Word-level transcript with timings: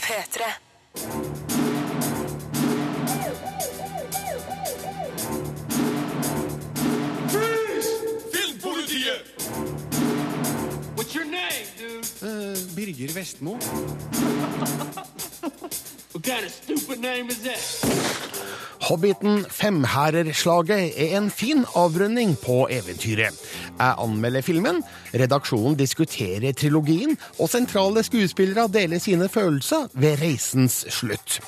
P3. 0.00 0.42
Filmpolitiet! 8.32 9.24
What's 10.96 11.14
your 11.14 11.24
name, 11.26 11.66
dude? 11.76 12.04
Eh, 12.22 12.56
Birger 12.74 13.12
Vestmo. 13.12 13.58
What 16.12 16.24
kind 16.24 16.44
of 16.44 16.52
stupid 16.52 17.00
name 17.00 17.30
is 17.30 17.42
that? 17.42 18.31
Hobbiten 18.82 19.44
Femhærerslaget 19.50 20.92
er 20.96 21.18
en 21.18 21.30
fin 21.30 21.64
avrunding 21.74 22.34
på 22.44 22.68
eventyret. 22.70 23.38
Jeg 23.78 23.94
anmelder 23.98 24.40
filmen, 24.40 24.82
redaksjonen 25.14 25.76
diskuterer 25.78 26.52
trilogien, 26.52 27.18
og 27.38 27.48
sentrale 27.48 28.02
skuespillere 28.02 28.68
deler 28.74 28.98
sine 28.98 29.28
følelser 29.28 29.86
ved 29.94 30.18
reisens 30.22 30.84
slutt. 30.90 31.40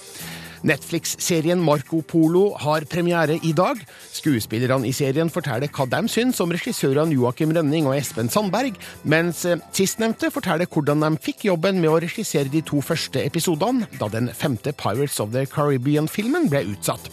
Netflix-serien 0.64 1.60
Marco 1.60 2.00
Polo 2.00 2.54
har 2.60 2.86
premiere 2.90 3.36
i 3.44 3.52
dag. 3.56 3.80
Skuespillerne 4.12 4.88
i 4.88 4.92
serien 4.96 5.30
forteller 5.32 5.68
hva 5.68 5.86
de 5.92 6.00
syns 6.08 6.40
om 6.40 6.52
regissørene 6.54 7.14
Joakim 7.14 7.52
Rønning 7.54 7.88
og 7.90 7.98
Espen 7.98 8.30
Sandberg, 8.32 8.78
mens 9.04 9.44
eh, 9.48 9.60
sistnevnte 9.76 10.32
forteller 10.34 10.68
hvordan 10.70 11.04
de 11.04 11.12
fikk 11.24 11.46
jobben 11.50 11.80
med 11.82 11.92
å 11.92 12.00
regissere 12.02 12.52
de 12.52 12.64
to 12.64 12.80
første 12.84 13.20
episodene, 13.20 13.88
da 14.00 14.08
den 14.12 14.30
femte 14.32 14.72
Pirates 14.72 15.20
of 15.20 15.34
the 15.36 15.44
Caribbean-filmen 15.46 16.48
ble 16.52 16.64
utsatt. 16.72 17.10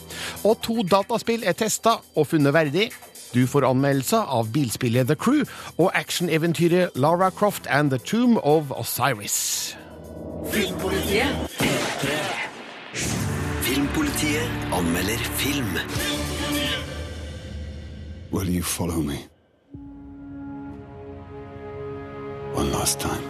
Og 0.47 0.59
to 0.63 0.81
dataspill 0.87 1.43
er 1.43 1.57
testa 1.59 1.99
og 2.15 2.31
funnet 2.31 2.55
verdig. 2.55 2.89
Du 3.31 3.45
får 3.47 3.63
anmeldelser 3.67 4.27
av 4.27 4.49
bilspillet 4.51 5.07
The 5.07 5.15
Crew 5.15 5.45
og 5.77 5.91
actioneventyret 5.95 6.95
Lara 6.99 7.31
Croft 7.31 7.67
and 7.67 7.91
The 7.91 7.99
Tomb 7.99 8.39
of 8.43 8.71
Osiris. 8.75 9.75
Filmpolitiet. 10.51 11.35
Filmpolitiet 13.61 14.73
anmelder 14.73 15.21
film. 15.37 15.77
Will 18.31 18.49
you 18.49 18.63
follow 18.63 19.01
me? 19.01 19.19
One 22.55 22.71
last 22.71 22.99
time. 22.99 23.21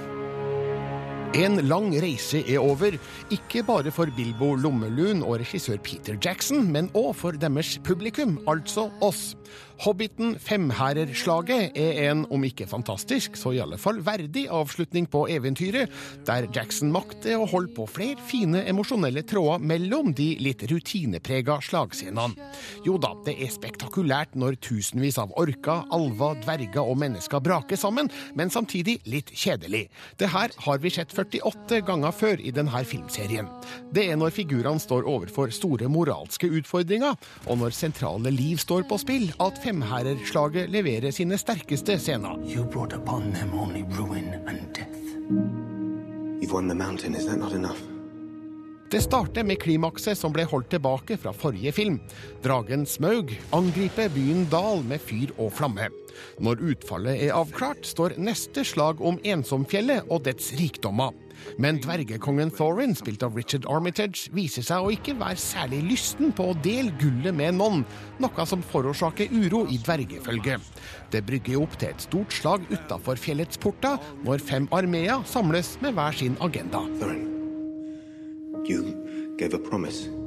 En 1.36 1.60
lang 1.68 1.94
reise 2.04 2.42
er 2.48 2.60
over, 2.60 2.96
ikke 3.32 3.64
bare 3.64 3.92
for 3.92 4.08
Bilbo 4.16 4.54
Lommelun 4.56 5.22
og 5.24 5.38
regissør 5.40 5.78
Peter 5.84 6.16
Jackson, 6.16 6.66
men 6.72 6.90
òg 6.96 7.12
for 7.16 7.36
deres 7.40 7.78
publikum, 7.84 8.38
altså 8.48 8.90
oss. 9.04 9.36
Hobbiten 9.82 10.36
Femhærerslaget 10.38 11.72
er 11.74 12.12
en, 12.12 12.20
om 12.30 12.44
ikke 12.46 12.68
fantastisk, 12.70 13.34
så 13.40 13.50
i 13.56 13.62
alle 13.64 13.80
fall 13.82 13.98
verdig 14.06 14.44
avslutning 14.54 15.08
på 15.10 15.24
eventyret, 15.34 15.90
der 16.28 16.46
Jackson 16.54 16.92
makter 16.94 17.42
å 17.42 17.48
holde 17.50 17.74
på 17.74 17.88
flere 17.90 18.22
fine 18.30 18.62
emosjonelle 18.70 19.24
tråder 19.26 19.64
mellom 19.66 20.12
de 20.14 20.36
litt 20.38 20.62
rutineprega 20.70 21.56
slagscenene. 21.66 22.52
Jo 22.86 23.00
da, 23.02 23.16
det 23.26 23.34
er 23.42 23.50
spektakulært 23.56 24.38
når 24.38 24.60
tusenvis 24.62 25.18
av 25.22 25.34
orker, 25.42 25.82
alver, 25.90 26.38
dverger 26.44 26.86
og 26.86 27.02
mennesker 27.02 27.42
braker 27.42 27.82
sammen, 27.82 28.12
men 28.38 28.54
samtidig 28.54 29.00
litt 29.10 29.34
kjedelig. 29.34 29.88
Det 30.22 30.30
her 30.30 30.54
har 30.62 30.86
vi 30.86 30.94
sett 30.94 31.18
48 31.18 31.82
ganger 31.90 32.14
før 32.14 32.38
i 32.38 32.54
denne 32.54 32.84
filmserien. 32.86 33.50
Det 33.90 34.06
er 34.12 34.22
når 34.22 34.38
figurene 34.38 34.86
står 34.86 35.10
overfor 35.10 35.50
store 35.50 35.90
moralske 35.90 36.54
utfordringer, 36.62 37.18
og 37.50 37.62
når 37.64 37.74
sentrale 37.82 38.30
liv 38.30 38.62
står 38.62 38.86
på 38.86 39.02
spill, 39.02 39.30
at 39.42 39.58
Femhærerslaget 39.72 40.70
leverer 40.70 41.14
sine 41.16 41.38
sterkeste 41.40 41.96
scener. 42.00 42.36
You 42.44 42.66
brought 42.66 42.94
upon 42.94 43.32
them 43.32 43.54
only 43.54 43.86
ruin 44.00 44.34
and 44.48 44.60
death. 44.76 45.00
You've 46.42 46.52
won 46.52 46.68
the 46.68 46.76
mountain, 46.76 47.16
is 47.16 47.26
that 47.26 47.40
not 47.40 47.54
enough? 47.54 47.80
Det 48.92 49.00
starter 49.02 49.46
med 49.48 49.62
klimakset 49.64 50.18
som 50.20 50.34
ble 50.36 50.44
holdt 50.44 50.74
tilbake 50.74 51.16
fra 51.18 51.32
forrige 51.32 51.72
film. 51.72 52.02
Dragen 52.44 52.84
Smaug 52.86 53.32
angriper 53.56 54.12
byen 54.12 54.44
Dal 54.52 54.84
med 54.84 55.00
fyr 55.00 55.32
og 55.38 55.54
flamme. 55.56 55.88
Når 56.44 56.66
utfallet 56.74 57.24
er 57.24 57.38
avklart, 57.40 57.88
står 57.88 58.18
neste 58.20 58.66
slag 58.68 59.00
om 59.00 59.22
Ensomfjellet 59.24 60.12
og 60.12 60.26
dets 60.28 60.52
rikdommer. 60.60 61.16
Men 61.62 61.80
dvergekongen 61.82 62.52
Thorin, 62.56 62.96
spilt 62.98 63.24
av 63.26 63.36
Richard 63.38 63.68
Armitage, 63.70 64.30
viser 64.36 64.66
seg 64.66 64.86
å 64.86 64.94
ikke 64.94 65.18
være 65.20 65.40
særlig 65.42 65.82
lysten 65.90 66.32
på 66.36 66.52
å 66.52 66.58
dele 66.64 66.94
gullet 67.02 67.36
med 67.36 67.58
noen, 67.60 67.86
noe 68.22 68.48
som 68.50 68.64
forårsaker 68.72 69.34
uro 69.34 69.66
i 69.72 69.80
dvergefølget. 69.82 70.72
Det 71.12 71.26
brygger 71.28 71.62
opp 71.64 71.78
til 71.82 71.92
et 71.92 72.08
stort 72.08 72.34
slag 72.36 72.66
utafor 72.72 73.20
fjellets 73.20 73.60
porter, 73.62 74.00
når 74.26 74.46
fem 74.46 74.70
armeer 74.76 75.26
samles 75.28 75.76
med 75.84 75.98
hver 75.98 76.18
sin 76.18 76.40
agenda. 76.42 76.86
Thorin, 77.02 77.28
you 78.68 78.96
gave 79.38 79.54
a 79.54 79.60
promise. 79.60 80.21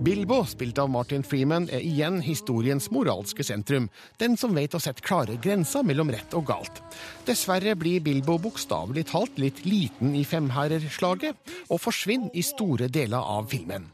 Bilbo, 0.00 0.44
spilt 0.46 0.78
av 0.78 0.90
Martin 0.90 1.24
Freeman, 1.26 1.64
er 1.74 1.82
igjen 1.82 2.20
historiens 2.22 2.86
moralske 2.94 3.42
sentrum. 3.42 3.88
Den 4.22 4.36
som 4.38 4.54
vet 4.54 4.76
å 4.76 4.80
sette 4.82 5.02
klare 5.02 5.34
grenser 5.42 5.82
mellom 5.82 6.12
rett 6.14 6.36
og 6.38 6.44
galt. 6.46 6.78
Dessverre 7.26 7.74
blir 7.74 8.04
Bilbo 8.06 8.36
bokstavelig 8.38 9.08
talt 9.10 9.40
litt 9.42 9.64
liten 9.66 10.14
i 10.14 10.22
femherrerslaget, 10.22 11.42
og 11.66 11.82
forsvinner 11.82 12.30
i 12.30 12.46
store 12.46 12.86
deler 12.94 13.18
av 13.18 13.50
filmen. 13.50 13.88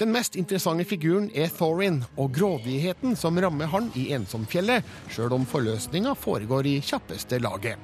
Den 0.00 0.10
mest 0.16 0.34
interessante 0.34 0.88
figuren 0.90 1.30
er 1.30 1.54
Thorin, 1.54 2.02
og 2.18 2.34
grådigheten 2.34 3.14
som 3.14 3.38
rammer 3.38 3.70
han 3.70 3.92
i 3.94 4.08
Ensomfjellet, 4.16 4.82
sjøl 5.14 5.38
om 5.38 5.46
forløsninga 5.46 6.16
foregår 6.18 6.66
i 6.66 6.80
kjappeste 6.82 7.38
laget. 7.38 7.78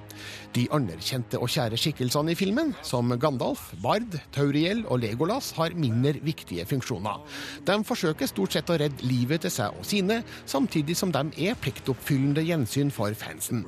De 0.57 0.67
anerkjente 0.75 1.39
og 1.39 1.51
kjære 1.53 1.79
skikkelsene 1.79 2.35
i 2.35 2.39
filmen, 2.39 2.73
som 2.87 3.13
Gandalf, 3.23 3.71
Bard, 3.83 4.17
Tauriel 4.35 4.83
og 4.91 5.03
Legolas, 5.05 5.53
har 5.59 5.77
mindre 5.79 6.17
viktige 6.27 6.67
funksjoner. 6.67 7.21
De 7.67 7.77
forsøker 7.87 8.31
stort 8.31 8.57
sett 8.57 8.73
å 8.73 8.79
redde 8.81 9.07
livet 9.07 9.45
til 9.45 9.55
seg 9.55 9.79
og 9.79 9.87
sine, 9.87 10.21
samtidig 10.51 10.97
som 10.99 11.15
de 11.15 11.23
er 11.47 11.59
pliktoppfyllende 11.63 12.45
gjensyn 12.49 12.91
for 12.95 13.15
fansen. 13.19 13.63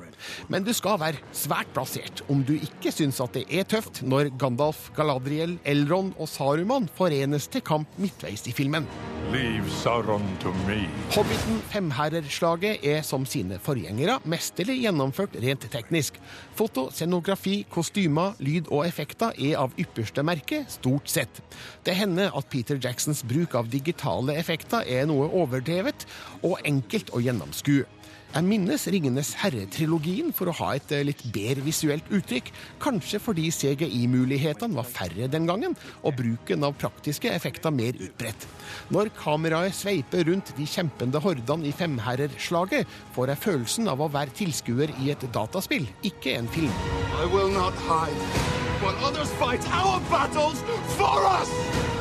Men 0.51 0.67
du 0.67 0.73
skal 0.75 0.99
være 1.01 1.23
svært 1.35 1.71
plassert 1.75 2.23
om 2.31 2.43
du 2.45 2.55
ikke 2.57 2.91
syns 2.93 3.21
at 3.23 3.35
det 3.37 3.45
er 3.47 3.67
tøft 3.69 4.03
når 4.03 4.33
Gandalf, 4.41 4.89
Galadriel, 4.97 5.57
Elrond 5.69 6.13
og 6.19 6.29
Saruman 6.31 6.89
forenes 6.97 7.47
til 7.51 7.63
kamp 7.65 7.99
midtveis 8.01 8.47
i 8.49 8.55
filmen. 8.55 8.87
Leave 9.31 9.69
Sauron 9.81 10.25
to 10.43 10.51
me. 10.67 10.83
Hobbiten 11.15 11.61
Femherrerslaget 11.71 12.83
er 12.83 13.01
som 13.07 13.23
sine 13.29 13.59
forgjengere 13.63 14.19
mesterlig 14.29 14.81
gjennomført 14.83 15.37
rent 15.41 15.63
teknisk. 15.71 16.19
Foto, 16.53 16.89
scenografi, 16.93 17.63
kostymer, 17.71 18.35
lyd 18.43 18.69
og 18.69 18.83
effekter 18.85 19.33
er 19.41 19.57
av 19.63 19.73
ypperste 19.79 20.23
merke, 20.25 20.63
stort 20.69 21.09
sett. 21.09 21.41
Det 21.85 21.95
hender 21.97 22.35
at 22.37 22.49
Peter 22.53 22.77
Jacksons 22.77 23.23
bruk 23.25 23.55
av 23.57 23.71
digitale 23.73 24.35
effekter 24.37 24.85
er 24.85 25.07
noe 25.09 25.31
overdrevet 25.31 26.05
og 26.43 26.59
enkelt 26.67 27.13
å 27.15 27.23
gjennomskue. 27.23 27.87
Jeg 28.33 28.47
minnes 28.47 28.83
Ringenes 28.89 29.29
herre-trilogien 29.37 30.31
for 30.33 30.49
å 30.49 30.55
ha 30.57 30.71
et 30.73 30.89
eh, 30.95 31.03
litt 31.05 31.19
bedre 31.35 31.61
visuelt 31.67 32.07
uttrykk, 32.09 32.47
kanskje 32.81 33.19
fordi 33.21 33.51
CGI-mulighetene 33.53 34.73
var 34.73 34.87
færre 34.89 35.27
den 35.29 35.45
gangen, 35.45 35.75
og 36.01 36.17
bruken 36.17 36.65
av 36.65 36.73
praktiske 36.81 37.29
effekter 37.29 37.69
mer 37.69 37.93
utbredt. 37.93 38.47
Når 38.89 39.13
kameraet 39.19 39.77
sveiper 39.77 40.25
rundt 40.31 40.49
de 40.57 40.65
kjempende 40.65 41.21
hordene 41.21 41.69
i 41.69 41.75
femherrerslaget, 41.77 42.89
får 43.13 43.35
jeg 43.35 43.43
følelsen 43.45 43.93
av 43.93 44.01
å 44.01 44.09
være 44.17 44.33
tilskuer 44.41 44.97
i 45.05 45.13
et 45.13 45.29
dataspill, 45.29 45.85
ikke 46.01 46.33
en 46.39 46.49
film. 46.57 46.73
I 47.21 47.29
will 47.29 47.53
not 47.53 47.77
hide! 47.85 48.61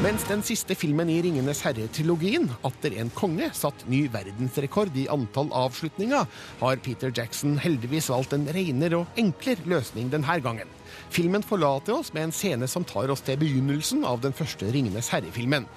Mens 0.03 0.25
den 0.27 0.41
siste 0.43 0.75
filmen 0.75 1.11
i 1.13 1.21
Ringenes 1.23 1.61
herre-trilogien, 1.63 2.49
Atter 2.67 2.97
en 2.99 3.13
konge, 3.15 3.53
satt 3.55 3.85
ny 3.87 4.01
verdensrekord 4.11 4.97
i 4.99 5.05
antall 5.13 5.53
avslutninger, 5.55 6.22
har 6.61 6.83
Peter 6.85 7.13
Jackson 7.15 7.59
heldigvis 7.63 8.11
valgt 8.13 8.37
en 8.37 8.49
renere 8.55 9.03
og 9.03 9.21
enklere 9.21 9.69
løsning 9.77 10.13
denne 10.13 10.39
gangen. 10.45 10.71
Filmen 11.13 11.45
forlater 11.45 11.97
oss 11.97 12.13
med 12.15 12.29
en 12.29 12.37
scene 12.37 12.69
som 12.69 12.85
tar 12.89 13.11
oss 13.13 13.25
til 13.25 13.41
begynnelsen 13.41 14.07
av 14.09 14.23
den 14.25 14.37
første 14.37 14.69
Ringenes 14.73 15.11
herre-filmen. 15.13 15.69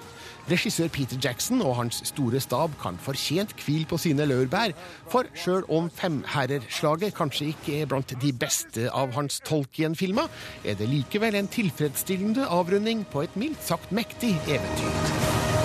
Regissør 0.46 0.86
Peter 0.94 1.18
Jackson 1.18 1.62
og 1.62 1.74
hans 1.80 1.98
store 2.06 2.38
stab 2.40 2.76
kan 2.78 3.00
fortjent 3.02 3.50
hvile 3.58 3.88
på 3.90 3.98
sine 3.98 4.28
laurbær, 4.30 4.76
for 5.10 5.26
sjøl 5.34 5.66
om 5.72 5.90
Femherrerslaget 5.90 7.16
kanskje 7.18 7.50
ikke 7.50 7.80
er 7.80 7.90
blant 7.90 8.14
de 8.22 8.30
beste 8.30 8.86
av 8.94 9.16
hans 9.18 9.40
Tolkien-filmer, 9.48 10.30
er 10.62 10.78
det 10.78 10.90
likevel 10.92 11.34
en 11.34 11.50
tilfredsstillende 11.50 12.46
avrunding 12.46 13.02
på 13.10 13.26
et 13.26 13.36
mildt 13.36 13.66
sagt 13.66 13.90
mektig 13.90 14.36
eventyr. 14.46 15.55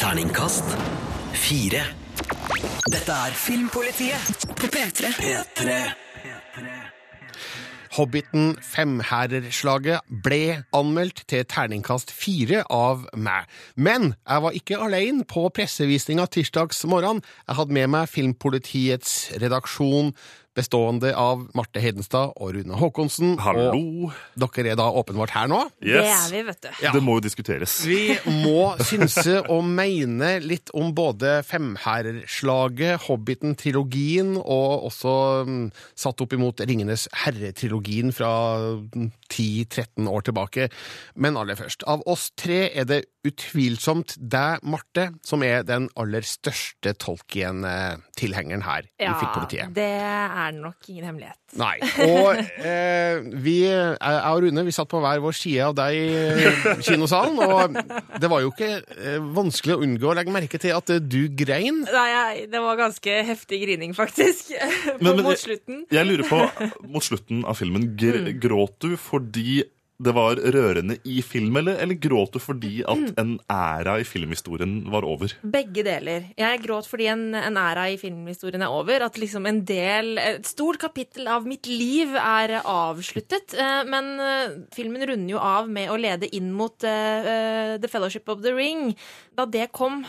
Terningkast 0.00 0.64
fire. 1.36 1.82
Dette 2.88 3.12
er 3.12 3.34
Filmpolitiet 3.36 4.46
på 4.56 4.70
P3. 4.72 5.10
P3. 5.12 5.74
Hobbiten 7.98 8.54
Femhærerslaget 8.64 10.00
ble 10.24 10.62
anmeldt 10.72 11.26
til 11.28 11.44
terningkast 11.44 12.14
fire 12.16 12.62
av 12.72 13.04
meg. 13.12 13.44
Men 13.76 14.14
jeg 14.24 14.44
var 14.46 14.56
ikke 14.56 14.80
alene 14.86 15.28
på 15.28 15.44
pressevisninga 15.52 16.30
tirsdags 16.32 16.80
morgen. 16.88 17.20
Jeg 17.44 17.60
hadde 17.60 17.76
med 17.76 17.92
meg 17.92 18.08
Filmpolitiets 18.08 19.34
redaksjon 19.42 20.14
bestående 20.60 21.12
av 21.16 21.46
Marte 21.56 21.80
Hedenstad 21.82 22.34
og 22.36 22.54
Rune 22.56 22.76
Håkonsen. 22.78 23.36
Hallo. 23.40 24.10
Og 24.10 24.52
dere 24.54 24.74
er 24.74 24.78
da 24.80 24.88
åpenbart 25.00 25.32
her 25.34 25.48
nå. 25.50 25.62
Det 25.80 26.02
er 26.04 26.26
vi, 26.32 26.42
vet 26.46 26.60
du. 26.66 26.70
Ja. 26.84 26.92
Det 26.94 27.02
må 27.04 27.16
jo 27.18 27.24
diskuteres. 27.24 27.80
Vi 27.88 28.16
må 28.42 28.74
synse 28.84 29.40
og 29.52 29.64
mene 29.66 30.36
litt 30.44 30.72
om 30.76 30.92
både 30.96 31.40
Femherrslaget, 31.46 33.06
Hobbiten-trilogien 33.06 34.36
og 34.40 34.88
også 34.90 35.14
um, 35.48 35.62
satt 35.98 36.20
opp 36.24 36.36
imot 36.36 36.62
Ringenes 36.66 37.06
herre-trilogien 37.24 38.12
fra 38.14 38.32
mm, 38.92 39.10
10-13 39.30 40.10
år 40.10 40.26
tilbake. 40.28 40.68
Men 41.14 41.38
aller 41.40 41.58
først, 41.58 41.86
av 41.88 42.04
oss 42.10 42.30
tre 42.38 42.66
er 42.68 42.88
det 42.90 43.02
utvilsomt 43.26 44.16
deg, 44.20 44.62
Marte, 44.64 45.10
som 45.26 45.44
er 45.44 45.64
den 45.68 45.88
aller 46.00 46.24
største 46.26 46.94
Tolkien-tilhengeren 48.20 48.62
her 48.62 48.82
i 49.00 49.08
Filmpolitiet. 49.20 49.72
det 49.74 49.84
er 50.00 50.52
nok 50.52 50.88
ingen 50.88 51.04
hemmelighet. 51.08 51.36
Nei. 51.58 51.78
Og 52.04 52.36
eh, 52.62 53.20
vi, 53.42 53.54
jeg 53.66 53.96
og 54.30 54.42
Rune, 54.44 54.64
vi 54.66 54.74
satt 54.74 54.88
på 54.92 55.00
hver 55.02 55.18
vår 55.24 55.34
side 55.34 55.64
av 55.66 55.74
deg 55.74 55.96
i 55.96 56.82
kinosalen, 56.86 57.38
og 57.42 58.20
det 58.22 58.30
var 58.30 58.44
jo 58.44 58.52
ikke 58.52 58.70
eh, 58.98 59.18
vanskelig 59.34 59.76
å 59.78 59.82
unngå 59.86 60.10
å 60.12 60.14
legge 60.18 60.34
merke 60.34 60.60
til 60.62 60.76
at 60.76 60.92
eh, 60.94 61.00
du 61.02 61.22
grein. 61.36 61.82
Nei, 61.88 62.06
jeg, 62.12 62.46
det 62.52 62.62
var 62.62 62.78
ganske 62.78 63.16
heftig 63.30 63.62
grining, 63.64 63.96
faktisk. 63.98 64.52
På, 64.54 65.00
Men- 65.02 65.16
men 65.20 65.24
mot 65.26 65.34
jeg- 65.34 65.44
slutten. 65.46 65.82
Jeg 65.90 66.06
lurer 66.06 66.28
på, 66.28 66.42
mot 66.86 67.04
slutten 67.04 67.44
av 67.48 67.58
filmen, 67.58 67.90
gr 67.98 68.30
gråt 68.40 68.76
du 68.84 68.94
fordi 69.00 69.62
det 70.00 70.14
var 70.16 70.40
rørende 70.40 70.96
i 71.04 71.20
film, 71.24 71.56
eller, 71.60 71.76
eller 71.82 71.98
gråt 72.00 72.32
du 72.32 72.40
fordi 72.40 72.80
at 72.88 73.18
en 73.20 73.34
æra 73.52 73.98
i 74.00 74.06
filmhistorien 74.08 74.78
var 74.92 75.04
over? 75.04 75.34
Begge 75.42 75.84
deler. 75.84 76.30
Jeg 76.40 76.62
gråt 76.64 76.88
fordi 76.88 77.10
en, 77.12 77.26
en 77.36 77.58
æra 77.60 77.88
i 77.92 77.98
filmhistorien 78.00 78.64
er 78.64 78.72
over. 78.72 79.04
At 79.04 79.18
liksom 79.20 79.48
en 79.50 79.60
del, 79.68 80.14
et 80.20 80.48
stort 80.48 80.80
kapittel 80.80 81.28
av 81.28 81.48
mitt 81.48 81.68
liv 81.68 82.16
er 82.16 82.56
avsluttet. 82.62 83.54
Eh, 83.54 83.82
Men 83.90 84.10
eh, 84.24 84.56
filmen 84.74 85.04
runder 85.04 85.34
jo 85.34 85.42
av 85.42 85.68
med 85.70 85.92
å 85.92 86.00
lede 86.00 86.30
inn 86.36 86.50
mot 86.56 86.80
eh, 86.86 87.76
The 87.80 87.90
Fellowship 87.92 88.28
of 88.32 88.42
the 88.44 88.54
Ring. 88.56 88.94
Da 89.36 89.46
det 89.46 89.68
kom 89.76 90.04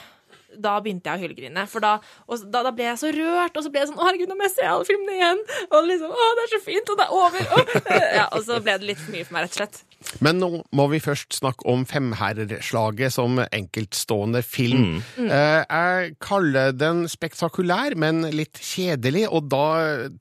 da 0.58 0.76
begynte 0.84 1.12
jeg 1.12 1.20
å 1.20 1.24
hylgrine. 1.26 1.66
For 1.72 1.84
da, 1.84 1.94
da, 2.28 2.64
da 2.68 2.72
ble 2.76 2.90
jeg 2.90 3.00
så 3.02 3.12
rørt, 3.16 3.56
og 3.58 3.66
så 3.66 3.72
ble 3.74 3.84
jeg 3.84 3.92
sånn 3.92 4.02
Å, 4.02 4.08
herregud, 4.10 4.32
nå 4.32 4.38
må 4.40 4.48
jeg 4.48 4.56
se 4.58 4.68
alle 4.68 4.88
filmene 4.88 5.16
igjen! 5.20 5.44
Og 5.72 5.88
liksom 5.88 6.12
Å, 6.12 6.28
det 6.40 6.48
er 6.48 6.54
så 6.56 6.62
fint, 6.66 6.92
og 6.92 7.00
det 7.00 7.08
er 7.08 7.16
over! 7.22 7.48
Og, 7.58 7.78
Ja, 8.18 8.28
og 8.32 8.44
så 8.48 8.60
ble 8.64 8.78
det 8.82 8.92
litt 8.94 9.02
for 9.02 9.16
mye 9.16 9.28
for 9.28 9.38
meg, 9.38 9.48
rett 9.48 9.56
og 9.56 9.62
slett. 9.64 9.82
Men 10.24 10.40
nå 10.42 10.50
må 10.76 10.88
vi 10.92 11.02
først 11.04 11.38
snakke 11.38 11.68
om 11.70 11.86
femherreslaget 11.88 13.14
som 13.16 13.40
enkeltstående 13.44 14.42
film. 14.46 15.02
Eh, 15.22 15.62
jeg 15.62 16.16
kaller 16.24 16.74
den 16.76 17.06
spektakulær, 17.12 17.96
men 18.00 18.26
litt 18.34 18.60
kjedelig, 18.62 19.28
og 19.30 19.50
da 19.52 19.66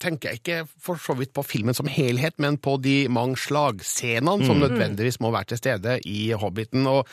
tenker 0.02 0.30
jeg 0.30 0.40
ikke 0.40 0.58
for 0.80 1.00
så 1.00 1.16
vidt 1.18 1.34
på 1.36 1.44
filmen 1.46 1.76
som 1.76 1.90
helhet, 1.90 2.36
men 2.42 2.58
på 2.60 2.76
de 2.82 3.04
mange 3.12 3.38
slagscenene 3.40 4.46
som 4.46 4.60
nødvendigvis 4.62 5.20
må 5.24 5.32
være 5.34 5.52
til 5.52 5.62
stede 5.62 5.98
i 6.08 6.30
Hobbiten. 6.38 6.86
Og 6.90 7.08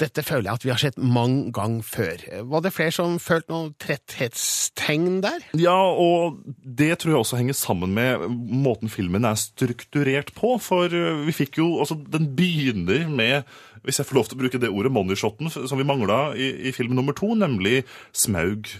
dette 0.00 0.24
føler 0.26 0.50
jeg 0.50 0.60
at 0.60 0.66
vi 0.66 0.72
har 0.72 0.82
sett 0.82 0.98
mange 1.00 1.52
ganger 1.56 1.86
før. 1.86 2.24
Var 2.50 2.64
det 2.64 2.74
flere 2.74 2.94
som 2.94 3.18
følte 3.22 3.52
noen 3.52 3.72
tretthetstegn 3.82 5.20
der? 5.24 5.46
Ja, 5.58 5.76
og 5.76 6.40
det 6.60 6.92
tror 7.00 7.14
jeg 7.14 7.22
også 7.22 7.40
henger 7.40 7.56
sammen 7.58 7.94
med 7.96 8.26
måten 8.66 8.92
filmen 8.92 9.28
er 9.28 9.38
strukturert 9.40 10.32
på. 10.36 10.56
For 10.62 10.92
uh, 10.92 11.24
vi 11.26 11.36
fikk 11.36 11.60
jo 11.60 11.66
Altså, 11.76 11.96
den 12.12 12.30
begynner 12.38 13.06
med, 13.10 13.46
hvis 13.86 14.00
jeg 14.00 14.08
får 14.08 14.18
lov 14.18 14.28
til 14.28 14.38
å 14.38 14.42
bruke 14.42 14.60
det 14.62 14.72
ordet, 14.72 14.92
moneyshoten 14.94 15.50
som 15.52 15.78
vi 15.78 15.86
mangla 15.86 16.34
i, 16.34 16.50
i 16.68 16.74
film 16.74 16.96
nummer 16.98 17.16
to, 17.16 17.32
nemlig 17.38 17.84
Smaugs 18.16 18.78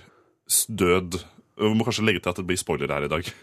død. 0.68 1.20
Vi 1.56 1.72
må 1.72 1.86
kanskje 1.86 2.04
legge 2.04 2.20
til 2.20 2.32
at 2.32 2.40
det 2.40 2.46
blir 2.48 2.58
spoiler 2.60 2.92
her 2.92 3.06
i 3.06 3.12
dag. 3.12 3.32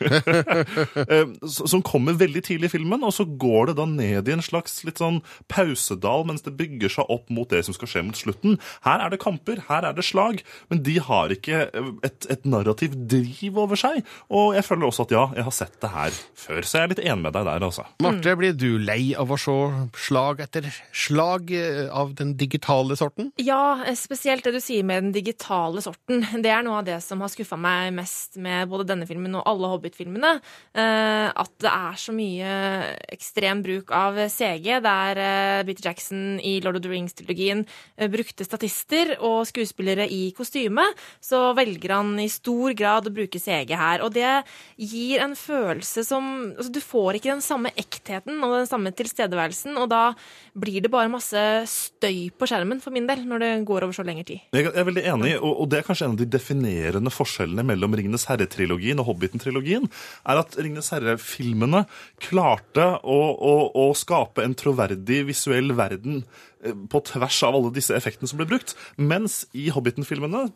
Eh, 1.13 1.29
som 1.49 1.81
kommer 1.85 2.15
veldig 2.17 2.41
tidlig 2.45 2.69
i 2.69 2.71
filmen, 2.71 3.03
og 3.03 3.11
så 3.15 3.25
går 3.25 3.69
det 3.69 3.75
da 3.77 3.85
ned 3.89 4.29
i 4.29 4.33
en 4.33 4.43
slags 4.43 4.75
litt 4.87 4.99
sånn 5.01 5.19
pausedal 5.51 6.23
mens 6.27 6.45
det 6.45 6.53
bygger 6.57 6.91
seg 6.95 7.09
opp 7.11 7.27
mot 7.33 7.49
det 7.51 7.63
som 7.67 7.75
skal 7.75 7.89
skje 7.89 8.03
mot 8.07 8.17
slutten. 8.17 8.55
Her 8.85 9.03
er 9.03 9.13
det 9.13 9.19
kamper, 9.23 9.63
her 9.67 9.87
er 9.89 9.97
det 9.97 10.05
slag, 10.07 10.41
men 10.71 10.83
de 10.85 10.95
har 11.03 11.33
ikke 11.33 11.65
eh, 11.65 11.89
et, 12.05 12.27
et 12.31 12.45
narrativ 12.47 12.95
driv 13.09 13.59
over 13.65 13.79
seg. 13.79 13.99
Og 14.33 14.53
jeg 14.57 14.65
føler 14.67 14.87
også 14.87 15.07
at 15.07 15.15
ja, 15.15 15.25
jeg 15.39 15.47
har 15.49 15.55
sett 15.55 15.75
det 15.83 15.91
her 15.93 16.19
før, 16.45 16.61
så 16.61 16.79
jeg 16.79 16.87
er 16.87 16.93
litt 16.93 17.03
enig 17.03 17.25
med 17.25 17.35
deg 17.37 17.49
der, 17.49 17.67
altså. 17.69 17.87
Marte, 18.05 18.37
blir 18.39 18.55
du 18.57 18.69
lei 18.81 19.01
av 19.19 19.33
å 19.33 19.39
se 19.39 19.57
slag 20.05 20.43
etter 20.45 20.69
slag 20.93 21.53
eh, 21.57 21.85
av 21.91 22.15
den 22.19 22.35
digitale 22.39 22.97
sorten? 22.99 23.33
Ja, 23.41 23.81
spesielt 23.99 24.47
det 24.47 24.55
du 24.55 24.61
sier 24.63 24.87
med 24.87 25.07
den 25.07 25.15
digitale 25.17 25.83
sorten. 25.83 26.23
Det 26.43 26.53
er 26.53 26.63
noe 26.65 26.81
av 26.81 26.87
det 26.87 27.01
som 27.03 27.21
har 27.23 27.33
skuffa 27.33 27.59
meg 27.59 27.91
mest 27.97 28.02
med 28.41 28.69
både 28.71 28.87
denne 28.89 29.07
filmen 29.09 29.35
og 29.39 29.45
alle 29.49 29.69
Hobbit-filmene. 29.71 30.35
Eh, 30.73 31.27
at 31.29 31.53
det 31.63 31.71
er 31.71 31.99
så 31.99 32.13
mye 32.15 32.53
ekstrem 33.13 33.63
bruk 33.65 33.93
av 33.95 34.17
CG, 34.31 34.69
der 34.83 35.21
eh, 35.21 35.63
Peter 35.67 35.89
Jackson 35.89 36.39
i 36.43 36.57
Lord 36.63 36.79
of 36.79 36.85
the 36.85 36.91
Rings-trilogien 36.91 37.63
eh, 37.97 38.09
brukte 38.11 38.47
statister 38.47 39.15
og 39.19 39.43
skuespillere 39.49 40.07
i 40.11 40.31
kostyme, 40.35 40.85
så 41.23 41.51
velger 41.57 41.95
han 41.97 42.13
i 42.21 42.29
stor 42.31 42.75
grad 42.77 43.09
å 43.09 43.13
bruke 43.13 43.41
CG 43.41 43.75
her. 43.77 44.03
Og 44.05 44.13
det 44.15 44.43
gir 44.77 45.23
en 45.23 45.37
følelse 45.37 46.05
som 46.07 46.29
altså, 46.53 46.71
Du 46.73 46.81
får 46.83 47.19
ikke 47.19 47.33
den 47.33 47.45
samme 47.45 47.73
ektheten 47.79 48.41
og 48.43 48.57
den 48.59 48.69
samme 48.69 48.93
tilstedeværelsen, 48.95 49.77
og 49.79 49.89
da 49.93 50.03
blir 50.53 50.83
det 50.83 50.91
bare 50.93 51.11
masse 51.11 51.39
støy 51.69 52.29
på 52.37 52.49
skjermen 52.49 52.81
for 52.83 52.93
min 52.95 53.07
del 53.09 53.23
når 53.27 53.43
det 53.43 53.51
går 53.67 53.87
over 53.87 53.95
så 53.95 54.05
lenge 54.05 54.25
tid. 54.27 54.43
Jeg 54.55 54.69
er 54.69 54.87
veldig 54.87 55.05
enig, 55.13 55.33
og 55.39 55.65
det 55.71 55.79
er 55.79 55.87
kanskje 55.87 56.07
en 56.07 56.15
av 56.15 56.21
de 56.21 56.29
definerende 56.29 57.13
forskjellene 57.13 57.65
mellom 57.67 57.92
Ringenes 57.97 58.27
herre-trilogien 58.29 59.01
og 59.01 59.09
Hobbiten-trilogien, 59.11 59.89
er 60.25 60.41
at 60.41 60.57
Ringenes 60.59 60.91
herre-filmene 60.93 61.85
klarte 62.23 62.89
å, 63.03 63.19
å, 63.33 63.53
å 63.83 63.87
skape 63.97 64.45
en 64.45 64.57
troverdig 64.57 65.23
visuell 65.29 65.73
verden 65.77 66.23
eh, 66.63 66.73
på 66.73 67.03
tvers 67.09 67.41
av 67.47 67.57
alle 67.59 67.73
disse 67.75 67.95
effektene 67.97 68.29
som 68.29 68.41
ble 68.41 68.49
brukt, 68.49 68.75
mens 68.97 69.43
i 69.53 69.69
Hobbiten-filmene 69.73 70.47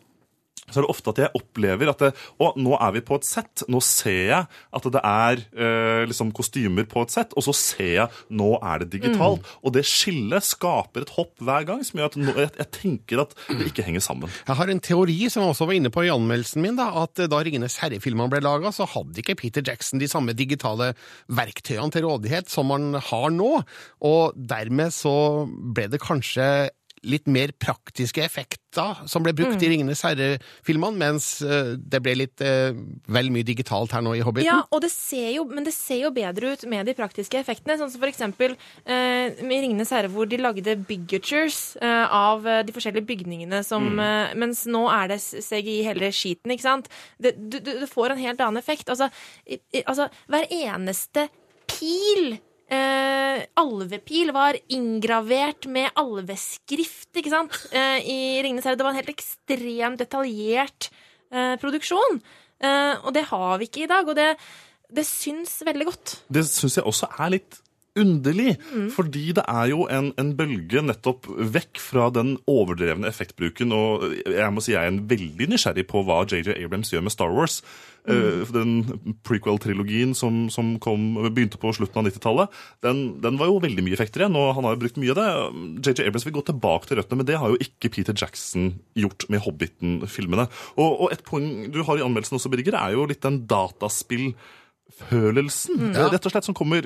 så 0.67 0.81
er 0.81 0.83
det 0.83 0.91
ofte 0.91 1.11
at 1.13 1.21
jeg 1.21 1.33
opplever 1.37 1.91
at 1.91 2.01
det, 2.03 2.09
å, 2.43 2.49
nå 2.59 2.75
er 2.75 2.95
vi 2.97 3.01
på 3.07 3.15
et 3.19 3.27
sett, 3.27 3.63
nå 3.71 3.79
ser 3.83 4.31
jeg 4.33 4.47
at 4.77 4.87
det 4.91 5.01
er 5.07 5.43
eh, 5.55 6.03
liksom 6.09 6.33
kostymer 6.35 6.87
på 6.91 7.05
et 7.05 7.13
sett, 7.13 7.35
og 7.39 7.45
så 7.45 7.53
ser 7.55 7.91
jeg 7.93 8.23
nå 8.35 8.49
er 8.59 8.83
det 8.83 8.89
digitalt. 8.97 9.47
Og 9.63 9.75
det 9.77 9.85
skillet 9.87 10.43
skaper 10.43 11.05
et 11.05 11.13
hopp 11.15 11.39
hver 11.39 11.67
gang, 11.69 11.83
som 11.87 12.01
gjør 12.01 12.11
at 12.11 12.17
nå, 12.19 12.33
jeg, 12.35 12.51
jeg 12.59 12.71
tenker 12.75 13.23
at 13.23 13.35
det 13.47 13.69
ikke 13.69 13.85
henger 13.87 14.03
sammen. 14.03 14.33
Jeg 14.43 14.59
har 14.59 14.73
en 14.73 14.83
teori 14.83 15.17
som 15.31 15.45
jeg 15.45 15.55
også 15.55 15.69
var 15.69 15.77
inne 15.79 15.93
på 15.93 16.03
i 16.03 16.11
anmeldelsen 16.11 16.63
min, 16.63 16.79
da, 16.79 16.89
at 17.03 17.23
da 17.31 17.41
Ringenes 17.47 17.79
herre-filmene 17.81 18.31
ble 18.33 18.43
laga, 18.43 18.73
så 18.75 18.89
hadde 18.91 19.23
ikke 19.23 19.37
Peter 19.39 19.63
Jackson 19.63 20.03
de 20.03 20.11
samme 20.11 20.35
digitale 20.37 20.91
verktøyene 21.31 21.95
til 21.95 22.09
rådighet 22.09 22.51
som 22.51 22.75
han 22.75 22.99
har 23.07 23.31
nå, 23.31 23.53
og 24.07 24.35
dermed 24.35 24.91
så 24.95 25.15
ble 25.47 25.87
det 25.93 26.03
kanskje 26.03 26.47
litt 27.05 27.27
mer 27.29 27.51
praktiske 27.59 28.23
effekter 28.23 29.03
som 29.09 29.25
ble 29.25 29.33
brukt 29.35 29.61
i 29.63 29.69
Ringenes 29.71 30.03
herre-filmene, 30.05 30.97
mens 30.97 31.29
eh, 31.45 31.73
det 31.77 32.01
ble 32.03 32.15
litt 32.23 32.43
eh, 32.45 32.75
vel 33.13 33.31
mye 33.33 33.45
digitalt 33.47 33.93
her 33.95 34.03
nå 34.05 34.15
i 34.17 34.23
Hobbiten. 34.25 34.47
Ja, 34.47 34.59
og 34.73 34.83
det 34.85 34.91
ser 34.93 35.29
jo, 35.35 35.45
men 35.49 35.67
det 35.67 35.73
ser 35.75 36.01
jo 36.03 36.11
bedre 36.15 36.53
ut 36.53 36.65
med 36.69 36.87
de 36.89 36.95
praktiske 36.97 37.39
effektene. 37.39 37.77
Sånn 37.79 37.91
som 37.93 38.03
for 38.03 38.11
eksempel 38.11 38.55
eh, 38.85 39.33
i 39.33 39.61
Ringenes 39.63 39.93
herre, 39.95 40.11
hvor 40.13 40.29
de 40.29 40.39
lagde 40.41 40.77
bigatures 40.87 41.77
eh, 41.81 42.05
av 42.13 42.47
eh, 42.47 42.63
de 42.67 42.75
forskjellige 42.75 43.07
bygningene 43.09 43.63
som 43.65 43.87
eh, 44.01 44.33
Mens 44.37 44.65
nå 44.69 44.83
er 44.91 45.13
det 45.13 45.21
CGI 45.21 45.79
hele 45.87 46.11
skiten, 46.15 46.51
ikke 46.53 46.65
sant? 46.65 46.89
Det, 47.21 47.33
du, 47.37 47.59
du, 47.63 47.73
du 47.81 47.87
får 47.89 48.13
en 48.13 48.21
helt 48.21 48.41
annen 48.43 48.61
effekt. 48.61 48.89
Altså, 48.93 49.09
i, 49.45 49.59
altså 49.83 50.09
hver 50.29 50.47
eneste 50.53 51.27
pil 51.67 52.37
Eh, 52.67 53.45
alvepil 53.55 54.33
var 54.35 54.57
inngravert 54.75 55.69
med 55.71 55.87
alveskrift, 55.95 57.09
ikke 57.15 57.31
sant? 57.31 57.55
Eh, 57.71 57.99
I 58.03 58.17
Ringenes 58.43 58.67
herre. 58.67 58.79
Det 58.79 58.87
var 58.87 58.95
en 58.95 58.99
helt 58.99 59.13
ekstremt 59.13 60.01
detaljert 60.01 60.89
eh, 61.31 61.55
produksjon. 61.61 62.19
Eh, 62.59 62.95
og 63.05 63.13
det 63.15 63.27
har 63.29 63.61
vi 63.61 63.69
ikke 63.69 63.85
i 63.85 63.91
dag, 63.91 64.09
og 64.09 64.17
det, 64.19 64.33
det 64.91 65.07
syns 65.07 65.61
veldig 65.67 65.87
godt. 65.87 66.17
Det 66.27 66.43
syns 66.49 66.79
jeg 66.79 66.87
også 66.89 67.09
er 67.15 67.37
litt 67.37 67.61
underlig, 67.99 68.55
fordi 68.95 69.31
det 69.37 69.43
er 69.49 69.71
jo 69.71 69.85
en, 69.91 70.11
en 70.19 70.31
bølge 70.37 70.83
nettopp 70.85 71.27
vekk 71.55 71.81
fra 71.81 72.07
den 72.13 72.35
overdrevne 72.49 73.09
effektbruken, 73.09 73.73
og 73.75 74.07
jeg 74.25 74.49
må 74.53 74.63
si 74.63 74.73
jeg 74.75 74.83
er 74.83 74.93
en 74.93 75.03
veldig 75.09 75.51
nysgjerrig 75.53 75.87
på 75.89 76.03
hva 76.07 76.23
JJ 76.25 76.57
Abrams 76.57 76.93
gjør 76.93 77.07
med 77.07 77.15
Star 77.15 77.33
Wars. 77.33 77.61
Mm. 78.07 78.43
Den 78.55 79.15
prequel-trilogien 79.27 80.13
som, 80.15 80.45
som 80.53 80.75
kom, 80.83 81.09
begynte 81.27 81.59
på 81.59 81.73
slutten 81.75 81.99
av 81.99 82.07
90-tallet, 82.07 82.59
den, 82.85 83.01
den 83.23 83.39
var 83.39 83.51
jo 83.51 83.59
veldig 83.63 83.83
mye 83.83 83.97
effekter 83.97 84.23
igjen, 84.23 84.37
og 84.39 84.53
han 84.55 84.67
har 84.67 84.77
jo 84.77 84.83
brukt 84.85 84.99
mye 85.01 85.15
av 85.15 85.19
det. 85.19 85.27
JJ 85.89 86.07
Abrams 86.07 86.27
vil 86.27 86.37
gå 86.37 86.45
tilbake 86.47 86.87
til 86.87 87.01
røttene, 87.01 87.21
men 87.21 87.29
det 87.29 87.39
har 87.41 87.51
jo 87.51 87.59
ikke 87.63 87.91
Peter 87.97 88.15
Jackson 88.17 88.71
gjort 88.97 89.27
med 89.33 89.43
Hobbiten-filmene. 89.43 90.47
Og, 90.77 90.87
og 90.87 91.11
et 91.15 91.25
poeng 91.27 91.67
du 91.73 91.81
har 91.83 91.99
i 91.99 92.05
anmeldelsen 92.05 92.39
også, 92.39 92.53
Birger, 92.53 92.79
er 92.79 92.95
jo 92.95 93.09
litt 93.09 93.25
den 93.25 93.43
dataspill 93.49 94.31
følelsen, 95.07 95.91
rett 95.95 96.25
og 96.25 96.33
slett, 96.33 96.47
som 96.47 96.57
kommer. 96.57 96.85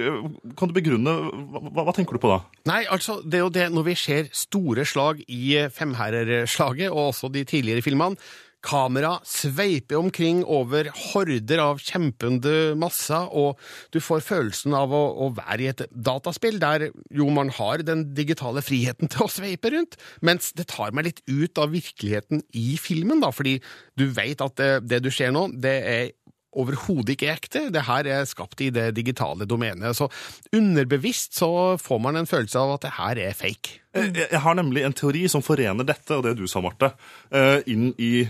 Kan 0.58 0.72
du 0.72 0.76
begrunne 0.76 1.14
hva, 1.32 1.86
hva, 1.86 1.96
tenker 1.96 2.18
du 2.18 2.24
på 2.24 2.32
da? 2.32 2.42
Nei, 2.70 2.84
altså, 2.92 3.20
det 3.24 3.40
er 3.40 3.46
jo 3.46 3.56
det 3.56 3.68
når 3.74 3.90
vi 3.92 3.98
ser 4.00 4.32
store 4.36 4.86
slag 4.88 5.24
i 5.28 5.44
Femherrerslaget, 5.74 6.90
og 6.92 7.12
også 7.12 7.32
de 7.34 7.46
tidligere 7.48 7.86
filmene, 7.86 8.20
Kamera 8.62 9.16
sveiper 9.26 9.98
omkring 9.98 10.44
over 10.46 10.92
horder 10.94 11.62
av 11.64 11.80
kjempende 11.82 12.76
masser, 12.78 13.26
og 13.34 13.58
du 13.94 13.98
får 14.04 14.22
følelsen 14.26 14.76
av 14.78 14.94
å, 14.94 15.02
å 15.26 15.32
være 15.34 15.64
i 15.64 15.70
et 15.72 15.82
dataspill 15.90 16.60
der 16.62 16.92
jo 17.10 17.30
man 17.34 17.50
har 17.58 17.82
den 17.86 18.06
digitale 18.18 18.62
friheten 18.66 19.10
til 19.12 19.26
å 19.26 19.32
sveipe 19.34 19.74
rundt, 19.74 19.98
mens 20.22 20.52
det 20.58 20.70
tar 20.70 20.94
meg 20.94 21.10
litt 21.10 21.24
ut 21.26 21.62
av 21.62 21.74
virkeligheten 21.74 22.46
i 22.54 22.76
filmen, 22.82 23.24
da, 23.24 23.34
fordi 23.34 23.58
du 23.98 24.06
vet 24.14 24.46
at 24.46 24.58
det, 24.62 24.72
det 24.86 25.02
du 25.08 25.10
ser 25.14 25.34
nå, 25.34 25.48
det 25.58 25.78
er 25.82 26.12
overhodet 26.52 27.16
ikke 27.16 27.32
ekte. 27.32 27.66
Det 27.74 27.86
her 27.88 28.08
er 28.12 28.28
skapt 28.30 28.62
i 28.64 28.72
det 28.74 28.90
digitale 28.98 29.48
domenet. 29.48 29.96
Så 29.98 30.10
underbevisst 30.56 31.38
så 31.40 31.78
får 31.82 32.02
man 32.04 32.20
en 32.20 32.30
følelse 32.30 32.60
av 32.60 32.76
at 32.76 32.88
det 32.88 32.96
her 32.98 33.22
er 33.30 33.38
fake. 33.38 33.78
Jeg, 33.92 34.14
jeg 34.32 34.40
har 34.40 34.56
nemlig 34.56 34.86
en 34.88 34.96
teori 34.96 35.26
som 35.32 35.44
forener 35.44 35.88
dette 35.88 36.16
og 36.16 36.24
det 36.24 36.38
du 36.40 36.46
sa, 36.48 36.62
Marte, 36.64 36.94
eh, 37.36 37.60
inn 37.72 37.90
i 38.00 38.24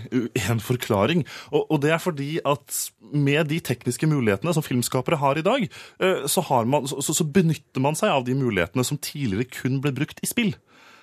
en 0.48 0.62
forklaring. 0.62 1.22
Og, 1.54 1.76
det 1.82 1.92
er 1.94 2.02
fordi 2.02 2.32
at 2.46 2.80
med 3.12 3.46
de 3.52 3.60
tekniske 3.62 4.08
mulighetene 4.10 4.54
som 4.54 4.66
filmskapere 4.66 5.20
har 5.22 5.38
i 5.38 5.46
dag, 5.46 5.68
eh, 6.02 6.26
så, 6.26 6.42
har 6.50 6.66
man, 6.66 6.86
så 6.86 7.26
benytter 7.26 7.82
man 7.84 7.98
seg 7.98 8.10
av 8.10 8.26
de 8.26 8.34
mulighetene 8.38 8.86
som 8.86 8.98
tidligere 8.98 9.50
kun 9.54 9.80
ble 9.84 9.94
brukt 9.94 10.22
i 10.22 10.30
spill. 10.30 10.54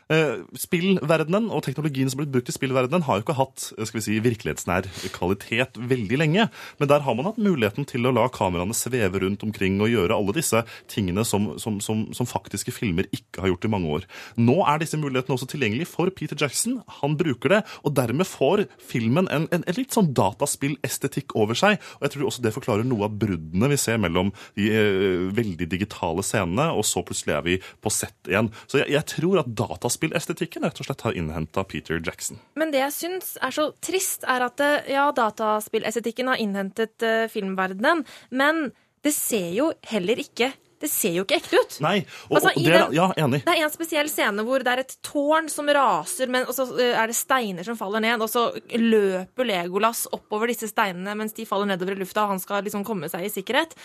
Eh, 0.09 0.39
Spillverdenen 0.57 1.51
og 1.53 1.61
teknologien 1.61 2.09
som 2.09 2.17
ble 2.17 2.25
brukt 2.33 2.49
i 2.49 2.53
spillverdenen, 2.55 3.03
har 3.05 3.19
jo 3.19 3.23
ikke 3.27 3.35
hatt 3.37 3.67
eh, 3.75 3.85
skal 3.85 3.99
vi 3.99 4.05
si, 4.07 4.15
virkelighetsnær 4.25 4.87
kvalitet 5.13 5.77
veldig 5.77 6.17
lenge. 6.17 6.47
Men 6.81 6.89
der 6.89 7.03
har 7.05 7.13
man 7.13 7.27
hatt 7.27 7.37
muligheten 7.37 7.85
til 7.85 8.09
å 8.09 8.13
la 8.17 8.23
kameraene 8.33 8.73
sveve 8.73 9.21
rundt 9.21 9.45
omkring 9.45 9.77
og 9.77 9.91
gjøre 9.93 10.17
alle 10.17 10.33
disse 10.33 10.63
tingene 10.89 11.21
som, 11.29 11.51
som, 11.61 11.77
som, 11.85 12.07
som 12.17 12.29
faktiske 12.29 12.73
filmer 12.73 13.05
ikke 13.13 13.43
har 13.43 13.51
gjort 13.51 13.67
i 13.69 13.71
mange 13.75 13.91
år. 13.99 14.07
Nå 14.41 14.55
er 14.65 14.81
disse 14.81 14.97
mulighetene 14.97 15.37
også 15.37 15.49
tilgjengelig 15.53 15.85
for 15.91 16.09
Peter 16.09 16.41
Jackson. 16.41 16.79
Han 17.03 17.13
bruker 17.19 17.53
det, 17.53 17.61
og 17.85 17.93
dermed 18.01 18.25
får 18.25 18.65
filmen 18.81 19.29
en, 19.29 19.45
en, 19.53 19.61
en 19.61 19.77
litt 19.77 19.93
sånn 19.93 20.09
dataspillestetikk 20.17 21.37
over 21.37 21.53
seg. 21.59 21.77
Og 21.99 22.07
jeg 22.07 22.15
tror 22.15 22.31
også 22.31 22.47
det 22.47 22.55
forklarer 22.57 22.89
noe 22.89 23.05
av 23.05 23.21
bruddene 23.21 23.69
vi 23.69 23.77
ser 23.77 24.01
mellom 24.01 24.33
de 24.57 24.73
eh, 24.73 25.29
veldig 25.37 25.69
digitale 25.69 26.25
scenene, 26.25 26.71
og 26.73 26.81
så 26.89 27.05
plutselig 27.05 27.37
er 27.37 27.45
vi 27.45 27.61
på 27.61 27.93
sett 27.93 28.33
igjen. 28.33 28.49
Så 28.65 28.81
jeg, 28.81 28.95
jeg 28.97 29.05
tror 29.13 29.43
at 29.45 29.53
dataspillestetikken 29.99 30.63
rett 30.63 30.79
og 30.79 30.85
slett 30.87 31.01
har 31.01 31.17
innhenta 31.17 31.63
Peter 31.63 31.99
Jackson. 31.99 32.39
Men 32.55 32.71
det 32.71 32.79
jeg 32.79 32.93
syns 32.95 33.37
er 33.41 33.51
så 33.51 33.71
trist, 33.81 34.23
er 34.23 34.45
at 34.47 34.59
eh, 34.59 34.93
ja, 34.93 35.09
dataspillestetikken 35.11 36.27
har 36.31 36.39
innhentet 36.39 37.03
uh, 37.03 37.27
filmverdenen, 37.29 38.05
men 38.31 38.71
det 39.03 39.13
ser 39.15 39.51
jo 39.55 39.73
heller 39.87 40.19
ikke 40.19 40.53
det 40.79 40.87
ser 40.87 41.11
jo 41.11 41.25
ikke 41.25 41.35
ekte 41.41 41.57
ut. 41.59 41.73
Nei, 41.83 41.97
og, 42.29 42.37
Altså, 42.37 42.53
og 42.55 42.63
det, 42.63 42.71
den- 42.71 42.93
ja, 42.95 43.07
enig. 43.19 43.41
Det 43.43 43.51
er 43.51 43.65
en 43.65 43.71
spesiell 43.73 44.07
scene 44.07 44.45
hvor 44.47 44.63
det 44.63 44.71
er 44.71 44.81
et 44.85 44.93
tårn 45.03 45.49
som 45.51 45.67
raser, 45.67 46.29
men, 46.31 46.45
og 46.47 46.55
så 46.55 46.69
eh, 46.79 46.93
er 46.95 47.11
det 47.11 47.17
steiner 47.19 47.67
som 47.67 47.75
faller 47.75 47.99
ned, 47.99 48.23
og 48.23 48.31
så 48.31 48.45
løper 48.79 49.43
Legolas 49.49 50.05
oppover 50.15 50.47
disse 50.47 50.69
steinene 50.71 51.17
mens 51.19 51.35
de 51.35 51.43
faller 51.49 51.67
nedover 51.73 51.97
i 51.97 51.99
lufta, 51.99 52.23
og 52.23 52.37
han 52.37 52.39
skal 52.39 52.63
liksom 52.63 52.87
komme 52.87 53.11
seg 53.11 53.27
i 53.27 53.33
sikkerhet. 53.33 53.75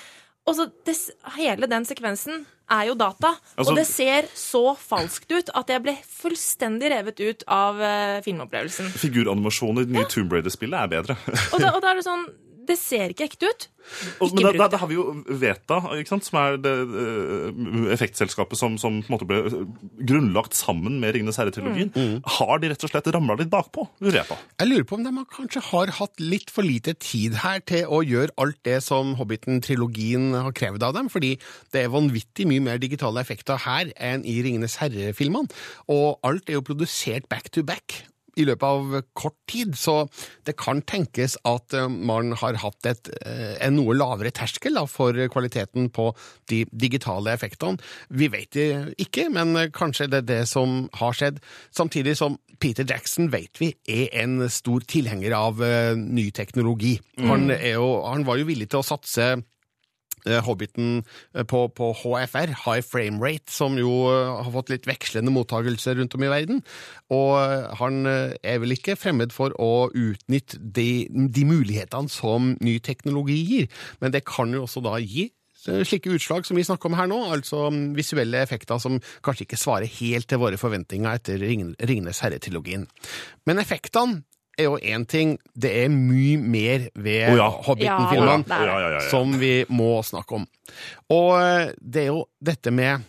Og 0.45 0.57
så 0.59 0.67
det, 0.85 0.95
Hele 1.39 1.69
den 1.71 1.87
sekvensen 1.89 2.45
er 2.71 2.87
jo 2.89 2.95
data, 2.97 3.35
Altså- 3.57 3.71
og 3.71 3.77
det 3.77 3.87
ser 3.87 4.29
så 4.35 4.77
falskt 4.77 5.33
ut 5.33 5.51
at 5.55 5.69
jeg 5.69 5.83
ble 5.85 5.97
fullstendig 6.09 6.91
revet 6.93 7.21
ut 7.21 7.45
av 7.49 7.77
uh, 7.77 8.21
filmopplevelsen. 8.25 8.89
Figuranimasjoner 8.89 9.85
i 9.85 9.89
det 9.91 9.97
nye 9.99 10.09
Tomb 10.09 10.33
Raider-spillet 10.33 10.79
er 10.81 10.89
bedre. 10.89 11.17
Og 11.53 11.61
da, 11.61 11.75
og 11.77 11.83
da 11.85 11.93
er 11.93 12.01
det 12.01 12.07
sånn 12.07 12.25
Det 12.65 12.77
ser 12.81 13.15
ikke 13.15 13.29
ekte 13.29 13.51
ut. 13.51 13.69
Ikke 14.25 14.41
men 14.41 14.57
da, 14.57 14.67
da, 14.73 14.79
har 14.81 14.89
vi 14.89 14.97
jo 14.97 15.05
Veta, 15.29 15.77
ikke 15.99 16.15
sant, 16.15 16.25
som 16.25 16.39
er 16.41 16.57
det 16.63 16.73
eh, 16.73 17.91
effektselskapet 17.93 18.57
som, 18.57 18.79
som 18.81 19.03
på 19.05 19.11
en 19.11 19.13
måte 19.13 19.29
ble 19.29 19.65
grunnlagt 20.09 20.57
sammen 20.57 20.97
med 21.03 21.15
Ringenes 21.17 21.39
herre-trilogien. 21.41 21.91
Mm. 21.93 22.23
Har 22.39 22.63
de 22.63 22.71
rett 22.73 22.87
og 22.87 22.93
slett 22.93 23.11
ramla 23.13 23.37
litt 23.41 23.53
bakpå? 23.53 23.85
Lurer 24.05 24.23
jeg 24.23 24.31
på. 24.31 24.39
Jeg 24.63 24.71
lurer 24.71 24.89
på 24.89 24.99
om 24.99 25.05
de 25.05 25.27
kanskje 25.37 25.65
har 25.69 25.93
hatt 25.99 26.25
litt 26.25 26.55
for 26.55 26.67
lite 26.67 26.97
tid 26.97 27.37
her 27.45 27.61
til 27.69 27.85
å 27.93 28.01
gjøre 28.07 28.35
alt 28.41 28.61
det 28.67 28.81
som 28.87 29.13
Hobbiten-trilogien 29.21 30.33
har 30.39 30.57
krevd 30.57 30.89
av 30.89 30.97
dem, 30.97 31.13
fordi 31.13 31.35
det 31.77 31.85
er 31.85 31.93
vanvittig 31.93 32.49
mye 32.49 32.65
mer 32.65 32.81
digitale 32.83 33.21
effekter 33.21 33.61
her 33.67 33.93
enn 34.01 34.25
i 34.25 34.41
Ringenes 34.47 34.79
herre-filmene, 34.81 35.53
og 35.93 36.25
alt 36.25 36.49
er 36.49 36.61
jo 36.61 36.67
produsert 36.67 37.29
back 37.29 37.53
to 37.53 37.67
back 37.67 38.05
i 38.41 38.47
løpet 38.49 38.67
av 38.67 39.01
kort 39.17 39.37
tid, 39.51 39.75
så 39.79 40.05
det 40.47 40.57
kan 40.61 40.83
tenkes 40.87 41.37
at 41.49 41.75
eh, 41.77 41.89
man 41.89 42.35
har 42.41 42.61
hatt 42.63 42.91
et, 42.91 43.11
eh, 43.25 43.55
en 43.65 43.79
noe 43.79 43.97
lavere 43.97 44.33
terskel 44.35 44.79
da, 44.79 44.87
for 44.91 45.17
kvaliteten 45.33 45.91
på 45.95 46.11
de 46.51 46.65
digitale 46.73 47.35
effektene. 47.35 47.81
Vi 48.11 48.31
vet 48.33 48.53
det 48.57 48.69
ikke, 49.03 49.29
men 49.35 49.57
kanskje 49.75 50.11
det 50.11 50.25
er 50.25 50.31
det 50.31 50.43
som 50.51 50.85
har 50.99 51.17
skjedd. 51.17 51.41
Samtidig 51.75 52.17
som 52.21 52.39
Peter 52.63 52.87
Jackson 52.89 53.31
vet 53.33 53.61
vi 53.61 53.73
er 53.91 54.13
en 54.23 54.45
stor 54.53 54.85
tilhenger 54.89 55.35
av 55.37 55.63
eh, 55.65 55.95
ny 55.97 56.31
teknologi. 56.35 56.97
Han, 57.21 57.51
er 57.55 57.77
jo, 57.77 57.89
han 58.07 58.27
var 58.27 58.41
jo 58.41 58.49
villig 58.49 58.71
til 58.73 58.83
å 58.83 58.87
satse 58.87 59.35
Hobbiten 60.45 61.03
eh, 61.35 61.45
på, 61.45 61.67
på 61.69 61.91
HFR, 62.01 62.55
High 62.65 62.85
Frame 62.87 63.21
Rate, 63.23 63.53
som 63.53 63.79
jo 63.79 63.93
eh, 64.11 64.33
har 64.45 64.51
fått 64.55 64.73
litt 64.73 64.89
vekslende 64.89 65.33
mottagelser 65.35 65.99
rundt 66.01 66.17
om 66.17 66.25
i 66.25 66.33
verden. 66.33 66.65
Og 67.13 67.37
eh, 67.43 67.71
han 67.81 68.03
eh, 68.11 68.35
er 68.43 68.61
vel 68.63 68.77
ikke 68.77 68.97
fremmed 69.01 69.35
for 69.35 69.55
å 69.61 69.89
utnytte 69.91 70.61
de, 70.61 71.07
de 71.13 71.47
mulighetene 71.49 72.13
som 72.13 72.55
ny 72.65 72.79
teknologi 72.85 73.41
gir, 73.45 73.73
men 74.01 74.15
det 74.15 74.25
kan 74.29 74.53
jo 74.55 74.65
også 74.65 74.83
da 74.85 74.97
gi 75.03 75.29
eh, 75.29 75.83
slike 75.87 76.13
utslag 76.17 76.49
som 76.49 76.59
vi 76.59 76.67
snakker 76.67 76.91
om 76.91 76.99
her 76.99 77.11
nå, 77.11 77.21
altså 77.37 77.69
mm, 77.73 77.87
visuelle 77.99 78.43
effekter 78.45 78.81
som 78.83 79.01
kanskje 79.25 79.49
ikke 79.49 79.61
svarer 79.61 79.99
helt 80.01 80.29
til 80.31 80.41
våre 80.43 80.61
forventninger 80.61 81.21
etter 81.21 81.41
Ringen- 81.43 81.77
Ringenes 81.81 82.23
herre-trilogien. 82.25 82.89
Men 83.49 83.61
effektene 83.63 84.23
er 84.59 84.69
jo 84.69 84.77
én 84.79 85.07
ting, 85.11 85.37
det 85.55 85.73
er 85.85 85.91
mye 85.93 86.39
mer 86.41 86.89
ved 86.95 87.33
oh, 87.33 87.39
ja. 87.41 87.49
Hobbiten-filmene 87.67 88.37
Ja, 88.37 88.43
det 88.43 88.49
det. 88.51 88.61
Ja, 88.69 88.79
ja, 88.79 88.79
ja, 88.85 89.01
ja. 89.01 89.11
som 89.11 89.35
vi 89.41 89.55
må 89.69 89.97
snakke 90.07 90.41
om. 90.41 90.47
Og 91.13 91.31
eh, 91.41 91.75
det 91.81 92.07
er 92.07 92.13
jo 92.13 92.25
dette 92.45 92.73
med 92.75 93.05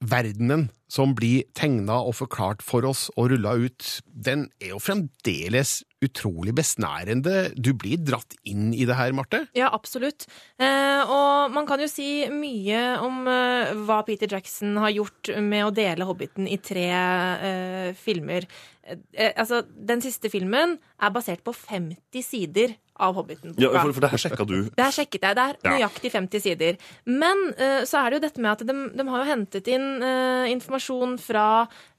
verdenen 0.00 0.68
som 0.90 1.12
blir 1.14 1.44
tegna 1.54 2.00
og 2.02 2.16
forklart 2.18 2.64
for 2.66 2.86
oss 2.88 3.08
og 3.16 3.30
rulla 3.34 3.54
ut, 3.60 4.00
den 4.06 4.48
er 4.62 4.72
jo 4.74 4.80
fremdeles 4.82 5.80
utrolig 6.04 6.54
besnærende. 6.56 7.50
Du 7.54 7.72
blir 7.76 8.00
dratt 8.00 8.36
inn 8.48 8.72
i 8.72 8.86
det 8.88 8.96
her, 8.96 9.12
Marte. 9.16 9.44
Ja, 9.56 9.70
absolutt. 9.76 10.26
Eh, 10.60 11.02
og 11.04 11.52
man 11.54 11.68
kan 11.68 11.82
jo 11.82 11.88
si 11.90 12.24
mye 12.32 12.82
om 13.04 13.28
eh, 13.30 13.72
hva 13.86 14.00
Peter 14.08 14.30
Jackson 14.30 14.78
har 14.80 14.94
gjort 14.96 15.32
med 15.44 15.66
å 15.66 15.74
dele 15.74 16.08
Hobbiten 16.08 16.48
i 16.48 16.58
tre 16.62 16.88
eh, 16.90 17.90
filmer. 17.98 18.48
Eh, 18.82 19.32
altså, 19.36 19.62
den 19.66 20.02
siste 20.04 20.32
filmen 20.32 20.78
er 21.00 21.14
basert 21.14 21.44
på 21.46 21.54
50 21.56 22.24
sider 22.24 22.78
av 23.00 23.16
Hobbiten-boka. 23.18 23.62
Ja, 23.62 23.72
for, 23.80 23.94
for 23.96 24.04
det 24.04 24.12
her 24.12 24.22
sjekka 24.24 24.46
du. 24.48 24.56
Det 24.68 24.86
her 24.86 24.96
sjekket 24.96 25.26
jeg. 25.28 25.38
Det 25.38 25.46
er 25.46 25.76
nøyaktig 25.76 26.12
50 26.14 26.44
sider. 26.44 26.78
Men 27.08 27.46
uh, 27.56 27.80
så 27.88 28.02
er 28.02 28.10
det 28.10 28.20
jo 28.20 28.24
dette 28.26 28.44
med 28.44 28.52
at 28.52 28.66
de, 28.68 28.76
de 28.98 29.08
har 29.08 29.24
jo 29.24 29.30
hentet 29.30 29.72
inn 29.72 29.88
uh, 30.04 30.46
informasjon 30.52 31.16
fra 31.22 31.46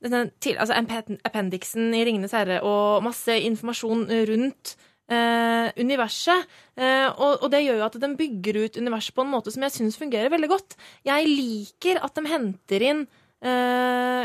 denne, 0.04 0.28
til, 0.44 0.60
altså 0.62 0.78
appen- 0.78 1.20
appendixen 1.28 1.92
i 1.98 2.06
Ringenes 2.08 2.36
herre 2.36 2.62
og 2.68 3.04
masse 3.06 3.36
informasjon 3.50 4.08
rundt 4.30 4.76
eh, 5.12 5.68
universet. 5.82 6.48
Eh, 6.76 7.08
og, 7.12 7.44
og 7.44 7.50
det 7.54 7.64
gjør 7.66 7.82
jo 7.82 7.88
at 7.88 7.98
de 8.02 8.12
bygger 8.20 8.62
ut 8.66 8.80
universet 8.80 9.16
på 9.16 9.26
en 9.26 9.34
måte 9.34 9.54
som 9.54 9.66
jeg 9.66 9.76
syns 9.76 10.00
fungerer 10.00 10.32
veldig 10.34 10.52
godt. 10.52 10.78
Jeg 11.08 11.28
liker 11.30 12.02
at 12.04 12.16
de 12.18 12.28
henter 12.32 12.88
inn 12.92 13.04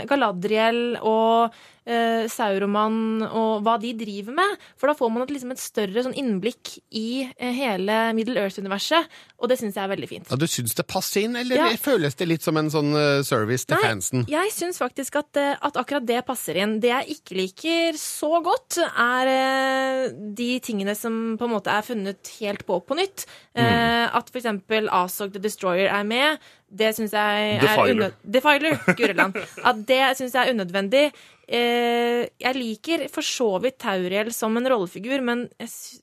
Galadriel 0.06 0.99
og 1.00 1.54
eh, 1.87 2.26
Sauroman 2.30 3.23
og 3.26 3.62
hva 3.64 3.76
de 3.80 3.92
driver 3.96 4.37
med. 4.37 4.64
For 4.78 4.90
da 4.90 4.96
får 4.99 5.12
man 5.12 5.25
et, 5.25 5.32
liksom 5.37 5.54
et 5.54 5.62
større 5.62 6.04
sånn 6.06 6.16
innblikk 6.18 6.75
i 6.96 7.25
eh, 7.25 7.54
hele 7.56 7.99
Middle 8.16 8.42
Earth-universet, 8.42 9.08
og 9.40 9.50
det 9.50 9.58
syns 9.61 9.76
jeg 9.78 9.85
er 9.85 9.92
veldig 9.92 10.11
fint. 10.11 10.30
Ja, 10.32 10.38
du 10.40 10.46
syns 10.50 10.76
det 10.78 10.87
passer 10.90 11.26
inn, 11.26 11.37
eller 11.38 11.61
Ja. 11.61 11.70
føles 11.80 12.16
det 12.18 12.28
litt 12.28 12.46
som 12.46 12.58
en 12.61 12.70
sånn 12.73 12.92
eh, 12.96 13.23
service 13.26 13.68
til 13.68 13.80
fansen? 13.82 14.26
jeg 14.30 14.52
syns 14.54 14.80
faktisk 14.82 15.20
at, 15.23 15.37
eh, 15.40 15.54
at 15.61 15.78
akkurat 15.80 16.06
det 16.06 16.20
passer 16.26 16.58
inn. 16.61 16.78
Det 16.82 16.92
jeg 16.92 17.18
ikke 17.18 17.38
liker 17.40 18.00
så 18.00 18.42
godt, 18.44 18.80
er 18.82 19.32
eh, 19.32 20.11
de 20.37 20.50
tingene 20.61 20.96
som 20.99 21.37
på 21.38 21.46
en 21.49 21.56
måte 21.56 21.73
er 21.73 21.87
funnet 21.87 22.35
helt 22.40 22.66
på 22.66 22.80
på 22.87 22.96
nytt. 22.99 23.25
Mm. 23.56 24.12
At 24.12 24.28
for 24.28 24.38
eksempel 24.38 24.88
Azog 24.92 25.32
the 25.32 25.40
Destroyer 25.40 25.88
er 25.88 26.04
med. 26.04 26.42
Det 26.76 26.90
syns 26.97 27.12
jeg 27.16 27.59
er 27.61 27.92
unød... 27.95 28.16
Defiler, 28.37 28.78
Guriland. 28.99 29.37
At 29.64 29.85
det 29.88 30.00
syns 30.18 30.35
jeg 30.37 30.42
er 30.49 30.54
unødvendig. 30.56 31.04
Eh, 31.47 32.25
jeg 32.42 32.56
liker 32.59 33.06
for 33.12 33.25
så 33.26 33.52
vidt 33.62 33.78
Tauriel 33.83 34.33
som 34.35 34.56
en 34.59 34.66
rollefigur, 34.73 35.23
men 35.25 35.47
jeg 35.62 35.73
sy- 35.73 36.02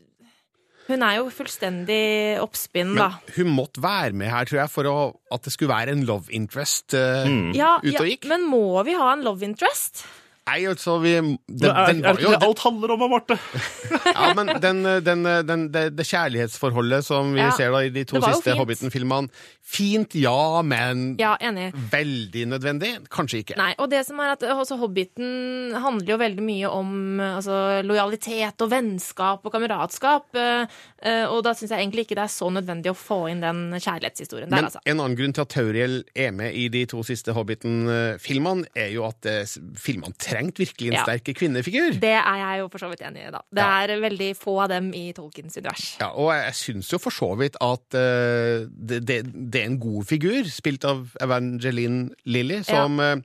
hun 0.84 1.00
er 1.08 1.13
jo 1.22 1.30
fullstendig 1.32 2.42
oppspinn, 2.44 2.89
da. 2.98 3.06
Hun 3.38 3.53
måtte 3.56 3.80
være 3.80 4.12
med 4.20 4.27
her, 4.34 4.44
tror 4.50 4.60
jeg, 4.65 4.72
for 4.74 4.89
å, 4.92 4.96
at 5.32 5.46
det 5.48 5.53
skulle 5.56 5.72
være 5.72 5.94
en 5.96 6.01
love 6.10 6.27
interest 6.36 6.92
eh, 7.00 7.24
Ja, 7.56 7.77
ute 7.80 7.94
ja, 7.94 8.01
og 8.03 8.10
gikk. 8.12 8.27
men 8.27 8.44
må 8.51 8.65
vi 8.84 8.98
ha 9.00 9.13
en 9.13 9.24
love 9.24 9.48
interest? 9.48 10.01
Nei, 10.44 10.66
altså, 10.68 10.98
vi 11.00 11.14
den, 11.16 11.38
Men 11.48 11.70
er, 11.72 11.86
den 11.88 12.02
var 12.04 12.18
det 12.18 12.24
jo 12.26 12.32
ikke 12.34 12.40
det 12.42 12.48
alt 12.50 12.60
handler 12.66 12.92
om, 12.98 13.04
Marte? 13.14 13.38
Ja, 14.14 14.34
men 14.36 14.50
den, 14.62 14.82
den, 15.06 15.24
den, 15.48 15.62
det, 15.72 15.84
det 15.98 16.06
kjærlighetsforholdet 16.10 17.06
som 17.08 17.32
vi 17.34 17.40
Ja. 17.40 17.52
ser 17.56 17.72
da 17.72 17.80
i 17.86 17.90
de 17.96 18.04
to 18.10 18.20
Det 18.20 18.34
siste. 18.36 18.56
Hobbiten-filmene 18.60 19.30
Fint, 19.64 20.14
ja, 20.20 20.60
men 20.68 21.16
Ja, 21.18 21.38
enig. 21.40 21.70
veldig 21.90 22.44
nødvendig? 22.52 22.90
Kanskje 23.10 23.40
ikke. 23.40 23.56
Nei, 23.58 23.70
og 23.80 23.88
det 23.94 24.02
som 24.06 24.20
er 24.20 24.34
at 24.36 24.44
også 24.44 24.76
Hobbiten 24.82 25.72
handler 25.80 26.12
jo 26.12 26.18
veldig 26.20 26.44
mye 26.44 26.68
om 26.70 26.92
altså, 27.24 27.80
lojalitet 27.88 28.60
og 28.62 28.70
vennskap 28.74 29.46
og 29.48 29.56
kameratskap. 29.56 30.28
eh, 30.36 30.68
eh, 31.02 31.24
og 31.32 31.46
da 31.48 31.54
syns 31.56 31.72
jeg 31.72 31.80
egentlig 31.86 32.04
ikke 32.06 32.20
det 32.20 32.26
er 32.28 32.34
så 32.36 32.52
nødvendig 32.52 32.92
å 32.92 32.98
få 33.00 33.22
inn 33.32 33.40
den 33.42 33.64
kjærlighetshistorien 33.80 34.50
der, 34.52 34.56
Men 34.60 34.66
altså. 34.68 34.84
en 34.86 35.00
annen 35.00 35.16
grunn 35.18 35.34
til 35.34 35.46
at 35.48 35.54
Tauriel 35.56 36.04
er 36.14 36.32
med 36.36 36.52
i 36.54 36.68
de 36.68 36.84
to 36.92 37.00
siste 37.08 37.32
Hobbiten-filmene, 37.34 38.68
er 38.76 38.92
jo 38.94 39.08
at 39.08 39.26
eh, 39.32 39.46
filmene 39.80 40.14
trengte 40.34 40.63
virkelig 40.63 40.90
en 40.92 40.98
Ja. 41.00 41.04
sterk 41.06 41.32
kvinnefigur. 41.38 42.00
Det 42.02 42.12
er 42.18 42.38
jeg 42.42 42.60
jo 42.63 42.68
for 42.74 42.84
så 42.84 42.90
vidt 42.92 43.02
enig 43.06 43.28
i, 43.28 43.32
da. 43.32 43.42
Det 43.54 43.63
Ja. 43.63 43.84
er 43.84 44.02
veldig 44.02 44.30
få 44.38 44.58
av 44.63 44.70
dem 44.74 44.92
i 44.94 45.06
Tolkiens 45.13 45.58
univers. 45.58 45.98
Ja, 46.02 46.10
og 46.10 46.34
jeg 46.34 46.54
syns 46.54 46.92
jo 46.92 46.98
for 47.00 47.12
så 47.13 47.32
vidt 47.38 47.56
at 47.62 47.98
uh, 47.98 48.68
det, 48.74 49.06
det, 49.06 49.18
det 49.52 49.62
er 49.62 49.66
en 49.70 49.80
god 49.80 50.06
figur, 50.10 50.44
spilt 50.50 50.84
av 50.86 51.08
Evangeline 51.22 52.12
Lilly, 52.25 52.62
som, 52.63 53.00
eh, 53.00 53.16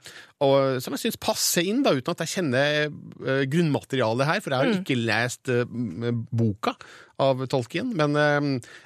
og, 0.44 0.78
som 0.82 0.94
jeg 0.94 1.02
syns 1.02 1.18
passer 1.20 1.66
inn, 1.66 1.82
da, 1.82 1.96
uten 1.96 2.14
at 2.14 2.22
jeg 2.22 2.34
kjenner 2.36 2.88
uh, 2.92 3.42
grunnmaterialet 3.50 4.28
her, 4.28 4.42
for 4.44 4.54
jeg 4.54 4.60
har 4.62 4.78
ikke 4.78 4.98
lest 5.00 5.50
uh, 5.50 5.64
boka 6.30 6.76
av 7.18 7.40
Tolkien, 7.50 7.90
men 7.98 8.14
eh, 8.14 8.44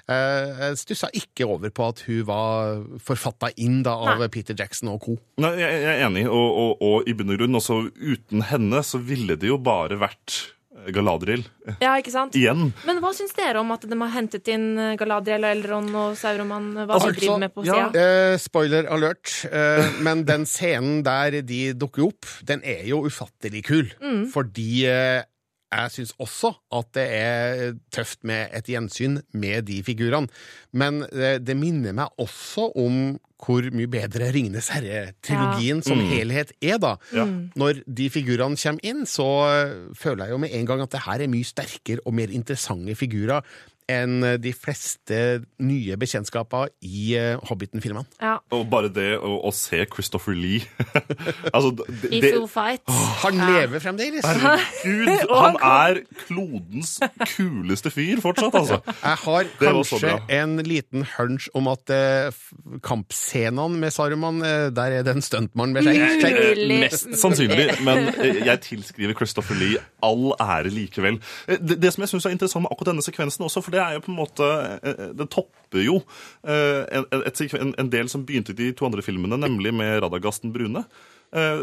eh, 0.09 0.63
jeg 0.63 0.79
stussa 0.81 1.11
ikke 1.17 1.45
over 1.53 1.73
på 1.75 1.89
at 1.93 2.01
hun 2.07 2.23
var 2.29 2.81
forfatta 3.05 3.53
inn 3.61 3.83
da, 3.85 3.93
av 3.93 4.23
Nei. 4.23 4.31
Peter 4.33 4.57
Jackson 4.57 4.89
og 4.95 5.03
co. 5.05 5.19
Nei, 5.43 5.53
jeg, 5.61 5.83
jeg 5.85 5.99
er 5.99 6.07
enig, 6.07 6.25
og, 6.31 6.49
og, 6.63 6.73
og 6.81 7.11
i 7.11 7.17
bunn 7.19 7.35
og 7.35 7.43
grunn, 7.43 7.61
også 7.61 7.79
uten 7.93 8.47
henne, 8.49 8.81
så 8.87 9.03
ville 9.05 9.37
det 9.37 9.53
jo 9.53 9.61
bare 9.61 10.01
vært 10.01 10.39
Galadriel 10.91 11.45
Ja, 11.81 11.93
ikke 12.01 12.11
sant? 12.11 12.35
igjen. 12.35 12.73
Men 12.89 12.99
hva 13.03 13.13
syns 13.15 13.35
dere 13.37 13.61
om 13.63 13.71
at 13.75 13.85
de 13.89 13.99
har 14.01 14.13
hentet 14.17 14.49
inn 14.53 14.67
eh, 14.79 14.95
Galadriel 15.01 15.45
og 15.47 15.53
Elrond 15.57 15.95
og 15.95 16.17
Sauroman? 16.19 16.71
Hva 16.83 16.89
Altså, 16.97 17.13
de 17.13 17.21
driver 17.21 17.39
med 17.45 17.55
på 17.55 17.65
ja, 17.69 17.77
sida? 17.91 18.07
Eh, 18.33 18.37
spoiler 18.43 18.89
alert, 18.93 19.35
eh, 19.51 19.93
men 20.03 20.25
den 20.29 20.47
scenen 20.49 21.03
der 21.07 21.41
de 21.47 21.61
dukker 21.79 22.09
opp, 22.09 22.27
den 22.49 22.63
er 22.65 22.83
jo 22.91 23.05
ufattelig 23.07 23.63
kul. 23.69 23.93
Fordi 24.33 24.85
eh, 24.91 25.23
jeg 25.73 25.93
syns 25.97 26.15
også 26.21 26.53
at 26.77 26.93
det 26.97 27.09
er 27.17 27.77
tøft 27.95 28.23
med 28.29 28.53
et 28.53 28.69
gjensyn 28.69 29.21
med 29.33 29.67
de 29.71 29.81
figurene. 29.87 30.29
Men 30.73 31.03
det, 31.09 31.39
det 31.47 31.57
minner 31.59 31.97
meg 31.97 32.23
også 32.23 32.71
om 32.79 33.19
hvor 33.43 33.67
mye 33.75 33.91
bedre 33.91 34.29
Ringenes 34.31 34.69
herre-trilogien 34.71 35.81
som 35.83 35.99
helhet 36.13 36.53
er, 36.63 36.77
da. 36.79 36.93
Når 37.59 37.81
de 37.91 38.07
figurene 38.15 38.59
kommer 38.61 38.87
inn, 38.87 39.03
så 39.09 39.27
eh, 39.49 39.73
føler 39.99 40.29
jeg 40.29 40.37
jo 40.37 40.43
med 40.45 40.55
en 40.55 40.69
gang 40.69 40.85
at 40.85 40.95
det 40.95 41.03
her 41.09 41.25
er 41.25 41.33
mye 41.33 41.49
sterkere 41.49 42.05
og 42.07 42.15
mer 42.15 42.31
interessante 42.31 42.95
figurer 42.99 43.43
enn 43.91 44.23
de 44.43 44.53
fleste 44.55 45.43
nye 45.63 45.97
bekjentskaper 46.01 46.71
i 46.87 47.15
eh, 47.19 47.37
Hobbiten-filmene. 47.49 48.07
Ja. 48.23 48.37
Og 48.55 48.67
bare 48.71 48.91
det 48.93 49.17
å, 49.19 49.35
å 49.49 49.53
se 49.55 49.83
Christopher 49.91 50.37
Lee 50.37 50.63
altså, 51.55 51.73
det, 51.89 52.11
I 52.13 52.21
full 52.25 52.47
fight. 52.51 52.85
Han 53.23 53.41
lever 53.41 53.83
fremdeles! 53.83 54.27
Herregud, 54.27 55.33
han 55.43 55.59
er 55.63 56.03
klodens 56.25 56.97
kuleste 57.35 57.93
fyr 57.95 58.21
fortsatt, 58.23 58.55
altså. 58.59 58.81
Jeg 59.03 59.21
har 59.25 59.51
kanskje 59.61 60.15
en 60.39 60.57
liten 60.67 61.07
hunch 61.17 61.49
om 61.59 61.69
at 61.73 61.93
eh, 61.95 62.31
kampscenene 62.87 63.81
med 63.83 63.93
Saruman, 63.95 64.43
eh, 64.47 64.69
der 64.75 64.99
er 64.99 65.07
det 65.07 65.17
en 65.17 65.25
stuntmann 65.25 65.75
med 65.75 65.87
skjegg. 65.87 66.63
Mest 66.83 67.11
sannsynlig, 67.21 67.69
men 67.87 68.09
eh, 68.15 68.43
jeg 68.47 68.63
tilskriver 68.69 69.17
Christopher 69.19 69.59
Lee 69.61 69.81
all 70.05 70.33
ære 70.41 70.73
likevel. 70.75 71.19
Eh, 71.49 71.59
Det, 71.63 71.79
det 71.83 71.93
som 71.95 72.03
jeg 72.05 72.13
syns 72.13 72.27
er 72.29 72.35
interessant 72.35 72.65
med 72.67 72.73
akkurat 72.75 72.93
denne 72.93 73.05
sekvensen 73.05 73.45
også, 73.47 73.63
for 73.65 73.75
det 73.75 73.82
er 73.85 73.97
jo 73.99 74.03
på 74.07 74.13
en 74.13 74.19
måte 74.19 74.49
eh, 74.83 75.03
Det 75.19 75.27
topper 75.33 75.83
jo 75.85 75.97
eh, 76.45 76.83
en, 76.99 77.07
et, 77.23 77.35
sekven- 77.39 77.75
en 77.81 77.91
del 77.93 78.09
som 78.13 78.25
begynte 78.29 78.55
i 78.55 78.59
de 78.59 78.71
to 78.77 78.87
andre 78.89 79.03
filmene, 79.05 79.39
nemlig 79.41 79.73
med 79.75 80.03
Radagasten 80.05 80.53
Brune. 80.55 80.85
Eh, 81.33 81.63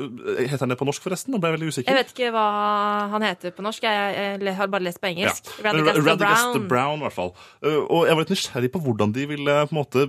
Heter 0.49 0.63
han 0.65 0.73
det 0.73 0.79
på 0.79 0.87
norsk, 0.89 1.03
forresten? 1.05 1.35
Da 1.35 1.41
ble 1.43 1.51
jeg 1.51 1.59
veldig 1.59 1.69
usikker. 1.75 1.93
Jeg 1.93 1.99
vet 2.03 2.13
ikke 2.15 2.31
hva 2.33 2.45
han 3.13 3.25
heter 3.27 3.53
på 3.53 3.65
norsk. 3.65 3.83
Jeg, 3.85 4.53
har 4.57 4.71
bare 4.73 4.87
lest 4.87 5.01
på 5.03 5.11
engelsk. 5.11 5.51
Ja. 5.59 5.69
Radagast 5.69 5.99
the 6.01 6.05
Radagast 6.09 6.53
the 6.55 6.63
Brown. 6.63 6.69
Brown, 6.73 7.03
i 7.03 7.05
hvert 7.07 7.17
fall. 7.19 7.33
Og 7.85 8.07
jeg 8.09 8.17
var 8.17 8.23
litt 8.25 8.33
nysgjerrig 8.33 8.71
på 8.73 8.81
hvordan 8.87 9.13
de 9.13 9.27
ville 9.35 9.59
på 9.69 9.75
en 9.75 9.81
måte 9.83 10.07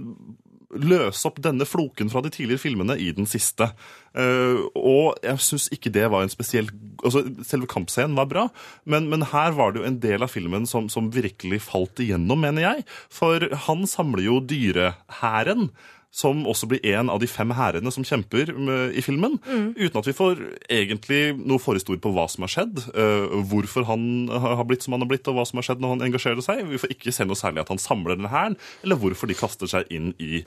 løse 0.71 1.27
opp 1.29 1.41
denne 1.43 1.67
floken 1.67 2.11
fra 2.12 2.23
de 2.25 2.31
tidligere 2.33 2.62
filmene 2.62 2.97
i 3.00 3.11
den 3.17 3.29
siste. 3.31 3.71
Uh, 4.15 4.67
og 4.75 5.21
jeg 5.25 5.43
syns 5.43 5.69
ikke 5.75 5.93
det 5.95 6.09
var 6.11 6.25
en 6.25 6.33
spesiell 6.33 6.67
altså 7.00 7.23
Selve 7.47 7.69
kampscenen 7.71 8.17
var 8.19 8.26
bra, 8.28 8.43
men, 8.85 9.06
men 9.09 9.23
her 9.30 9.54
var 9.56 9.73
det 9.73 9.80
jo 9.80 9.87
en 9.89 10.00
del 10.02 10.26
av 10.26 10.33
filmen 10.33 10.67
som, 10.69 10.91
som 10.93 11.13
virkelig 11.15 11.63
falt 11.65 12.02
igjennom, 12.02 12.43
mener 12.43 12.67
jeg. 12.67 12.85
For 13.13 13.47
han 13.69 13.87
samler 13.89 14.26
jo 14.26 14.43
dyrehæren 14.45 15.71
som 16.11 16.43
også 16.49 16.67
blir 16.71 16.87
en 16.91 17.11
av 17.11 17.21
de 17.23 17.28
fem 17.30 17.52
hærene 17.54 17.91
som 17.95 18.04
kjemper 18.06 18.50
i 18.91 19.02
filmen. 19.04 19.39
Uten 19.78 20.00
at 20.00 20.09
vi 20.09 20.17
får 20.17 20.43
egentlig 20.67 21.21
noe 21.39 21.63
forhistorie 21.63 22.02
på 22.02 22.11
hva 22.15 22.26
som 22.30 22.47
har 22.47 22.54
skjedd. 22.56 22.83
uh, 22.99 23.39
hvorfor 23.50 23.87
han 23.87 24.28
har 24.28 24.59
har 24.61 24.67
blitt 24.67 24.83
som 24.83 24.97
han 24.97 25.04
har 25.04 25.11
blitt, 25.11 25.28
og 25.30 25.39
hva 25.39 25.47
som 25.47 25.61
har 25.61 25.69
skjedd 25.69 25.83
når 25.83 25.95
han 25.95 26.09
engasjerer 26.09 26.45
seg. 26.45 26.65
Vi 26.67 26.80
får 26.83 26.97
ikke 26.97 27.15
se 27.15 27.26
noe 27.26 27.39
særlig 27.39 27.63
at 27.63 27.71
han 27.71 27.78
samler 27.78 28.17
denne 28.17 28.33
hæren, 28.33 28.59
eller 28.83 28.99
hvorfor 28.99 29.30
de 29.30 29.39
kaster 29.39 29.71
seg 29.71 29.87
inn 29.95 30.13
i 30.19 30.43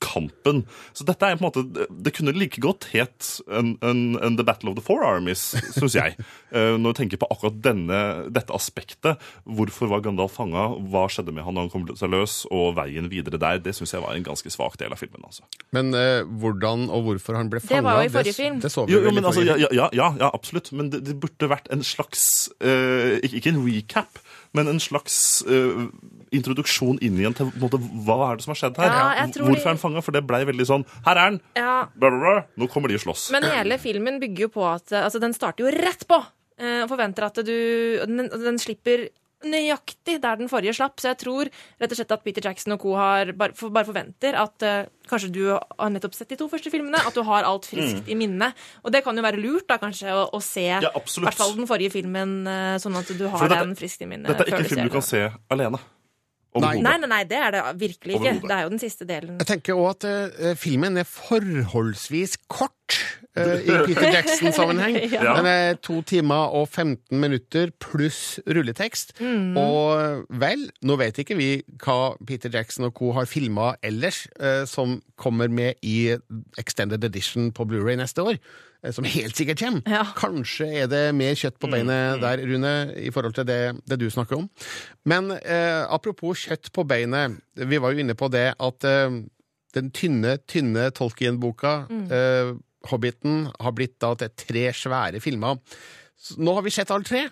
kampen. 0.00 0.64
Så 0.92 1.06
dette 1.08 1.24
er 1.24 1.36
på 1.38 1.44
en 1.44 1.48
måte, 1.48 1.62
det- 1.72 1.86
Det 2.06 2.12
kunne 2.14 2.32
like 2.36 2.60
godt 2.60 2.84
het 2.92 3.40
en, 3.50 3.78
en, 3.82 4.16
en 4.22 4.36
The 4.36 4.44
Battle 4.44 4.70
of 4.70 4.76
the 4.76 4.82
Four 4.84 5.02
Armies, 5.04 5.54
syns 5.74 5.94
jeg. 5.96 6.16
Eh, 6.56 6.76
Når 6.78 6.94
du 6.94 6.96
tenker 7.02 7.18
på 7.20 7.26
akkurat 7.28 7.56
denne, 7.60 8.30
dette 8.32 8.54
aspektet. 8.54 9.18
Hvorfor 9.44 9.88
var 9.90 10.00
Gandalf 10.00 10.36
fanga? 10.38 10.68
Hva 10.88 11.02
skjedde 11.10 11.34
med 11.34 11.44
han 11.44 11.52
når 11.58 11.66
han 11.66 11.72
kom 11.72 11.96
seg 11.98 12.08
løs? 12.14 12.36
Og 12.54 12.76
veien 12.78 13.08
videre 13.12 13.36
der. 13.42 13.58
Det 13.60 13.74
syns 13.76 13.92
jeg 13.92 14.00
var 14.00 14.14
en 14.14 14.24
ganske 14.24 14.48
svak 14.54 14.78
del 14.80 14.94
av 14.94 15.00
filmen. 15.02 15.20
altså. 15.26 15.42
Men 15.74 15.90
eh, 15.98 16.22
hvordan 16.24 16.86
og 16.88 17.02
hvorfor 17.10 17.36
han 17.36 17.50
ble 17.52 17.60
fanga 17.60 17.82
Det 17.82 17.84
var 17.84 18.00
jo 18.00 18.08
i 18.08 18.14
forrige 18.14 18.36
film. 18.38 18.60
Det 18.62 18.70
så 18.72 18.86
vi 18.86 18.94
Jo, 18.94 19.02
jo, 19.04 19.12
men 19.12 19.24
altså, 19.26 19.42
ja, 19.44 19.56
ja, 19.58 19.88
ja, 19.92 20.08
ja, 20.22 20.30
absolutt. 20.32 20.70
Men 20.72 20.88
det, 20.94 21.02
det 21.04 21.18
burde 21.20 21.50
vært 21.50 21.68
en 21.74 21.82
slags 21.84 22.48
eh, 22.62 23.18
ikke, 23.26 23.36
ikke 23.42 23.52
en 23.56 23.62
recap, 23.66 24.22
men 24.56 24.68
en 24.72 24.80
slags 24.80 25.42
eh, 25.50 25.88
introduksjon 26.32 26.98
inn 27.02 27.18
igjen 27.20 27.34
til 27.36 27.50
måte, 27.60 27.78
hva 28.06 28.32
er 28.32 28.36
det 28.40 28.46
som 28.46 28.54
har 28.54 28.60
skjedd 28.62 28.80
her. 28.82 28.90
Ja, 28.90 29.26
Hvorfor 29.36 29.62
er 29.66 29.72
han 29.74 29.78
fanga? 29.82 30.02
For 30.02 30.12
det 30.16 30.24
blei 30.26 30.44
veldig 30.48 30.66
sånn 30.66 30.86
Her 31.04 31.16
er 31.16 31.22
han! 31.30 31.40
Ja, 31.56 31.74
Bla, 31.94 32.10
bla, 32.10 32.18
bla. 32.18 32.36
Nå 32.56 32.68
kommer 32.72 32.88
de 32.88 32.98
og 32.98 33.04
slåss. 33.04 33.28
Men 33.34 33.42
hele 33.50 33.78
filmen 33.82 34.18
bygger 34.22 34.46
jo 34.48 34.54
på 34.58 34.64
at 34.68 34.92
Altså, 35.04 35.20
den 35.22 35.32
starter 35.36 35.66
jo 35.68 35.70
rett 35.76 36.06
på! 36.08 36.18
eh, 36.58 36.82
Og 36.84 36.88
forventer 36.90 37.28
at 37.28 37.38
du 37.46 37.52
den, 38.06 38.28
den 38.30 38.58
slipper 38.58 39.08
nøyaktig 39.46 40.16
der 40.22 40.38
den 40.40 40.48
forrige 40.48 40.72
slapp. 40.74 40.96
Så 40.98 41.10
jeg 41.12 41.18
tror 41.20 41.48
rett 41.78 41.92
og 41.92 41.98
slett 41.98 42.12
at 42.14 42.22
Peter 42.24 42.42
Jackson 42.48 42.72
og 42.74 42.80
co. 42.82 42.94
har 42.96 43.32
bare, 43.36 43.52
for, 43.54 43.68
bare 43.74 43.84
forventer 43.86 44.34
at 44.40 44.64
uh, 44.64 44.88
kanskje 45.10 45.28
du 45.34 45.42
har 45.52 45.90
nettopp 45.92 46.16
sett 46.16 46.32
de 46.32 46.38
to 46.40 46.48
første 46.50 46.72
filmene, 46.72 46.98
at 47.06 47.14
du 47.14 47.20
har 47.22 47.44
alt 47.46 47.68
friskt 47.68 48.08
i 48.10 48.16
minnet. 48.18 48.56
Og 48.82 48.90
det 48.94 49.04
kan 49.04 49.14
jo 49.16 49.22
være 49.22 49.38
lurt, 49.42 49.66
da, 49.68 49.76
kanskje, 49.82 50.08
å, 50.10 50.24
å 50.34 50.40
se 50.42 50.64
i 50.64 50.72
Mm. 50.80 50.88
Ja, 50.88 50.90
hvert 50.96 51.36
fall 51.38 51.52
den 51.54 51.68
forrige 51.68 51.92
filmen, 51.94 52.32
uh, 52.48 52.74
sånn 52.82 52.96
at 52.98 53.12
du 53.12 53.26
har 53.28 53.44
dette- 53.48 53.60
den 53.68 53.76
friskt 53.78 54.02
i 54.02 54.08
minnet. 54.08 54.26
Dette 54.32 54.46
er 54.48 54.50
ikke 54.54 54.64
en 54.64 54.70
film 54.72 54.88
du 54.88 54.94
kan 54.96 55.04
se 55.04 55.22
alene. 55.52 55.78
Nei. 56.62 56.80
Nei, 56.84 56.96
nei, 57.02 57.10
nei, 57.10 57.22
det 57.28 57.40
er 57.40 57.54
det 57.56 57.62
virkelig 57.80 58.18
ikke. 58.18 58.34
Det 58.44 58.56
er 58.56 58.64
jo 58.66 58.72
den 58.72 58.82
siste 58.82 59.08
delen. 59.08 59.36
Jeg 59.42 59.50
tenker 59.50 59.78
òg 59.78 59.88
at 59.94 60.08
uh, 60.08 60.54
filmen 60.58 61.00
er 61.00 61.08
forholdsvis 61.08 62.38
kort 62.52 62.75
eh, 63.36 63.62
i 63.66 63.78
Peter 63.86 64.10
Jackson-sammenheng. 64.14 64.96
Ja. 65.16 65.36
Den 65.38 65.46
er 65.48 65.74
to 65.82 66.00
timer 66.06 66.52
og 66.56 66.68
15 66.68 67.18
minutter 67.20 67.70
pluss 67.82 68.38
rulletekst. 68.46 69.14
Og 69.56 70.26
vel, 70.40 70.66
nå 70.86 70.96
vet 71.00 71.18
ikke 71.22 71.36
vi 71.38 71.48
hva 71.82 72.14
Peter 72.26 72.52
Jackson 72.52 72.88
og 72.88 72.94
co. 72.98 73.12
har 73.16 73.28
filma 73.30 73.74
ellers, 73.86 74.24
uh, 74.40 74.64
som 74.68 74.98
kommer 75.16 75.48
med 75.48 75.78
i 75.82 76.16
Extended 76.60 77.04
Edition 77.04 77.52
på 77.56 77.64
Blu-ray 77.68 77.96
neste 78.00 78.22
år. 78.24 78.38
eh, 78.84 78.92
Som 78.92 79.04
helt 79.08 79.36
sikkert 79.36 79.58
kommer. 79.62 79.82
Ja. 79.88 80.02
Kanskje 80.16 80.68
er 80.82 80.90
det 80.92 81.04
mer 81.16 81.34
kjøtt 81.38 81.56
på 81.62 81.70
beinet 81.72 82.20
der, 82.22 82.42
Rune, 82.46 82.74
i 82.98 83.10
forhold 83.10 83.34
til 83.38 83.46
det, 83.48 83.60
det 83.88 83.98
du 84.00 84.08
snakker 84.10 84.36
om. 84.42 84.50
Men 85.04 85.30
eh, 85.40 85.82
apropos 85.88 86.44
kjøtt 86.46 86.72
på 86.76 86.84
beinet. 86.86 87.38
Vi 87.56 87.78
var 87.80 87.92
jo 87.96 88.04
inne 88.04 88.14
på 88.18 88.28
det 88.32 88.50
at 88.58 88.84
eh, 88.84 89.22
den 89.76 89.90
tynne, 89.92 90.38
tynne 90.48 90.90
Tolkien-boka, 90.96 91.72
eh, 92.10 92.54
Hobbiten, 92.90 93.46
har 93.60 93.76
blitt 93.76 93.98
da 94.02 94.14
til 94.20 94.32
tre 94.36 94.66
svære 94.76 95.22
filmer. 95.24 95.60
Nå 96.40 96.56
har 96.56 96.64
vi 96.66 96.74
sett 96.74 96.92
alle 96.94 97.06
tre. 97.06 97.26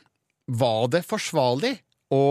Var 0.44 0.86
det 0.92 1.04
forsvarlig 1.08 1.74
å 2.12 2.24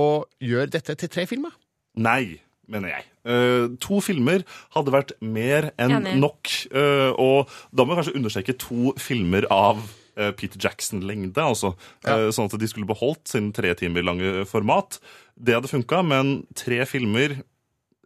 gjøre 0.43 0.73
dette 0.75 0.95
til 1.01 1.11
tre 1.11 1.25
filmer? 1.29 1.53
Nei, 1.99 2.37
mener 2.69 2.93
jeg. 2.93 3.09
Uh, 3.23 3.73
to 3.81 4.01
filmer 4.03 4.43
hadde 4.75 4.93
vært 4.93 5.13
mer 5.23 5.71
enn 5.81 5.99
Enig. 5.99 6.15
nok. 6.21 6.53
Uh, 6.73 7.11
og 7.21 7.51
da 7.71 7.85
må 7.85 7.93
vi 7.93 8.01
kanskje 8.01 8.17
understreke 8.19 8.57
to 8.59 8.93
filmer 9.01 9.47
av 9.53 9.81
uh, 9.81 10.31
Peter 10.37 10.59
Jackson-lengde, 10.61 11.41
altså. 11.41 11.73
eh, 12.05 12.29
sånn 12.35 12.51
at 12.51 12.59
de 12.61 12.69
skulle 12.69 12.89
beholdt 12.89 13.31
sin 13.31 13.51
tre 13.55 13.73
timer 13.79 14.05
lange 14.05 14.43
format. 14.49 14.99
Det 15.33 15.55
hadde 15.57 15.71
funka, 15.71 16.03
men 16.05 16.35
tre 16.57 16.83
filmer 16.89 17.39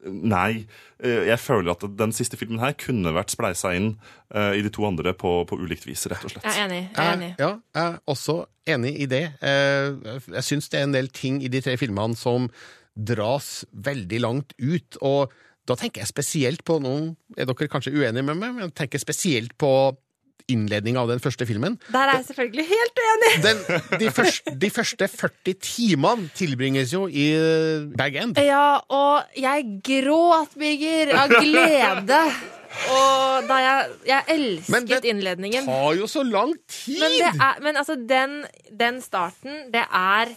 Nei. 0.06 0.68
Eh, 1.02 1.24
Jeg 1.28 1.40
føler 1.42 1.72
at 1.74 1.84
den 1.98 2.12
siste 2.14 2.38
filmen 2.38 2.60
her 2.62 2.74
kunne 2.78 3.14
vært 3.16 3.34
spleisa 3.34 3.72
inn 3.76 3.96
eh, 4.34 4.54
i 4.60 4.62
de 4.62 4.70
to 4.70 4.86
andre 4.86 5.14
på, 5.18 5.32
på 5.50 5.58
ulikt 5.58 5.88
vis, 5.90 6.06
rett 6.12 6.24
og 6.24 6.32
slett. 6.36 6.46
Jeg 6.46 6.54
er 6.62 6.68
enig. 6.70 6.82
Jeg 6.94 7.02
er 7.08 7.16
enig. 7.18 7.32
Ja, 7.42 7.50
jeg 7.76 7.84
er 7.94 8.00
også 8.14 8.38
enig 8.70 8.94
i 9.02 9.08
det. 9.10 9.24
Eh, 9.42 10.22
Jeg 10.38 10.44
syns 10.46 10.70
det 10.70 10.80
er 10.80 10.88
en 10.88 10.94
del 10.96 11.10
ting 11.10 11.42
i 11.44 11.50
de 11.50 11.62
tre 11.66 11.76
filmene 11.82 12.16
som 12.16 12.50
dras 12.98 13.66
veldig 13.74 14.22
langt 14.24 14.54
ut. 14.62 14.98
Og 15.02 15.34
da 15.68 15.76
tenker 15.76 16.02
jeg 16.06 16.12
spesielt 16.14 16.64
på 16.64 16.78
noen 16.82 17.16
er 17.38 17.50
dere 17.50 17.68
kanskje 17.70 17.92
uenige 17.98 18.24
med 18.24 18.38
meg, 18.40 18.54
men 18.56 18.68
jeg 18.70 18.76
tenker 18.78 19.02
spesielt 19.04 19.58
på 19.60 19.72
innledninga 20.48 21.02
av 21.02 21.12
den 21.12 21.22
første 21.24 21.48
filmen. 21.50 21.78
Der 21.92 22.08
er 22.08 22.20
jeg 22.20 22.28
selvfølgelig 22.30 22.66
helt 22.70 23.02
uenig! 23.04 23.32
Den, 23.48 23.64
de, 24.00 24.12
første, 24.12 24.54
de 24.62 24.70
første 24.74 25.08
40 25.12 25.58
timene 25.64 26.30
tilbringes 26.38 26.94
jo 26.96 27.06
i 27.08 27.28
eh, 27.36 27.88
Bag 27.98 28.20
End. 28.22 28.40
Ja, 28.44 28.80
og 28.88 29.40
jeg 29.40 29.68
gråt, 29.86 30.56
Birger, 30.60 31.14
av 31.18 31.36
glede. 31.36 32.22
Og 32.92 33.48
da 33.48 33.58
jeg 33.64 33.94
Jeg 34.06 34.40
Men 34.70 34.88
det 34.88 35.00
tar 35.66 35.94
jo 35.98 36.08
så 36.08 36.24
lang 36.24 36.54
tid! 36.68 37.00
Men, 37.00 37.16
det 37.16 37.32
er, 37.32 37.62
men 37.64 37.80
altså, 37.80 37.96
den, 37.96 38.42
den 38.80 39.02
starten, 39.02 39.72
det 39.74 39.84
er 39.88 40.34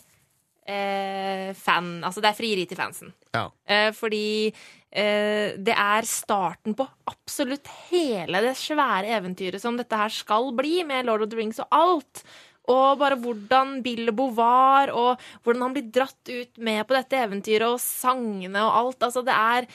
eh, 0.70 1.50
fan 1.58 1.98
Altså, 2.04 2.22
det 2.22 2.30
er 2.30 2.38
frieri 2.38 2.66
til 2.66 2.78
fansen. 2.78 3.12
Ja. 3.34 3.48
Eh, 3.68 3.90
fordi 3.94 4.54
det 4.90 5.74
er 5.78 6.06
starten 6.08 6.74
på 6.74 6.82
absolutt 7.06 7.68
hele 7.92 8.40
det 8.42 8.56
svære 8.58 9.12
eventyret 9.20 9.62
som 9.62 9.76
dette 9.78 9.94
her 9.94 10.10
skal 10.10 10.48
bli, 10.58 10.80
med 10.82 11.06
Lord 11.06 11.22
of 11.22 11.30
the 11.30 11.38
Rings 11.38 11.60
og 11.62 11.70
alt. 11.70 12.24
Og 12.70 12.98
bare 13.00 13.18
hvordan 13.18 13.78
Bilbo 13.84 14.28
var, 14.34 14.90
og 14.90 15.22
hvordan 15.44 15.68
han 15.68 15.76
blir 15.76 15.88
dratt 15.94 16.30
ut 16.30 16.58
med 16.58 16.82
på 16.86 16.96
dette 16.96 17.22
eventyret, 17.22 17.66
og 17.70 17.82
sangene 17.82 18.62
og 18.66 18.74
alt. 18.80 19.06
Altså, 19.08 19.22
det 19.26 19.36
er 19.36 19.70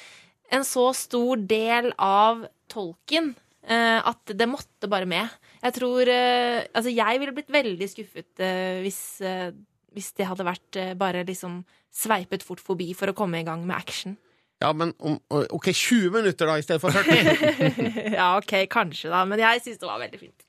en 0.56 0.67
så 0.67 0.89
stor 0.95 1.41
del 1.49 1.91
av 2.01 2.45
tolken 2.71 3.34
eh, 3.65 3.99
at 3.99 4.36
det 4.38 4.49
måtte 4.49 4.89
bare 4.91 5.10
med. 5.10 5.32
Jeg 5.63 5.78
tror 5.80 6.12
eh, 6.12 6.62
Altså, 6.71 6.91
jeg 6.93 7.21
ville 7.21 7.36
blitt 7.36 7.54
veldig 7.54 7.89
skuffet 7.89 8.43
eh, 8.43 8.82
hvis, 8.86 9.01
eh, 9.25 9.49
hvis 9.95 10.12
det 10.17 10.30
hadde 10.30 10.47
vært 10.47 10.80
eh, 10.82 10.93
bare 10.97 11.25
liksom 11.28 11.63
sveipet 11.95 12.43
fort 12.45 12.62
forbi 12.63 12.91
for 12.97 13.12
å 13.12 13.17
komme 13.17 13.41
i 13.41 13.47
gang 13.47 13.65
med 13.65 13.78
action. 13.78 14.17
Ja, 14.63 14.72
men 14.74 14.94
om, 15.04 15.18
OK, 15.30 15.72
20 15.76 16.12
minutter 16.15 16.48
da, 16.48 16.56
i 16.58 16.63
stedet 16.63 16.82
for 16.82 16.96
40. 16.96 17.60
ja, 18.20 18.32
OK, 18.39 18.56
kanskje, 18.72 19.12
da, 19.12 19.26
men 19.28 19.41
jeg 19.44 19.65
syns 19.65 19.82
det 19.82 19.89
var 19.89 20.00
veldig 20.06 20.20
fint. 20.22 20.41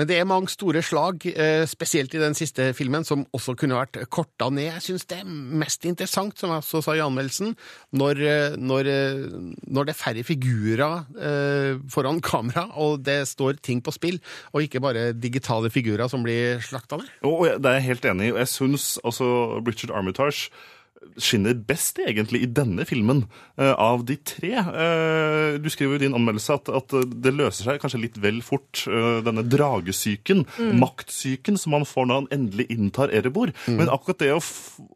Men 0.00 0.06
det 0.08 0.14
er 0.16 0.24
mange 0.24 0.48
store 0.48 0.80
slag, 0.80 1.26
eh, 1.36 1.66
spesielt 1.68 2.14
i 2.16 2.20
den 2.22 2.32
siste 2.32 2.70
filmen, 2.72 3.04
som 3.04 3.26
også 3.36 3.52
kunne 3.60 3.76
vært 3.76 3.98
korta 4.08 4.46
ned. 4.48 4.70
Jeg 4.70 4.84
syns 4.86 5.04
det 5.10 5.18
er 5.20 5.26
mest 5.60 5.84
interessant, 5.84 6.32
som 6.40 6.48
jeg 6.54 6.62
også 6.62 6.80
sa 6.86 6.94
i 6.96 7.02
anmeldelsen, 7.04 7.50
når, 8.00 8.22
eh, 8.24 8.56
når, 8.56 8.88
eh, 8.88 9.36
når 9.68 9.90
det 9.90 9.92
er 9.92 9.98
færre 10.00 10.24
figurer 10.24 11.02
eh, 11.20 11.76
foran 11.92 12.22
kamera, 12.24 12.70
og 12.80 13.02
det 13.04 13.18
står 13.34 13.60
ting 13.60 13.82
på 13.84 13.92
spill, 13.92 14.16
og 14.54 14.64
ikke 14.64 14.80
bare 14.80 15.10
digitale 15.12 15.68
figurer 15.74 16.08
som 16.08 16.24
blir 16.24 16.62
slakta 16.64 16.96
ned. 17.02 17.12
Og 17.28 17.44
jeg- 17.50 17.60
det 17.60 17.68
er 17.74 17.80
jeg 17.82 17.88
helt 17.90 18.08
enig 18.14 18.30
i. 18.32 18.38
Jeg 18.38 18.48
syns 18.54 18.94
altså 19.04 19.28
Richard 19.66 19.92
Armitage 19.92 20.48
skinner 21.20 21.54
best 21.54 21.98
egentlig 22.02 22.42
i 22.44 22.48
denne 22.50 22.84
filmen 22.88 23.24
eh, 23.60 23.72
av 23.72 24.04
de 24.08 24.16
tre. 24.16 24.52
Eh, 24.60 25.58
du 25.62 25.68
skriver 25.72 25.98
i 25.98 26.04
din 26.04 26.16
anmeldelse 26.16 26.56
at, 26.56 26.70
at 26.72 26.94
det 27.12 27.34
løser 27.34 27.68
seg 27.68 27.80
kanskje 27.82 28.02
litt 28.04 28.18
vel 28.22 28.40
fort, 28.44 28.84
eh, 28.88 29.20
denne 29.26 29.44
dragesyken, 29.46 30.44
maktsyken, 30.80 31.58
som 31.60 31.76
han 31.76 31.86
får 31.88 32.08
når 32.08 32.20
han 32.22 32.30
endelig 32.38 32.68
inntar 32.72 33.12
Erebor. 33.14 33.52
Men 33.68 33.92
akkurat 33.92 34.22
det 34.22 34.32
å, 34.36 34.40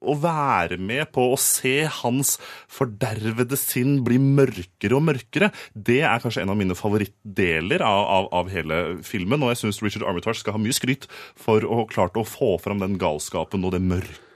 å 0.01 0.16
være 0.23 0.81
med 0.81 1.11
på 1.14 1.29
å 1.33 1.40
se 1.40 1.79
hans 2.03 2.37
fordervede 2.73 3.59
sinn 3.61 4.01
bli 4.07 4.19
mørkere 4.23 4.99
og 4.99 5.07
mørkere, 5.11 5.53
det 5.75 6.03
er 6.07 6.23
kanskje 6.23 6.45
en 6.45 6.55
av 6.55 6.61
mine 6.61 6.77
favorittdeler 6.79 7.85
av, 7.85 8.05
av, 8.19 8.31
av 8.42 8.53
hele 8.53 8.83
filmen. 9.07 9.42
Og 9.45 9.55
jeg 9.55 9.64
syns 9.64 9.83
Richard 9.85 10.07
Armitage 10.09 10.42
skal 10.42 10.57
ha 10.57 10.62
mye 10.62 10.77
skryt 10.77 11.09
for 11.38 11.64
å 11.66 11.83
ha 11.83 11.90
klart 11.90 12.19
å 12.19 12.27
få 12.27 12.57
fram 12.62 12.83
den 12.83 13.01
galskapen 13.01 13.66
og 13.66 13.77
det 13.77 13.85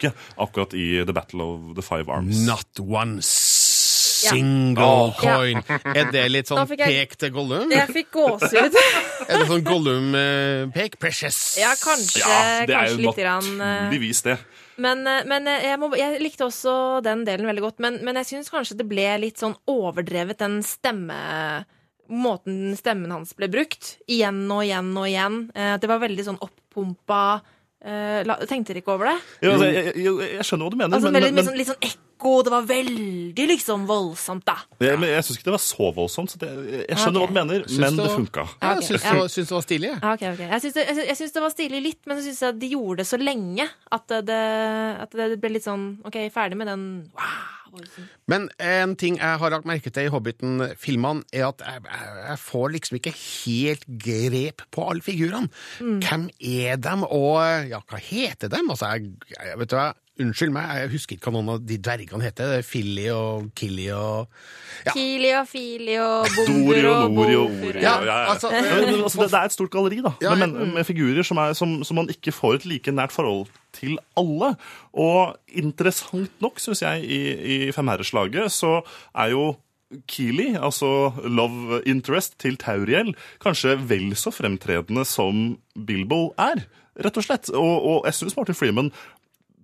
mørket 0.01 0.15
akkurat 0.41 0.75
i 0.75 1.05
The 1.05 1.13
Battle 1.13 1.43
of 1.43 1.75
the 1.77 1.83
Five 1.83 2.09
Arms. 2.09 2.47
Not 2.47 2.81
one 2.81 3.21
single 3.23 4.83
Ja. 4.83 5.15
coin. 5.19 5.63
Er 5.97 6.11
det 6.13 6.31
litt 6.31 6.47
sånn 6.49 6.67
jeg- 6.69 6.79
pek 6.79 7.17
til 7.17 7.31
Gollum? 7.31 7.71
Jeg 7.71 7.89
fikk 7.89 8.11
gåsehud. 8.13 8.75
Er 9.31 9.39
det 9.39 9.47
sånn 9.49 9.63
Gollum-pek? 9.65 10.99
Precious. 10.99 11.57
ja, 11.59 11.71
kanskje, 11.75 12.19
Ja, 12.21 12.67
det 12.67 12.75
er 12.75 12.87
kanskje 12.89 13.03
jo 13.03 13.13
grann, 13.13 13.61
eh, 13.61 13.91
naturligvis 13.91 14.23
det. 14.23 14.39
Men, 14.79 15.07
eh, 15.07 15.25
men 15.25 15.47
eh, 15.47 15.63
jeg, 15.63 15.79
må, 15.79 15.95
jeg 15.97 16.21
likte 16.21 16.45
også 16.45 17.03
den 17.03 17.25
delen 17.25 17.47
veldig 17.47 17.61
godt. 17.63 17.79
Men, 17.81 18.01
men 18.05 18.15
jeg 18.17 18.27
syns 18.27 18.51
kanskje 18.51 18.77
det 18.77 18.89
ble 18.89 19.19
litt 19.21 19.39
sånn 19.39 19.57
overdrevet, 19.69 20.39
den 20.39 20.63
stemme... 20.63 21.65
Måten 22.11 22.75
stemmen 22.77 23.13
hans 23.13 23.33
ble 23.39 23.47
brukt. 23.47 23.99
Igjen 24.11 24.51
og 24.51 24.65
igjen 24.65 24.89
og 24.99 25.07
igjen. 25.07 25.51
Eh, 25.55 25.75
At 25.77 25.81
det 25.81 25.87
var 25.89 26.01
veldig 26.03 26.25
sånn 26.27 26.41
oppumpa 26.43 27.41
eh, 27.85 28.21
la- 28.29 28.37
Tenkte 28.47 28.73
dere 28.75 28.83
ikke 28.83 28.93
over 28.95 29.11
det? 29.11 29.19
Jo, 29.43 29.53
altså, 29.57 29.67
jeg, 29.73 29.85
jeg, 29.97 30.15
jeg 30.37 30.45
skjønner 30.49 30.65
hva 30.67 30.71
du 30.71 30.77
mener, 30.81 30.95
Altså, 30.97 31.11
men, 31.11 31.23
men, 31.23 31.35
men, 31.35 31.35
litt, 31.41 31.47
sånn, 31.51 31.59
litt 31.61 31.71
sånn 31.73 31.85
ekko. 31.91 32.07
Det 32.45 32.51
var 32.53 32.67
veldig 32.69 33.45
liksom 33.49 33.87
voldsomt, 33.89 34.43
da. 34.45 34.59
jeg, 34.85 34.99
men 35.01 35.09
jeg 35.09 35.25
syns 35.25 35.39
ikke 35.39 35.47
det 35.49 35.55
var 35.55 35.63
så 35.65 35.87
voldsomt. 35.97 36.35
Så 36.35 36.41
det, 36.43 36.51
jeg 36.91 36.99
skjønner 37.01 37.23
okay. 37.23 37.25
hva 37.25 37.29
du 37.31 37.39
mener, 37.41 37.63
Syns 37.65 37.81
men 37.81 37.97
du- 37.97 38.03
det 38.05 38.11
funka. 38.13 38.45
Ja, 38.45 38.57
okay. 38.59 38.75
jeg 38.75 38.89
syns 38.91 39.05
ja. 39.07 39.13
det, 39.15 39.21
var- 39.23 39.31
syns 39.37 39.49
det 39.49 39.57
var 39.57 39.65
stilig. 39.65 39.89
jeg. 39.89 40.01
Ja, 40.03 40.13
Okay, 40.13 40.33
okay. 40.35 40.49
Jeg 40.51 40.61
syns 40.67 40.75
det, 40.77 40.85
jeg 41.09 41.17
syns- 41.23 41.33
det 41.39 41.43
var 41.47 41.55
stilig 41.55 41.81
litt, 41.87 42.01
men 42.07 42.21
jeg 42.21 42.27
syns 42.29 42.43
at 42.51 42.59
de 42.61 42.69
gjorde 42.75 43.01
det 43.01 43.07
så 43.09 43.17
lenge 43.23 43.69
at 43.97 44.07
det, 44.29 44.43
at 45.07 45.17
det 45.23 45.41
ble 45.41 45.55
litt 45.57 45.65
sånn 45.65 45.89
OK, 46.05 46.21
ferdig 46.35 46.61
med 46.61 46.69
den 46.69 46.85
wow. 47.17 47.49
Men 48.31 48.49
en 48.63 48.97
ting 49.01 49.19
jeg 49.21 49.41
har 49.43 49.53
lagt 49.53 49.69
merke 49.69 49.93
til 49.93 50.09
i 50.09 50.13
Hobbiten-filmene, 50.13 51.25
er 51.33 51.49
at 51.49 51.65
jeg, 51.67 51.85
jeg, 52.29 52.39
får 52.43 52.69
liksom 52.77 53.01
ikke 53.01 53.15
helt 53.17 53.87
grep 54.05 54.65
på 54.73 54.87
alle 54.91 55.05
figurene. 55.05 55.51
Hvem 55.79 56.29
er 56.41 56.81
dem, 56.83 57.05
og 57.07 57.41
ja, 57.71 57.83
hva 57.91 58.03
heter 58.03 58.53
dem? 58.53 58.71
Altså, 58.73 58.93
jeg, 58.95 59.13
jeg 59.37 59.59
vet 59.61 59.73
du 59.73 59.77
hva, 59.79 59.91
Unnskyld 60.21 60.53
meg, 60.55 60.69
jeg 60.83 60.91
husker 60.93 61.17
ikke 61.17 61.31
hva 61.31 61.35
noen 61.39 61.53
av 61.55 61.63
de 61.65 61.77
dvergene 61.81 62.25
heter. 62.27 62.51
Det 62.53 62.59
er 62.61 62.67
Filly 62.67 63.07
og 63.15 63.51
Killy 63.59 63.87
og 63.97 64.29
Ja. 64.87 64.93
Kili 64.97 65.31
og 65.37 65.49
Fili 65.49 65.97
og 66.01 66.29
Bomber 66.37 66.87
og 66.91 67.15
Nori 67.17 67.35
og 67.37 67.57
Ori. 67.69 67.83
Ja, 67.83 67.95
Ja, 68.01 68.05
ja, 68.05 68.19
ja. 68.25 68.35
altså, 68.35 68.51
Ja, 68.53 68.61
men, 68.63 68.85
men, 68.87 69.03
altså, 69.05 69.21
det, 69.23 69.31
det 69.33 69.39
er 69.41 69.49
et 69.51 69.57
stort 69.57 69.73
galleri 69.75 70.03
da, 70.05 70.13
Ja, 70.25 70.35
med, 70.35 70.53
men, 70.55 70.75
med 70.75 70.85
figurer 70.89 71.27
som, 71.27 71.41
er, 71.43 71.53
som, 71.59 71.81
som 71.85 72.01
man 72.01 72.09
ikke 72.13 72.33
får 72.33 72.61
et 72.61 72.69
like 72.71 72.93
nært 72.93 73.13
forhold 73.13 73.49
til 73.77 73.99
alle. 74.17 74.55
Og 74.93 75.37
interessant 75.49 76.33
nok, 76.41 76.61
syns 76.61 76.83
jeg, 76.83 77.05
i, 77.05 77.21
i 77.69 77.73
femherreslaget 77.77 78.53
så 78.53 78.81
er 79.15 79.35
jo 79.35 79.51
Keeley, 80.07 80.55
altså 80.55 81.11
love 81.27 81.81
interest 81.89 82.37
til 82.39 82.57
Tauriel, 82.61 83.15
kanskje 83.43 83.75
vel 83.91 84.13
så 84.15 84.31
fremtredende 84.31 85.03
som 85.09 85.57
Bilbo 85.75 86.29
er, 86.39 86.63
rett 87.01 87.19
og 87.19 87.27
slett. 87.27 87.51
Og, 87.51 87.73
og 87.91 88.07
jeg 88.07 88.15
syns 88.21 88.37
Martin 88.39 88.55
Freeman 88.59 88.93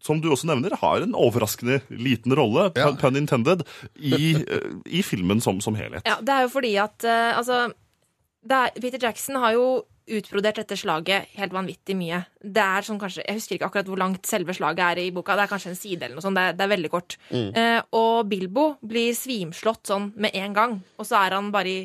som 0.07 0.21
du 0.23 0.31
også 0.33 0.49
nevner, 0.49 0.77
har 0.81 1.03
en 1.05 1.17
overraskende 1.19 1.81
liten 1.91 2.33
rolle, 2.39 2.69
Ja. 2.79 2.93
pun, 3.01 3.19
intended, 3.19 3.67
i, 3.99 4.35
eh, 4.39 4.71
i 4.87 5.03
filmen 5.07 5.43
som, 5.43 5.59
som 5.61 5.75
helhet. 5.79 6.07
Ja, 6.07 6.21
det 6.23 6.33
er 6.39 6.47
jo 6.47 6.55
fordi 6.55 6.73
at 6.83 7.05
eh, 7.05 7.35
altså 7.37 7.67
det 8.47 8.55
er, 8.63 8.75
Peter 8.81 9.03
Jackson 9.09 9.37
har 9.43 9.57
jo 9.57 9.67
utbrodert 10.07 10.61
dette 10.61 10.77
slaget 10.79 11.33
helt 11.35 11.51
vanvittig 11.51 11.97
mye. 11.99 12.21
Det 12.39 12.63
er 12.63 12.85
som 12.87 12.99
kanskje, 13.01 13.25
Jeg 13.27 13.41
husker 13.41 13.57
ikke 13.57 13.67
akkurat 13.67 13.89
hvor 13.91 13.99
langt 13.99 14.29
selve 14.31 14.55
slaget 14.55 14.85
er 14.87 15.01
i 15.03 15.09
boka. 15.11 15.35
Det 15.35 15.43
er 15.49 15.51
kanskje 15.51 15.73
en 15.73 15.79
side 15.81 16.07
eller 16.07 16.15
noe 16.15 16.23
sånt. 16.23 16.39
Det 16.39 16.45
er, 16.47 16.55
det 16.55 16.63
er 16.63 16.71
veldig 16.77 16.91
kort. 16.93 17.17
Eh, 17.35 17.81
og 17.99 18.29
Bilbo 18.31 18.69
blir 18.87 19.11
svimslått 19.19 19.91
sånn 19.91 20.13
med 20.23 20.31
en 20.39 20.55
gang, 20.55 20.77
og 20.95 21.09
så 21.09 21.19
er 21.27 21.35
han 21.35 21.51
bare 21.51 21.73
i, 21.73 21.81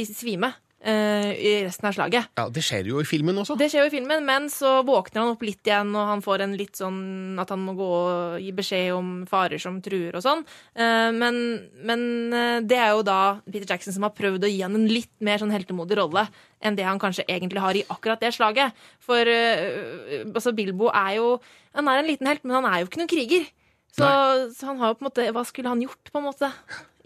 i 0.00 0.06
svime 0.08 0.54
i 0.80 1.50
resten 1.66 1.86
av 1.90 1.92
slaget. 1.92 2.30
Ja, 2.38 2.46
Det 2.48 2.62
skjer 2.64 2.86
jo 2.88 3.00
i 3.02 3.04
filmen 3.04 3.36
også. 3.36 3.52
Det 3.60 3.66
skjer 3.68 3.84
jo 3.84 3.90
i 3.90 3.92
filmen, 3.92 4.24
men 4.24 4.46
så 4.48 4.78
våkner 4.86 5.20
han 5.20 5.34
opp 5.34 5.42
litt 5.44 5.60
igjen, 5.68 5.90
og 5.92 6.06
han 6.08 6.22
får 6.24 6.40
en 6.46 6.54
litt 6.56 6.78
sånn 6.80 7.36
at 7.42 7.50
han 7.52 7.60
må 7.66 7.74
gå 7.76 7.88
og 7.88 8.40
gi 8.40 8.48
beskjed 8.56 8.94
om 8.96 9.10
farer 9.28 9.60
som 9.60 9.76
truer 9.84 10.16
og 10.16 10.24
sånn. 10.24 10.40
Eh, 10.74 11.10
Men, 11.12 11.36
men 11.84 12.32
eh, 12.32 12.60
det 12.64 12.78
er 12.80 12.94
jo 12.94 13.02
da 13.04 13.18
Peter 13.44 13.68
Jackson 13.68 13.92
som 13.92 14.06
har 14.08 14.14
prøvd 14.16 14.46
å 14.48 14.50
gi 14.50 14.62
han 14.64 14.74
en 14.78 14.88
litt 14.88 15.12
mer 15.20 15.36
sånn 15.42 15.52
heltemodig 15.52 15.98
rolle 16.00 16.24
enn 16.64 16.76
det 16.76 16.84
han 16.88 16.98
kanskje 17.00 17.24
egentlig 17.28 17.60
har 17.60 17.76
i 17.76 17.84
akkurat 17.88 18.20
det 18.20 18.32
slaget. 18.36 18.72
For 19.04 19.20
eh, 19.28 20.24
altså 20.32 20.52
Bilbo 20.56 20.88
er 20.92 21.16
jo 21.20 21.40
Han 21.76 21.86
er 21.86 22.00
en 22.00 22.06
liten 22.08 22.26
helt, 22.26 22.42
men 22.42 22.56
han 22.56 22.66
er 22.66 22.80
jo 22.80 22.88
ikke 22.88 22.98
noen 22.98 23.10
kriger. 23.12 23.44
Så, 23.90 24.06
så 24.54 24.66
han 24.70 24.78
har 24.78 24.92
jo 24.92 24.96
på 25.00 25.02
en 25.04 25.08
måte 25.10 25.24
Hva 25.34 25.42
skulle 25.48 25.68
han 25.72 25.80
gjort, 25.82 26.10
på 26.12 26.20
en 26.20 26.26
måte, 26.28 26.48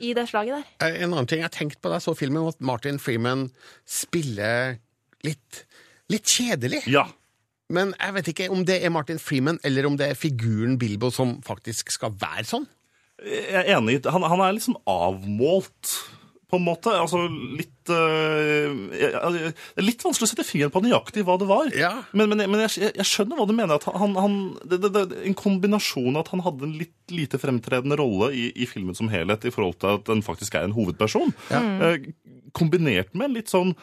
i 0.04 0.10
det 0.16 0.26
slaget 0.30 0.58
der? 0.58 0.64
Eh, 0.84 0.98
En 1.02 1.12
annen 1.14 1.26
ting 1.30 1.40
jeg 1.40 1.52
tenkte 1.54 1.80
på 1.80 1.88
da 1.92 1.96
jeg 1.98 2.04
så 2.06 2.14
filmen, 2.18 2.42
var 2.44 2.54
at 2.56 2.60
Martin 2.60 2.98
Freeman 3.00 3.46
spiller 3.88 4.76
litt, 5.24 5.62
litt 6.12 6.28
kjedelig. 6.28 6.82
Ja, 6.92 7.06
Men 7.72 7.94
jeg 7.96 8.14
vet 8.18 8.28
ikke 8.34 8.50
om 8.52 8.64
det 8.68 8.82
er 8.84 8.92
Martin 8.92 9.18
Freeman 9.22 9.56
eller 9.64 9.86
om 9.88 9.96
det 9.96 10.10
er 10.12 10.18
figuren 10.20 10.76
Bilbo 10.78 11.08
som 11.14 11.38
faktisk 11.46 11.90
skal 11.94 12.12
være 12.20 12.44
sånn. 12.50 12.66
Jeg 13.24 13.54
er 13.62 13.70
enig. 13.78 14.02
Han, 14.10 14.26
han 14.28 14.42
er 14.44 14.52
liksom 14.56 14.76
avmålt, 14.90 15.94
på 16.54 16.60
en 16.62 16.68
måte. 16.70 16.94
Altså 16.94 17.26
litt 17.28 17.70
er 17.90 19.84
litt 19.84 20.00
vanskelig 20.04 20.24
å 20.26 20.30
sette 20.30 20.46
fingeren 20.46 20.72
på 20.72 20.80
nøyaktig 20.84 21.24
hva 21.26 21.36
det 21.40 21.48
var. 21.50 21.68
Ja. 21.76 21.90
Men, 22.16 22.30
men, 22.32 22.44
men 22.48 22.62
jeg, 22.64 22.92
jeg 22.96 23.08
skjønner 23.08 23.40
hva 23.40 23.46
du 23.48 23.54
mener. 23.56 23.76
at 23.76 23.86
han, 24.00 24.14
han, 24.16 24.36
det, 24.64 24.78
det, 24.84 24.90
det, 24.94 25.20
En 25.28 25.36
kombinasjon 25.38 26.14
av 26.16 26.24
at 26.24 26.32
han 26.32 26.44
hadde 26.46 26.68
en 26.68 26.76
litt 26.80 27.14
lite 27.14 27.40
fremtredende 27.42 27.98
rolle 28.00 28.30
i, 28.32 28.46
i 28.56 28.68
filmen 28.70 28.96
som 28.96 29.10
helhet, 29.12 29.44
i 29.44 29.52
forhold 29.52 29.76
til 29.82 29.98
at 29.98 30.06
den 30.08 30.22
faktisk 30.24 30.56
er 30.56 30.64
en 30.68 30.72
hovedperson, 30.76 31.34
eh, 31.52 31.98
kombinert 32.56 33.12
med 33.12 33.28
en 33.28 33.36
litt 33.36 33.52
sånn 33.52 33.74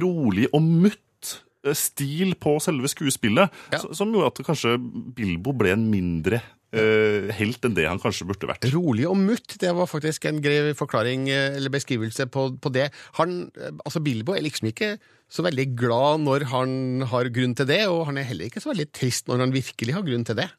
rolig 0.00 0.46
og 0.56 0.64
mutt 0.64 1.34
eh, 1.66 1.76
stil 1.76 2.32
på 2.40 2.56
selve 2.64 2.88
skuespillet, 2.88 3.52
Ja. 3.74 3.82
som 3.92 4.14
gjorde 4.14 4.32
at 4.32 4.40
kanskje 4.48 4.78
Bilbo 4.80 5.52
ble 5.56 5.74
en 5.76 5.84
mindre 5.92 6.40
helt 6.72 7.66
enn 7.66 7.74
det 7.76 7.84
han 7.88 8.00
kanskje 8.00 8.26
burde 8.28 8.48
vært. 8.48 8.64
Rolig 8.72 9.04
og 9.08 9.18
mutt, 9.20 9.58
det 9.60 9.72
var 9.76 9.90
faktisk 9.90 10.24
en 10.30 10.40
grei 10.44 10.72
forklaring 10.78 11.28
eh, 11.28 11.58
eller 11.58 11.72
beskrivelse 11.74 12.28
på, 12.32 12.46
på 12.62 12.72
det. 12.72 12.88
Han, 13.20 13.50
eh, 13.58 13.74
altså 13.84 14.00
Bilbo 14.04 14.36
er 14.36 14.46
liksom 14.46 14.70
ikke 14.72 14.94
så 15.32 15.44
veldig 15.44 15.68
glad 15.76 16.24
når 16.26 16.48
han 16.52 17.06
har 17.12 17.32
grunn 17.32 17.56
til 17.56 17.68
det, 17.68 17.84
og 17.88 18.06
han 18.08 18.20
er 18.20 18.28
heller 18.28 18.48
ikke 18.48 18.62
så 18.64 18.72
veldig 18.72 18.90
trist 18.92 19.28
når 19.28 19.46
han 19.46 19.54
virkelig 19.54 19.96
har 19.96 20.04
grunn 20.06 20.26
til 20.28 20.40
det. 20.40 20.50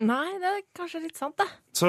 Nei, 0.00 0.30
det 0.40 0.48
er 0.48 0.60
kanskje 0.78 1.02
litt 1.02 1.18
sant, 1.18 1.36
det. 1.36 1.44
Så 1.76 1.88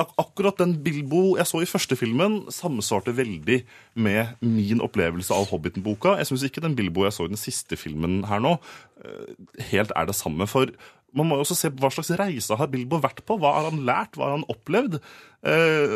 ak 0.00 0.14
akkurat 0.22 0.56
den 0.62 0.72
Bilbo 0.80 1.34
jeg 1.36 1.44
så 1.50 1.60
i 1.60 1.68
første 1.68 1.98
filmen, 1.98 2.38
samsvarte 2.48 3.12
veldig 3.12 3.58
med 4.00 4.40
min 4.40 4.80
opplevelse 4.80 5.36
av 5.36 5.50
Hobbiten-boka. 5.50 6.14
Jeg 6.16 6.30
syns 6.30 6.46
ikke 6.48 6.64
den 6.64 6.78
Bilbo 6.78 7.04
jeg 7.04 7.12
så 7.12 7.28
i 7.28 7.32
den 7.34 7.40
siste 7.40 7.76
filmen 7.76 8.22
her 8.30 8.40
nå, 8.40 8.54
eh, 9.04 9.36
helt 9.68 9.92
er 9.92 10.08
det 10.08 10.16
samme. 10.16 10.48
For 10.48 10.72
man 11.16 11.26
må 11.28 11.38
jo 11.38 11.46
også 11.46 11.58
se 11.58 11.72
på 11.72 11.82
hva 11.82 11.90
slags 11.94 12.12
reise 12.20 12.56
har 12.58 12.70
Bilbo 12.70 13.00
vært 13.02 13.24
på. 13.26 13.38
Hva 13.40 13.56
har 13.58 13.70
han 13.70 13.82
lært? 13.86 14.16
Hva 14.16 14.28
har 14.28 14.38
han 14.38 14.46
opplevd? 14.52 15.00
Eh, 15.40 15.92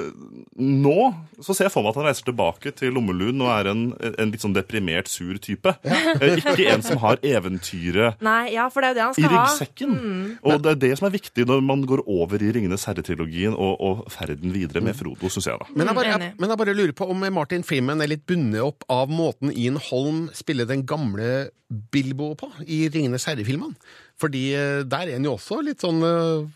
nå 0.56 1.00
så 1.44 1.52
ser 1.52 1.66
jeg 1.66 1.72
for 1.74 1.84
meg 1.84 1.90
at 1.92 1.98
han 2.00 2.06
reiser 2.06 2.24
tilbake 2.30 2.70
til 2.78 2.94
Lommelund 2.96 3.42
og 3.44 3.50
er 3.52 3.68
en, 3.74 3.82
en 4.08 4.30
litt 4.32 4.40
sånn 4.40 4.54
deprimert, 4.56 5.10
sur 5.12 5.36
type. 5.42 5.74
Eh, 5.84 6.38
ikke 6.40 6.68
en 6.72 6.84
som 6.84 7.00
har 7.02 7.18
eventyret 7.26 8.22
Nei, 8.24 8.54
ja, 8.54 8.68
for 8.72 8.80
det 8.80 8.92
er 8.92 8.94
jo 8.94 8.96
det 8.96 9.04
han 9.04 9.18
i 9.18 9.32
ryggsekken. 9.34 9.92
ha. 9.92 9.98
ryggsekken. 9.98 10.38
Og 10.48 10.64
det 10.64 10.72
er 10.72 10.80
det 10.86 10.92
som 11.00 11.08
er 11.08 11.14
viktig 11.16 11.46
når 11.50 11.64
man 11.66 11.84
går 11.88 12.04
over 12.08 12.40
i 12.40 12.52
Ringenes 12.54 12.86
herre-trilogien 12.88 13.56
og, 13.56 13.74
og 13.84 14.04
ferden 14.14 14.54
videre 14.54 14.80
med 14.84 14.96
Frodo, 14.96 15.28
syns 15.32 15.50
jeg, 15.50 15.60
da. 15.60 15.68
Men 15.74 15.90
jeg, 15.90 15.98
bare, 15.98 16.14
jeg, 16.14 16.32
men 16.40 16.54
jeg 16.54 16.62
bare 16.62 16.76
lurer 16.78 16.96
på 16.96 17.10
om 17.12 17.26
Martin 17.34 17.66
Freeman 17.66 18.04
er 18.04 18.14
litt 18.14 18.24
bundet 18.30 18.64
opp 18.64 18.86
av 18.92 19.12
måten 19.12 19.52
Ian 19.52 19.80
Holm 19.90 20.28
spiller 20.36 20.68
den 20.70 20.86
gamle 20.88 21.50
Bilbo 21.92 22.32
på 22.38 22.50
i 22.64 22.84
Ringenes 22.92 23.26
herre-filmene. 23.28 23.76
Fordi 24.20 24.44
eh, 24.54 24.82
der 24.86 25.08
er 25.08 25.16
han 25.18 25.26
jo 25.26 25.34
også 25.36 25.60
litt 25.66 25.82
sånn 25.82 26.02
eh, 26.06 26.46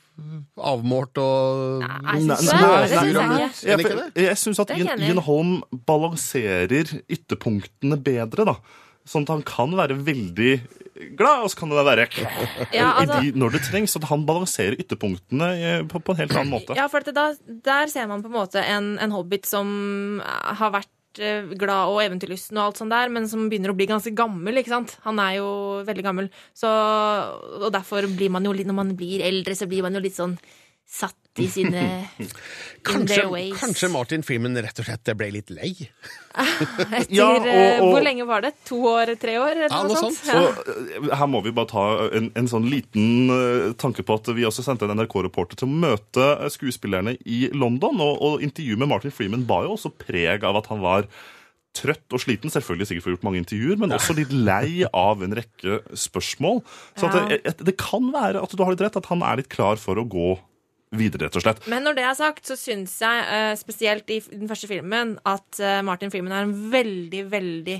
avmålt 0.58 1.18
og 1.22 1.84
Nei, 1.84 2.18
jeg 2.24 3.14
jeg 3.62 3.78
ikke. 3.84 3.94
Det 4.14 4.26
Jeg, 4.26 4.38
syns 4.40 4.60
at 4.62 4.74
Ian. 4.74 5.02
Ian 5.02 5.22
Holm 5.26 5.54
balanserer 5.88 6.90
ytterpunktene 7.06 7.98
bedre, 8.02 8.46
da. 8.48 8.58
Sånn 9.08 9.24
at 9.24 9.32
han 9.32 9.44
kan 9.46 9.72
være 9.78 9.96
veldig 10.04 10.52
glad, 11.16 11.44
og 11.44 11.52
så 11.52 11.60
kan 11.62 11.70
det 11.72 11.84
være 11.86 12.06
Ja, 12.76 12.92
altså- 12.98 13.22
de, 13.22 13.32
når 13.38 13.56
det 13.56 13.62
trengs. 13.68 13.96
At 13.96 14.08
han 14.10 14.26
balanserer 14.28 14.78
ytterpunktene 14.78 15.50
eh, 15.56 15.80
på, 15.88 16.02
på 16.02 16.14
en 16.14 16.22
helt 16.22 16.36
annen 16.36 16.52
måte. 16.52 16.76
Ja, 16.78 16.88
for 16.92 17.02
at 17.02 17.14
da, 17.14 17.30
der 17.46 17.90
ser 17.92 18.10
man 18.10 18.22
på 18.24 18.30
en 18.30 18.38
måte 18.38 18.62
en, 18.62 18.96
en 19.02 19.14
hobbit 19.14 19.46
som 19.48 20.20
har 20.24 20.74
vært 20.74 20.90
eh, 21.22 21.50
glad 21.58 21.92
og 21.92 22.00
eventyrlysten 22.04 22.58
og 22.58 22.68
alt 22.68 22.80
sånt 22.80 22.94
der, 22.94 23.12
men 23.12 23.28
som 23.30 23.48
begynner 23.50 23.72
å 23.72 23.78
bli 23.78 23.88
ganske 23.90 24.14
gammel, 24.16 24.60
ikke 24.60 24.74
sant? 24.74 24.96
Han 25.06 25.20
er 25.22 25.38
jo 25.40 25.50
veldig 25.88 26.06
gammel. 26.06 26.30
Så, 26.56 26.70
og 27.60 27.70
derfor 27.74 28.08
blir 28.14 28.32
man 28.34 28.46
jo 28.46 28.54
litt, 28.56 28.68
når 28.68 28.78
man 28.80 28.96
blir 28.98 29.24
eldre, 29.26 29.56
så 29.58 29.68
blir 29.70 29.86
man 29.86 29.98
jo 29.98 30.04
litt 30.04 30.18
sånn 30.18 30.38
satt 30.88 31.18
i 31.38 31.48
sine 31.52 31.82
Kanskje, 32.88 33.24
ways. 33.28 33.54
kanskje 33.58 33.88
Martin 33.92 34.22
Freeman 34.24 34.54
rett 34.62 34.78
og 34.80 34.86
slett 34.86 35.10
ble 35.18 35.28
litt 35.34 35.50
lei? 35.52 35.72
Etter, 36.38 37.06
Ja, 37.12 37.26
og- 37.36 37.46
eh, 37.50 37.80
og- 37.82 37.92
Hvor 37.92 38.04
lenge 38.06 38.26
var 38.28 38.44
det? 38.46 38.52
To 38.70 38.78
år? 38.92 39.14
Tre 39.20 39.34
år? 39.40 39.50
Eller 39.56 39.72
Ja, 39.74 39.82
noe, 39.88 39.96
sånt? 39.98 40.20
Ja. 40.28 40.40
Så 40.40 40.76
eh, 41.02 41.08
her 41.18 41.26
må 41.30 41.42
vi 41.44 41.52
bare 41.56 41.70
ta 41.72 41.86
en, 42.16 42.30
en 42.38 42.48
sånn 42.50 42.68
liten 42.70 43.28
uh, 43.32 43.72
tanke 43.80 44.04
på 44.06 44.14
at 44.20 44.30
vi 44.36 44.46
også 44.48 44.64
sendte 44.66 44.86
en 44.88 44.94
NRK-reporter 44.98 45.58
til 45.60 45.68
å 45.68 45.80
møte 45.86 46.28
skuespillerne 46.54 47.16
i 47.26 47.48
London, 47.52 47.98
og, 48.00 48.22
og 48.22 48.46
intervjuet 48.46 48.78
med 48.84 48.88
Martin 48.94 49.14
Freeman 49.14 49.44
bar 49.48 49.66
jo 49.66 49.74
også 49.76 49.92
preg 49.98 50.46
av 50.46 50.56
at 50.62 50.70
han 50.72 50.80
var 50.84 51.10
trøtt 51.78 52.14
og 52.16 52.22
sliten, 52.22 52.50
selvfølgelig 52.50 52.86
sikkert 52.88 53.04
for 53.04 53.10
å 53.12 53.14
gjort 53.14 53.24
mange 53.28 53.38
intervjuer, 53.42 53.76
men 53.78 53.92
også 53.94 54.14
litt 54.16 54.32
lei 54.34 54.80
av 54.88 55.20
en 55.22 55.34
rekke 55.36 55.76
spørsmål. 56.00 56.62
Så 56.98 57.06
at 57.10 57.28
det, 57.44 57.52
det 57.68 57.74
kan 57.78 58.08
være 58.14 58.40
at 58.42 58.54
du 58.56 58.62
har 58.64 58.72
litt 58.72 58.82
rett, 58.82 58.96
at 58.98 59.10
han 59.12 59.22
er 59.22 59.38
litt 59.42 59.50
klar 59.52 59.78
for 59.78 60.00
å 60.00 60.06
gå 60.08 60.32
videre, 60.96 61.26
rett 61.28 61.36
og 61.38 61.44
slett. 61.44 61.64
Men 61.68 61.84
når 61.86 61.98
det 61.98 62.04
er 62.08 62.18
sagt, 62.18 62.44
så 62.48 62.56
syns 62.58 62.96
jeg, 63.02 63.24
eh, 63.28 63.54
spesielt 63.60 64.10
i 64.10 64.20
den 64.32 64.48
første 64.50 64.70
filmen, 64.70 65.16
at 65.28 65.60
eh, 65.60 65.80
Martin 65.86 66.12
Freeman 66.12 66.32
er 66.32 66.46
en 66.46 66.54
veldig, 66.72 67.24
veldig 67.32 67.78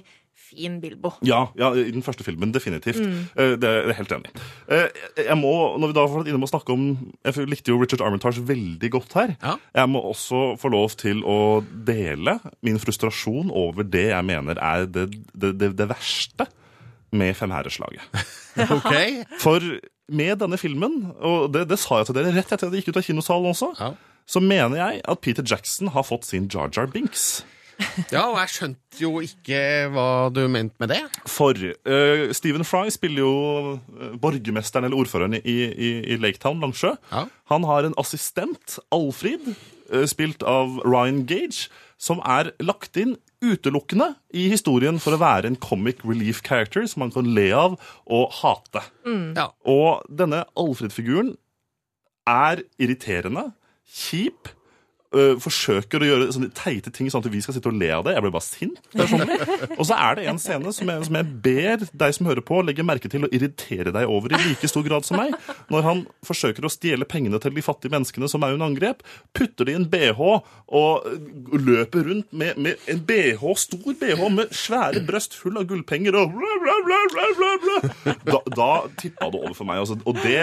fin 0.48 0.78
Bilbo. 0.80 1.10
Ja, 1.26 1.42
ja, 1.60 1.68
i 1.76 1.90
den 1.92 2.00
første 2.04 2.24
filmen, 2.24 2.54
definitivt. 2.54 3.00
Mm. 3.04 3.58
Det 3.60 3.68
er 3.68 3.90
jeg 3.90 3.96
helt 3.98 4.14
enig. 4.16 4.30
Eh, 4.72 4.86
Jeg 5.26 5.36
må, 5.36 5.50
når 5.76 5.90
vi 5.90 5.96
da 5.98 6.04
har 6.06 6.14
vært 6.14 6.30
inne 6.30 6.40
med 6.40 6.48
å 6.48 6.52
snakke 6.54 6.72
om 6.72 6.86
Jeg 7.26 7.48
likte 7.50 7.74
jo 7.74 7.80
Richard 7.82 8.00
Armitage 8.06 8.40
veldig 8.48 8.90
godt 8.94 9.12
her. 9.18 9.34
Ja. 9.42 9.56
Jeg 9.76 9.90
må 9.92 10.00
også 10.08 10.54
få 10.60 10.70
lov 10.72 10.96
til 10.96 11.20
å 11.28 11.60
dele 11.64 12.38
min 12.64 12.80
frustrasjon 12.80 13.52
over 13.52 13.84
det 13.84 14.06
jeg 14.08 14.24
mener 14.24 14.56
er 14.56 14.86
det, 14.88 15.10
det, 15.34 15.52
det, 15.60 15.74
det 15.76 15.90
verste 15.90 16.48
med 17.12 17.36
Femherreslaget. 17.36 18.08
okay. 18.78 19.22
For 19.40 19.60
med 20.08 20.38
denne 20.40 20.56
filmen, 20.60 21.12
og 21.20 21.52
det, 21.52 21.66
det 21.68 21.78
sa 21.78 21.98
jeg 22.00 22.08
til 22.10 22.18
dere 22.20 22.32
rett 22.36 22.52
etter 22.52 22.68
at 22.68 22.72
jeg 22.74 22.82
gikk 22.84 22.94
ut 22.94 23.00
av 23.02 23.06
kinosalen 23.10 23.50
også, 23.52 23.68
Ja. 23.80 23.92
så 24.28 24.40
mener 24.44 24.76
jeg 24.80 25.00
at 25.08 25.20
Peter 25.24 25.44
Jackson 25.46 25.88
har 25.94 26.02
fått 26.08 26.24
sin 26.28 26.48
Jar 26.52 26.70
Jar 26.74 26.86
Binks. 26.92 27.44
Ja, 28.10 28.24
og 28.32 28.40
jeg 28.40 28.50
skjønte 28.50 28.98
jo 28.98 29.10
ikke 29.22 29.58
hva 29.94 30.06
du 30.34 30.40
mente 30.50 30.74
med 30.82 30.90
det. 30.90 30.98
For 31.30 31.54
uh, 31.54 32.24
Stephen 32.34 32.64
Fry 32.66 32.88
spiller 32.90 33.22
jo 33.22 33.76
eh, 33.78 34.16
borgermesteren 34.18 34.88
eller 34.88 34.98
ordføreren 34.98 35.36
i, 35.38 35.54
i, 35.70 35.90
i 36.10 36.16
Laketown, 36.18 36.58
Langsjø. 36.64 36.96
Ja. 37.12 37.22
Han 37.52 37.68
har 37.70 37.86
en 37.86 37.94
assistent, 38.02 38.80
Alfrid, 38.90 39.52
eh, 39.92 40.08
spilt 40.10 40.42
av 40.42 40.80
Ryan 40.82 41.22
Gage, 41.30 41.68
som 42.02 42.18
er 42.26 42.50
lagt 42.58 42.98
inn 42.98 43.14
utelukkende 43.44 44.12
i 44.34 44.48
historien 44.52 44.98
for 45.02 45.14
å 45.14 45.20
være 45.22 45.50
en 45.50 45.58
comic 45.62 46.02
relief 46.06 46.42
character 46.46 46.86
som 46.90 47.04
man 47.04 47.12
kan 47.14 47.28
le 47.36 47.48
av 47.54 47.76
og 48.06 48.32
hate. 48.40 48.82
Ja. 49.38 49.50
Og 49.68 50.04
denne 50.10 50.44
Alfred-figuren 50.58 51.36
er 52.28 52.64
irriterende, 52.82 53.52
kjip, 53.88 54.50
øh, 55.16 55.38
forsøker 55.40 56.02
å 56.02 56.08
gjøre 56.08 56.28
sånne 56.34 56.50
teite 56.56 56.92
ting 56.94 57.08
sånn 57.10 57.24
at 57.24 57.30
vi 57.32 57.40
skal 57.44 57.56
sitte 57.56 57.70
og 57.70 57.78
le 57.80 57.88
av 57.94 58.04
det. 58.06 58.14
Jeg 58.16 58.24
blir 58.24 58.34
bare 58.34 58.46
sint. 58.46 58.80
personlig. 58.94 59.38
Og 59.78 59.84
så 59.88 59.96
er 59.96 60.18
det 60.18 60.26
en 60.30 60.40
scene 60.42 60.72
som 60.74 60.92
jeg, 60.92 61.06
som 61.08 61.18
jeg 61.18 61.28
ber 61.44 61.86
deg 62.02 62.16
som 62.16 62.28
hører 62.28 62.44
på, 62.44 62.60
legge 62.66 62.86
merke 62.86 63.10
til 63.12 63.26
og 63.28 63.34
irritere 63.34 63.94
deg 63.94 64.10
over 64.10 64.34
i 64.34 64.42
like 64.42 64.70
stor 64.70 64.84
grad 64.86 65.08
som 65.08 65.20
meg. 65.20 65.34
Når 65.72 65.86
han 65.86 66.04
forsøker 66.26 66.66
å 66.66 66.72
stjele 66.72 67.08
pengene 67.08 67.40
til 67.42 67.56
de 67.56 67.64
fattige 67.64 67.94
menneskene 67.94 68.30
som 68.30 68.44
er 68.44 68.56
under 68.56 68.68
angrep, 68.68 69.04
putter 69.36 69.68
de 69.68 69.78
en 69.78 69.88
bh 69.88 70.18
og 70.18 71.08
løper 71.54 72.08
rundt 72.10 72.32
med, 72.36 72.58
med 72.60 72.88
en 72.90 73.02
bh, 73.08 73.44
stor 73.58 73.96
bh 74.00 74.24
med 74.34 74.52
svære 74.54 75.04
brøst 75.08 75.36
full 75.38 75.58
av 75.60 75.68
gullpenger 75.70 76.16
og 76.18 76.34
bla, 76.36 76.54
bla, 76.64 76.78
bla, 76.86 77.00
bla, 77.14 77.50
bla. 77.64 78.14
Da, 78.28 78.40
da 78.52 78.70
tippa 79.00 79.30
det 79.32 79.42
over 79.42 79.56
for 79.56 79.68
meg. 79.68 79.82
Altså. 79.82 79.98
Og 80.04 80.20
det 80.24 80.42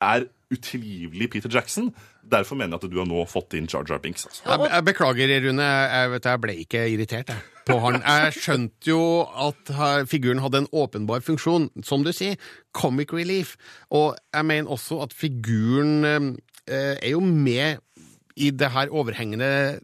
er 0.00 0.28
utilgivelig 0.50 1.30
Peter 1.30 1.50
Jackson. 1.52 1.90
Derfor 2.32 2.58
mener 2.58 2.76
jeg 2.76 2.84
at 2.84 2.92
du 2.92 2.98
har 3.00 3.08
nå 3.08 3.22
fått 3.30 3.54
inn 3.58 3.68
Jar 3.70 3.86
Jar 3.88 4.02
Binks. 4.02 4.26
Altså. 4.26 4.44
Jeg, 4.46 4.70
jeg 4.72 4.86
beklager, 4.88 5.34
Rune. 5.46 5.66
Jeg, 5.66 6.10
vet, 6.14 6.28
jeg 6.30 6.42
ble 6.44 6.56
ikke 6.64 6.82
irritert 6.90 7.32
jeg, 7.32 7.44
på 7.68 7.78
han. 7.84 8.00
Jeg 8.02 8.34
skjønte 8.38 8.90
jo 8.90 9.02
at 9.48 9.72
figuren 10.10 10.42
hadde 10.44 10.64
en 10.64 10.70
åpenbar 10.82 11.22
funksjon. 11.26 11.70
Som 11.86 12.06
du 12.06 12.12
sier, 12.16 12.38
comic 12.76 13.14
relief. 13.16 13.54
Og 13.94 14.18
jeg 14.34 14.48
mener 14.50 14.74
også 14.74 15.00
at 15.06 15.14
figuren 15.16 16.04
eh, 16.04 16.96
er 16.98 17.12
jo 17.12 17.22
med 17.22 17.80
i 18.40 18.50
det 18.50 18.72
her 18.74 18.92
overhengende 18.94 19.80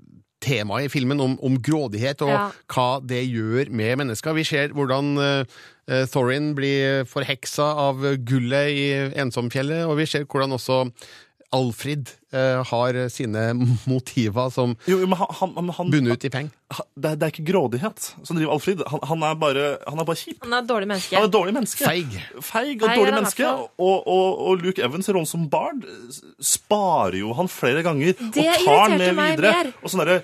temaet 0.46 0.86
i 0.88 0.92
filmen 0.92 1.20
om, 1.20 1.34
om 1.42 1.58
grådighet 1.62 2.22
og 2.26 2.30
Ja. 2.32 2.44
hva 2.72 2.88
det 3.02 3.24
gjør 3.26 3.70
med 3.74 3.98
mennesker. 4.04 4.36
Vi 4.38 4.44
ser 4.46 4.72
hvordan 4.76 5.12
eh, 5.18 5.44
eh, 5.90 6.06
Thorin 6.12 6.52
blir 6.58 7.04
forheksa 7.10 7.68
av 7.88 8.02
gullet 8.26 8.70
i 8.72 8.86
Ensomfjellet, 9.22 9.84
og 9.90 9.98
vi 10.00 10.06
ser 10.06 10.24
hvordan 10.30 10.54
også 10.56 10.84
Alfrid 11.56 12.12
eh, 12.36 12.62
har 12.70 12.98
sine 13.12 13.48
motiver 13.92 14.52
som 14.54 14.76
Jo, 14.88 15.00
men 15.04 15.16
han, 15.18 15.32
han, 15.40 15.72
han, 15.78 15.90
bunner 15.92 16.16
ut 16.16 16.26
i 16.28 16.30
penger. 16.32 16.52
det, 16.94 17.14
det 17.16 17.28
er 17.28 17.34
ikke 17.34 17.46
grådighet 17.50 18.08
som 18.20 18.38
driver 18.38 18.56
Alfrid. 18.56 18.84
Han, 18.92 19.04
han, 19.12 19.26
er 19.30 19.40
bare, 19.40 19.66
han 19.86 20.02
er 20.02 20.08
bare 20.08 20.20
kjip. 20.20 20.38
Han 20.44 20.56
er 20.56 20.64
et 20.64 20.70
dårlig 20.70 20.90
menneske. 20.92 21.18
Han 21.18 21.28
er 21.28 21.34
dårlig 21.36 21.56
menneske. 21.58 21.84
Feig. 21.86 22.16
Feig 22.38 22.74
og 22.80 22.88
Feig 22.88 23.00
dårlig 23.00 23.18
menneske. 23.18 23.52
Og, 23.76 24.08
og, 24.16 24.42
og 24.48 24.64
Luke 24.64 24.84
Evans 24.84 25.08
i 25.08 25.16
rollen 25.16 25.30
som 25.30 25.46
Bard 25.52 25.86
sparer 26.54 27.20
jo 27.22 27.36
han 27.38 27.50
flere 27.52 27.84
ganger 27.86 28.16
Det 28.20 28.48
og 28.50 28.66
tar 28.66 28.96
med 28.96 29.08
videre. 29.10 29.54
mer. 29.54 29.72
Og 29.82 29.92
sånn 29.92 30.04
derre 30.04 30.20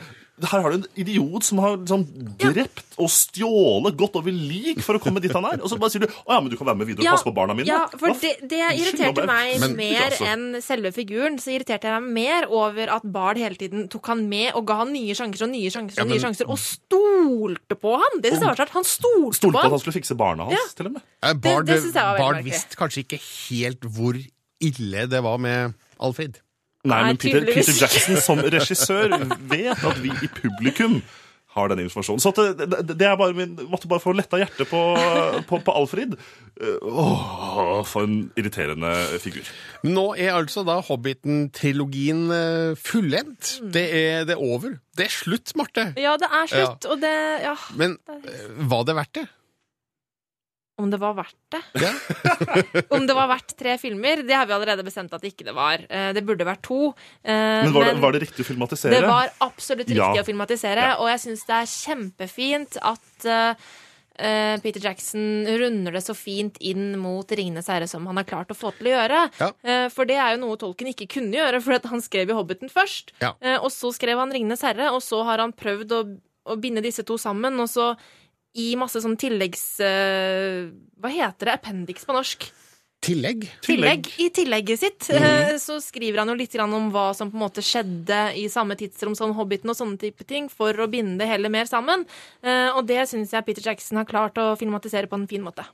her 0.51 0.63
har 0.65 0.73
du 0.73 0.77
en 0.81 0.87
idiot 0.99 1.45
som 1.47 1.61
har 1.63 1.77
liksom, 1.77 2.05
drept 2.41 2.97
og 3.01 3.11
stjålet 3.13 3.97
godt 3.99 4.17
over 4.21 4.35
lik 4.35 4.83
for 4.85 4.99
å 4.99 5.01
komme 5.03 5.23
dit 5.23 5.33
han 5.35 5.47
er. 5.49 5.61
Og 5.63 5.71
så 5.71 5.79
bare 5.81 5.95
sier 5.95 6.05
du 6.05 6.09
å 6.11 6.35
ja, 6.35 6.41
men 6.41 6.51
du 6.53 6.57
kan 6.59 6.69
være 6.71 6.81
med 6.81 6.91
videre 6.91 7.07
og 7.07 7.17
passe 7.17 7.29
på 7.29 7.35
barna 7.37 7.57
mine. 7.57 7.69
Ja, 7.71 7.85
for 7.91 8.15
det, 8.23 8.35
det 8.51 8.61
irriterte 8.75 9.27
meg 9.29 9.57
men, 9.63 9.77
mer 9.79 10.09
altså. 10.09 10.29
enn 10.33 10.61
selve 10.65 10.93
figuren. 10.97 11.39
Så 11.43 11.55
irriterte 11.55 11.89
jeg 11.89 12.05
meg 12.05 12.19
mer 12.19 12.49
over 12.53 12.93
at 12.99 13.07
Bard 13.15 13.41
hele 13.41 13.59
tiden 13.61 13.89
tok 13.93 14.13
han 14.13 14.27
med 14.31 14.53
og 14.59 14.67
ga 14.69 14.81
han 14.83 14.93
nye 14.95 15.17
sjanser 15.19 15.47
og 15.47 15.53
nye 15.55 15.73
sjanser 15.73 15.99
og 15.99 16.05
Ja, 16.05 16.09
men- 16.09 16.17
nye 16.17 16.25
sjanser, 16.27 16.51
og 16.53 16.61
stolte 16.61 17.79
på 17.79 17.97
han! 18.03 18.21
Det 18.23 18.35
synes 18.35 18.43
jeg 18.43 18.51
var 18.51 18.61
så 18.61 18.67
rart. 18.67 18.77
Han 18.77 18.89
stolte 18.89 19.41
Stolte 19.41 19.53
på 19.53 19.59
på 19.59 19.59
at 19.59 19.69
han. 19.69 19.77
han 19.77 19.83
skulle 19.85 19.99
fikse 19.99 20.19
barna 20.19 20.47
hans, 20.51 20.75
til 20.79 20.89
og 20.91 20.97
med. 20.99 21.03
Eh, 21.23 21.35
Bard, 21.35 21.67
det 21.67 21.81
veldig 21.81 22.19
Bard 22.19 22.43
visste 22.47 22.79
kanskje 22.79 23.05
ikke 23.07 23.21
helt 23.23 23.85
hvor 23.97 24.19
ille 24.63 25.07
det 25.11 25.23
var 25.25 25.39
med 25.43 25.75
Alfred. 26.03 26.39
Nei, 26.83 27.03
men 27.13 27.19
Peter. 27.23 27.45
Peter 27.47 27.77
Jackson 27.79 28.19
som 28.19 28.41
regissør 28.43 29.13
vet 29.51 29.85
at 29.87 30.01
vi 30.03 30.11
i 30.11 30.31
publikum 30.41 31.01
har 31.53 31.69
den 31.69 31.83
informasjonen. 31.85 32.21
Så 32.23 32.31
at 32.33 32.59
det, 32.59 32.69
det, 32.73 32.95
det 32.97 33.07
er 33.07 33.17
bare 33.21 33.35
min, 33.37 33.53
måtte 33.69 33.89
bare 33.91 34.01
få 34.01 34.15
letta 34.17 34.39
hjertet 34.41 34.71
på, 34.71 34.81
på, 35.49 35.59
på 35.67 35.75
Alfred. 35.77 36.15
Eh, 36.57 36.79
Åh, 36.89 37.83
for 37.89 38.09
en 38.09 38.31
irriterende 38.41 38.93
figur. 39.21 39.51
Nå 39.85 40.07
er 40.17 40.33
altså 40.39 40.65
da 40.65 40.79
Hobbiten-trilogien 40.87 42.25
eh, 42.33 42.73
fullendt. 42.81 43.59
Mm. 43.61 43.69
Det, 43.77 43.85
er, 44.01 44.25
det 44.31 44.39
er 44.39 44.43
over. 44.43 44.79
Det 44.97 45.07
er 45.11 45.13
slutt, 45.13 45.53
Marte. 45.61 45.91
Ja, 46.01 46.17
det 46.21 46.31
er 46.33 46.51
slutt, 46.55 46.89
og 46.89 47.05
det 47.05 47.13
Ja. 47.45 47.55
Men 47.77 47.99
eh, 48.09 48.49
var 48.73 48.89
det 48.89 48.97
verdt 49.03 49.21
det? 49.21 49.29
Om 50.83 50.91
det 50.91 50.99
var 50.99 51.15
verdt 51.15 51.37
det? 51.55 51.61
Ja. 51.85 51.93
Om 52.97 53.07
det 53.07 53.15
var 53.15 53.29
verdt 53.31 53.55
tre 53.59 53.77
filmer, 53.79 54.25
det 54.27 54.35
har 54.35 54.49
vi 54.51 54.57
allerede 54.57 54.83
bestemt 54.87 55.13
at 55.15 55.23
det 55.23 55.33
ikke 55.37 55.47
det 55.47 55.55
var. 55.55 55.85
Eh, 55.89 56.11
Det 56.17 56.25
burde 56.27 56.45
vært 56.49 56.63
to. 56.67 56.81
eh, 57.23 57.63
Men 57.63 57.73
var, 57.77 57.85
det, 57.87 57.95
var 58.03 58.13
det 58.17 58.23
riktig 58.27 58.43
å 58.45 58.49
filmatisere? 58.51 58.99
Det 58.99 59.07
var 59.07 59.31
absolutt 59.47 59.87
riktig 59.87 60.01
Ja. 60.03 60.25
å 60.25 60.27
filmatisere, 60.27 60.89
Ja. 60.93 60.97
og 60.99 61.09
jeg 61.13 61.23
syns 61.29 61.47
det 61.47 61.57
er 61.61 61.71
kjempefint 61.71 62.77
at 62.83 63.31
eh, 63.31 63.55
Peter 64.63 64.81
Jackson 64.85 65.47
runder 65.49 65.93
det 65.97 66.03
så 66.05 66.15
fint 66.15 66.59
inn 66.61 66.99
mot 67.01 67.27
'Ringenes 67.27 67.67
herre' 67.73 67.89
som 67.89 68.05
han 68.07 68.17
har 68.21 68.25
klart 68.29 68.51
å 68.53 68.55
få 68.59 68.71
til 68.77 68.91
å 68.91 68.95
gjøre. 68.97 69.21
Eh, 69.65 69.89
for 69.89 70.05
det 70.05 70.17
er 70.21 70.35
jo 70.37 70.43
noe 70.45 70.57
Tolkien 70.61 70.91
ikke 70.93 71.09
kunne 71.09 71.33
gjøre, 71.39 71.63
for 71.65 71.79
han 71.89 72.01
skrev 72.05 72.29
i 72.31 72.35
'Hobbiten' 72.37 72.71
først. 72.71 73.13
Eh, 73.41 73.57
og 73.57 73.71
så 73.73 73.91
skrev 73.95 74.19
han 74.21 74.31
'Ringenes 74.31 74.61
herre', 74.63 74.93
og 74.93 75.01
så 75.03 75.25
har 75.25 75.39
han 75.39 75.53
prøvd 75.53 75.89
å, 75.97 76.03
å 76.47 76.57
binde 76.61 76.83
disse 76.83 77.03
to 77.07 77.17
sammen, 77.17 77.59
og 77.59 77.69
så 77.73 77.97
i 78.59 78.73
masse 78.81 79.01
sånn 79.03 79.19
tilleggs... 79.21 79.65
Uh, 79.81 80.73
hva 81.01 81.13
heter 81.13 81.49
det? 81.49 81.57
Appendix 81.57 82.05
på 82.09 82.17
norsk. 82.17 82.49
Tillegg? 83.03 83.49
Tillegg. 83.67 84.07
I 84.23 84.29
tillegget 84.31 84.79
sitt 84.79 85.09
mm. 85.11 85.59
så 85.59 85.81
skriver 85.83 86.23
han 86.23 86.31
jo 86.31 86.37
litt 86.39 86.55
om 86.63 86.91
hva 86.95 87.09
som 87.17 87.33
på 87.33 87.39
en 87.39 87.43
måte 87.43 87.65
skjedde 87.65 88.19
i 88.39 88.45
samme 88.53 88.77
tidsrom 88.79 89.17
som 89.19 89.33
Hobbiten 89.35 89.73
og 89.73 89.79
sånne 89.79 89.99
type 89.99 90.23
ting, 90.29 90.47
for 90.53 90.77
å 90.79 90.87
binde 90.91 91.19
det 91.19 91.27
hele 91.31 91.51
mer 91.51 91.67
sammen. 91.67 92.05
Eh, 92.47 92.71
og 92.71 92.87
det 92.87 93.03
syns 93.11 93.35
jeg 93.35 93.47
Peter 93.49 93.67
Jackson 93.67 93.99
har 93.99 94.07
klart 94.07 94.39
å 94.39 94.53
filmatisere 94.61 95.11
på 95.11 95.19
en 95.19 95.27
fin 95.31 95.43
måte. 95.43 95.67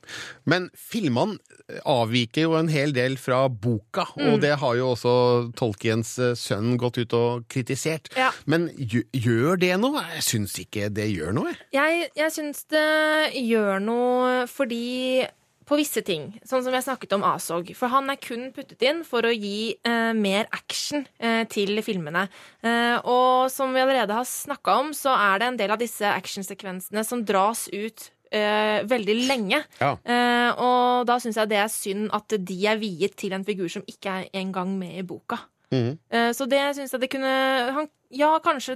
Men 0.49 0.71
filmene 0.73 1.37
avviker 1.85 2.47
jo 2.47 2.57
en 2.57 2.71
hel 2.73 2.95
del 2.97 3.19
fra 3.21 3.45
boka, 3.49 4.07
Mm. 4.19 4.33
og 4.33 4.41
det 4.41 4.55
har 4.59 4.75
jo 4.75 4.89
også 4.95 5.11
Tolkiens 5.55 6.17
eh, 6.19 6.33
sønn 6.35 6.77
gått 6.81 6.97
ut 6.97 7.13
og 7.13 7.45
kritisert. 7.47 8.09
Ja. 8.17 8.31
Men 8.49 8.69
gjør 9.13 9.59
det 9.61 9.75
noe? 9.77 10.01
Jeg 10.15 10.25
syns 10.25 10.57
ikke 10.59 10.89
det 10.89 11.11
gjør 11.13 11.35
noe. 11.37 11.53
Jeg, 11.75 12.09
jeg 12.17 12.33
syns 12.33 12.65
det 12.73 13.37
gjør 13.37 13.77
noe 13.83 14.47
fordi 14.49 15.27
på 15.69 15.77
visse 15.77 16.01
ting, 16.05 16.31
sånn 16.49 16.63
som 16.65 16.73
jeg 16.73 16.85
snakket 16.87 17.11
om 17.13 17.23
Asog. 17.29 17.67
For 17.77 17.91
han 17.93 18.09
er 18.09 18.17
kun 18.21 18.47
puttet 18.55 18.81
inn 18.89 19.03
for 19.05 19.27
å 19.27 19.33
gi 19.33 19.75
eh, 19.85 20.11
mer 20.17 20.47
action 20.55 21.03
eh, 21.21 21.43
til 21.51 21.77
filmene. 21.85 22.23
Eh, 22.65 22.95
og 23.05 23.51
som 23.53 23.75
vi 23.75 23.83
allerede 23.83 24.15
har 24.17 24.25
snakka 24.25 24.79
om, 24.81 24.89
så 24.97 25.13
er 25.13 25.39
det 25.43 25.49
en 25.51 25.59
del 25.61 25.75
av 25.75 25.81
disse 25.81 26.09
actionsekvensene 26.09 27.03
som 27.05 27.21
dras 27.27 27.67
ut 27.69 28.07
eh, 28.33 28.81
veldig 28.89 29.15
lenge. 29.29 29.61
Ja. 29.77 29.93
Eh, 30.01 30.49
og 30.57 31.05
da 31.09 31.19
syns 31.21 31.37
jeg 31.37 31.51
det 31.53 31.61
er 31.61 31.69
synd 31.73 32.09
at 32.17 32.33
de 32.49 32.57
er 32.73 32.81
viet 32.81 33.13
til 33.21 33.37
en 33.37 33.45
figur 33.45 33.69
som 33.69 33.85
ikke 33.89 34.19
er 34.23 34.29
engang 34.41 34.73
med 34.79 34.97
i 35.03 35.05
boka. 35.05 35.37
Mm. 35.69 35.91
Eh, 36.09 36.31
Så 36.33 36.49
det 36.49 36.63
syns 36.79 36.95
jeg 36.95 37.03
det 37.05 37.11
kunne 37.13 37.29
han, 37.75 37.89
Ja, 38.09 38.31
kanskje 38.41 38.73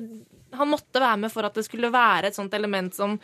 han 0.54 0.70
måtte 0.70 1.02
være 1.02 1.18
med 1.24 1.34
for 1.34 1.42
at 1.48 1.56
det 1.58 1.66
skulle 1.66 1.90
være 1.90 2.30
et 2.30 2.38
sånt 2.38 2.54
element 2.54 2.94
som 2.94 3.16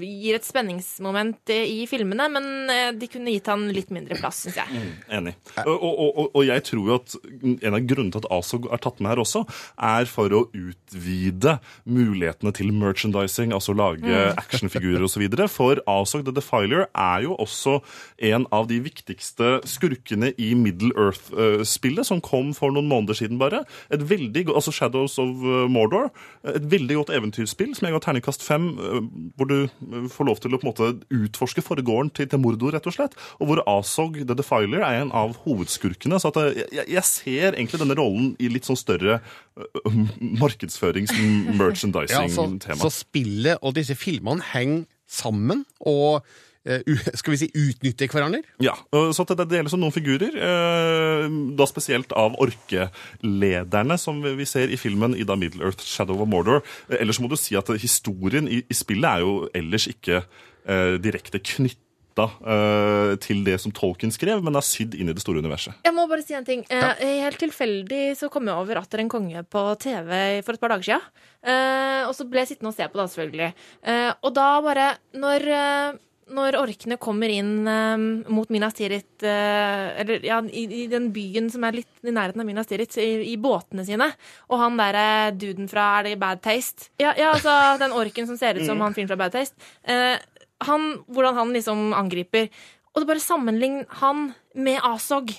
gir 0.00 0.38
et 0.38 0.46
spenningsmoment 0.46 1.52
eh, 1.54 1.64
i 1.70 1.84
filmene, 1.90 2.28
men 2.32 2.48
eh, 2.72 2.90
de 2.96 3.08
kunne 3.10 3.32
gitt 3.34 3.48
han 3.50 3.66
litt 3.74 3.92
mindre 3.94 4.18
plass, 4.20 4.42
syns 4.44 4.58
jeg. 4.60 4.82
Enig. 5.14 5.34
Og, 5.64 5.74
og, 5.74 6.02
og, 6.04 6.26
og 6.34 6.46
jeg 6.46 6.64
tror 6.68 6.90
jo 6.90 6.98
at 6.98 7.16
en 7.64 7.78
av 7.78 7.80
grunnene 7.84 8.14
til 8.14 8.22
at 8.24 8.30
ASOG 8.38 8.68
er 8.72 8.82
tatt 8.84 9.00
med 9.00 9.14
her 9.14 9.22
også, 9.24 9.44
er 9.90 10.08
for 10.10 10.34
å 10.36 10.42
utvide 10.52 11.58
mulighetene 11.88 12.52
til 12.56 12.72
merchandising, 12.76 13.54
altså 13.56 13.76
lage 13.76 14.04
Mm. 14.04 14.34
actionfigurer 14.42 15.04
osv. 15.06 15.22
For 15.50 15.80
ASOG 15.90 16.24
The 16.26 16.34
Defiler 16.36 16.86
er 16.92 17.24
jo 17.24 17.36
også 17.40 17.78
en 18.30 18.46
av 18.54 18.68
de 18.70 18.78
viktigste 18.84 19.58
skurkene 19.68 20.32
i 20.40 20.52
Middle 20.58 20.92
Earth-spillet, 21.00 22.06
som 22.08 22.22
kom 22.24 22.52
for 22.56 22.74
noen 22.74 22.88
måneder 22.90 23.18
siden 23.18 23.40
bare. 23.40 23.64
Et 23.94 24.02
veldig, 24.10 24.46
altså 24.52 24.74
Shadows 24.74 25.16
of 25.22 25.44
eh, 25.44 25.66
Mordor. 25.72 26.10
Et 26.54 26.66
veldig 26.74 27.00
godt 27.00 27.14
eventyrspill 27.16 27.74
som 27.76 27.88
jeg 27.88 27.96
ga 27.96 28.02
terningkast 28.04 28.44
fem, 28.44 28.70
eh, 28.78 29.00
hvor 29.38 29.50
du 29.50 29.53
eh, 29.62 30.08
får 30.12 30.24
lov 30.28 30.38
til 30.42 30.54
å 30.54 30.58
på 30.60 30.66
en 30.66 30.72
måte 30.72 30.86
utforske 31.14 31.62
forgården 31.64 32.10
til, 32.16 32.26
til 32.30 32.40
Mordo, 32.42 32.66
rett 32.74 32.88
og 32.90 32.96
slett. 32.96 33.14
Og 33.38 33.44
hvor 33.50 33.58
Asog 33.70 34.12
the 34.20 34.34
Defiler 34.38 34.80
er 34.86 34.94
en 35.02 35.12
av 35.16 35.28
hovedskurkene. 35.44 36.16
Så 36.20 36.26
at 36.32 36.38
eh, 36.42 36.52
jeg, 36.80 36.86
jeg 36.96 37.04
ser 37.10 37.48
egentlig 37.52 37.80
denne 37.82 37.98
rollen 37.98 38.26
i 38.42 38.46
litt 38.52 38.66
sånn 38.68 38.80
større 38.80 39.14
uh, 39.20 39.22
markedsførings-merchandising-tema. 40.42 42.62
Ja, 42.74 42.80
så 42.80 42.90
spillet 42.92 43.56
og 43.62 43.70
disse 43.76 43.94
filmene 43.98 44.42
henger 44.54 44.84
sammen 45.10 45.58
og 45.84 46.10
eh, 46.20 46.24
skal 47.18 47.34
vi 47.34 47.40
si 47.42 47.50
utnytter 47.52 48.08
hverandre? 48.08 48.42
Ja, 48.62 48.74
så 49.12 49.26
det 49.28 49.48
deles 49.50 49.74
om 49.76 49.82
noen 49.82 49.94
figurer, 49.94 50.32
eh, 50.32 51.26
da 51.58 51.68
spesielt 51.68 52.14
av 52.16 52.38
orkelederne 52.40 53.98
som 54.00 54.22
vi 54.24 54.46
ser 54.48 54.72
i 54.72 54.80
filmen 54.80 55.16
i 55.16 55.26
Middle 55.36 55.64
Earth 55.68 55.84
Shadow 55.84 56.22
of 56.22 56.28
Mordor. 56.30 56.62
Eh, 56.88 57.00
Ellers 57.02 57.20
må 57.20 57.28
du 57.28 57.36
si 57.40 57.56
at 57.58 57.68
historien 57.80 58.48
i, 58.48 58.62
spillet 58.72 59.08
er 59.18 59.24
jo 59.24 59.48
ellers 59.54 59.88
ikke 59.90 60.22
eh, 60.22 60.94
direkte 61.02 61.40
knytta 61.42 62.28
eh, 62.46 63.12
til 63.20 63.42
det 63.44 63.58
som 63.60 63.74
Tolkien 63.74 64.14
skrev, 64.14 64.40
men 64.44 64.56
er 64.56 64.64
sydd 64.64 64.94
inn 64.96 65.10
i 65.10 65.16
det 65.16 65.24
store 65.24 65.42
universet. 65.44 65.76
Jeg 65.84 65.96
må 65.96 66.06
bare 66.10 66.24
si 66.24 66.36
en 66.38 66.46
ting. 66.46 66.64
Ja. 66.70 66.94
Helt 67.26 67.40
tilfeldig 67.42 68.14
så 68.18 68.30
kom 68.32 68.48
jeg 68.48 68.56
over 68.56 68.80
Atter 68.80 69.02
en 69.02 69.12
konge 69.12 69.44
på 69.50 69.66
TV 69.82 70.40
for 70.46 70.56
et 70.56 70.62
par 70.62 70.76
dager 70.76 70.94
siden. 70.94 71.12
Eh, 71.44 72.02
og 72.08 72.14
så 72.16 72.24
ble 72.28 72.40
jeg 72.40 72.54
sittende 72.54 72.72
og 72.72 72.78
se 72.78 72.88
på 72.88 73.00
det, 73.00 73.08
selvfølgelig. 73.12 73.52
Eh, 73.84 74.10
og 74.24 74.32
da 74.36 74.48
bare 74.64 74.88
Når 75.20 75.48
eh, 75.58 76.02
når 76.32 76.56
orkene 76.56 76.96
kommer 77.00 77.32
inn 77.32 77.66
eh, 77.68 78.04
mot 78.32 78.50
Minas 78.52 78.76
Tirith, 78.78 79.24
eh, 79.26 80.00
eller 80.00 80.24
ja, 80.24 80.40
i, 80.48 80.64
i 80.82 80.86
den 80.90 81.10
byen 81.14 81.50
som 81.52 81.66
er 81.66 81.80
litt 81.80 82.04
i 82.04 82.14
nærheten 82.14 82.40
av 82.40 82.48
Minas 82.48 82.70
Tirith, 82.70 82.96
i, 83.02 83.32
i 83.32 83.36
båtene 83.40 83.84
sine, 83.86 84.08
og 84.48 84.62
han 84.62 84.78
derre 84.80 85.32
duden 85.36 85.68
fra 85.70 85.90
Er 85.98 86.08
det 86.08 86.18
Bad 86.22 86.42
Taste? 86.44 86.88
Ja, 87.02 87.12
ja, 87.18 87.32
altså 87.34 87.76
den 87.82 87.94
orken 87.96 88.28
som 88.30 88.38
ser 88.40 88.58
ut 88.58 88.66
som 88.66 88.80
han 88.84 88.96
fyren 88.96 89.10
fra 89.10 89.20
Bad 89.20 89.34
Taste. 89.36 89.58
Eh, 89.84 90.16
han, 90.64 90.86
hvordan 91.12 91.36
han 91.36 91.52
liksom 91.56 91.90
angriper. 91.96 92.48
Og 92.94 93.02
det 93.02 93.10
bare 93.10 93.22
sammenlign 93.22 93.82
han 94.00 94.30
med 94.54 94.78
Asog. 94.86 95.34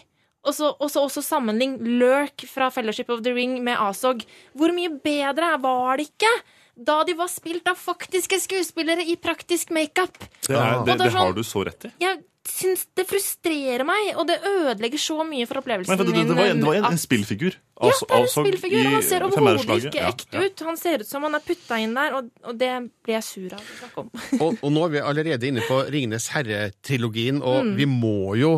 Og 0.45 0.53
så 0.53 0.75
også 0.77 1.23
sammenlign 1.25 1.79
Lurk 1.97 2.45
fra 2.51 2.69
Fellowship 2.69 3.09
of 3.09 3.23
the 3.25 3.33
Ring 3.33 3.57
med 3.65 3.79
Asog. 3.81 4.21
Hvor 4.53 4.73
mye 4.75 4.91
bedre 5.01 5.55
var 5.63 5.97
det 5.97 6.11
ikke 6.11 6.29
da 6.75 7.03
de 7.07 7.13
var 7.15 7.27
spilt 7.31 7.67
av 7.71 7.75
faktiske 7.79 8.39
skuespillere 8.43 9.03
i 9.07 9.15
praktisk 9.15 9.69
makeup? 9.71 10.17
Det, 10.45 10.55
er, 10.55 10.83
det, 10.83 10.85
det 10.91 10.97
det 11.05 11.11
har 11.13 11.29
sånn- 11.31 11.35
du 11.35 11.43
så 11.43 11.63
rett 11.65 11.85
i. 11.87 11.91
Jeg 12.03 12.23
syns 12.45 12.83
det 12.93 13.07
frustrerer 13.09 13.81
meg, 13.87 14.11
og 14.21 14.27
det 14.29 14.35
ødelegger 14.45 15.01
så 15.01 15.15
mye 15.25 15.47
for 15.49 15.57
opplevelsen 15.63 15.95
min. 15.97 16.05
det, 16.05 16.13
det, 16.13 16.25
det, 16.29 16.35
var, 16.37 16.45
en- 16.51 16.59
det 16.61 16.67
var 16.67 16.75
en, 16.81 16.85
en 16.91 16.99
spillfigur. 17.01 17.55
ja, 17.55 17.87
Altså- 17.89 18.05
det 18.05 18.11
er 18.13 18.17
en 18.19 18.21
altså 18.27 18.43
spillfigur. 18.45 18.85
og 18.85 18.91
Han 18.93 19.03
ser 19.07 19.23
overhodet 19.25 19.87
ikke 19.89 20.03
ekte 20.11 20.37
ja. 20.37 20.43
ut. 20.45 20.59
Han 20.67 20.77
ser 20.77 20.99
ut 21.01 21.07
som 21.09 21.23
han 21.23 21.35
er 21.39 21.39
putta 21.47 21.79
inn 21.81 21.95
der, 21.97 22.13
og, 22.19 22.29
og 22.43 22.57
det 22.59 22.69
blir 23.03 23.15
jeg 23.17 23.23
sur 23.23 23.55
av 23.57 23.63
å 23.63 23.79
snakke 23.79 24.03
om. 24.03 24.11
Og, 24.45 24.59
og 24.61 24.71
nå 24.75 24.85
er 24.85 24.89
vi 24.93 24.99
allerede 25.09 25.47
inne 25.49 25.63
på 25.65 25.79
Ringenes 25.89 26.27
herre-trilogien, 26.35 27.41
og 27.41 27.63
Mm. 27.65 27.75
vi 27.79 27.85
må 27.89 28.35
jo 28.37 28.53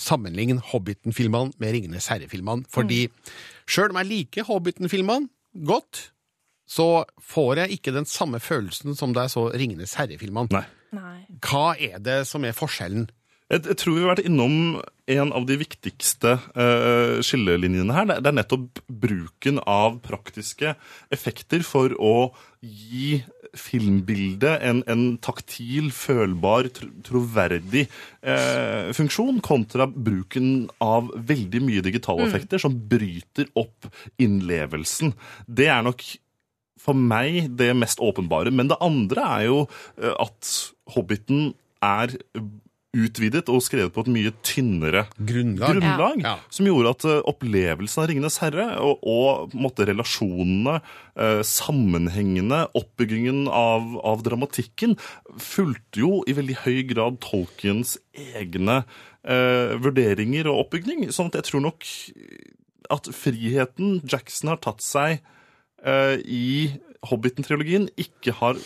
sammenligne 0.00 0.62
Hobbiten-filmene 0.70 1.52
med 1.60 1.74
Ringenes 1.76 2.06
herre-filmene. 2.08 2.64
Fordi 2.72 3.02
sjøl 3.68 3.90
om 3.92 3.98
jeg 4.00 4.08
liker 4.08 4.46
Hobbiten-filmene 4.48 5.28
godt, 5.68 6.06
så 6.70 6.88
får 7.32 7.64
jeg 7.64 7.78
ikke 7.78 7.94
den 7.96 8.06
samme 8.08 8.40
følelsen 8.42 8.94
som 8.98 9.14
da 9.16 9.26
jeg 9.26 9.34
så 9.34 9.48
Ringenes 9.50 9.96
herre-filmene. 9.98 10.52
Nei. 10.54 10.66
Nei. 10.94 11.16
Hva 11.42 11.72
er 11.78 11.98
det 12.02 12.22
som 12.30 12.44
er 12.46 12.56
forskjellen? 12.56 13.08
Jeg, 13.50 13.64
jeg 13.66 13.78
tror 13.80 13.96
vi 13.96 14.02
har 14.04 14.12
vært 14.12 14.28
innom 14.28 14.54
en 15.10 15.32
av 15.34 15.46
de 15.48 15.56
viktigste 15.58 16.36
uh, 16.38 17.18
skillelinjene 17.26 17.94
her. 17.96 18.06
Det, 18.06 18.20
det 18.22 18.30
er 18.30 18.38
nettopp 18.38 18.80
bruken 19.02 19.58
av 19.66 19.98
praktiske 20.04 20.76
effekter 21.14 21.66
for 21.66 21.94
å 21.98 22.30
gi 22.62 23.20
filmbildet 23.58 24.62
en, 24.62 24.84
en 24.86 25.04
taktil, 25.22 25.90
følbar, 25.94 26.68
tro, 26.76 26.86
troverdig 27.02 27.88
eh, 28.22 28.90
funksjon, 28.94 29.40
kontra 29.42 29.88
bruken 29.90 30.68
av 30.78 31.10
veldig 31.16 31.62
mye 31.66 31.82
digitale 31.82 32.28
effekter 32.28 32.62
som 32.62 32.76
bryter 32.92 33.50
opp 33.58 33.90
innlevelsen. 34.22 35.16
Det 35.50 35.66
er 35.66 35.82
nok 35.82 36.04
for 36.80 36.96
meg 36.96 37.52
det 37.60 37.72
mest 37.78 38.00
åpenbare. 38.02 38.52
Men 38.54 38.72
det 38.72 38.80
andre 38.80 39.28
er 39.36 39.46
jo 39.50 39.60
eh, 40.00 40.14
at 40.16 40.56
Hobbiten 40.94 41.52
er 41.84 42.16
utvidet 42.90 43.46
og 43.52 43.62
skrevet 43.62 43.92
på 43.94 44.02
et 44.02 44.10
mye 44.10 44.32
tynnere 44.42 45.04
Grunnlag. 45.14 45.76
grunnlag 45.78 46.24
Ja. 46.24 46.32
som 46.50 46.66
gjorde 46.66 46.90
at 46.90 47.04
eh, 47.06 47.20
opplevelsen 47.30 48.02
av 48.02 48.08
Ringenes 48.10 48.38
herre 48.42 48.66
og, 48.82 49.04
og 49.06 49.54
måtte, 49.54 49.86
relasjonene, 49.86 50.80
eh, 51.14 51.42
sammenhengene, 51.46 52.64
oppbyggingen 52.74 53.46
av, 53.46 53.94
av 54.02 54.24
dramatikken, 54.26 54.96
fulgte 55.38 56.02
jo 56.02 56.12
i 56.26 56.34
veldig 56.34 56.58
høy 56.64 56.82
grad 56.90 57.20
Tolkiens 57.22 57.96
egne 58.34 58.82
eh, 59.22 59.76
vurderinger 59.78 60.50
og 60.50 60.66
oppbygning. 60.66 61.06
Sånn 61.14 61.30
at 61.30 61.38
jeg 61.38 61.52
tror 61.52 61.68
nok 61.68 61.86
at 62.90 63.06
friheten 63.14 64.00
Jackson 64.02 64.50
har 64.50 64.58
tatt 64.66 64.82
seg 64.82 65.20
i 65.80 66.70
Hobbiten-trilogien, 67.08 67.86
ikke 67.96 68.34
har 68.36 68.58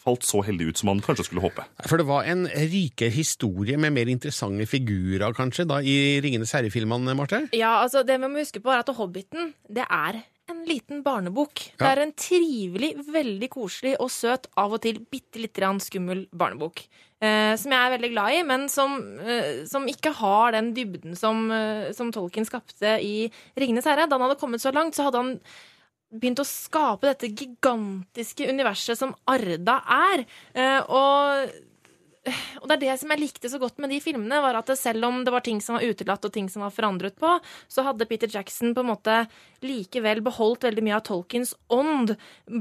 falt 0.00 0.24
så 0.26 0.40
heldig 0.46 0.70
ut 0.70 0.80
som 0.80 0.90
man 0.90 1.02
kanskje 1.04 1.28
skulle 1.28 1.44
håpe. 1.44 1.64
For 1.86 2.00
det 2.00 2.08
var 2.08 2.26
en 2.30 2.46
rikere 2.48 3.12
historie 3.14 3.78
med 3.80 3.94
mer 3.96 4.10
interessante 4.10 4.66
figurer, 4.68 5.30
kanskje, 5.36 5.68
da, 5.70 5.80
i 5.84 6.18
Ringenes 6.24 6.54
herre-filmene, 6.56 7.14
Marte? 7.18 7.44
Ja, 7.56 7.80
altså 7.84 8.02
Det 8.06 8.18
vi 8.20 8.30
må 8.30 8.40
huske 8.40 8.62
på, 8.64 8.72
er 8.72 8.82
at 8.84 8.94
Hobbiten 8.96 9.52
det 9.68 9.86
er 9.86 10.22
en 10.50 10.64
liten 10.66 11.04
barnebok. 11.06 11.62
Det 11.78 11.86
er 11.86 12.02
en 12.02 12.14
trivelig, 12.18 12.94
veldig 13.06 13.48
koselig 13.52 13.94
og 14.02 14.10
søt, 14.10 14.48
av 14.58 14.74
og 14.74 14.82
til 14.82 14.98
bitte 15.12 15.38
lite 15.38 15.60
grann 15.60 15.78
skummel 15.82 16.24
barnebok. 16.34 16.82
Eh, 17.20 17.52
som 17.60 17.74
jeg 17.74 17.78
er 17.78 17.94
veldig 17.94 18.10
glad 18.14 18.34
i, 18.34 18.42
men 18.48 18.68
som, 18.72 18.96
eh, 19.20 19.66
som 19.68 19.86
ikke 19.86 20.14
har 20.16 20.56
den 20.56 20.72
dybden 20.74 21.16
som, 21.16 21.50
eh, 21.52 21.92
som 21.92 22.10
Tolkien 22.10 22.48
skapte 22.48 22.96
i 22.98 23.30
'Ringenes 23.56 23.84
herre'. 23.84 24.08
Da 24.08 24.18
han 24.18 24.26
hadde 24.26 24.40
kommet 24.40 24.60
så 24.60 24.72
langt, 24.72 24.94
så 24.96 25.04
hadde 25.04 25.22
han 25.22 25.40
begynt 26.10 26.42
å 26.42 26.48
skape 26.48 27.10
dette 27.10 27.30
gigantiske 27.30 28.48
universet 28.50 28.98
som 28.98 29.14
Arda 29.30 29.80
er. 29.86 30.24
Eh, 30.54 30.80
og 30.90 31.50
og 32.60 32.66
det 32.68 32.74
er 32.74 32.80
det 32.82 32.94
som 33.00 33.12
jeg 33.14 33.22
likte 33.22 33.48
så 33.48 33.58
godt 33.60 33.78
med 33.80 33.92
de 33.94 33.98
filmene, 34.02 34.42
var 34.44 34.58
at 34.58 34.68
selv 34.76 35.06
om 35.08 35.22
det 35.24 35.32
var 35.32 35.44
ting 35.44 35.60
som 35.64 35.78
var 35.78 35.86
utelatt 35.88 36.26
og 36.28 36.34
ting 36.34 36.50
som 36.52 36.64
var 36.66 36.74
forandret 36.74 37.16
på, 37.20 37.30
så 37.70 37.84
hadde 37.86 38.06
Peter 38.10 38.28
Jackson 38.30 38.74
på 38.76 38.84
en 38.84 38.90
måte 38.90 39.16
likevel 39.64 40.20
beholdt 40.24 40.66
veldig 40.68 40.84
mye 40.84 40.98
av 40.98 41.06
Tolkiens 41.08 41.54
ånd, 41.72 42.12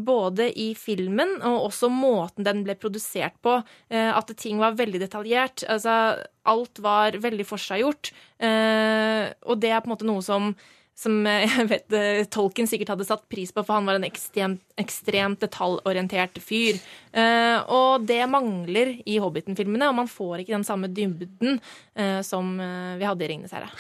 både 0.08 0.48
i 0.56 0.72
filmen 0.80 1.38
og 1.44 1.68
også 1.68 1.92
måten 1.92 2.48
den 2.48 2.64
ble 2.64 2.78
produsert 2.80 3.36
på. 3.44 3.60
Eh, 3.92 4.10
at 4.16 4.32
ting 4.40 4.64
var 4.64 4.80
veldig 4.80 5.04
detaljert. 5.04 5.68
Altså, 5.68 6.16
alt 6.50 6.80
var 6.84 7.20
veldig 7.20 7.48
forseggjort. 7.48 8.14
Eh, 8.40 9.28
og 9.44 9.60
det 9.60 9.74
er 9.74 9.84
på 9.84 9.92
en 9.92 9.98
måte 9.98 10.08
noe 10.08 10.24
som 10.24 10.54
som 11.00 11.16
eh, 11.28 11.48
jeg 11.60 11.70
vet 11.70 11.96
eh, 11.96 12.22
Tolkien 12.32 12.70
sikkert 12.70 12.94
hadde 12.96 13.08
satt 13.08 13.26
pris 13.32 13.54
på, 13.56 13.64
for 13.64 13.80
han 13.80 13.88
var 13.88 14.00
en 14.00 14.08
ekstremt, 14.08 14.64
ekstremt 14.80 15.42
detaljorientert 15.44 16.42
fyr. 16.44 16.80
Eh, 17.12 17.58
og 17.72 18.06
det 18.10 18.22
mangler 18.32 18.98
i 19.06 19.18
Hobbiten-filmene, 19.22 19.90
og 19.90 20.00
man 20.02 20.12
får 20.12 20.44
ikke 20.44 20.58
den 20.58 20.68
samme 20.68 20.92
dybden 20.92 21.60
eh, 21.96 22.20
som 22.26 22.58
vi 22.60 23.08
hadde 23.08 23.26
i 23.26 23.32
Ringenes 23.32 23.56
herre. 23.56 23.72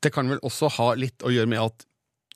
Det 0.00 0.12
kan 0.14 0.30
vel 0.30 0.40
også 0.46 0.70
ha 0.78 0.92
litt 0.96 1.24
å 1.26 1.32
gjøre 1.32 1.50
med 1.50 1.60
at 1.60 1.89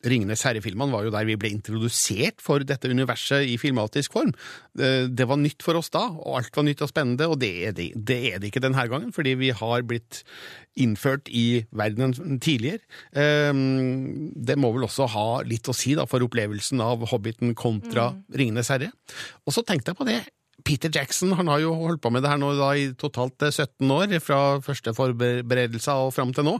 Ringenes 0.04 0.44
herre-filmene 0.46 0.92
var 0.92 1.06
jo 1.06 1.12
der 1.14 1.26
vi 1.28 1.36
ble 1.40 1.50
introdusert 1.54 2.42
for 2.44 2.64
dette 2.66 2.90
universet 2.90 3.48
i 3.48 3.56
filmatisk 3.60 4.14
form. 4.16 4.34
Det 4.76 4.92
det 5.14 5.26
var 5.30 5.38
nytt 5.40 5.62
for 5.64 5.78
oss 5.78 5.88
da, 5.94 6.02
og 6.12 6.38
alt 6.38 6.56
var 6.56 6.66
nytt 6.66 6.82
og 6.84 6.90
spennende, 6.90 7.28
og 7.30 7.38
det 7.40 7.52
er 7.68 7.72
det, 7.76 7.90
det, 7.96 8.18
er 8.34 8.42
det 8.42 8.50
ikke 8.50 8.62
denne 8.64 8.84
gangen, 8.90 9.12
fordi 9.14 9.34
vi 9.40 9.50
har 9.56 9.84
blitt 9.88 10.22
innført 10.80 11.30
i 11.30 11.64
verdenen 11.72 12.40
tidligere. 12.42 12.82
Ehm, 13.16 14.32
Det 14.34 14.58
må 14.58 14.72
vel 14.74 14.86
også 14.88 15.08
ha 15.14 15.26
litt 15.46 15.68
å 15.70 15.76
si 15.76 15.94
da, 15.96 16.06
for 16.10 16.24
opplevelsen 16.26 16.82
av 16.84 17.06
Hobbiten 17.10 17.54
kontra 17.54 18.10
Ringenes 18.34 18.72
herre. 18.74 18.90
Og 19.46 19.54
så 19.54 19.64
tenkte 19.64 19.92
jeg 19.92 20.00
på 20.00 20.08
det. 20.08 20.20
Peter 20.64 20.90
Jackson 20.92 21.34
han 21.36 21.50
har 21.50 21.60
jo 21.60 21.74
holdt 21.76 22.02
på 22.02 22.12
med 22.12 22.24
det 22.24 22.30
her 22.30 22.40
nå 22.40 22.54
da, 22.58 22.70
i 22.76 22.92
totalt 22.98 23.42
eh, 23.42 23.52
17 23.52 23.90
år, 23.90 24.14
fra 24.24 24.60
første 24.64 24.94
forberedelser 24.96 26.06
og 26.06 26.14
fram 26.16 26.32
til 26.36 26.46
nå. 26.48 26.58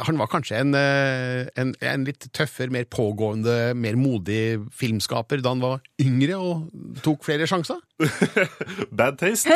Han 0.00 0.18
var 0.18 0.30
kanskje 0.32 0.56
en, 0.62 0.74
eh, 0.74 1.48
en, 1.60 1.74
en 1.84 2.04
litt 2.08 2.24
tøffere, 2.32 2.72
mer 2.72 2.86
pågående, 2.90 3.74
mer 3.76 3.98
modig 4.00 4.58
filmskaper 4.72 5.42
da 5.44 5.52
han 5.52 5.62
var 5.62 5.82
yngre 6.00 6.38
og 6.40 7.02
tok 7.04 7.26
flere 7.26 7.46
sjanser? 7.46 7.82
Bad 8.98 9.18
taste. 9.20 9.52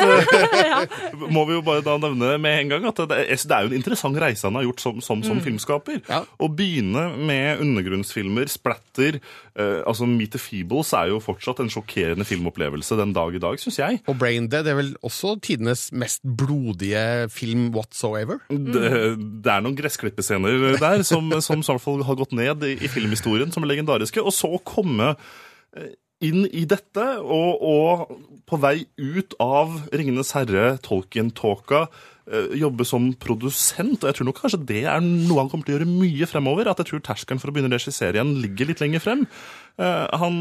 Må 1.35 1.45
vi 1.49 1.57
jo 1.57 1.63
bare 1.67 1.85
da 1.87 1.97
nevne 2.01 2.37
med 2.43 2.61
en 2.63 2.73
gang 2.75 2.89
at 2.91 3.01
det 3.03 3.19
er, 3.25 3.33
det 3.37 3.57
er 3.57 3.67
jo 3.67 3.73
en 3.73 3.79
interessant 3.79 4.21
reise 4.21 4.47
han 4.49 4.59
har 4.59 4.67
gjort 4.69 4.85
som, 4.85 5.01
som, 5.05 5.25
som 5.27 5.41
filmskaper. 5.45 6.01
Ja. 6.09 6.23
Å 6.25 6.49
begynne 6.53 7.09
med 7.17 7.63
undergrunnsfilmer, 7.65 8.51
splatter 8.53 9.19
eh, 9.19 9.81
altså 9.87 10.09
Meet 10.09 10.37
the 10.37 10.43
Feebles 10.43 10.93
er 10.97 11.13
jo 11.13 11.21
fortsatt 11.23 11.63
en 11.65 11.73
sjokkerende 11.73 12.27
filmopplevelse 12.29 12.99
den 13.01 13.15
dag 13.17 13.37
i 13.37 13.43
dag, 13.43 13.61
syns 13.63 13.81
jeg. 13.81 14.01
Og 14.11 14.19
Brain 14.21 14.49
Dead 14.53 14.69
er 14.69 14.79
vel 14.79 14.95
også 15.07 15.37
tidenes 15.45 15.89
mest 15.97 16.25
blodige 16.27 17.27
film 17.33 17.71
whatsoever? 17.77 18.41
Det, 18.51 18.91
det 19.45 19.53
er 19.53 19.65
noen 19.65 19.77
gressklippescener 19.79 20.79
der 20.81 21.05
som, 21.07 21.31
som 21.43 21.65
fall 21.83 22.05
har 22.07 22.19
gått 22.19 22.35
ned 22.37 22.65
i, 22.67 22.75
i 22.81 22.91
filmhistorien 22.91 23.53
som 23.55 23.65
er 23.65 23.75
legendariske. 23.75 24.23
Og 24.23 24.35
så 24.35 24.51
komme 24.67 25.15
eh, 25.77 25.95
inn 26.25 26.47
i 26.49 26.65
dette, 26.65 27.05
og, 27.21 27.61
og 27.61 28.21
på 28.49 28.59
vei 28.63 28.87
ut 28.97 29.35
av 29.43 29.75
Ringenes 29.93 30.31
herre, 30.37 30.79
Tolkien-tåka, 30.81 31.83
eh, 32.31 32.55
jobbe 32.57 32.87
som 32.89 33.11
produsent. 33.21 34.01
Og 34.01 34.09
jeg 34.09 34.17
tror 34.21 34.29
nok 34.31 34.41
kanskje 34.41 34.63
det 34.69 34.83
er 34.89 35.05
noe 35.05 35.43
han 35.43 35.51
kommer 35.53 35.67
til 35.69 35.77
å 35.77 35.79
gjøre 35.81 35.91
mye 35.91 36.29
fremover. 36.31 36.71
At 36.73 36.81
jeg 36.81 36.91
tror 36.93 37.05
terskelen 37.11 37.43
for 37.43 37.53
å 37.53 37.57
begynne 37.57 37.69
å 37.73 37.77
regissere 37.77 38.17
igjen 38.17 38.33
ligger 38.43 38.71
litt 38.73 38.81
lenger 38.85 39.05
frem. 39.05 39.27
Eh, 39.77 40.07
Han 40.17 40.41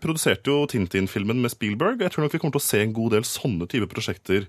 produserte 0.00 0.48
jo 0.54 0.64
Tintin-filmen 0.72 1.40
med 1.44 1.52
Spielberg. 1.52 2.00
og 2.00 2.06
Jeg 2.08 2.14
tror 2.16 2.24
nok 2.24 2.32
vi 2.38 2.42
kommer 2.42 2.56
til 2.56 2.64
å 2.64 2.70
se 2.70 2.80
en 2.86 2.96
god 2.96 3.18
del 3.18 3.28
sånne 3.28 3.68
type 3.68 3.90
prosjekter 3.92 4.46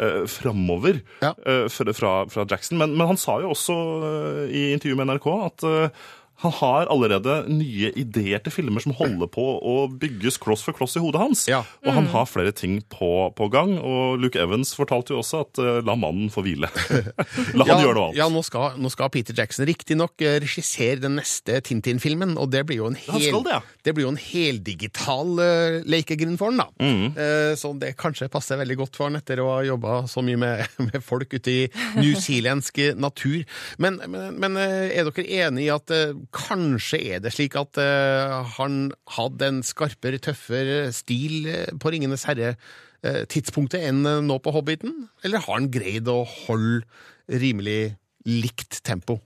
uh, 0.00 0.24
framover 0.28 1.02
Ja. 1.22 1.34
eh, 1.44 1.66
fra, 1.72 1.92
fra, 1.96 2.14
fra 2.28 2.44
Jackson. 2.48 2.78
Men, 2.80 2.96
men 2.96 3.06
han 3.12 3.16
sa 3.20 3.38
jo 3.40 3.52
også 3.54 3.76
eh, 4.04 4.42
i 4.52 4.64
intervju 4.74 4.96
med 4.96 5.08
NRK 5.12 5.28
at 5.50 5.64
eh, 5.68 6.06
han 6.42 6.52
har 6.52 6.86
allerede 6.92 7.34
nye 7.48 7.88
ideer 7.96 8.42
til 8.44 8.52
filmer 8.52 8.82
som 8.84 8.92
holder 8.98 9.28
på 9.32 9.44
å 9.56 9.76
bygges 9.88 10.36
kloss 10.42 10.64
for 10.66 10.76
kloss 10.76 10.98
i 10.98 11.00
hodet 11.00 11.22
hans. 11.22 11.44
Ja. 11.48 11.62
Og 11.86 11.96
han 11.96 12.08
har 12.12 12.26
flere 12.28 12.52
ting 12.52 12.82
på, 12.92 13.08
på 13.36 13.48
gang. 13.52 13.72
Og 13.80 14.20
Luke 14.20 14.40
Evans 14.40 14.74
fortalte 14.76 15.14
jo 15.14 15.22
også 15.22 15.40
at 15.46 15.60
uh, 15.62 15.78
la 15.86 15.94
mannen 15.96 16.28
få 16.32 16.44
hvile. 16.44 16.68
la 17.56 17.64
han 17.64 17.72
ja, 17.72 17.78
gjøre 17.86 17.96
noe 17.96 18.04
annet. 18.10 18.18
Ja, 18.20 18.28
nå 18.32 18.42
skal, 18.44 18.76
nå 18.76 18.92
skal 18.92 19.08
Peter 19.14 19.36
Jackson 19.36 19.64
riktignok 19.68 20.20
eh, 20.20 20.36
regissere 20.44 21.00
den 21.06 21.16
neste 21.16 21.62
Tintin-filmen, 21.64 22.36
og 22.36 22.52
det 22.52 22.66
blir 22.68 22.82
jo 22.82 22.90
en, 22.90 22.98
hel, 23.06 23.40
det, 23.46 23.56
ja. 23.56 23.94
blir 23.96 24.04
jo 24.04 24.12
en 24.12 24.20
heldigital 24.20 25.32
uh, 25.40 25.78
lekegrind 25.88 26.36
for 26.36 26.52
han, 26.52 26.60
da. 26.60 26.68
Mm. 26.76 27.16
Uh, 27.16 27.52
så 27.56 27.72
det 27.80 27.94
kanskje 27.96 28.28
passer 28.32 28.60
veldig 28.60 28.78
godt 28.82 29.00
for 29.00 29.08
han 29.08 29.16
etter 29.22 29.40
å 29.40 29.48
ha 29.54 29.64
jobba 29.64 30.02
så 30.12 30.20
mye 30.26 30.42
med, 30.44 30.68
med 30.90 31.00
folk 31.00 31.32
ute 31.32 31.56
i 31.64 31.66
newzealandsk 31.96 32.84
natur. 33.00 33.40
Men, 33.80 34.02
men, 34.04 34.36
men 34.36 34.60
er 34.60 35.08
dere 35.08 35.28
enig 35.46 35.64
i 35.70 35.72
at 35.72 35.96
kanskje 36.34 37.00
er 37.14 37.22
det 37.24 37.34
slik 37.34 37.56
at 37.58 37.78
eh, 37.82 38.34
han 38.56 38.90
hadde 39.16 39.50
en 39.50 39.62
skarpere, 39.66 40.20
tøffere 40.22 40.90
stil 40.96 41.46
eh, 41.52 41.70
på 41.78 41.92
Ringenes 41.94 42.26
herre 42.28 42.54
eh, 42.54 43.22
tidspunktet 43.30 43.86
enn 43.88 44.02
nå 44.26 44.40
på 44.42 44.54
Hobbiten? 44.56 45.06
Eller 45.26 45.44
har 45.44 45.60
han 45.60 45.70
greid 45.74 46.08
å 46.10 46.22
holde 46.24 46.84
rimelig 47.30 47.96
likt 48.26 48.82
tempo? 48.86 49.20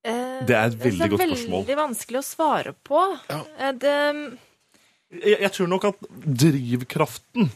Det 0.00 0.56
er 0.56 0.70
et 0.70 0.78
veldig 0.80 1.10
godt 1.12 1.20
spørsmål. 1.20 1.58
veldig 1.58 1.76
vanskelig 1.76 2.20
å 2.20 2.24
svare 2.24 2.72
på. 2.72 3.00
Eh, 3.28 3.72
det, 3.76 3.96
Jeg, 5.10 5.36
jeg 5.42 5.52
tror 5.56 5.68
nok 5.68 5.88
at 5.90 6.06
drivkraften 6.44 7.50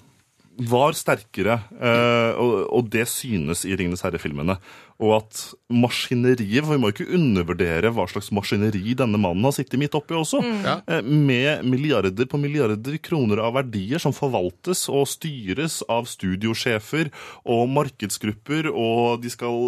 var 0.55 0.95
sterkere, 0.95 1.59
eh, 1.75 2.39
og, 2.39 2.87
det 2.93 3.07
synes 3.11 3.65
i 3.67 3.75
Ringenes 3.75 4.05
herre-filmene. 4.05 4.57
Og 5.03 5.17
at 5.17 5.41
maskineriet 5.75 6.63
For 6.63 6.77
vi 6.77 6.79
må 6.79 6.93
ikke 6.93 7.09
undervurdere 7.17 7.91
hva 7.91 8.05
slags 8.07 8.31
maskineri 8.31 8.95
denne 8.95 9.19
mannen 9.19 9.43
har 9.43 9.57
sittet 9.57 9.81
midt 9.83 9.97
oppi 9.99 10.15
også. 10.15 10.39
Ja. 10.63 10.77
Eh, 10.87 11.03
Med 11.03 11.65
milliarder 11.67 12.29
på 12.31 12.39
milliarder 12.39 12.99
kroner 13.03 13.43
av 13.43 13.57
verdier 13.59 13.99
som 13.99 14.15
forvaltes 14.15 14.87
og 14.89 15.09
styres 15.11 15.81
av 15.91 16.07
studiosjefer 16.07 17.11
og 17.43 17.67
markedsgrupper, 17.75 18.71
og 18.71 19.25
de 19.25 19.35
skal 19.35 19.59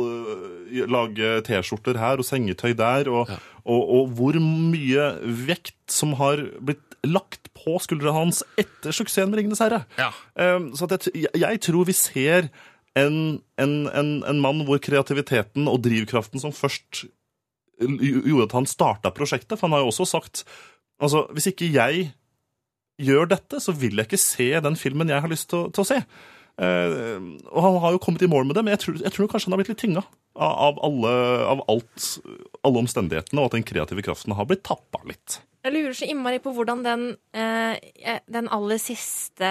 eh, 0.71 0.87
lage 0.87 1.43
T-skjorter 1.49 1.99
her 1.99 2.23
og 2.23 2.29
sengetøy 2.29 2.77
der, 2.79 3.11
og, 3.11 3.33
og, 3.67 3.83
og 3.83 4.15
hvor 4.15 4.39
mye 4.39 5.11
vekt 5.47 5.75
som 5.91 6.15
har 6.21 6.47
blitt 6.63 6.86
lagt 7.09 7.51
på 7.57 7.77
skuldrene 7.83 8.15
hans 8.17 8.43
etter 8.61 8.95
suksessen 8.95 9.31
med 9.33 9.41
Ringenes 9.41 9.63
herre. 9.65 9.85
Ja. 9.99 10.11
Eh, 10.39 10.71
Så 10.79 10.89
jeg, 11.15 11.31
jeg 11.35 11.61
tror 11.65 11.87
vi 11.89 11.95
ser 11.97 12.51
en, 12.97 13.41
en, 13.61 13.75
en, 13.93 14.11
en 14.25 14.41
mann 14.41 14.65
hvor 14.69 14.81
kreativiteten 14.83 15.69
og 15.69 15.83
drivkraften 15.85 16.41
som 16.41 16.55
først 16.57 17.05
gjorde 17.81 18.47
at 18.47 18.55
han 18.57 18.69
starta 18.71 19.11
prosjektet. 19.13 19.59
For 19.59 19.67
han 19.69 19.77
har 19.77 19.85
jo 19.85 19.91
også 19.93 20.07
sagt 20.09 20.45
altså, 21.03 21.27
hvis 21.37 21.51
ikke 21.53 21.69
jeg 21.75 22.07
gjør 22.97 23.29
dette, 23.35 23.61
så 23.61 23.75
vil 23.77 23.99
jeg 23.99 24.09
ikke 24.09 24.21
se 24.23 24.49
den 24.65 24.79
filmen 24.81 25.11
jeg 25.13 25.21
har 25.21 25.29
lyst 25.29 25.51
til, 25.53 25.69
til 25.77 25.85
å 25.85 25.89
se. 25.91 25.99
Eh, 26.57 27.17
og 27.53 27.59
han 27.61 27.81
har 27.83 27.97
jo 27.97 28.01
kommet 28.03 28.25
i 28.25 28.31
mål 28.31 28.47
med 28.49 28.57
det, 28.57 28.65
men 28.65 28.77
jeg 28.77 28.85
tror, 28.85 29.01
jeg 29.05 29.13
tror 29.13 29.29
kanskje 29.29 29.51
han 29.51 29.57
har 29.57 29.63
blitt 29.63 29.73
litt 29.75 29.83
tynga. 29.85 30.05
av, 30.37 30.53
av, 30.69 30.79
alle, 30.85 31.13
av 31.49 31.65
alt, 31.73 32.07
alle 32.65 32.81
omstendighetene, 32.85 33.41
og 33.41 33.51
at 33.51 33.59
den 33.59 33.67
kreative 33.69 34.05
kraften 34.05 34.37
har 34.37 34.49
blitt 34.49 34.65
tappa 34.69 35.01
litt. 35.09 35.41
Jeg 35.67 35.75
lurer 35.75 35.97
så 35.99 36.07
innmari 36.07 36.39
på 36.45 36.53
hvordan 36.55 36.85
den, 36.85 37.07
eh, 37.35 37.81
eh, 38.05 38.21
den 38.31 38.49
aller 38.55 38.79
siste 38.81 39.49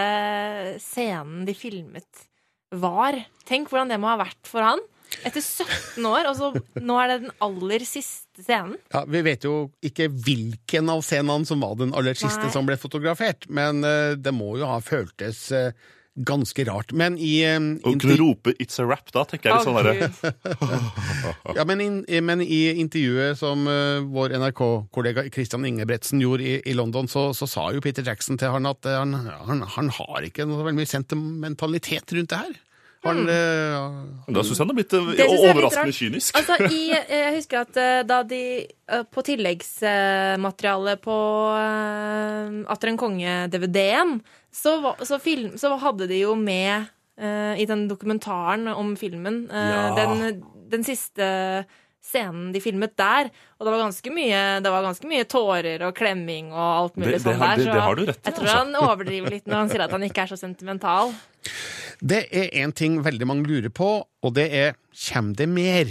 scenen 0.81 1.45
de 1.47 1.55
filmet, 1.57 2.27
var. 2.75 3.17
Tenk 3.47 3.69
hvordan 3.71 3.91
det 3.91 3.99
må 4.01 4.09
ha 4.09 4.19
vært 4.19 4.49
for 4.49 4.65
han. 4.65 4.81
Etter 5.25 5.41
17 5.41 6.05
år, 6.09 6.27
og 6.29 6.35
så 6.37 6.81
nå 6.81 6.95
er 6.99 7.11
det 7.11 7.17
den 7.25 7.33
aller 7.45 7.83
siste 7.87 8.43
scenen. 8.43 8.77
Ja, 8.93 9.03
Vi 9.07 9.21
vet 9.25 9.45
jo 9.45 9.69
ikke 9.85 10.09
hvilken 10.09 10.89
av 10.91 11.03
scenene 11.05 11.47
som 11.47 11.61
var 11.63 11.77
den 11.79 11.93
aller 11.95 12.17
siste 12.17 12.47
Nei. 12.47 12.53
som 12.53 12.67
ble 12.67 12.77
fotografert, 12.81 13.47
men 13.47 13.83
uh, 13.85 14.15
det 14.17 14.33
må 14.35 14.55
jo 14.59 14.67
ha 14.69 14.79
føltes 14.83 15.47
eh, 15.55 15.71
ganske 16.15 16.63
rart. 16.65 16.93
Men 16.95 17.17
i 17.19 17.43
Å 17.43 17.93
kunne 17.99 18.17
rope 18.19 18.53
'it's 18.55 18.79
a 18.79 18.85
rap', 18.87 19.11
da 19.11 19.25
tenker 19.27 19.51
jeg 19.51 19.57
litt 19.57 19.67
sånn 19.67 19.79
derre 19.83 21.55
ja, 21.57 21.65
men, 21.67 21.81
in, 21.83 21.97
men 22.23 22.41
i 22.41 22.71
intervjuet 22.79 23.37
som 23.39 23.67
uh, 23.67 23.99
vår 23.99 24.37
NRK-kollega 24.39 25.27
Christian 25.33 25.67
Ingebretsen 25.67 26.23
gjorde 26.23 26.47
i, 26.47 26.53
i 26.63 26.75
London, 26.77 27.09
så, 27.11 27.33
så 27.35 27.47
sa 27.49 27.67
jo 27.75 27.83
Peter 27.83 28.05
Jackson 28.05 28.39
til 28.39 28.53
han 28.53 28.69
at 28.69 28.87
eh, 28.87 28.95
han, 28.95 29.13
han, 29.49 29.65
han 29.75 29.91
har 29.97 30.23
ikke 30.27 30.47
noe 30.47 30.63
veldig 30.63 30.79
mye 30.79 30.93
sentimentalitet 30.93 32.15
rundt 32.15 32.31
det 32.31 32.39
her. 32.45 32.55
Han, 33.05 33.19
eh, 33.29 33.75
Da 34.33 34.41
syns 34.41 34.57
jeg 34.57 34.63
han 34.63 34.71
er 34.71 34.77
blitt 34.79 34.95
overraskende 34.95 35.93
kynisk. 35.93 36.39
Altså, 36.39 36.57
i, 36.71 36.87
jeg 36.95 37.35
husker 37.35 37.65
at 37.67 38.07
da 38.07 38.23
de 38.25 38.41
på 39.13 39.25
tilleggsmaterialet 39.25 41.03
på 41.03 41.19
uh, 41.53 42.63
Atter 42.73 42.91
en 42.93 42.99
konge-DVD-en, 43.01 44.17
så, 44.55 44.77
så, 45.03 45.19
film- 45.19 45.57
så 45.59 45.75
hadde 45.83 46.07
de 46.11 46.23
jo 46.25 46.35
med 46.39 46.91
Uh, 47.15 47.55
i 47.55 47.63
den 47.63 47.85
dokumentaren 47.87 48.65
om 48.75 48.89
filmen 48.99 49.45
Uh, 49.47 49.55
Ja. 49.55 49.83
den, 49.95 50.41
den 50.67 50.81
siste 50.83 51.23
scenen 52.03 52.49
de 52.51 52.59
filmet 52.59 52.91
der. 52.99 53.29
Og 53.55 53.63
det 53.63 53.71
var 53.71 53.79
ganske 53.85 54.11
mye, 54.11 54.41
det 54.59 54.67
var 54.73 54.83
ganske 54.83 55.07
mye 55.07 55.23
tårer 55.23 55.85
og 55.87 55.93
klemming 55.95 56.49
og 56.51 56.59
alt 56.81 56.97
mulig 56.99 57.21
sånn 57.23 57.39
der. 57.39 57.55
det- 57.55 57.69
det 57.71 57.81
har 57.85 57.95
du 57.95 58.03
rett 58.05 58.19
i, 58.19 58.25
jeg 58.27 58.35
tror 58.35 58.49
altså. 58.49 58.57
han 58.57 58.75
overdriver 58.81 59.29
litt 59.31 59.47
når 59.47 59.55
han 59.61 59.69
sier 59.71 59.85
at 59.87 59.95
han 59.95 60.03
ikke 60.03 60.25
er 60.25 60.33
så 60.33 60.37
sentimental. 60.43 61.13
Det 62.03 62.27
er 62.35 62.49
en 62.65 62.73
ting 62.75 62.99
veldig 63.01 63.25
mange 63.31 63.47
lurer 63.47 63.71
på, 63.71 64.03
og 64.21 64.33
det 64.35 64.51
er 64.51 64.75
kommer 64.91 65.35
det 65.39 65.47
mer? 65.47 65.85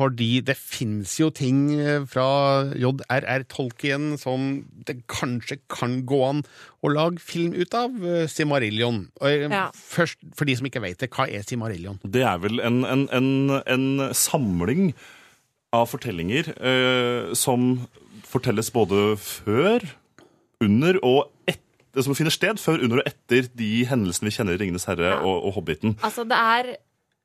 Fordi 0.00 0.40
det 0.40 0.54
finnes 0.56 1.12
jo 1.20 1.28
ting 1.36 1.66
eh, 1.76 2.06
fra 2.08 2.24
J.R.R. 2.72 3.42
Tolkien 3.52 4.14
som 4.20 4.64
det 4.88 5.02
kanskje 5.12 5.58
kan 5.68 5.98
gå 6.08 6.20
an 6.24 6.40
å 6.80 6.88
lage 6.94 7.20
film 7.20 7.52
ut 7.52 7.74
av. 7.76 7.92
eh, 8.00 8.24
Simarillion. 8.32 9.02
Eh, 9.20 9.44
Ja. 9.50 9.66
Først, 9.76 10.16
for 10.34 10.48
de 10.48 10.56
som 10.56 10.64
ikke 10.70 10.80
vet 10.80 10.98
det, 11.04 11.10
hva 11.12 11.28
er 11.28 11.44
Simarillion? 11.44 12.00
Det 12.08 12.22
er 12.24 12.38
vel 12.40 12.60
en, 12.64 12.80
en, 12.88 13.04
en, 13.12 13.60
en 13.66 14.14
samling 14.16 14.94
av 15.76 15.84
fortellinger 15.92 16.48
eh, 16.56 17.34
som 17.36 17.82
fortelles 18.24 18.70
både 18.72 19.18
før, 19.20 19.84
under 20.64 20.96
og 21.04 21.28
etter 21.46 21.66
Som 22.06 22.14
finner 22.14 22.30
sted 22.30 22.54
før, 22.62 22.78
under 22.86 23.00
og 23.02 23.08
etter 23.10 23.48
de 23.58 23.84
hendelsene 23.90 24.28
vi 24.28 24.34
kjenner 24.36 24.54
i 24.54 24.58
'Ringenes 24.60 24.84
herre' 24.86 25.08
Ja. 25.10 25.16
og, 25.26 25.42
og 25.48 25.54
'Hobbiten'. 25.56 25.96
Altså, 26.06 26.22
det 26.22 26.38
er 26.38 26.68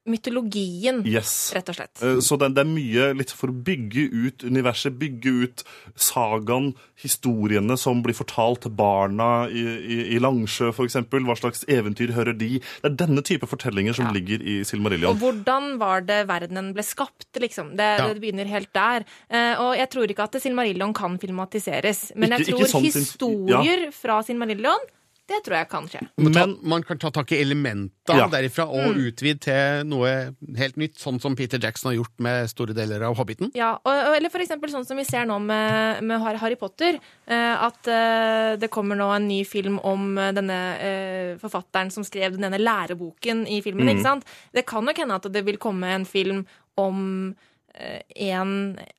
mytologien, 0.05 1.03
Yes. 1.07 1.51
rett 1.55 1.69
og 1.69 1.75
slett. 1.75 2.01
Eh, 2.03 2.19
Så 2.21 2.37
det, 2.37 2.51
det 2.55 2.61
er 2.61 2.69
mye 2.69 3.13
litt 3.17 3.31
for 3.31 3.47
å 3.49 3.55
bygge 3.65 4.05
ut 4.13 4.43
universet, 4.45 4.97
bygge 4.99 5.33
ut 5.43 5.63
sagaen, 5.95 6.73
historiene 7.01 7.77
som 7.77 8.01
blir 8.05 8.15
fortalt 8.15 8.61
til 8.65 8.71
barna 8.71 9.47
i, 9.49 9.63
i, 9.65 9.97
i 10.15 10.19
Langsjø, 10.23 10.69
f.eks. 10.73 10.95
Hva 11.11 11.35
slags 11.37 11.65
eventyr 11.67 12.13
hører 12.15 12.37
de? 12.37 12.59
Det 12.81 12.91
er 12.91 12.95
denne 13.05 13.21
type 13.25 13.47
fortellinger 13.49 13.95
som 13.97 14.05
Ja. 14.09 14.11
ligger 14.15 14.41
i 14.41 14.63
Silmarillion. 14.63 15.11
Og 15.15 15.19
hvordan 15.21 15.77
var 15.81 16.01
det 16.01 16.27
verdenen 16.29 16.73
ble 16.73 16.83
skapt, 16.83 17.27
liksom. 17.41 17.75
Det, 17.75 17.89
Ja. 17.99 18.07
det 18.13 18.21
begynner 18.21 18.45
helt 18.47 18.71
der. 18.73 19.05
Eh, 19.29 19.55
og 19.59 19.75
jeg 19.77 19.89
tror 19.89 20.07
ikke 20.07 20.23
at 20.29 20.41
Silmarillion 20.41 20.93
kan 20.93 21.17
filmatiseres. 21.17 22.11
Men 22.15 22.29
Ikke- 22.31 22.45
jeg 22.45 22.55
tror 22.55 22.67
sånn 22.67 22.91
sin- 22.91 23.01
historier 23.01 23.91
fra 23.91 24.21
Silmarillion, 24.23 24.79
det 25.27 25.39
tror 25.43 25.55
jeg 25.57 25.69
kan 25.69 25.87
skje. 25.89 26.01
Men- 26.17 26.57
man 26.61 26.83
kan 26.83 26.97
ta 27.01 27.09
tak 27.09 27.31
i 27.31 27.41
elementa 27.41 28.13
Ja. 28.15 28.27
derifra 28.27 28.67
og 28.69 28.93
Mm. 28.95 29.09
utvide 29.09 29.39
til 29.41 29.83
noe 29.85 30.35
helt 30.55 30.75
nytt, 30.77 30.95
sånn 31.01 31.19
som 31.19 31.35
Peter 31.35 31.57
Jackson 31.57 31.91
har 31.91 32.03
gjort 32.03 32.19
med 32.19 32.47
store 32.49 32.73
deler 32.75 33.01
av 33.03 33.15
Hobbiten. 33.17 33.49
Ja, 33.55 33.77
og, 33.83 34.15
Eller 34.15 34.29
for 34.29 34.39
eksempel 34.39 34.69
sånn 34.69 34.85
som 34.85 34.97
vi 34.97 35.03
ser 35.03 35.25
nå 35.25 35.39
med, 35.41 36.03
med 36.03 36.21
Harry 36.21 36.55
Potter. 36.55 36.99
Eh, 37.27 37.63
at 37.63 37.87
eh, 37.87 38.55
det 38.57 38.69
kommer 38.69 38.95
nå 38.95 39.15
en 39.15 39.27
ny 39.27 39.43
film 39.43 39.79
om 39.83 40.17
eh, 40.17 40.31
denne 40.31 41.37
forfatteren 41.41 41.91
som 41.91 42.03
skrev 42.03 42.37
den 42.37 42.43
ene 42.43 42.59
læreboken 42.61 43.47
i 43.47 43.61
filmen. 43.61 43.87
Mm. 43.87 43.97
ikke 43.97 44.03
sant? 44.03 44.25
Det 44.53 44.65
kan 44.65 44.85
nok 44.85 44.97
hende 44.97 45.15
at 45.15 45.31
det 45.31 45.43
vil 45.45 45.57
komme 45.57 45.85
en 45.85 46.05
film 46.05 46.45
om 46.77 47.35
en 47.75 48.51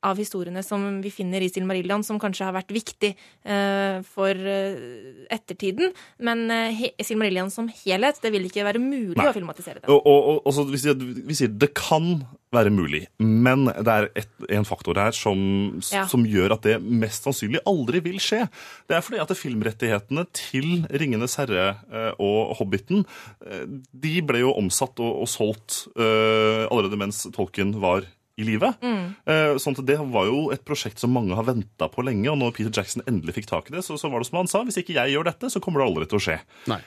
av 0.04 0.18
historiene 0.20 0.62
som 0.64 1.00
vi 1.02 1.10
finner 1.14 1.44
i 1.44 1.48
Silmarillion, 1.52 2.04
som 2.04 2.20
kanskje 2.20 2.48
har 2.48 2.56
vært 2.56 2.72
viktig 2.74 3.12
eh, 3.16 3.98
for 4.06 4.30
eh, 4.36 5.26
ettertiden. 5.32 5.94
Men 6.20 6.46
eh, 6.52 6.82
Silmarillion 7.04 7.52
som 7.52 7.70
helhet, 7.82 8.20
det 8.22 8.32
vil 8.34 8.48
ikke 8.48 8.66
være 8.66 8.82
mulig 8.82 9.16
Nei. 9.18 9.30
å 9.30 9.36
filmatisere 9.36 9.82
det. 9.82 9.88
Og, 9.92 10.02
og, 10.04 10.42
og, 10.42 10.52
så 10.54 10.66
vi, 10.68 10.82
sier, 10.82 10.96
vi 10.98 11.38
sier 11.38 11.52
det 11.52 11.72
kan 11.76 12.20
være 12.54 12.70
mulig, 12.72 13.02
men 13.18 13.66
det 13.68 13.92
er 13.92 14.06
et, 14.16 14.30
en 14.54 14.66
faktor 14.66 14.98
her 15.00 15.14
som, 15.16 15.38
Ja. 15.92 16.06
som 16.08 16.24
gjør 16.26 16.54
at 16.56 16.66
det 16.66 16.76
mest 16.80 17.26
sannsynlig 17.26 17.60
aldri 17.66 18.00
vil 18.04 18.20
skje. 18.22 18.44
Det 18.88 18.96
er 18.96 19.04
fordi 19.04 19.20
at 19.22 19.34
filmrettighetene 19.36 20.26
til 20.36 20.86
'Ringenes 20.86 21.36
herre' 21.40 21.76
eh, 21.92 22.12
og 22.18 22.56
'Hobbiten' 22.56 23.04
eh, 23.46 23.66
de 23.92 24.14
ble 24.22 24.44
jo 24.44 24.54
omsatt 24.56 25.00
og, 25.00 25.22
og 25.26 25.28
solgt 25.28 25.88
uh, 25.98 26.66
allerede 26.70 26.98
mens 26.98 27.26
Tolkien 27.34 27.74
var 27.80 28.06
i 28.36 28.44
livet. 28.44 28.82
Mm. 28.84 29.14
sånn 29.62 29.76
at 29.78 29.86
Det 29.88 29.96
var 30.12 30.26
jo 30.28 30.40
et 30.52 30.64
prosjekt 30.68 31.00
som 31.00 31.14
mange 31.14 31.36
har 31.38 31.46
venta 31.46 31.88
på 31.88 32.04
lenge, 32.04 32.28
og 32.28 32.36
når 32.40 32.52
Peter 32.56 32.72
Jackson 32.74 33.04
endelig 33.08 33.38
fikk 33.38 33.48
tak 33.48 33.70
i 33.70 33.76
det, 33.76 33.84
så, 33.86 33.96
så 33.96 34.10
var 34.12 34.20
det 34.20 34.28
som 34.28 34.42
han 34.42 34.50
sa, 34.50 34.60
hvis 34.66 34.76
ikke 34.82 34.96
jeg 34.98 35.14
gjør 35.14 35.30
dette, 35.30 35.48
så 35.52 35.62
kommer 35.64 35.80
det 35.80 35.86
aldri 35.88 36.08
til 36.10 36.20
å 36.20 36.24
skje. 36.26 36.36
Nei. 36.68 36.82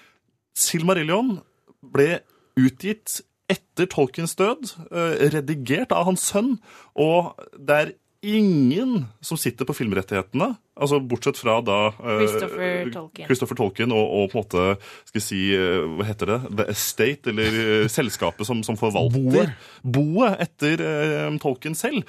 Silmarillion 0.59 1.39
ble 1.81 2.19
utgitt 2.59 3.21
etter 3.49 3.89
Tolkiens 3.89 4.35
død, 4.37 4.75
eh, 4.91 5.25
redigert 5.33 5.93
av 5.95 6.05
hans 6.09 6.27
sønn, 6.29 6.57
og 6.99 7.33
det 7.57 7.79
er 7.81 7.93
ingen 8.21 9.05
som 9.21 9.37
sitter 9.39 9.67
på 9.67 9.73
filmrettighetene, 9.77 10.49
altså 10.79 10.99
bortsett 10.99 11.39
fra 11.39 11.59
da 11.63 11.77
eh, 11.91 12.23
Christopher 12.23 12.91
Tolkien. 12.93 13.27
Christopher 13.29 13.59
Tolkien 13.59 13.93
og, 13.95 14.15
og 14.15 14.31
på 14.31 14.39
en 14.39 14.43
måte, 14.43 14.65
skal 15.07 15.21
jeg 15.21 15.25
si, 15.25 15.41
eh, 15.55 15.85
hva 15.95 16.07
heter 16.07 16.33
det, 16.33 16.39
The 16.59 16.65
Estate, 16.73 17.31
eller 17.31 17.59
eh, 17.63 17.85
selskapet 17.97 18.49
som, 18.49 18.63
som 18.67 18.79
forvalter 18.79 19.19
Boet. 19.19 19.69
boet 19.83 20.43
etter 20.47 20.83
uh, 20.83 21.39
Tolkien 21.41 21.77
selv. 21.77 22.03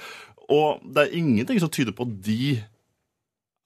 Og 0.50 0.82
det 0.82 1.06
er 1.06 1.20
ingenting 1.20 1.60
som 1.62 1.70
tyder 1.70 1.94
på 1.94 2.08
at 2.08 2.16
de 2.26 2.56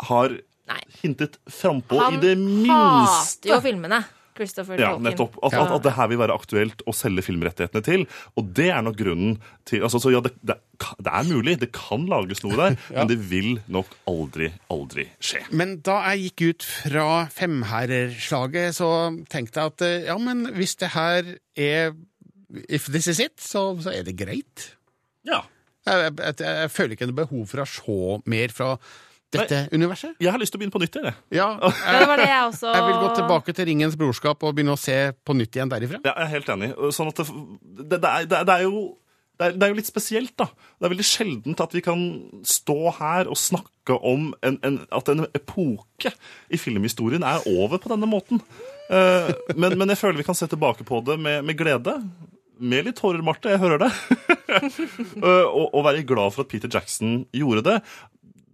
har 0.04 0.36
Nei. 0.68 0.82
hintet 1.00 1.38
frampå 1.48 1.96
i 2.10 2.20
det 2.20 2.36
minste. 2.40 2.72
Han 2.72 3.08
hater 3.08 3.54
jo 3.54 3.62
filmene. 3.64 4.04
Christopher 4.36 4.78
Ja, 4.80 4.92
Tolkien. 4.94 5.04
nettopp. 5.08 5.36
At, 5.42 5.52
Ja. 5.54 5.62
at, 5.64 5.72
at 5.78 5.82
det 5.86 5.92
her 5.96 6.08
vil 6.12 6.18
være 6.20 6.34
aktuelt 6.36 6.82
å 6.90 6.94
selge 6.96 7.22
filmrettighetene 7.26 7.82
til. 7.86 8.06
Og 8.40 8.48
det 8.56 8.68
er 8.74 8.82
nok 8.82 8.96
grunnen 8.98 9.36
til 9.68 9.82
altså, 9.86 10.00
så 10.02 10.10
ja, 10.14 10.20
det, 10.24 10.32
det, 10.42 10.56
det 10.98 11.12
er 11.14 11.28
mulig, 11.30 11.56
det 11.62 11.70
kan 11.76 12.06
lages 12.10 12.42
noe 12.44 12.56
der, 12.58 12.76
men 12.96 13.10
det 13.10 13.18
vil 13.30 13.60
nok 13.72 13.90
aldri, 14.10 14.50
aldri 14.74 15.06
skje. 15.22 15.44
Men 15.54 15.76
da 15.86 16.00
jeg 16.12 16.28
gikk 16.28 16.46
ut 16.50 16.68
fra 16.70 17.06
femherreslaget, 17.34 18.74
så 18.76 18.88
tenkte 19.32 19.60
jeg 19.62 19.72
at 19.74 19.84
eh, 19.86 20.06
ja, 20.10 20.16
men 20.20 20.46
hvis 20.56 20.76
det 20.82 20.92
her 20.96 21.34
er 21.56 21.94
If 22.70 22.84
this 22.92 23.08
is 23.10 23.18
it, 23.18 23.40
så, 23.42 23.72
så 23.82 23.90
er 23.90 24.04
det 24.06 24.12
greit. 24.20 24.68
Ja. 25.26 25.40
Jeg, 25.88 26.04
jeg, 26.04 26.12
jeg, 26.22 26.36
jeg 26.62 26.70
føler 26.70 26.94
ikke 26.94 27.08
noe 27.10 27.16
behov 27.18 27.48
for 27.50 27.62
å 27.64 27.66
se 27.66 27.96
mer 28.30 28.52
fra 28.54 28.68
dette 29.36 29.60
universet. 29.74 30.16
Jeg 30.22 30.32
har 30.34 30.40
lyst 30.42 30.54
til 30.54 30.58
å 30.58 30.62
begynne 30.62 30.74
på 30.76 30.82
nytt, 30.82 30.98
jeg. 31.02 31.14
Ja, 31.36 31.48
jeg, 31.60 32.00
det 32.00 32.08
var 32.10 32.20
det 32.22 32.28
jeg 32.30 32.42
også 32.48 32.72
Jeg 32.78 32.84
vil 32.88 32.98
gå 33.04 33.08
tilbake 33.20 33.54
til 33.58 33.68
Ringens 33.70 33.96
brorskap 34.00 34.42
og 34.48 34.54
begynne 34.58 34.74
å 34.76 34.80
se 34.80 34.98
på 35.24 35.36
nytt 35.38 35.56
igjen 35.58 35.72
derifra. 35.72 36.00
Ja, 36.04 36.12
jeg 36.18 36.26
er 36.28 36.34
helt 36.38 36.52
enig. 36.56 36.72
Sånn 36.96 37.10
at 37.12 37.22
det, 37.22 37.26
det, 37.84 37.98
det, 38.02 38.10
er, 38.10 38.28
det, 38.34 38.44
er- 38.58 38.66
jo 38.68 38.84
det 39.34 39.46
er, 39.48 39.54
det 39.58 39.66
er 39.66 39.72
jo 39.72 39.78
litt 39.80 39.88
spesielt, 39.90 40.34
da. 40.38 40.46
Det 40.78 40.86
er 40.86 40.92
veldig 40.94 41.06
sjeldent 41.08 41.62
at 41.64 41.72
vi 41.74 41.80
kan 41.82 42.04
stå 42.46 42.76
her 43.00 43.26
og 43.32 43.38
snakke 43.40 43.96
om 44.06 44.28
en, 44.46 44.60
en, 44.64 44.76
at 44.94 45.10
en 45.10 45.24
epoke 45.34 46.12
i 46.54 46.60
filmhistorien 46.60 47.24
er 47.26 47.42
over 47.50 47.82
på 47.82 47.90
denne 47.90 48.06
måten. 48.08 48.38
Eh, 48.94 49.32
men, 49.58 49.74
men 49.80 49.90
jeg 49.90 49.98
føler 50.00 50.20
vi 50.22 50.28
kan 50.28 50.38
se 50.38 50.46
tilbake 50.52 50.86
på 50.86 51.02
det 51.08 51.18
med, 51.18 51.42
med 51.50 51.58
glede. 51.58 51.96
Med 52.62 52.86
litt 52.86 53.00
tårer, 53.02 53.18
Marte, 53.26 53.50
jeg 53.50 53.58
hører 53.64 53.82
det. 53.88 53.90
Eh, 54.54 55.46
og, 55.48 55.72
og 55.74 55.80
være 55.86 56.04
glad 56.06 56.30
for 56.34 56.44
at 56.44 56.50
Peter 56.52 56.70
Jackson 56.70 57.24
gjorde 57.34 57.62
det. 57.66 57.74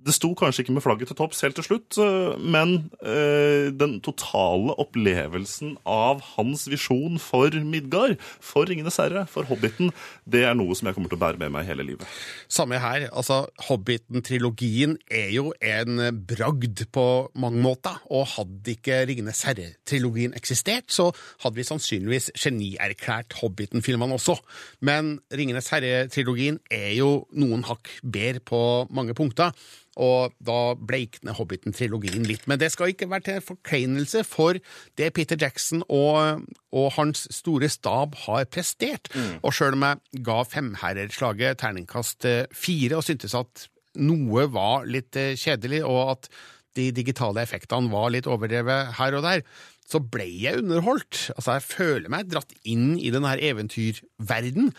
Det 0.06 0.14
sto 0.16 0.30
kanskje 0.38 0.64
ikke 0.64 0.74
med 0.76 0.84
flagget 0.84 1.10
til 1.10 1.18
topps 1.18 1.42
helt 1.44 1.56
til 1.58 1.66
slutt, 1.66 1.98
eh, 2.00 2.36
men 2.40 2.90
eh, 3.04 3.68
den 3.76 3.98
totale 4.04 4.74
opplevelsen 4.80 5.76
av 5.88 6.22
hans 6.36 6.66
visjon 6.70 7.18
for 7.20 7.52
Midgard, 7.66 8.16
for 8.40 8.68
Ringenes 8.68 8.96
herre, 9.02 9.26
for 9.28 9.48
Hobbiten, 9.48 9.92
det 10.24 10.44
er 10.48 10.56
noe 10.56 10.76
som 10.78 10.88
jeg 10.88 10.96
kommer 10.96 11.12
til 11.12 11.20
å 11.20 11.24
bære 11.24 11.40
med 11.42 11.52
meg 11.54 11.68
hele 11.68 11.84
livet. 11.86 12.06
Samme 12.48 12.80
her. 12.80 13.08
altså 13.10 13.42
Hobbiten-trilogien 13.68 14.96
er 15.10 15.28
jo 15.34 15.52
en 15.60 16.00
bragd 16.28 16.86
på 16.94 17.06
mange 17.40 17.60
måter, 17.60 18.00
og 18.08 18.28
hadde 18.36 18.74
ikke 18.76 19.02
Ringenes 19.10 19.44
herre-trilogien 19.48 20.36
eksistert, 20.38 20.88
så 20.88 21.10
hadde 21.44 21.60
vi 21.60 21.68
sannsynligvis 21.68 22.30
genierklært 22.38 23.36
Hobbiten-filmene 23.42 24.16
også. 24.16 24.38
Men 24.80 25.18
Ringenes 25.34 25.68
herre-trilogien 25.74 26.60
er 26.72 26.94
jo 26.96 27.12
noen 27.36 27.66
hakk 27.68 27.92
bedre 28.00 28.40
på 28.40 28.64
mange 28.94 29.14
punkter. 29.18 29.52
Og 29.98 30.36
da 30.38 30.74
bleikner 30.78 31.34
Hobbiten-trilogien 31.34 32.22
litt. 32.28 32.46
Men 32.46 32.60
det 32.60 32.70
skal 32.72 32.92
ikke 32.92 33.08
være 33.10 33.26
til 33.26 33.40
forkleinelse 33.42 34.22
for 34.28 34.60
det 35.00 35.10
Peter 35.16 35.38
Jackson 35.40 35.82
og, 35.88 36.46
og 36.70 36.86
hans 36.94 37.26
store 37.34 37.68
stab 37.72 38.14
har 38.26 38.46
prestert. 38.52 39.10
Og 39.42 39.54
sjøl 39.56 39.74
om 39.78 39.88
jeg 39.88 40.22
ga 40.26 40.38
Femherreslaget 40.46 41.58
terningkast 41.60 42.28
eh, 42.30 42.46
fire 42.54 43.00
og 43.00 43.06
syntes 43.08 43.34
at 43.34 43.66
noe 43.98 44.46
var 44.54 44.86
litt 44.86 45.18
eh, 45.18 45.34
kjedelig, 45.38 45.82
og 45.86 46.14
at 46.14 46.30
de 46.78 46.90
digitale 46.94 47.42
effektene 47.42 47.90
var 47.90 48.12
litt 48.14 48.28
overdrevet 48.30 48.94
her 49.00 49.18
og 49.18 49.26
der, 49.26 49.44
så 49.90 49.98
ble 49.98 50.28
jeg 50.38 50.60
underholdt. 50.62 51.32
Altså, 51.34 51.56
jeg 51.56 51.66
føler 51.66 52.12
meg 52.12 52.30
dratt 52.30 52.54
inn 52.62 52.94
i 52.98 53.10
denne 53.10 53.34
eventyrverden, 53.34 54.70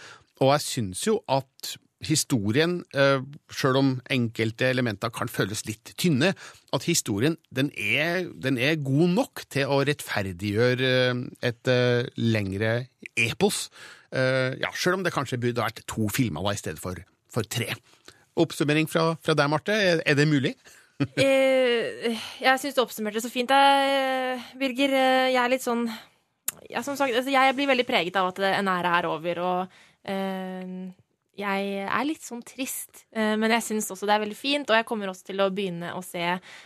og 0.41 0.53
jeg 0.55 0.67
syns 0.67 1.03
jo 1.05 1.19
at 1.29 1.75
historien, 2.05 2.79
eh, 2.97 3.21
sjøl 3.53 3.77
om 3.79 3.89
enkelte 4.11 4.69
elementer 4.71 5.11
kan 5.13 5.29
føles 5.31 5.63
litt 5.67 5.93
tynne, 5.99 6.33
at 6.73 6.87
historien 6.87 7.37
den 7.53 7.71
er, 7.77 8.27
den 8.33 8.57
er 8.57 8.79
god 8.81 9.13
nok 9.15 9.45
til 9.51 9.69
å 9.71 9.81
rettferdiggjøre 9.87 10.91
eh, 10.91 11.23
et 11.51 11.71
eh, 11.71 12.09
lengre 12.17 12.75
epos. 13.15 13.69
Ja, 14.11 14.67
sjøl 14.75 14.97
om 14.97 15.05
det 15.05 15.13
kanskje 15.15 15.37
burde 15.39 15.63
vært 15.63 15.85
to 15.87 16.09
filmer 16.11 16.43
da, 16.43 16.51
i 16.51 16.59
stedet 16.59 16.81
for, 16.83 16.97
for 17.31 17.47
tre. 17.47 17.69
Oppsummering 18.35 18.89
fra, 18.91 19.13
fra 19.23 19.35
deg, 19.39 19.47
Marte. 19.47 19.77
Er, 20.03 20.17
det 20.19 20.25
mulig? 20.27 20.51
Jeg 22.43 22.59
syns 22.59 22.75
du 22.75 22.81
oppsummerte 22.83 23.23
så 23.23 23.31
fint, 23.31 23.53
Birger. 24.59 24.97
Jeg 25.31 25.39
er 25.39 25.53
litt 25.53 25.63
sånn 25.63 25.85
ja, 26.67 26.83
Som 26.83 26.97
sagt, 26.99 27.15
altså, 27.15 27.31
jeg 27.31 27.55
blir 27.55 27.69
veldig 27.71 27.87
preget 27.87 28.19
av 28.19 28.33
at 28.33 28.43
en 28.51 28.69
ære 28.73 28.91
er 28.99 29.07
over, 29.07 29.41
og 29.47 29.79
eh, 30.11 30.91
jeg 31.37 31.87
er 31.87 32.05
litt 32.05 32.23
sånn 32.25 32.41
trist. 32.45 33.05
Eh, 33.15 33.35
men 33.39 33.53
jeg 33.55 33.63
syns 33.65 33.89
også 33.93 34.07
det 34.09 34.15
er 34.17 34.23
veldig 34.25 34.37
fint, 34.37 34.69
og 34.69 34.75
jeg 34.77 34.87
kommer 34.89 35.11
også 35.11 35.29
til 35.31 35.41
å 35.43 35.49
begynne 35.53 35.93
å 35.97 36.01
se 36.05 36.25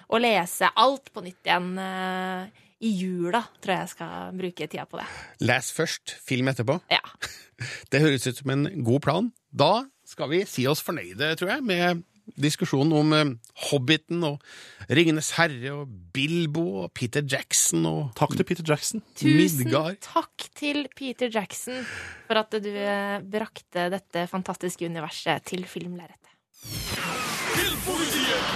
og 0.10 0.22
lese 0.24 0.70
alt 0.76 1.12
på 1.14 1.24
nytt 1.26 1.46
igjen. 1.46 1.74
eh, 1.80 2.64
I 2.86 2.92
jula 3.00 3.40
tror 3.62 3.72
jeg 3.76 3.84
jeg 3.86 3.94
skal 3.94 4.34
bruke 4.36 4.68
tida 4.68 4.86
på 4.90 5.00
det. 5.00 5.06
Les 5.48 5.72
først, 5.72 6.18
film 6.28 6.50
etterpå. 6.52 6.80
Ja. 6.92 7.02
Det 7.92 8.02
høres 8.04 8.28
ut 8.28 8.42
som 8.42 8.52
en 8.52 8.66
god 8.84 9.02
plan. 9.06 9.32
Da 9.50 9.86
skal 10.06 10.28
vi 10.34 10.42
si 10.50 10.66
oss 10.68 10.82
fornøyde, 10.84 11.36
tror 11.40 11.54
jeg, 11.56 11.64
med 11.64 12.04
diskusjonen 12.34 12.94
om 12.98 13.14
eh, 13.16 13.34
Hobbiten 13.70 14.24
og 14.28 14.44
Ringenes 14.90 15.32
herre 15.38 15.74
og 15.76 15.92
Bilbo 16.16 16.66
og 16.84 16.92
Peter 16.98 17.26
Jackson 17.26 17.86
og 17.90 18.12
Takk 18.18 18.36
til 18.38 18.48
Peter 18.48 18.66
Jackson. 18.68 19.04
Tusen 19.18 19.64
Midgard. 19.64 20.00
takk 20.06 20.50
til 20.58 20.86
Peter 20.96 21.32
Jackson 21.32 21.82
for 22.28 22.42
at 22.42 22.58
du 22.62 22.72
eh, 22.72 23.20
brakte 23.22 23.90
dette 23.94 24.28
fantastiske 24.32 24.90
universet 24.90 25.46
til 25.52 25.66
filmlerretet. 25.70 26.22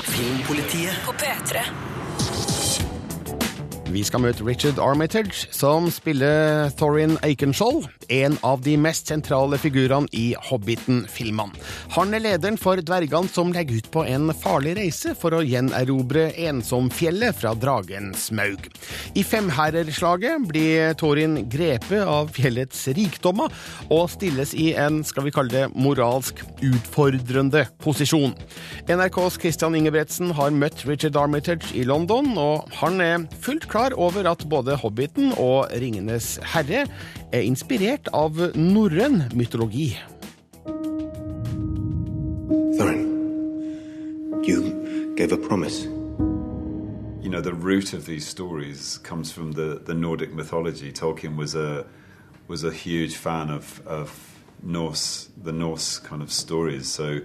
Filmpolitiet 0.09 1.05
På 1.05 1.13
P3. 1.13 1.98
Vi 3.89 4.03
skal 4.05 4.21
møte 4.21 4.45
Richard 4.45 4.77
Armitage, 4.77 5.47
som 5.55 5.87
spiller 5.89 6.69
Thorin 6.77 7.15
Aikenskjold, 7.25 7.87
en 8.13 8.35
av 8.45 8.61
de 8.61 8.75
mest 8.77 9.09
sentrale 9.09 9.57
figurene 9.57 10.05
i 10.13 10.35
Hobbiten-filmene. 10.45 11.57
Han 11.95 12.13
er 12.13 12.21
lederen 12.21 12.59
for 12.61 12.77
dvergene 12.85 13.31
som 13.33 13.49
legger 13.53 13.79
ut 13.79 13.89
på 13.89 14.03
en 14.05 14.29
farlig 14.37 14.75
reise 14.77 15.15
for 15.17 15.33
å 15.33 15.41
gjenerobre 15.41 16.27
Ensomfjellet 16.45 17.39
fra 17.39 17.55
dragen 17.57 18.11
Smaug. 18.13 18.67
I 19.17 19.23
Femherrerslaget 19.25 20.45
blir 20.51 20.93
Thorin 20.99 21.39
grepet 21.49 22.05
av 22.05 22.29
fjellets 22.35 22.85
rikdommer 22.93 23.49
og 23.89 24.05
stilles 24.13 24.53
i 24.53 24.69
en, 24.77 25.01
skal 25.07 25.25
vi 25.25 25.33
kalle 25.33 25.55
det, 25.55 25.65
moralsk 25.73 26.43
utfordrende 26.61 27.65
posisjon. 27.81 28.37
NRKs 28.85 29.41
Christian 29.41 29.77
Ingebretsen 29.79 30.35
har 30.37 30.53
møtt 30.53 30.85
Richard 30.85 31.17
Armitage 31.17 31.73
i 31.73 31.87
London, 31.89 32.35
og 32.37 32.69
han 32.83 33.01
er 33.01 33.25
fullt 33.41 33.65
klar 33.65 33.78
over 33.95 34.27
at 34.30 34.45
både 34.49 34.75
Hobbiten 34.75 35.32
og 35.38 35.69
Ringenes 35.71 36.39
herre 36.53 36.86
er 37.32 37.45
inspirert 37.45 38.09
av 38.13 38.36
norrøn 38.55 39.23
mytologi. 39.34 39.93
Thorin, 42.75 43.05
you 44.43 44.59
gave 45.15 45.32
a 45.32 45.38
promise. 45.38 45.88
you 47.30 47.30
know 47.30 47.41
the 47.41 47.53
root 47.53 47.93
of 47.93 48.07
these 48.07 48.25
stories 48.25 48.97
comes 49.03 49.32
from 49.32 49.51
the, 49.51 49.80
the 49.86 49.93
Nordic 49.93 50.34
mythology. 50.34 50.91
Tolkien 50.91 51.36
was 51.36 51.53
a 51.53 51.86
was 52.47 52.63
a 52.63 52.71
huge 52.71 53.15
fan 53.15 53.51
of 53.51 53.86
of 53.86 54.09
Norse 54.63 55.30
the 55.38 55.51
Norse 55.51 55.99
kind 55.99 56.23
of 56.23 56.32
stories. 56.32 56.88
So 56.88 57.19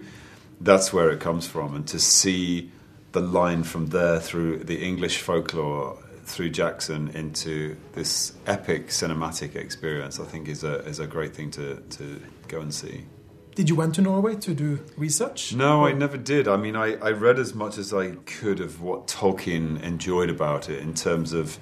that's 0.61 0.93
where 0.93 1.11
it 1.11 1.21
comes 1.21 1.47
from. 1.47 1.75
And 1.75 1.87
to 1.89 1.99
see 1.99 2.71
the 3.13 3.21
line 3.21 3.63
from 3.63 3.87
there 3.87 4.21
through 4.21 4.65
the 4.65 4.85
English 4.85 5.19
folklore 5.23 5.99
through 6.25 6.51
Jackson 6.51 7.09
into 7.09 7.77
this 7.93 8.33
epic 8.47 8.89
cinematic 8.89 9.55
experience, 9.57 10.19
I 10.19 10.25
think 10.25 10.49
is 10.49 10.65
a 10.65 10.79
is 10.87 10.99
a 10.99 11.07
great 11.07 11.35
thing 11.35 11.51
to 11.53 11.77
to 11.77 12.21
go 12.49 12.61
and 12.61 12.73
see. 12.73 13.07
Did 13.55 13.69
you 13.69 13.77
went 13.77 13.95
to 13.95 14.03
Norway 14.03 14.35
to 14.35 14.53
do 14.53 14.85
research? 14.97 15.55
No, 15.55 15.87
I 15.87 15.93
never 15.93 16.17
did. 16.17 16.49
I 16.49 16.57
mean, 16.57 16.75
I, 16.75 16.95
I 16.95 17.13
read 17.13 17.39
as 17.39 17.55
much 17.55 17.79
as 17.79 17.95
I 17.95 18.17
could 18.27 18.59
of 18.59 18.83
what 18.83 19.07
Tolkien 19.07 19.81
enjoyed 19.81 20.29
about 20.29 20.69
it 20.69 20.81
in 20.81 20.93
terms 20.93 21.33
of, 21.33 21.57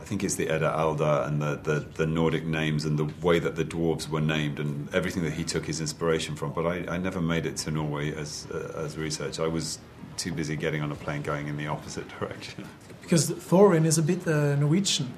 I 0.00 0.04
think 0.04 0.22
it's 0.22 0.36
the 0.36 0.48
Edda 0.48 0.72
Alda 0.72 1.24
and 1.26 1.42
the, 1.42 1.56
the, 1.56 1.80
the 1.80 2.06
Nordic 2.06 2.46
names 2.46 2.84
and 2.84 2.96
the 2.96 3.12
way 3.26 3.40
that 3.40 3.56
the 3.56 3.64
dwarves 3.64 4.08
were 4.08 4.20
named 4.20 4.60
and 4.60 4.88
everything 4.94 5.24
that 5.24 5.32
he 5.32 5.42
took 5.42 5.66
his 5.66 5.80
inspiration 5.80 6.36
from. 6.36 6.52
But 6.52 6.64
I, 6.64 6.94
I 6.94 6.96
never 6.96 7.20
made 7.20 7.44
it 7.44 7.56
to 7.58 7.72
Norway 7.72 8.14
as, 8.14 8.46
uh, 8.54 8.74
as 8.76 8.96
research. 8.96 9.40
I 9.40 9.48
was 9.48 9.80
too 10.16 10.32
busy 10.32 10.54
getting 10.54 10.80
on 10.80 10.92
a 10.92 10.96
plane 10.96 11.22
going 11.22 11.48
in 11.48 11.56
the 11.56 11.66
opposite 11.66 12.06
direction. 12.20 12.68
Because 13.02 13.30
Thorin 13.30 13.84
is 13.84 13.98
a 13.98 14.02
bit 14.02 14.26
uh, 14.26 14.56
Norwegian. 14.56 15.08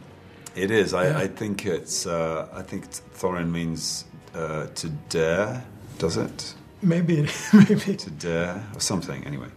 It 0.56 0.70
is. 0.70 0.92
I, 0.94 1.04
Yeah. 1.04 1.18
I 1.24 1.28
think 1.28 1.66
it's. 1.66 2.06
Uh, 2.06 2.48
I 2.52 2.62
think 2.62 2.84
Thorin 3.18 3.50
means 3.50 4.04
uh, 4.34 4.66
to 4.74 4.88
dare. 5.08 5.62
Does 5.98 6.16
it? 6.16 6.54
Maybe, 6.82 7.26
maybe. 7.52 7.96
To 7.96 8.10
dare 8.10 8.62
or 8.74 8.80
something. 8.80 9.24
Anyway. 9.26 9.48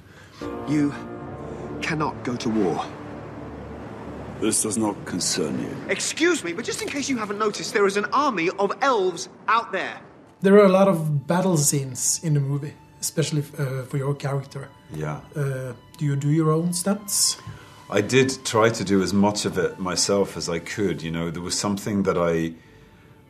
You 0.67 0.93
cannot 1.81 2.23
go 2.23 2.35
to 2.35 2.49
war. 2.49 2.85
This 4.39 4.61
does 4.61 4.77
not 4.77 4.95
concern 5.05 5.59
you. 5.59 5.75
Excuse 5.89 6.43
me, 6.43 6.53
but 6.53 6.63
just 6.63 6.81
in 6.81 6.87
case 6.87 7.09
you 7.09 7.17
haven't 7.17 7.39
noticed, 7.39 7.73
there 7.73 7.87
is 7.87 7.97
an 7.97 8.05
army 8.13 8.49
of 8.59 8.71
elves 8.81 9.29
out 9.47 9.71
there. 9.71 9.99
There 10.41 10.53
are 10.59 10.65
a 10.65 10.69
lot 10.69 10.87
of 10.87 11.25
battle 11.25 11.57
scenes 11.57 12.19
in 12.23 12.35
the 12.35 12.39
movie, 12.39 12.73
especially 13.01 13.43
uh, 13.57 13.83
for 13.83 13.97
your 13.97 14.13
character. 14.13 14.69
Yeah. 14.93 15.21
Uh, 15.35 15.73
do 15.97 16.05
you 16.05 16.15
do 16.15 16.29
your 16.29 16.51
own 16.51 16.71
stunts? 16.73 17.37
I 17.89 18.01
did 18.01 18.43
try 18.43 18.69
to 18.69 18.83
do 18.83 19.01
as 19.01 19.13
much 19.13 19.45
of 19.45 19.57
it 19.57 19.79
myself 19.79 20.35
as 20.35 20.49
I 20.49 20.59
could. 20.59 21.01
You 21.01 21.11
know, 21.11 21.31
there 21.31 21.41
was 21.41 21.57
something 21.57 22.03
that 22.03 22.17
I 22.17 22.53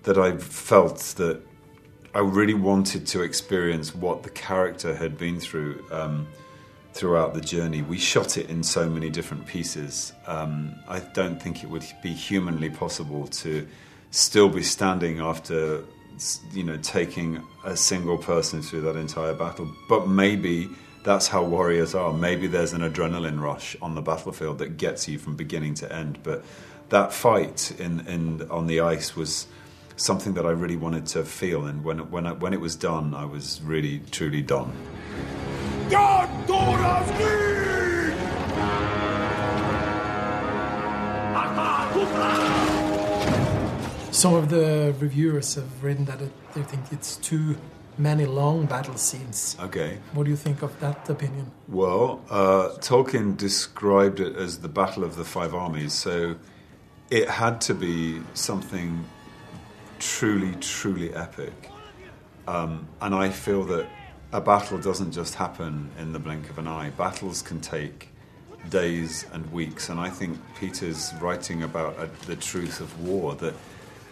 that 0.04 0.18
I 0.18 0.38
felt 0.38 1.00
that 1.18 1.42
I 2.16 2.20
really 2.20 2.54
wanted 2.54 3.06
to 3.08 3.22
experience 3.22 3.94
what 3.94 4.24
the 4.24 4.30
character 4.30 4.96
had 4.96 5.18
been 5.18 5.40
through 5.40 5.84
um, 5.92 6.28
throughout 6.94 7.36
the 7.36 7.42
journey. 7.42 7.84
We 7.84 8.00
shot 8.00 8.38
it 8.38 8.50
in 8.50 8.64
so 8.64 8.90
many 8.90 9.12
different 9.12 9.46
pieces. 9.46 10.14
Um, 10.26 10.76
I 10.88 11.00
don't 11.00 11.42
think 11.42 11.64
it 11.64 11.70
would 11.70 11.86
be 12.02 12.12
humanly 12.12 12.72
possible 12.72 13.28
to 13.28 13.68
still 14.10 14.50
be 14.50 14.64
standing 14.64 15.20
after 15.20 15.84
you 16.52 16.64
know 16.64 16.78
taking 16.78 17.44
a 17.64 17.78
single 17.78 18.18
person 18.18 18.64
through 18.64 18.82
that 18.82 18.96
entire 18.96 19.34
battle. 19.34 19.72
But 19.88 20.08
maybe 20.08 20.70
that's 21.08 21.30
how 21.30 21.42
warriors 21.42 21.96
are. 21.96 22.12
Maybe 22.12 22.48
there's 22.48 22.74
an 22.74 22.82
adrenaline 22.82 23.40
rush 23.40 23.78
on 23.82 23.96
the 23.96 24.02
battlefield 24.02 24.58
that 24.58 24.76
gets 24.76 25.08
you 25.08 25.18
from 25.18 25.38
beginning 25.38 25.74
to 25.76 25.90
end. 25.90 26.20
But 26.22 26.44
that 26.90 27.14
fight 27.14 27.72
in, 27.80 28.06
in 28.08 28.52
on 28.52 28.68
the 28.68 28.82
ice 28.82 29.16
was 29.16 29.48
something 29.96 30.34
that 30.34 30.46
I 30.46 30.50
really 30.50 30.76
wanted 30.76 31.06
to 31.08 31.24
feel. 31.24 31.66
And 31.66 31.86
when 31.86 32.12
when 32.12 32.28
I, 32.28 32.34
when 32.34 32.52
it 32.52 32.60
was 32.60 32.76
done, 32.76 33.14
I 33.14 33.24
was 33.24 33.62
really 33.64 34.02
truly 34.12 34.42
done. 34.42 34.74
God, 35.90 36.28
Doravni! 36.46 37.38
Some 44.12 44.34
of 44.34 44.50
the 44.50 44.94
reviewers 45.00 45.56
have 45.56 45.84
written 45.84 46.04
that 46.06 46.22
it, 46.22 46.32
they 46.54 46.64
think 46.64 46.92
it's 46.92 47.16
too 47.16 47.56
many 47.98 48.26
long 48.26 48.66
battle 48.66 48.98
scenes. 48.98 49.58
Okay. 49.60 50.00
What 50.14 50.26
do 50.26 50.30
you 50.30 50.36
think 50.38 50.62
of 50.62 50.80
that 50.80 51.10
opinion? 51.10 51.52
Well, 51.68 52.22
uh, 52.30 52.70
Tolkien 52.80 53.38
described 53.38 54.20
it 54.20 54.36
as 54.36 54.60
the 54.60 54.70
Battle 54.70 55.04
of 55.04 55.16
the 55.16 55.26
Five 55.26 55.54
Armies, 55.54 55.94
so 55.94 56.36
it 57.10 57.30
had 57.30 57.62
to 57.62 57.74
be 57.74 58.22
something 58.34 59.06
truly, 60.00 60.56
truly 60.56 61.14
epic. 61.14 61.72
Um, 62.48 62.88
and 63.02 63.14
I 63.14 63.30
feel 63.30 63.64
that 63.66 63.88
a 64.32 64.42
battle 64.42 64.78
doesn't 64.78 65.12
just 65.12 65.36
happen 65.36 65.90
in 66.00 66.14
the 66.14 66.20
blink 66.20 66.50
of 66.50 66.58
an 66.58 66.68
eye. 66.68 66.92
Battles 66.92 67.42
can 67.42 67.60
take 67.60 68.10
days 68.70 69.26
and 69.32 69.50
weeks, 69.52 69.90
and 69.90 70.00
I 70.00 70.10
think 70.10 70.38
Peter's 70.60 71.14
writing 71.22 71.64
about 71.64 71.98
uh, 71.98 72.08
the 72.26 72.36
truth 72.36 72.82
of 72.82 73.08
war 73.08 73.36
that 73.36 73.54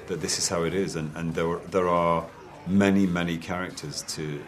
that 0.07 0.21
this 0.21 0.37
is 0.37 0.47
how 0.47 0.63
it 0.63 0.73
is, 0.73 0.95
and, 0.95 1.15
and 1.15 1.33
there 1.33 1.57
there 1.71 1.87
are 1.87 2.25
many 2.67 3.05
many 3.05 3.37
characters 3.37 4.01
to 4.03 4.41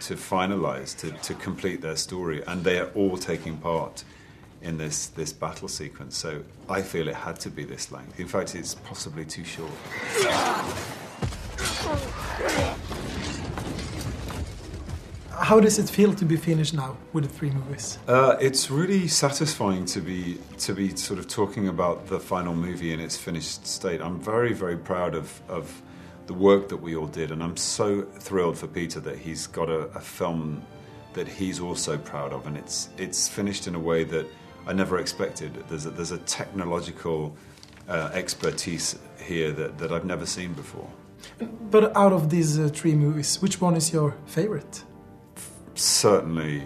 to 0.00 0.14
finalize 0.14 0.96
to, 0.96 1.10
to 1.22 1.34
complete 1.34 1.80
their 1.82 1.96
story, 1.96 2.42
and 2.46 2.64
they 2.64 2.78
are 2.78 2.90
all 2.94 3.16
taking 3.16 3.56
part 3.58 4.04
in 4.62 4.78
this 4.78 5.08
this 5.08 5.32
battle 5.32 5.68
sequence. 5.68 6.16
So 6.16 6.42
I 6.68 6.82
feel 6.82 7.08
it 7.08 7.14
had 7.14 7.38
to 7.40 7.50
be 7.50 7.64
this 7.64 7.92
length. 7.92 8.18
In 8.18 8.26
fact, 8.26 8.54
it's 8.54 8.74
possibly 8.74 9.24
too 9.24 9.44
short. 9.44 9.70
How 15.30 15.58
does 15.58 15.78
it 15.78 15.90
feel 15.90 16.14
to 16.14 16.24
be 16.24 16.36
finished 16.36 16.74
now 16.74 16.96
with 17.12 17.24
the 17.24 17.30
three 17.30 17.50
movies? 17.50 17.98
Uh, 18.06 18.36
it's 18.40 18.70
really 18.70 19.08
satisfying 19.08 19.84
to 19.86 20.00
be 20.00 20.38
to 20.58 20.72
be 20.74 20.94
sort 20.96 21.18
of 21.18 21.26
talking 21.26 21.68
about 21.68 22.06
the 22.06 22.20
final 22.20 22.54
movie 22.54 22.92
in 22.92 23.00
its 23.00 23.16
finished 23.16 23.66
state. 23.66 24.00
I'm 24.00 24.20
very 24.20 24.52
very 24.52 24.76
proud 24.76 25.14
of 25.14 25.40
of 25.48 25.82
the 26.30 26.34
work 26.34 26.68
that 26.68 26.76
we 26.76 26.94
all 26.94 27.08
did, 27.08 27.32
and 27.32 27.42
I'm 27.42 27.56
so 27.56 28.02
thrilled 28.02 28.56
for 28.56 28.68
Peter 28.68 29.00
that 29.00 29.18
he's 29.18 29.48
got 29.48 29.68
a, 29.68 29.80
a 29.98 30.00
film 30.18 30.64
that 31.14 31.26
he's 31.26 31.58
also 31.58 31.98
proud 31.98 32.32
of, 32.32 32.46
and 32.46 32.56
it's 32.56 32.88
it's 32.98 33.26
finished 33.28 33.66
in 33.66 33.74
a 33.74 33.80
way 33.80 34.04
that 34.04 34.26
I 34.64 34.72
never 34.72 35.00
expected. 35.00 35.50
There's 35.68 35.86
a, 35.86 35.90
there's 35.90 36.12
a 36.12 36.18
technological 36.18 37.36
uh, 37.88 38.10
expertise 38.12 38.96
here 39.20 39.50
that, 39.50 39.78
that 39.78 39.90
I've 39.90 40.04
never 40.04 40.24
seen 40.24 40.52
before. 40.52 40.88
But 41.68 41.96
out 41.96 42.12
of 42.12 42.30
these 42.30 42.60
uh, 42.60 42.68
three 42.68 42.94
movies, 42.94 43.42
which 43.42 43.60
one 43.60 43.74
is 43.74 43.92
your 43.92 44.14
favorite? 44.26 44.84
certainly 45.74 46.62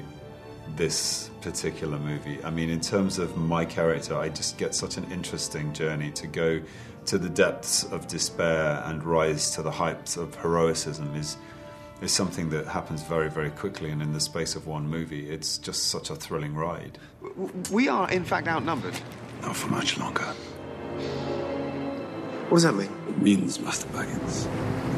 this 0.77 1.31
particular 1.41 1.99
movie. 1.99 2.39
I 2.45 2.51
mean, 2.51 2.69
in 2.69 2.81
terms 2.81 3.19
of 3.19 3.37
my 3.37 3.65
character, 3.65 4.15
I 4.15 4.29
just 4.29 4.59
get 4.59 4.75
such 4.75 4.97
an 4.97 5.11
interesting 5.11 5.73
journey 5.73 6.11
to 6.13 6.27
go 6.27 6.61
to 7.07 7.19
the 7.19 7.29
depths 7.29 7.85
of 7.85 8.07
despair 8.09 8.83
and 8.87 9.03
rise 9.05 9.51
to 9.53 9.63
the 9.63 9.71
heights 9.71 10.17
of 10.17 10.35
heroicism 10.37 11.15
is 11.17 11.37
is 12.01 12.13
something 12.13 12.51
that 12.51 12.67
happens 12.67 13.03
very, 13.03 13.31
very 13.31 13.51
quickly 13.51 13.91
and 13.91 14.03
in 14.03 14.13
the 14.13 14.21
space 14.21 14.57
of 14.57 14.67
one 14.67 14.87
movie. 14.87 15.31
It's 15.31 15.59
just 15.59 15.87
such 15.87 16.11
a 16.11 16.17
thrilling 16.17 16.55
ride. 16.55 16.99
We 17.71 17.89
are, 17.89 18.11
in 18.11 18.25
fact, 18.25 18.49
outnumbered. 18.49 18.95
Not 19.43 19.57
for 19.57 19.71
much 19.71 19.97
longer. 19.99 20.25
What 22.49 22.57
does 22.57 22.65
that 22.65 22.75
mean? 22.75 22.91
It 23.09 23.23
means, 23.23 23.61
Master 23.61 23.89
Baggins, 23.89 24.47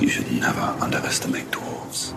you 0.01 0.09
should 0.09 0.31
never 0.33 0.77
underestimate 0.81 1.51
dwarves. 1.51 2.15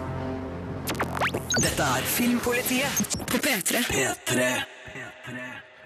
Dette 1.61 1.83
er 1.83 2.01
Filmpolitiet 2.03 3.17
på 3.27 3.37
P3. 3.37 3.83
P3. 3.83 4.78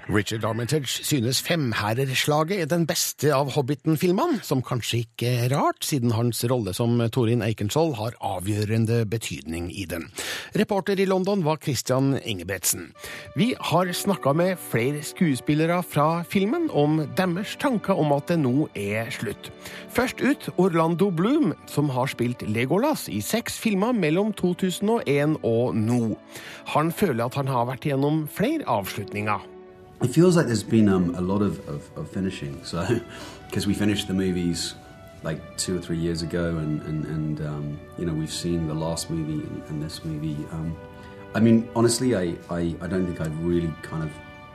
Richard 0.09 0.43
Armitage 0.43 0.87
synes 0.87 1.41
Femhærerslaget 1.41 2.61
er 2.61 2.65
den 2.67 2.83
beste 2.87 3.29
av 3.31 3.53
Hobbiten-filmene, 3.55 4.41
som 4.43 4.59
kanskje 4.65 5.05
ikke 5.05 5.29
er 5.45 5.53
rart, 5.55 5.79
siden 5.87 6.11
hans 6.11 6.41
rolle 6.51 6.73
som 6.75 6.99
Torin 7.13 7.43
Eikenskjold 7.45 7.95
har 7.95 8.17
avgjørende 8.19 9.05
betydning 9.07 9.69
i 9.71 9.85
den. 9.87 10.09
Reporter 10.59 10.99
i 10.99 11.05
London 11.07 11.45
var 11.45 11.61
Christian 11.63 12.17
Ingebretsen. 12.19 12.89
Vi 13.39 13.53
har 13.59 13.93
snakka 13.95 14.33
med 14.35 14.59
flere 14.59 14.99
skuespillere 15.07 15.79
fra 15.83 16.23
filmen 16.27 16.67
om 16.71 16.99
deres 17.17 17.55
tanker 17.59 17.95
om 17.95 18.11
at 18.11 18.27
det 18.27 18.41
nå 18.43 18.67
er 18.75 19.07
slutt. 19.15 19.53
Først 19.87 20.19
ut 20.19 20.49
Orlando 20.57 21.09
Bloom, 21.15 21.53
som 21.67 21.87
har 21.95 22.11
spilt 22.11 22.43
Legolas 22.43 23.07
i 23.07 23.21
seks 23.23 23.55
filmer 23.59 23.95
mellom 23.95 24.35
2001 24.35 25.39
og 25.47 25.79
nå. 25.79 26.03
Han 26.75 26.91
føler 26.91 27.23
at 27.29 27.39
han 27.39 27.47
har 27.47 27.71
vært 27.71 27.87
gjennom 27.87 28.25
flere 28.27 28.67
avslutninger. 28.67 29.52
It 30.03 30.09
feels 30.09 30.35
like 30.35 30.47
there's 30.47 30.63
been 30.63 30.89
um, 30.89 31.15
a 31.15 31.21
lot 31.21 31.41
of, 31.41 31.65
of, 31.69 31.89
of 31.97 32.09
finishing. 32.09 32.61
So, 32.65 32.85
because 33.47 33.65
we 33.65 33.73
finished 33.73 34.09
the 34.09 34.13
movies 34.13 34.75
like 35.23 35.57
two 35.57 35.77
or 35.77 35.81
three 35.81 35.97
years 35.97 36.21
ago, 36.21 36.57
and 36.57 36.81
and, 36.81 37.05
and 37.05 37.41
um, 37.47 37.79
you 37.97 38.05
know 38.05 38.13
we've 38.13 38.33
seen 38.33 38.67
the 38.67 38.73
last 38.73 39.09
movie 39.09 39.45
and, 39.47 39.63
and 39.69 39.81
this 39.81 40.03
movie. 40.03 40.45
Um, 40.51 40.77
I 41.33 41.39
mean, 41.39 41.69
honestly, 41.73 42.17
I, 42.17 42.35
I 42.49 42.75
I 42.81 42.87
don't 42.87 43.05
think 43.05 43.21
I've 43.21 43.39
really 43.45 43.73
kind 43.81 44.03
of 44.03 44.11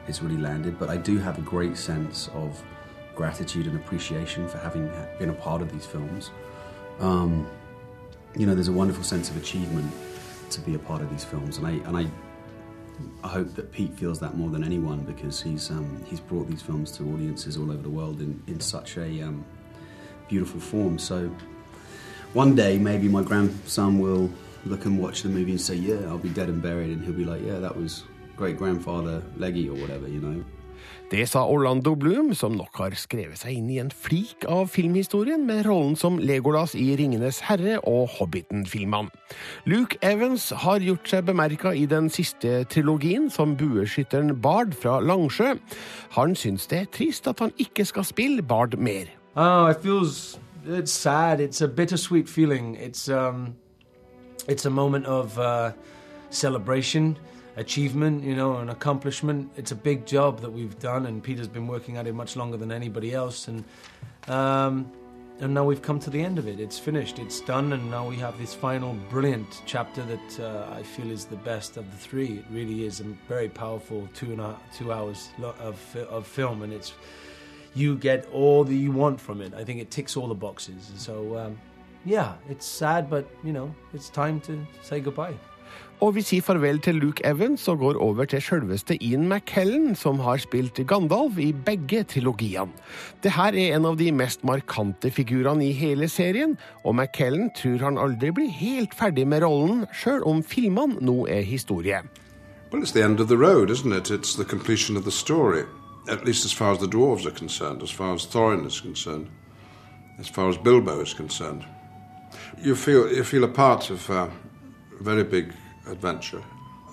it's 0.07 0.22
really 0.22 0.36
landed, 0.36 0.78
but 0.78 0.90
I 0.90 0.99
do 0.99 1.16
have 1.18 1.38
a 1.38 1.42
great 1.42 1.78
sense 1.78 2.28
of 2.34 2.62
gratitude 3.14 3.66
and 3.66 3.76
appreciation 3.76 4.46
for 4.49 4.59
having 4.59 4.90
been 5.18 5.30
a 5.30 5.34
part 5.34 5.62
of 5.62 5.72
these 5.72 5.86
films. 5.86 6.30
Um, 7.01 7.49
you 8.36 8.46
know, 8.46 8.55
there's 8.55 8.68
a 8.68 8.72
wonderful 8.72 9.03
sense 9.03 9.30
of 9.30 9.38
achievement 9.38 9.90
to 10.51 10.61
be 10.61 10.74
a 10.74 10.78
part 10.78 11.01
of 11.01 11.09
these 11.09 11.24
films, 11.24 11.57
and 11.57 11.66
I 11.66 11.70
and 11.88 11.96
I 11.96 12.07
I 13.22 13.28
hope 13.28 13.55
that 13.55 13.72
Pete 13.72 13.92
feels 13.94 14.20
that 14.20 14.36
more 14.36 14.51
than 14.51 14.64
anyone 14.64 15.01
because 15.01 15.40
he's 15.40 15.70
um, 15.70 16.05
he's 16.07 16.20
brought 16.20 16.49
these 16.49 16.62
films 16.62 16.92
to 16.92 17.03
audiences 17.12 17.57
all 17.57 17.70
over 17.70 17.82
the 17.82 17.90
world 17.90 18.20
in, 18.20 18.42
in 18.46 18.61
such 18.61 18.96
a 18.96 19.22
um, 19.22 19.44
beautiful 20.28 20.61
form. 20.61 20.99
So 20.99 21.30
one 22.32 22.55
day 22.55 22.78
maybe 22.78 23.09
my 23.09 23.22
grandson 23.22 23.99
will 23.99 24.30
look 24.64 24.84
and 24.84 24.99
watch 24.99 25.22
the 25.22 25.28
movie 25.28 25.53
and 25.53 25.61
say, 25.61 25.74
"Yeah, 25.74 26.01
I'll 26.07 26.18
be 26.18 26.28
dead 26.28 26.49
and 26.49 26.62
buried," 26.62 26.90
and 26.90 27.05
he'll 27.05 27.14
be 27.14 27.24
like, 27.24 27.42
"Yeah, 27.44 27.59
that 27.59 27.76
was 27.76 28.05
great 28.36 28.57
grandfather 28.57 29.22
Leggy 29.36 29.68
or 29.68 29.74
whatever," 29.74 30.09
you 30.09 30.20
know. 30.20 30.44
Det 31.09 31.24
sa 31.24 31.46
Orlando 31.48 31.94
Bloom, 31.94 32.34
som 32.34 32.52
nok 32.52 32.76
har 32.82 32.92
skrevet 33.00 33.40
seg 33.40 33.54
inn 33.56 33.68
i 33.72 33.78
en 33.80 33.88
flik 33.88 34.44
av 34.44 34.66
filmhistorien 34.68 35.40
med 35.48 35.62
rollen 35.64 35.94
som 35.96 36.18
Legolas 36.20 36.74
i 36.76 36.90
Ringenes 37.00 37.38
herre 37.48 37.78
og 37.88 38.11
Hobbiten-filmene. 38.18 39.09
Luke 39.64 39.96
Evans 40.04 40.50
har 40.52 40.84
gjort 40.84 41.09
seg 41.09 41.24
bemerka 41.24 41.72
i 41.72 41.86
den 41.88 42.11
siste 42.12 42.66
trilogien 42.68 43.30
som 43.32 43.56
bueskytteren 43.56 44.36
Bard 44.44 44.76
fra 44.76 44.98
Langsjø. 45.00 45.54
Han 46.18 46.36
syns 46.36 46.68
det 46.68 46.82
er 46.82 46.92
trist 46.92 47.30
at 47.32 47.40
han 47.40 47.56
ikke 47.56 47.88
skal 47.88 48.04
spille 48.04 48.44
Bard 48.44 48.76
mer. 48.76 49.09
Oh, 49.32 49.70
it 49.70 49.80
feels 49.80 50.36
it's 50.66 50.92
sad. 50.92 51.40
It's 51.40 51.64
a 51.64 51.68
bittersweet 51.68 52.28
feeling. 52.28 52.76
It's 52.76 53.09
um, 53.09 53.56
it's 54.46 54.68
moment 54.68 55.06
of 55.06 55.38
uh, 55.38 55.72
achievement, 57.59 58.22
you 58.24 58.34
know, 58.34 58.56
an 58.56 58.70
accomplishment. 58.70 59.50
It's 59.56 59.72
a 59.72 59.76
big 59.76 60.06
job 60.06 60.40
that 60.40 60.50
we've 60.50 60.78
done, 60.78 61.06
and 61.06 61.22
Peter's 61.22 61.48
been 61.48 61.66
working 61.66 61.96
at 61.96 62.06
it 62.06 62.14
much 62.14 62.36
longer 62.36 62.56
than 62.56 62.72
anybody 62.72 63.12
else, 63.12 63.48
and 63.48 63.64
um, 64.28 64.90
and 65.40 65.54
now 65.54 65.64
we've 65.64 65.82
come 65.82 66.00
to 66.00 66.11
the 66.11 66.20
end 66.20 66.38
of 66.38 66.48
it. 66.48 66.59
It's 66.59 66.78
finished. 66.78 67.18
It's 67.18 67.40
done, 67.40 67.72
and 67.72 67.90
now 67.90 68.09
we 68.09 68.16
have 68.16 68.38
this 68.38 68.54
final 68.54 68.94
brilliant 69.11 69.62
chapter 69.66 70.04
that 70.04 70.40
uh, 70.40 70.74
I 70.74 70.82
feel 70.82 71.11
is 71.11 71.24
the 71.26 71.36
best 71.36 71.76
of 71.76 71.90
the 71.90 71.96
three. 71.96 72.38
It 72.38 72.44
really 72.50 72.86
is 72.86 73.00
a 73.00 73.04
very 73.28 73.48
powerful 73.48 74.09
two 74.14 74.32
and 74.32 74.40
a, 74.40 74.56
two 74.74 74.92
hours 74.92 75.28
of 75.42 75.96
of 76.11 76.26
film, 76.26 76.62
and 76.62 76.72
it's 76.72 76.94
you 77.74 77.96
get 77.96 78.26
all 78.32 78.64
that 78.64 78.74
you 78.74 78.92
want 78.92 79.20
from 79.20 79.40
it. 79.40 79.52
I 79.54 79.64
think 79.64 79.80
it 79.80 79.90
ticks 79.90 80.16
all 80.16 80.28
the 80.28 80.34
boxes. 80.34 80.92
So 80.96 81.36
um, 81.36 81.59
yeah, 82.04 82.34
it's 82.48 82.66
sad, 82.66 83.11
but 83.11 83.28
you 83.42 83.52
know, 83.52 83.74
it's 83.92 84.09
time 84.09 84.40
to 84.42 84.64
say 84.82 85.00
goodbye. 85.00 85.34
Og 85.99 86.12
vi 86.14 86.22
sier 86.22 86.44
farvel 86.46 86.78
til 86.78 87.01
Luke 87.03 87.24
Evans 87.26 87.64
og 87.68 87.80
går 87.80 87.96
over 87.99 88.28
til 88.30 88.42
selveste 88.42 88.94
Ian 89.03 89.24
McKellen, 89.26 89.96
som 89.99 90.20
har 90.22 90.38
spilt 90.38 90.78
Gandalf 90.86 91.38
i 91.42 91.51
begge 91.53 92.05
trilogiene. 92.07 92.70
Det 93.22 93.32
her 93.34 93.51
er 93.51 93.74
en 93.74 93.88
av 93.88 93.96
de 93.99 94.12
mest 94.14 94.44
markante 94.46 95.11
figurene 95.11 95.66
i 95.66 95.72
hele 95.74 96.07
serien, 96.09 96.55
og 96.84 96.94
McKellen 96.94 97.51
tror 97.57 97.82
han 97.82 97.99
aldri 97.99 98.30
blir 98.30 98.53
helt 98.61 98.94
ferdig 98.94 99.26
med 99.26 99.42
rollen, 99.42 99.88
sjøl 99.90 100.22
om 100.22 100.42
filmene 100.46 101.03
nå 101.03 101.26
er 101.26 101.42
historie. 101.42 102.03
Well, 102.70 102.82
it's 102.82 102.92
the 102.92 103.03
at 106.09 106.24
least 106.24 106.44
as 106.44 106.53
far 106.53 106.72
as 106.72 106.78
the 106.78 106.86
dwarves 106.86 107.26
are 107.26 107.30
concerned, 107.30 107.82
as 107.82 107.90
far 107.90 108.14
as 108.14 108.26
Thorin 108.26 108.66
is 108.66 108.80
concerned, 108.80 109.28
as 110.18 110.28
far 110.28 110.49
as 110.49 110.57
Bilbo 110.57 111.01
is 111.01 111.14
concerned. 111.14 111.64
You 112.62 112.74
feel 112.74 113.12
you 113.12 113.24
feel 113.24 113.44
a 113.44 113.49
part 113.49 113.90
of 113.90 114.11
a 114.11 114.30
very 115.01 115.24
big 115.24 115.53
adventure, 115.89 116.43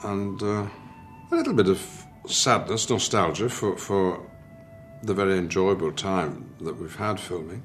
and 0.04 0.42
uh, 0.42 0.68
a 1.32 1.36
little 1.36 1.54
bit 1.54 1.68
of 1.68 1.82
sadness, 2.28 2.90
nostalgia 2.90 3.50
for 3.50 3.78
for 3.78 4.20
the 5.04 5.14
very 5.14 5.38
enjoyable 5.38 5.92
time 5.92 6.50
that 6.62 6.78
we've 6.80 6.96
had 6.96 7.20
filming. 7.20 7.64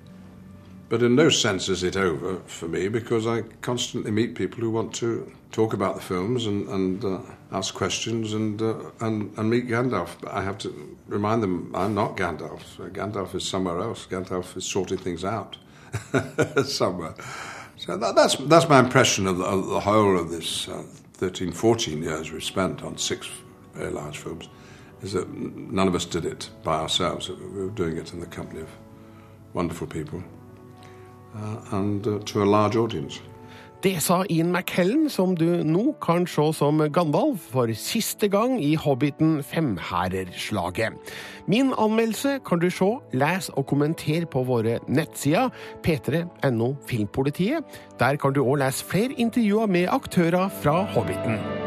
But 0.88 1.02
in 1.02 1.14
no 1.14 1.28
sense 1.28 1.68
is 1.68 1.84
it 1.84 1.96
over 1.96 2.40
for 2.46 2.66
me 2.66 2.88
because 2.88 3.26
I 3.26 3.42
constantly 3.62 4.10
meet 4.10 4.34
people 4.34 4.60
who 4.60 4.70
want 4.70 4.92
to 4.96 5.32
talk 5.52 5.72
about 5.72 5.94
the 5.94 6.00
films 6.00 6.46
and, 6.46 6.68
and 6.68 7.04
uh, 7.04 7.20
ask 7.52 7.74
questions 7.74 8.34
and, 8.34 8.60
uh, 8.60 8.90
and 9.00 9.32
and 9.38 9.48
meet 9.48 9.68
Gandalf. 9.68 10.16
But 10.20 10.32
I 10.32 10.42
have 10.42 10.58
to 10.58 10.96
remind 11.06 11.42
them 11.42 11.70
I'm 11.74 11.94
not 11.94 12.16
Gandalf. 12.16 12.62
Gandalf 12.92 13.34
is 13.34 13.44
somewhere 13.44 13.78
else. 13.78 14.06
Gandalf 14.06 14.56
is 14.56 14.64
sorting 14.64 14.98
things 14.98 15.24
out 15.24 15.56
somewhere. 16.64 17.14
So 17.76 17.86
So 17.86 17.96
that, 17.96 18.14
that's, 18.14 18.36
that's 18.36 18.68
my 18.68 18.78
impression 18.78 19.26
of 19.26 19.38
the, 19.38 19.44
of 19.44 19.66
the 19.66 19.80
whole 19.80 20.18
of 20.18 20.30
this 20.30 20.68
uh, 20.68 20.84
13, 21.20 21.52
14 21.52 22.02
years 22.02 22.32
we've 22.32 22.42
spent 22.42 22.82
on 22.82 22.96
six 22.96 23.28
very 23.74 23.90
large 23.90 24.16
films, 24.16 24.48
is 25.02 25.12
that 25.12 25.28
none 25.30 25.86
of 25.86 25.94
us 25.94 26.06
did 26.06 26.24
it 26.24 26.48
by 26.64 26.80
ourselves. 26.80 27.28
We 27.28 27.64
were 27.64 27.68
doing 27.68 27.98
it 27.98 28.14
in 28.14 28.20
the 28.20 28.26
company 28.26 28.62
of 28.62 28.70
wonderful 29.52 29.86
people 29.86 30.24
uh, 31.36 31.60
and 31.72 32.06
uh, 32.06 32.20
to 32.20 32.42
a 32.42 32.46
large 32.46 32.74
audience. 32.74 33.20
Det 33.80 34.02
sa 34.04 34.24
Ian 34.28 34.52
McKellen, 34.52 35.06
som 35.08 35.30
du 35.36 35.62
nå 35.64 35.94
kan 36.04 36.26
se 36.28 36.42
som 36.52 36.82
Gandalf 36.92 37.46
for 37.54 37.70
siste 37.72 38.28
gang 38.28 38.58
i 38.60 38.74
Hobbiten 38.76 39.38
Femhærerslaget. 39.42 40.92
Min 41.46 41.72
anmeldelse 41.78 42.40
kan 42.44 42.60
du 42.60 42.68
se, 42.70 42.90
lese 43.12 43.54
og 43.56 43.66
kommentere 43.66 44.28
på 44.28 44.42
våre 44.44 44.78
nettsider 44.86 45.48
p3.no 45.86 46.74
Filmpolitiet. 46.88 47.64
Der 47.98 48.20
kan 48.20 48.36
du 48.36 48.44
òg 48.44 48.60
lese 48.60 48.84
flere 48.84 49.16
intervjuer 49.16 49.66
med 49.66 49.88
aktører 49.88 50.52
fra 50.60 50.84
Hobbiten. 50.92 51.59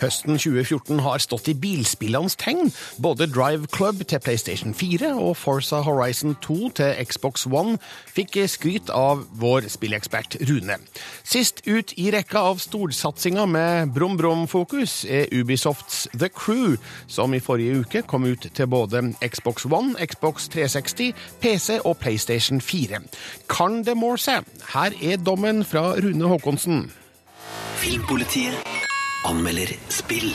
Høsten 0.00 0.38
2014 0.38 1.02
har 1.04 1.20
stått 1.20 1.50
i 1.52 1.54
bilspillenes 1.60 2.36
tegn. 2.40 2.70
Både 3.02 3.28
Drive 3.28 3.68
Club 3.74 4.00
til 4.08 4.22
PlayStation 4.24 4.72
4 4.74 5.12
og 5.20 5.36
Forza 5.36 5.82
Horizon 5.84 6.36
2 6.40 6.70
til 6.80 6.94
Xbox 7.04 7.46
One 7.46 7.76
fikk 8.08 8.38
skryt 8.48 8.90
av 8.94 9.26
vår 9.40 9.68
spillekspert 9.72 10.38
Rune. 10.48 10.78
Sist 11.24 11.60
ut 11.68 11.92
i 12.00 12.08
rekka 12.14 12.40
av 12.50 12.62
storsatsinga 12.62 13.44
med 13.50 13.92
brum-brum-fokus 13.96 15.04
er 15.04 15.28
Ubisofts 15.36 16.06
The 16.16 16.30
Crew, 16.32 16.78
som 17.06 17.34
i 17.36 17.42
forrige 17.44 17.84
uke 17.84 18.04
kom 18.08 18.24
ut 18.24 18.48
til 18.54 18.70
både 18.70 19.04
Xbox 19.20 19.68
One, 19.68 19.94
Xbox 20.00 20.48
360, 20.48 21.12
PC 21.42 21.80
og 21.84 21.98
PlayStation 22.00 22.60
4. 22.60 23.04
Kan 23.50 23.82
det 23.84 23.98
måle 23.98 24.20
seg? 24.20 24.48
Her 24.72 24.96
er 25.02 25.20
dommen 25.20 25.64
fra 25.64 25.90
Rune 26.00 26.32
Haakonsen. 26.32 26.86
Filmpolitiet 27.80 28.79
anmelder 29.28 29.72
spill. 29.92 30.30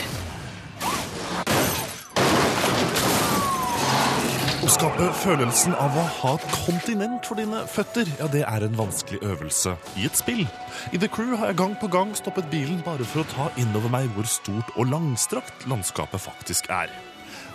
Å 4.66 4.70
skape 4.74 5.08
følelsen 5.22 5.76
av 5.78 5.94
å 5.94 6.04
ha 6.20 6.34
et 6.38 6.46
kontinent 6.66 7.28
for 7.28 7.38
dine 7.38 7.64
føtter, 7.70 8.10
ja, 8.18 8.30
det 8.34 8.44
er 8.50 8.66
en 8.66 8.78
vanskelig 8.78 9.22
øvelse 9.26 9.76
i 10.02 10.08
et 10.10 10.18
spill. 10.18 10.46
I 10.90 11.02
The 11.02 11.10
Crew 11.10 11.36
har 11.38 11.52
jeg 11.52 11.60
gang 11.62 11.76
på 11.82 11.90
gang 11.94 12.16
stoppet 12.18 12.50
bilen 12.54 12.82
bare 12.86 13.06
for 13.06 13.22
å 13.22 13.30
ta 13.30 13.50
innover 13.62 13.94
meg 13.94 14.10
hvor 14.18 14.30
stort 14.30 14.74
og 14.76 14.90
langstrakt 14.94 15.68
landskapet 15.70 16.26
faktisk 16.26 16.72
er. 16.74 16.90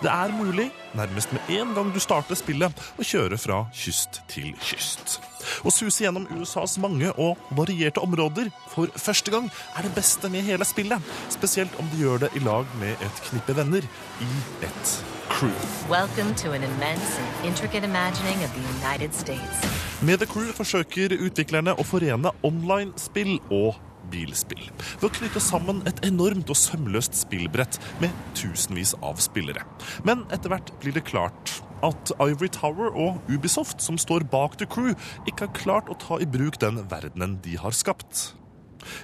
Det 0.01 0.09
er 0.09 0.33
mulig, 0.33 0.71
nærmest 0.97 1.33
med 1.33 1.41
en 1.49 1.75
gang 1.75 1.91
du 1.95 2.01
starter 2.01 2.39
spillet, 2.39 2.73
å 2.97 3.05
kjøre 3.05 3.37
fra 3.37 3.59
kyst 3.77 4.23
til 4.33 4.55
kyst. 4.65 5.19
Å 5.61 5.73
suse 5.73 6.07
gjennom 6.07 6.25
USAs 6.39 6.79
mange 6.81 7.11
og 7.21 7.37
varierte 7.57 8.01
områder 8.01 8.49
for 8.73 8.89
første 8.97 9.35
gang 9.35 9.51
er 9.77 9.85
det 9.85 9.93
beste 9.99 10.31
med 10.33 10.47
hele 10.49 10.65
spillet. 10.65 11.05
Spesielt 11.29 11.77
om 11.77 11.89
du 11.93 11.99
gjør 12.01 12.25
det 12.25 12.33
i 12.33 12.45
lag 12.45 12.65
med 12.81 12.97
et 12.97 13.21
knippe 13.29 13.57
venner 13.61 13.85
i 14.25 14.31
et 14.65 14.95
crew. 15.29 15.53
Welcome 15.91 16.35
to 16.37 16.57
an 16.57 16.65
immense 16.65 17.21
and 17.21 17.53
intricate 17.53 17.85
imagining 17.85 18.41
of 18.45 18.51
the 18.57 18.65
United 18.81 19.13
States. 19.13 19.69
Med 20.01 20.25
The 20.25 20.27
Crew 20.27 20.49
forsøker 20.57 21.13
utviklerne 21.21 21.77
å 21.77 21.85
forene 21.85 22.33
online-spill 22.41 23.37
og 23.53 23.77
bilspill 24.13 24.67
ved 25.01 25.09
å 25.09 25.13
knytte 25.21 25.43
sammen 25.43 25.83
et 25.89 26.03
enormt 26.07 26.51
og 26.53 26.59
sømløst 26.59 27.19
spillbrett 27.23 27.81
med 28.03 28.15
tusenvis 28.39 28.95
av 29.01 29.21
spillere. 29.23 29.65
Men 30.07 30.27
etter 30.35 30.53
hvert 30.53 30.73
blir 30.83 30.97
det 30.97 31.07
klart 31.09 31.61
at 31.87 32.13
Ivory 32.21 32.51
Tower 32.53 32.93
og 32.93 33.31
Ubisoft, 33.31 33.81
som 33.81 33.99
står 34.01 34.27
bak 34.31 34.59
The 34.61 34.69
Crew, 34.69 34.93
ikke 35.29 35.47
har 35.47 35.57
klart 35.57 35.89
å 35.89 35.99
ta 36.01 36.21
i 36.21 36.29
bruk 36.29 36.61
den 36.61 36.83
verdenen 36.91 37.39
de 37.45 37.57
har 37.61 37.77
skapt. 37.77 38.31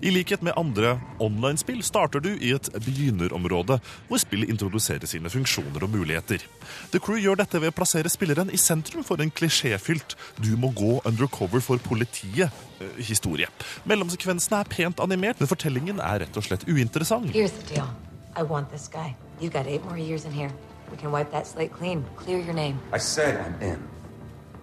I 0.03 0.11
likhet 0.11 0.43
med 0.43 0.57
andre 0.57 0.97
online-spill 1.23 1.83
starter 1.85 2.23
du 2.25 2.33
i 2.35 2.53
et 2.57 2.69
begynnerområde, 2.85 3.79
hvor 4.09 4.21
spillet 4.23 4.51
introduserer 4.53 5.07
sine 5.07 5.31
funksjoner 5.33 5.83
og 5.83 5.91
muligheter. 5.91 6.45
The 6.93 7.01
Crew 7.03 7.21
gjør 7.23 7.41
dette 7.43 7.61
ved 7.61 7.73
å 7.73 7.77
plassere 7.77 8.13
spilleren 8.13 8.51
i 8.53 8.61
sentrum 8.61 9.05
for 9.07 9.21
en 9.23 9.31
klisjéfylt 9.31 10.17
'du 10.43 10.57
må 10.57 10.73
gå 10.77 11.01
undercover 11.05 11.61
for 11.61 11.77
politiet'-historie. 11.79 13.47
Mellomsekvensene 13.85 14.61
er 14.61 14.65
pent 14.71 15.01
animert, 15.01 15.41
men 15.41 15.49
fortellingen 15.49 16.01
er 16.01 16.25
rett 16.25 16.37
og 16.37 16.45
slett 16.45 16.69
uinteressant. 16.69 17.31
Here's 17.33 17.53
the 17.53 17.75
deal. 17.75 17.89
I 18.37 18.43
want 18.43 18.71
this 18.71 18.89
guy. 18.89 19.17
You 19.41 19.51
got 19.51 19.67
eight 19.67 19.85
more 19.85 19.99
years 19.99 20.25
in 20.25 20.33
here. 20.33 20.51
We 20.91 20.97
can 20.97 21.11
wipe 21.11 21.31
that 21.31 21.47
slate 21.47 21.73
clean. 21.73 22.05
Clear 22.17 22.39
your 22.39 22.55
name. 22.55 22.79
I 22.93 22.99
said 22.99 23.41
I'm 23.41 23.63
in. 23.63 23.79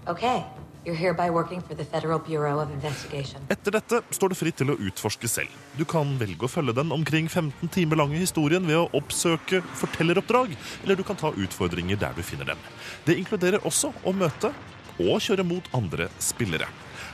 Okay. 0.08 0.44
Etter 3.54 3.78
dette 3.78 4.02
står 4.12 4.34
det 4.34 4.38
fritt 4.40 4.58
til 4.60 4.74
å 4.74 4.78
utforske 4.90 5.30
selv. 5.32 5.54
Du 5.80 5.86
kan 5.88 6.16
velge 6.20 6.44
å 6.44 6.52
følge 6.52 6.76
den 6.76 6.92
omkring 6.92 7.30
15 7.32 7.72
timer 7.72 8.02
lange 8.02 8.20
historien 8.20 8.66
ved 8.68 8.82
å 8.82 8.90
oppsøke 9.00 9.62
fortelleroppdrag, 9.80 10.56
eller 10.84 11.00
du 11.00 11.06
kan 11.08 11.20
ta 11.20 11.32
utfordringer 11.32 12.00
der 12.02 12.16
du 12.18 12.24
finner 12.26 12.52
dem. 12.52 12.66
Det 13.08 13.16
inkluderer 13.22 13.64
også 13.64 13.94
å 14.04 14.16
møte 14.16 14.52
og 15.00 15.22
kjøre 15.24 15.46
mot 15.48 15.70
andre 15.74 16.10
spillere. 16.22 16.68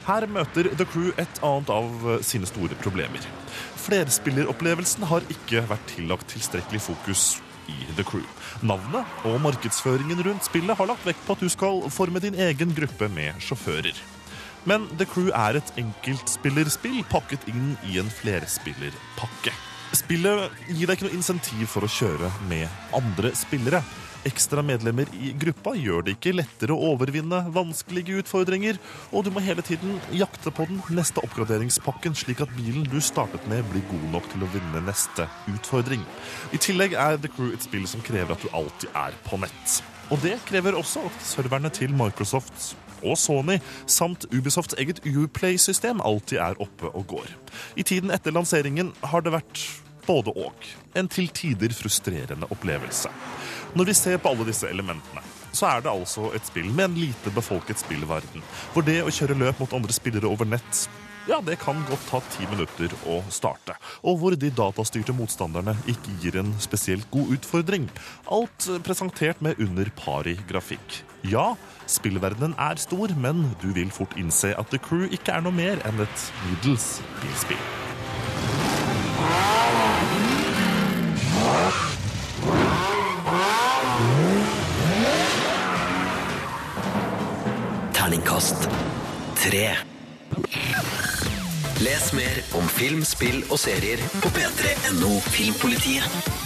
Her 0.08 0.26
møter 0.32 0.72
The 0.74 0.88
Crew 0.90 1.12
et 1.22 1.44
annet 1.46 1.70
av 1.70 2.08
sine 2.26 2.50
store 2.50 2.78
problemer. 2.82 3.22
Flerspilleropplevelsen 3.86 5.06
har 5.12 5.28
ikke 5.30 5.62
vært 5.70 5.94
tillagt 5.94 6.34
tilstrekkelig 6.34 6.82
fokus 6.90 7.28
i 7.70 7.78
The 7.98 8.06
Crew. 8.08 8.26
Navnet 8.60 9.08
og 9.24 9.38
markedsføringen 9.40 10.20
rundt 10.26 10.44
spillet 10.44 10.76
har 10.76 10.88
lagt 10.90 11.06
vekt 11.08 11.22
på 11.24 11.36
at 11.36 11.44
du 11.44 11.48
skal 11.52 11.86
forme 11.96 12.20
din 12.20 12.36
egen 12.36 12.74
gruppe 12.76 13.08
med 13.14 13.38
sjåfører. 13.44 13.96
Men 14.68 14.90
The 15.00 15.08
Crew 15.08 15.30
er 15.32 15.56
et 15.56 15.72
enkeltspillerspill 15.80 17.00
pakket 17.08 17.48
inn 17.48 17.78
i 17.88 17.96
en 18.02 18.12
flerspillerpakke. 18.12 19.54
Spillet 19.96 20.60
gir 20.68 20.90
deg 20.90 20.98
ikke 20.98 21.08
noe 21.08 21.16
insentiv 21.16 21.72
for 21.72 21.88
å 21.88 21.92
kjøre 21.94 22.28
med 22.50 22.68
andre 23.00 23.32
spillere. 23.38 23.80
Ekstra 24.28 24.60
medlemmer 24.66 25.08
i 25.16 25.30
gruppa 25.40 25.72
gjør 25.80 26.04
det 26.04 26.18
ikke 26.18 26.34
lettere 26.36 26.76
å 26.76 26.90
overvinne 26.92 27.38
vanskelige 27.56 28.18
utfordringer, 28.20 28.76
og 29.16 29.24
du 29.24 29.30
må 29.32 29.40
hele 29.46 29.64
tiden 29.64 29.96
jakte 30.12 30.52
på 30.52 30.66
den 30.68 30.82
neste 30.92 31.24
oppgraderingspakken, 31.24 32.18
slik 32.20 32.44
at 32.44 32.52
bilen 32.58 32.84
du 32.92 32.98
startet 33.00 33.46
med, 33.48 33.64
blir 33.72 33.86
god 33.88 34.10
nok 34.18 34.28
til 34.34 34.44
å 34.44 34.52
vinne 34.52 34.84
neste 34.84 35.30
utfordring. 35.54 36.04
I 36.52 36.60
tillegg 36.60 36.98
er 37.00 37.16
The 37.24 37.32
Crew 37.32 37.54
et 37.56 37.64
spill 37.64 37.88
som 37.88 38.04
krever 38.04 38.36
at 38.36 38.44
du 38.44 38.52
alltid 38.52 38.92
er 38.92 39.16
på 39.24 39.40
nett. 39.40 39.80
Og 40.12 40.20
det 40.26 40.36
krever 40.50 40.76
også 40.76 41.06
at 41.08 41.24
serverne 41.24 41.72
til 41.72 41.96
Microsoft 41.96 42.74
og 43.00 43.16
Sony 43.16 43.62
samt 43.88 44.26
Ubisofts 44.34 44.76
eget 44.82 45.00
Uplay-system 45.08 46.04
alltid 46.04 46.42
er 46.44 46.60
oppe 46.60 46.92
og 46.92 47.08
går. 47.14 47.30
I 47.80 47.88
tiden 47.88 48.12
etter 48.12 48.36
lanseringen 48.36 48.92
har 49.14 49.24
det 49.24 49.38
vært 49.38 49.64
både 50.10 50.34
og. 50.36 50.68
En 50.98 51.08
til 51.08 51.30
tider 51.32 51.72
frustrerende 51.78 52.50
opplevelse. 52.52 53.12
Når 53.76 53.86
vi 53.86 53.94
ser 53.94 54.18
på 54.18 54.32
alle 54.32 54.48
disse 54.48 54.70
elementene, 54.70 55.22
så 55.54 55.68
er 55.70 55.84
det 55.84 55.92
altså 55.92 56.32
et 56.38 56.46
spill 56.46 56.70
med 56.72 56.90
en 56.90 56.98
lite 56.98 57.34
befolket 57.34 57.82
spillverden, 57.82 58.42
hvor 58.74 58.86
det 58.86 59.02
å 59.04 59.14
kjøre 59.14 59.38
løp 59.38 59.62
mot 59.62 59.76
andre 59.78 59.94
spillere 59.94 60.30
over 60.30 60.50
nett 60.50 60.88
ja, 61.30 61.38
det 61.46 61.60
kan 61.62 61.78
godt 61.86 62.08
ta 62.10 62.20
ti 62.34 62.46
minutter 62.50 62.94
å 63.06 63.20
starte. 63.30 63.76
Og 64.02 64.18
hvor 64.18 64.34
de 64.40 64.50
datastyrte 64.56 65.14
motstanderne 65.14 65.76
ikke 65.92 66.16
gir 66.24 66.40
en 66.42 66.50
spesielt 66.64 67.06
god 67.14 67.36
utfordring. 67.36 67.86
Alt 68.34 68.66
presentert 68.88 69.44
med 69.46 69.62
under 69.62 69.92
pari 70.00 70.40
grafikk. 70.50 71.04
Ja, 71.30 71.52
spillverdenen 71.86 72.56
er 72.58 72.82
stor, 72.82 73.14
men 73.14 73.52
du 73.62 73.70
vil 73.78 73.94
fort 73.94 74.18
innse 74.18 74.56
at 74.58 74.74
The 74.74 74.82
Crew 74.82 75.06
ikke 75.06 75.36
er 75.36 75.46
noe 75.46 75.54
mer 75.54 75.84
enn 75.86 76.02
et 76.02 76.30
middels 76.48 76.96
bilspill. 77.22 77.68
Terningkast 88.10 88.64
tre. 89.38 89.68
Les 91.86 92.08
mer 92.18 92.40
om 92.58 92.66
film, 92.74 93.04
spill 93.06 93.44
og 93.54 93.62
serier 93.62 94.02
på 94.24 94.32
p3.no 94.34 95.12
Filmpolitiet. 95.30 96.40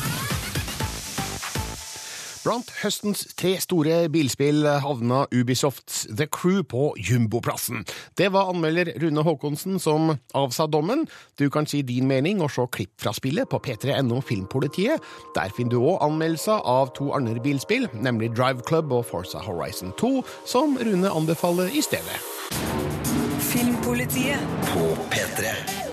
Blant 2.44 2.72
høstens 2.82 3.24
tre 3.40 3.54
store 3.64 4.02
bilspill 4.12 4.66
havna 4.84 5.24
Ubisofts 5.32 6.02
The 6.12 6.28
Crew 6.28 6.60
på 6.68 6.90
jumboplassen. 7.00 7.86
Det 8.20 8.28
var 8.36 8.52
anmelder 8.52 8.92
Rune 9.00 9.24
Haakonsen 9.24 9.80
som 9.80 10.12
avsa 10.36 10.68
dommen. 10.68 11.06
Du 11.40 11.48
kan 11.50 11.68
si 11.70 11.82
din 11.88 12.08
mening 12.08 12.44
og 12.44 12.52
se 12.52 12.68
klipp 12.76 13.00
fra 13.00 13.16
spillet 13.16 13.48
på 13.48 13.62
p3.no 13.64 14.20
Filmpolitiet. 14.20 15.00
Der 15.38 15.56
finner 15.56 15.78
du 15.78 15.80
òg 15.94 16.04
anmeldelser 16.04 16.60
av 16.68 16.92
to 16.98 17.14
andre 17.16 17.40
bilspill, 17.44 17.88
nemlig 17.96 18.34
Drive 18.36 18.68
Club 18.68 18.92
og 18.92 19.08
Forza 19.08 19.40
Horizon 19.44 19.96
2, 20.00 20.14
som 20.46 20.76
Rune 20.84 21.16
anbefaler 21.16 21.72
i 21.72 21.86
stedet. 21.86 22.20
Filmpolitiet 23.54 23.84
Filmpolitiet 23.84 24.40
På 24.74 24.80
P3. 25.12 25.93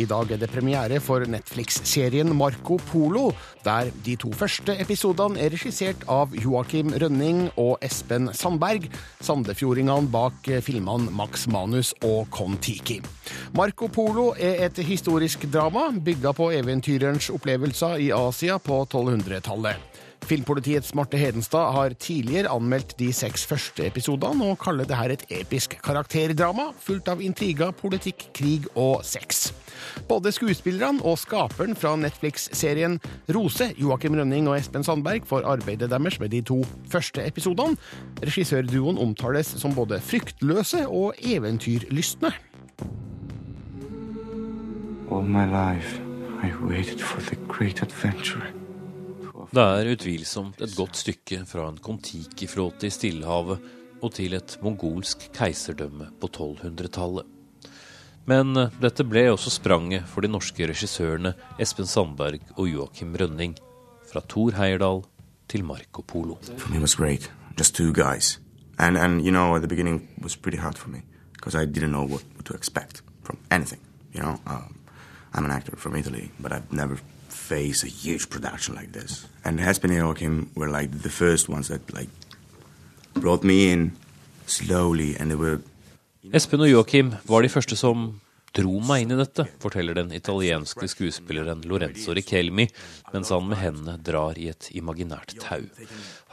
I 0.00 0.06
dag 0.08 0.30
er 0.32 0.38
det 0.40 0.48
premiere 0.48 0.96
for 1.02 1.26
Netflix-serien 1.28 2.30
Marco 2.36 2.78
Polo, 2.88 3.34
der 3.66 3.90
de 4.06 4.14
to 4.16 4.30
første 4.32 4.72
episodene 4.80 5.36
er 5.42 5.52
regissert 5.52 6.06
av 6.08 6.32
Joakim 6.32 6.94
Rønning 7.02 7.42
og 7.60 7.74
Espen 7.84 8.30
Sandberg, 8.36 8.86
sandefjordingene 9.20 10.08
bak 10.14 10.48
filmene 10.64 11.12
Max 11.12 11.44
Manus 11.52 11.92
og 12.00 12.30
Kon-Tiki. 12.32 13.00
Marco 13.58 13.90
Polo 13.92 14.30
er 14.38 14.64
et 14.70 14.80
historisk 14.88 15.44
drama 15.52 15.90
bygga 15.92 16.32
på 16.38 16.48
eventyrerens 16.56 17.28
opplevelser 17.34 18.00
i 18.00 18.12
Asia 18.16 18.56
på 18.62 18.80
1200-tallet. 18.86 19.90
Filmpolitiets 20.30 20.92
Marte 20.94 21.18
Hedenstad 21.18 21.72
har 21.74 21.94
tidligere 21.98 22.52
anmeldt 22.52 22.96
de 23.00 23.08
seks 23.16 23.46
første 23.48 23.86
episodene 23.88 24.52
og 24.52 24.60
kaller 24.62 24.88
det 24.88 24.98
her 24.98 25.14
et 25.14 25.24
episk 25.40 25.76
karakterdrama 25.82 26.70
fullt 26.78 27.08
av 27.10 27.24
intriger, 27.24 27.72
politikk, 27.76 28.28
krig 28.36 28.68
og 28.76 29.00
sex. 29.06 29.48
Både 30.08 30.32
skuespillerne 30.34 31.04
og 31.06 31.18
skaperen 31.20 31.76
fra 31.78 31.94
Netflix-serien 31.96 32.98
Rose, 33.34 33.70
Joakim 33.78 34.18
Rønning 34.18 34.48
og 34.50 34.58
Espen 34.58 34.84
Sandberg, 34.86 35.26
får 35.26 35.48
arbeidet 35.48 35.90
deres 35.90 36.20
med 36.20 36.32
de 36.34 36.42
to 36.42 36.60
første 36.90 37.26
episodene. 37.26 37.76
Regissørduoen 38.22 38.98
omtales 38.98 39.54
som 39.60 39.74
både 39.74 40.00
fryktløse 40.00 40.86
og 40.88 41.14
eventyrlystne. 41.18 42.32
All 45.10 45.26
my 45.26 45.44
life, 45.44 46.00
I 46.42 46.52
waited 46.62 47.00
for 47.00 47.20
the 47.20 47.36
great 47.48 47.82
adventure. 47.82 48.46
Det 49.50 49.62
er 49.62 49.88
utvilsomt 49.90 50.60
et 50.62 50.76
godt 50.78 51.00
stykke 51.00 51.40
fra 51.48 51.64
en 51.72 51.78
Kon-Tiki-flåte 51.82 52.86
i 52.86 52.92
Stillehavet 52.94 53.64
og 54.00 54.12
til 54.14 54.36
et 54.38 54.54
mongolsk 54.62 55.26
keiserdømme 55.34 56.06
på 56.20 56.30
1200-tallet. 56.30 57.39
Men 58.28 58.56
eh, 58.56 58.76
dette 58.82 59.06
ble 59.06 59.28
også 59.32 59.52
spranget 59.54 60.08
for 60.10 60.24
de 60.24 60.30
norske 60.32 60.66
regissørene 60.68 61.34
Espen 61.58 61.88
Sandberg 61.88 62.40
og 62.56 62.68
Joakim 62.68 63.16
Rønning. 63.16 63.56
Fra 64.10 64.20
Thor 64.26 64.56
Heyerdahl 64.58 65.04
til 65.48 65.64
Marco 65.64 66.02
Polo. 66.02 66.36
For 66.56 66.70
meg 66.72 66.82
var 66.82 66.96
great. 66.96 67.30
Just 67.58 67.74
two 67.74 67.92
guys. 67.92 68.38
And, 68.78 68.96
and 68.96 69.22
you 69.22 69.30
know, 69.30 69.54
at 69.54 69.62
the 69.62 69.68
beginning 69.68 70.08
was 70.22 70.34
for 70.34 70.88
me 70.88 71.02
because 71.32 71.54
I 71.54 71.64
didn't 71.64 71.92
know 71.92 72.04
what, 72.04 72.22
what 72.36 72.44
to 72.46 72.54
expect 72.54 73.02
from 73.22 73.38
anything. 73.50 73.80
You 74.12 74.22
know, 74.22 74.40
um, 74.46 74.74
I'm 75.34 75.44
an 75.44 75.50
actor 75.50 75.76
from 75.76 75.96
Italy, 75.96 76.30
but 76.40 76.52
I've 76.52 76.72
never 76.72 76.98
faced 77.28 77.84
a 77.84 77.88
huge 77.88 78.28
production 78.30 78.74
like 78.74 78.92
this. 78.92 79.26
And 79.44 79.58
Espen 79.60 79.90
and 79.90 79.98
Joachim 79.98 80.50
were 80.54 80.68
like 80.68 81.02
the 81.02 81.10
first 81.10 81.48
ones 81.48 81.68
that 81.68 81.92
like 81.94 82.08
brought 83.14 83.44
me 83.44 83.70
in 83.70 83.92
slowly, 84.46 85.16
and 85.16 85.30
they 85.30 85.36
were 85.36 85.60
Espen 86.28 86.60
og 86.60 86.68
Joakim 86.68 87.14
var 87.24 87.40
de 87.40 87.48
første 87.48 87.78
som 87.80 88.10
dro 88.52 88.74
meg 88.84 89.06
inn 89.06 89.14
i 89.14 89.16
dette, 89.16 89.46
forteller 89.62 89.96
den 89.96 90.10
italienske 90.12 90.84
skuespilleren 90.92 91.62
Lorenzo 91.64 92.12
Richelmi, 92.12 92.66
mens 93.14 93.30
han 93.32 93.46
med 93.48 93.56
hendene 93.62 93.94
drar 94.04 94.36
i 94.36 94.50
et 94.52 94.68
imaginært 94.76 95.32
tau. 95.40 95.64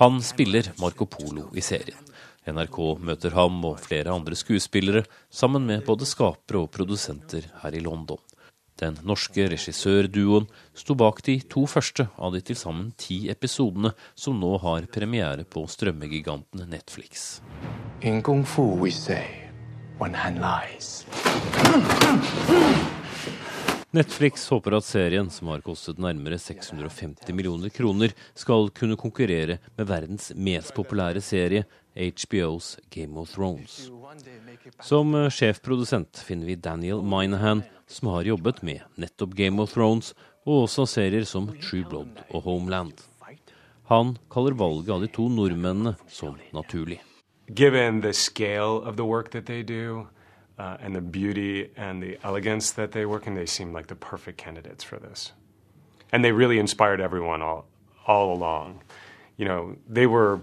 Han 0.01 0.19
spiller 0.19 0.73
Marco 0.81 1.07
Polo 1.07 1.47
i 1.55 1.63
serien. 1.63 2.03
NRK 2.47 2.81
møter 2.99 3.31
ham 3.35 3.63
og 3.69 3.79
flere 3.83 4.11
andre 4.11 4.35
skuespillere, 4.35 5.05
sammen 5.31 5.63
med 5.71 5.87
både 5.87 6.07
skapere 6.09 6.65
og 6.65 6.71
produsenter 6.75 7.47
her 7.63 7.79
i 7.79 7.83
London. 7.83 8.19
Den 8.77 8.99
norske 9.07 9.47
regissørduoen 9.55 10.51
sto 10.77 10.99
bak 10.99 11.23
de 11.25 11.39
to 11.49 11.63
første 11.65 12.09
av 12.19 12.35
de 12.35 12.43
til 12.43 12.59
sammen 12.59 12.91
ti 12.99 13.23
episodene 13.31 13.95
som 14.19 14.37
nå 14.37 14.53
har 14.67 14.91
premiere 14.91 15.47
på 15.47 15.63
strømmegiganten 15.63 16.67
Netflix. 16.69 17.39
In 18.01 18.21
Kung 18.21 18.45
Fu, 18.45 18.75
we 18.77 18.91
say, 18.91 19.46
one 19.99 20.13
Han 20.13 20.35
lies. 20.35 21.05
Netflix 23.91 24.49
håper 24.49 24.75
at 24.77 24.85
serien, 24.85 25.29
som 25.31 25.47
har 25.47 25.63
kostet 25.65 25.97
nærmere 25.97 26.37
650 26.37 27.33
millioner 27.33 27.71
kroner, 27.73 28.11
skal 28.35 28.69
kunne 28.75 28.97
konkurrere 28.99 29.57
med 29.77 29.87
verdens 29.89 30.33
mest 30.35 30.75
populære 30.75 31.23
serie, 31.23 31.63
HBOs 31.95 32.75
Game 32.93 33.17
of 33.17 33.31
Thrones. 33.33 33.87
Som 34.83 35.15
sjefprodusent 35.33 36.19
finner 36.19 36.51
vi 36.51 36.59
Daniel 36.61 37.01
Minahan, 37.01 37.63
som 37.87 38.11
har 38.13 38.27
jobbet 38.27 38.61
med 38.61 38.83
nettopp 39.01 39.33
Game 39.39 39.63
of 39.63 39.73
Thrones, 39.73 40.13
og 40.45 40.67
også 40.67 40.85
serier 40.85 41.25
som 41.25 41.49
True 41.57 41.87
Blood 41.87 42.21
og 42.29 42.43
Homeland. 42.43 42.99
Han 43.87 44.17
kaller 44.29 44.59
valget 44.59 44.93
av 44.93 45.03
de 45.03 45.09
to 45.15 45.29
nordmennene 45.31 45.95
som 46.11 46.35
naturlig. 46.51 46.99
Given 47.53 48.01
the 48.01 48.13
scale 48.13 48.81
of 48.81 48.97
the 48.97 49.05
work 49.05 49.31
that 49.31 49.45
they 49.45 49.63
do 49.63 50.07
uh, 50.59 50.77
and 50.79 50.95
the 50.95 51.01
beauty 51.01 51.69
and 51.75 52.01
the 52.01 52.17
elegance 52.23 52.71
that 52.71 52.91
they 52.91 53.05
work 53.05 53.27
in, 53.27 53.35
they 53.35 53.45
seem 53.45 53.73
like 53.73 53.87
the 53.87 53.95
perfect 53.95 54.37
candidates 54.37 54.83
for 54.83 54.97
this. 54.97 55.33
And 56.11 56.23
they 56.23 56.31
really 56.31 56.59
inspired 56.59 57.01
everyone 57.01 57.41
all, 57.41 57.65
all 58.05 58.33
along. 58.33 58.81
You 59.37 59.45
know, 59.45 59.75
they 59.87 60.07
were 60.07 60.39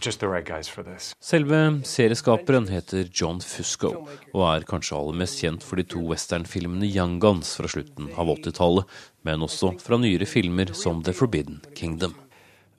just 0.00 0.20
the 0.20 0.28
right 0.28 0.44
guys 0.44 0.68
for 0.68 0.82
this. 0.82 1.14
Selve 1.20 1.80
serieskaperen 1.84 2.68
heter 2.68 3.08
John 3.12 3.40
Fusco, 3.40 4.06
og 4.32 4.44
er 4.46 4.64
kanskje 4.66 4.96
aller 4.96 5.18
mest 5.18 5.40
kjent 5.42 5.64
for 5.66 5.76
de 5.76 5.82
to 5.82 6.00
westernfilmene 6.00 6.86
Young 6.86 7.18
Guns 7.20 7.56
fra 7.58 7.68
slutten 7.68 8.12
av 8.14 8.30
80-tallet, 8.38 8.86
men 9.26 9.42
også 9.42 9.74
fra 9.82 9.98
nyere 9.98 10.26
filmer 10.26 10.72
som 10.72 11.02
The 11.02 11.12
Forbidden 11.12 11.60
Kingdom. 11.74 12.14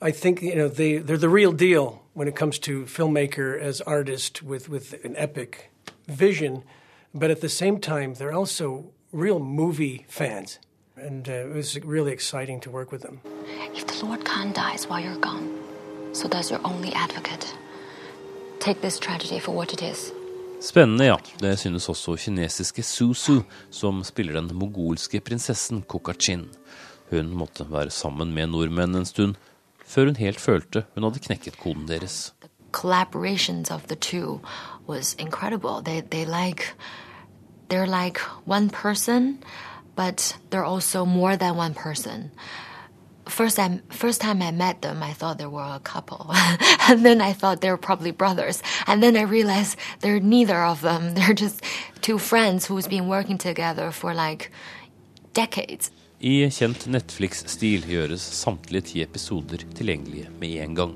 I 0.02 0.12
think 0.12 0.42
you 0.42 0.56
know 0.56 0.70
they 0.70 1.00
they're 1.00 1.20
the 1.20 1.30
real 1.30 1.52
deal 1.52 2.00
when 2.20 2.28
it 2.28 2.36
comes 2.36 2.60
to 2.60 2.84
filmmaker 2.84 3.58
as 3.70 3.80
artist 3.80 4.44
with 4.44 4.68
with 4.68 4.88
an 5.06 5.16
epic 5.16 5.72
vision, 6.06 6.64
but 7.14 7.32
at 7.32 7.40
the 7.40 7.48
same 7.48 7.80
time 7.80 8.14
they're 8.14 8.38
also 8.42 8.92
real 9.14 9.40
movie 9.40 10.06
fans, 10.10 10.60
and 10.98 11.30
uh, 11.30 11.48
it 11.48 11.56
was 11.56 11.80
really 11.86 12.12
exciting 12.12 12.60
to 12.60 12.70
work 12.70 12.92
with 12.92 13.04
them. 13.04 13.22
If 13.74 13.88
the 13.88 14.06
Lord 14.06 14.26
Khan 14.26 14.52
dies 14.52 14.86
while 14.90 15.00
you're 15.00 15.22
gone, 15.22 15.48
so 16.12 16.28
does 16.28 16.52
your 16.52 16.60
only 16.66 16.92
advocate. 16.94 17.56
Take 18.60 18.82
this 18.82 19.00
tragedy 19.00 19.40
for 19.40 19.56
what 19.56 19.72
it 19.74 19.82
is. 19.82 20.12
Spennende, 20.62 21.06
ja. 21.06 21.18
Det 21.40 21.60
synes 21.60 21.90
også 21.90 22.16
kinesiske 22.16 22.84
Susu, 22.84 23.42
som 23.72 24.04
spiller 24.04 24.34
den 24.42 24.52
mogolske 24.54 25.20
prinsessen 25.20 25.82
Kokachin. 25.82 26.50
Hun 27.12 27.30
måtte 27.30 27.66
være 27.72 27.90
sammen 27.90 28.34
med 28.34 28.48
nordmenn 28.48 28.96
en 28.96 29.06
stund, 29.06 29.36
før 29.90 30.12
hun 30.12 30.20
helt 30.22 30.40
følte 30.40 30.86
hun 30.94 31.04
hadde 31.08 31.26
knekket 31.26 31.58
koden 31.58 31.88
deres. 31.90 32.34
Collaborations 32.72 33.72
of 33.72 33.88
the 33.88 33.96
two 33.96 34.42
was 34.88 35.16
incredible. 35.16 35.82
They 35.82 36.02
they 36.02 36.26
like 36.26 36.74
they're 37.70 37.88
like 37.88 38.20
one 38.46 38.70
person, 38.70 39.44
but 39.96 40.38
they're 40.50 40.66
also 40.66 41.06
more 41.06 41.36
than 41.36 41.56
one 41.56 41.74
person. 41.74 42.32
First 43.28 43.58
time, 43.58 43.82
first 43.90 44.22
time 44.22 44.42
I 44.42 44.52
met 44.52 44.82
them, 44.82 45.04
I 45.04 45.14
thought 45.14 45.38
they 45.38 45.46
were 45.46 45.76
a 45.76 45.80
couple, 45.80 46.32
and 46.90 47.06
then 47.06 47.22
I 47.22 47.34
thought 47.34 47.62
they 47.62 47.70
were 47.70 47.78
probably 47.78 48.12
brothers, 48.12 48.64
and 48.88 49.04
then 49.04 49.16
I 49.16 49.22
realized 49.22 49.78
they're 50.00 50.20
neither 50.20 50.64
of 50.64 50.82
them. 50.82 51.14
They're 51.16 51.36
just 51.36 51.62
two 52.02 52.18
friends 52.18 52.66
who's 52.66 52.88
been 52.88 53.08
working 53.08 53.38
together 53.38 53.92
for 53.92 54.16
like 54.16 54.52
decades. 55.34 55.92
I 56.20 56.50
kjent 56.52 56.84
Netflix-stil 56.92 57.86
gjøres 57.88 58.20
samtlige 58.20 58.84
ti 58.90 59.04
episoder 59.06 59.62
tilgjengelige 59.72 60.28
med 60.42 60.58
en 60.66 60.74
gang. 60.76 60.92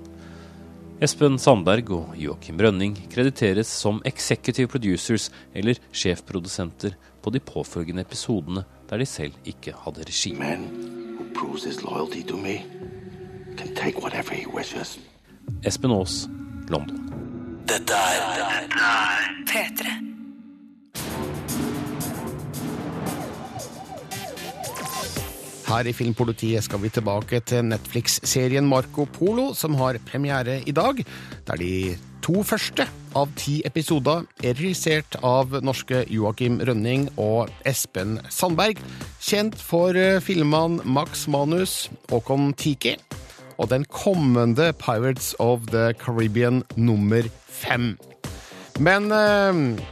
Espen 1.03 1.37
Sandberg 1.39 1.91
og 1.95 2.17
Joakim 2.19 2.59
Rønning 2.59 2.97
krediteres 3.11 3.71
som 3.71 4.01
executive 4.03 4.67
producers, 4.67 5.29
eller 5.55 5.79
sjefprodusenter, 5.95 6.97
på 7.23 7.31
de 7.31 7.39
påfølgende 7.39 8.03
episodene 8.03 8.65
der 8.89 8.99
de 8.99 9.07
selv 9.07 9.31
ikke 9.47 9.71
hadde 9.85 10.03
regi. 10.03 10.35
Who 10.35 11.29
proves 11.33 11.63
his 11.63 11.79
loyalty 11.83 12.21
to 12.27 12.35
me 12.35 12.59
can 13.55 13.73
take 13.75 14.03
whatever 14.03 14.35
he 14.35 14.45
wishes. 14.45 14.99
Espen 15.63 15.91
Aas, 15.91 16.27
London. 16.67 16.99
Dette 17.63 17.95
er 17.95 18.67
P3. 19.47 19.87
Her 25.73 25.87
i 25.89 25.93
Filmpolitiet 25.95 26.61
skal 26.67 26.83
vi 26.83 26.89
tilbake 26.93 27.39
til 27.49 27.63
Netflix-serien 27.65 28.67
Marco 28.69 29.07
Polo, 29.09 29.55
som 29.57 29.73
har 29.79 29.97
premiere 30.05 30.59
i 30.69 30.73
dag, 30.75 30.99
der 31.47 31.57
de 31.57 31.95
to 32.21 32.43
første 32.45 32.85
av 33.17 33.31
ti 33.41 33.55
episoder 33.65 34.27
er 34.45 34.53
regissert 34.53 35.17
av 35.25 35.55
norske 35.65 36.03
Joakim 36.13 36.59
Rønning 36.61 37.07
og 37.17 37.49
Espen 37.65 38.19
Sandberg, 38.29 38.77
kjent 39.17 39.57
for 39.57 39.97
eh, 39.97 40.21
filmene 40.21 40.85
Max 40.85 41.25
Manus 41.25 41.89
og 42.11 42.21
Kon-Tiki, 42.29 42.93
og 43.57 43.71
den 43.73 43.89
kommende 43.89 44.69
Pirates 44.77 45.33
of 45.41 45.65
the 45.73 45.89
Caribbean 45.97 46.61
nummer 46.77 47.25
fem. 47.49 47.95
Men 48.77 49.09
eh, 49.09 49.89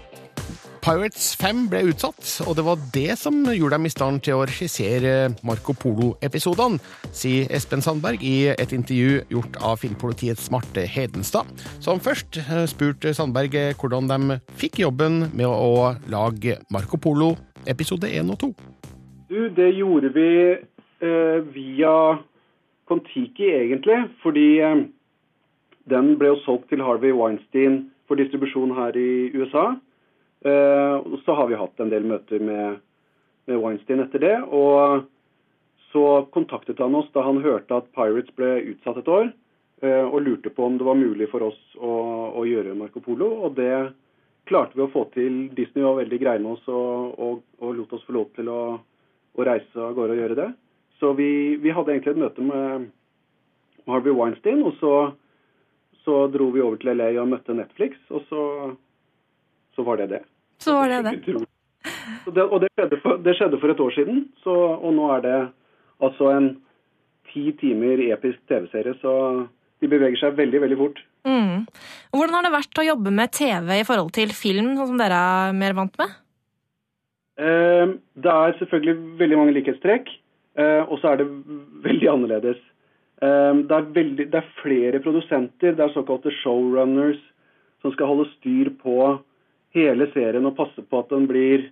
Pirates 0.82 1.36
5 1.38 1.68
ble 1.70 1.84
utsatt, 1.92 2.26
og 2.50 2.56
det 2.58 2.64
var 2.66 2.80
det 2.96 3.14
som 3.22 3.36
gjorde 3.46 3.78
dem 3.78 3.86
i 3.86 3.92
stand 3.94 4.24
til 4.26 4.40
å 4.40 4.46
regissere 4.50 5.30
Marco 5.46 5.76
Polo-episodene, 5.78 6.82
sier 7.14 7.52
Espen 7.54 7.84
Sandberg 7.86 8.24
i 8.26 8.50
et 8.50 8.74
intervju 8.74 9.20
gjort 9.30 9.60
av 9.62 9.78
Filmpolitiets 9.84 10.50
Marte 10.54 10.88
Hedenstad, 10.90 11.52
som 11.86 12.02
først 12.02 12.40
eh, 12.42 12.64
spurte 12.72 13.14
Sandberg 13.14 13.54
hvordan 13.78 14.10
de 14.10 14.40
fikk 14.58 14.82
jobben 14.82 15.28
med 15.38 15.46
å 15.46 15.94
lage 16.10 16.58
Marco 16.74 16.98
Polo 16.98 17.36
episode 17.70 18.10
1 18.10 18.34
og 18.34 18.42
2. 18.48 18.52
Du, 19.30 19.38
det 19.54 19.70
gjorde 19.78 20.10
vi 20.18 20.32
eh, 20.58 21.38
via 21.54 21.94
Kon-Tiki, 22.90 23.54
egentlig, 23.54 24.02
fordi 24.26 24.50
eh, 24.66 24.84
den 25.94 26.16
ble 26.18 26.34
jo 26.34 26.42
solgt 26.42 26.74
til 26.74 26.82
Harvey 26.82 27.14
Weinstein 27.14 27.84
for 28.10 28.18
distribusjon 28.18 28.74
her 28.82 28.98
i 28.98 29.30
USA. 29.38 29.76
Eh, 30.46 30.96
og 30.98 31.20
så 31.26 31.36
har 31.38 31.50
vi 31.50 31.60
hatt 31.60 31.82
en 31.82 31.92
del 31.92 32.08
møter 32.10 32.42
med, 32.42 32.82
med 33.50 33.62
Weinstein 33.62 34.04
etter 34.04 34.24
det. 34.24 34.36
Og 34.50 35.06
så 35.92 36.06
kontaktet 36.34 36.80
han 36.82 36.96
oss 36.98 37.10
da 37.16 37.26
han 37.28 37.42
hørte 37.44 37.82
at 37.82 37.92
Pirates 37.96 38.34
ble 38.38 38.54
utsatt 38.74 39.02
et 39.02 39.12
år, 39.12 39.32
eh, 39.84 40.06
og 40.06 40.22
lurte 40.26 40.54
på 40.54 40.66
om 40.66 40.80
det 40.80 40.88
var 40.88 41.00
mulig 41.00 41.30
for 41.32 41.50
oss 41.52 41.60
å, 41.78 41.94
å 42.38 42.46
gjøre 42.48 42.78
Marco 42.80 43.04
Polo. 43.04 43.30
Og 43.46 43.58
det 43.60 43.92
klarte 44.50 44.78
vi 44.78 44.86
å 44.86 44.92
få 44.94 45.06
til. 45.16 45.44
Disney 45.58 45.86
var 45.86 46.00
veldig 46.02 46.22
greie 46.22 46.42
med 46.42 46.56
oss 46.56 46.72
og, 46.72 47.20
og, 47.20 47.46
og 47.62 47.78
lot 47.78 47.94
oss 47.98 48.08
få 48.08 48.18
lov 48.18 48.32
til 48.38 48.50
å, 48.52 48.62
å 49.38 49.48
reise 49.48 49.78
av 49.78 49.94
gårde 49.98 50.18
og 50.18 50.24
gjøre 50.24 50.40
det. 50.42 50.50
Så 51.02 51.14
vi, 51.18 51.32
vi 51.62 51.74
hadde 51.74 51.94
egentlig 51.94 52.14
et 52.14 52.22
møte 52.22 52.44
med 52.46 52.90
Harvey 53.90 54.14
Weinstein, 54.14 54.62
og 54.66 54.76
så, 54.78 54.94
så 56.06 56.26
dro 56.34 56.52
vi 56.54 56.62
over 56.62 56.78
til 56.82 56.94
LA 56.94 57.16
og 57.22 57.32
møtte 57.32 57.56
Netflix, 57.58 57.98
og 58.14 58.28
så, 58.30 58.44
så 59.76 59.86
var 59.88 59.98
det 60.02 60.12
det. 60.14 60.22
Så 60.62 60.78
var 60.78 60.92
det 60.92 61.02
det. 61.08 61.46
Det 62.36 62.44
og 62.46 62.60
det 62.62 62.70
skjedde, 62.76 63.00
for, 63.02 63.18
det 63.26 63.34
skjedde 63.38 63.60
for 63.62 63.74
et 63.74 63.80
år 63.82 63.94
siden, 63.96 64.26
så, 64.44 64.54
og 64.78 64.92
nå 64.94 65.08
er 65.16 65.24
det 65.26 65.38
altså 66.06 66.30
en 66.36 66.52
ti 67.32 67.48
timer 67.58 68.02
episk 68.12 68.38
TV-serie, 68.50 68.94
så 69.02 69.14
de 69.82 69.90
beveger 69.90 70.20
seg 70.22 70.38
veldig, 70.38 70.62
veldig 70.62 70.78
fort. 70.78 71.00
Mm. 71.26 71.66
Hvordan 72.14 72.36
har 72.38 72.46
det 72.46 72.54
vært 72.54 72.82
å 72.82 72.86
jobbe 72.86 73.14
med 73.18 73.34
TV 73.34 73.72
i 73.80 73.88
forhold 73.88 74.12
til 74.14 74.34
film, 74.36 74.76
sånn 74.78 74.92
som 74.94 75.02
dere 75.02 75.18
er 75.18 75.56
mer 75.58 75.78
vant 75.78 75.98
med? 76.02 76.14
Eh, 77.42 77.96
det 78.22 78.36
er 78.36 78.58
selvfølgelig 78.60 79.18
veldig 79.22 79.40
mange 79.40 79.56
likhetstrekk, 79.58 80.14
eh, 80.62 80.84
og 80.86 81.02
så 81.02 81.14
er 81.14 81.22
det 81.22 81.30
veldig 81.88 82.12
annerledes. 82.14 82.62
Eh, 83.22 83.54
det, 83.66 83.78
er 83.78 83.92
veldig, 83.98 84.30
det 84.34 84.42
er 84.42 84.54
flere 84.62 85.02
produsenter, 85.02 85.74
det 85.78 85.86
er 85.88 85.96
såkalte 85.96 86.34
showrunners, 86.42 87.22
som 87.82 87.94
skal 87.96 88.12
holde 88.12 88.30
styr 88.36 88.70
på 88.84 88.98
hele 89.76 90.08
serien 90.14 90.48
og 90.48 90.58
passe 90.58 90.84
på 90.84 91.00
at 91.00 91.12
den 91.14 91.28
blir 91.30 91.70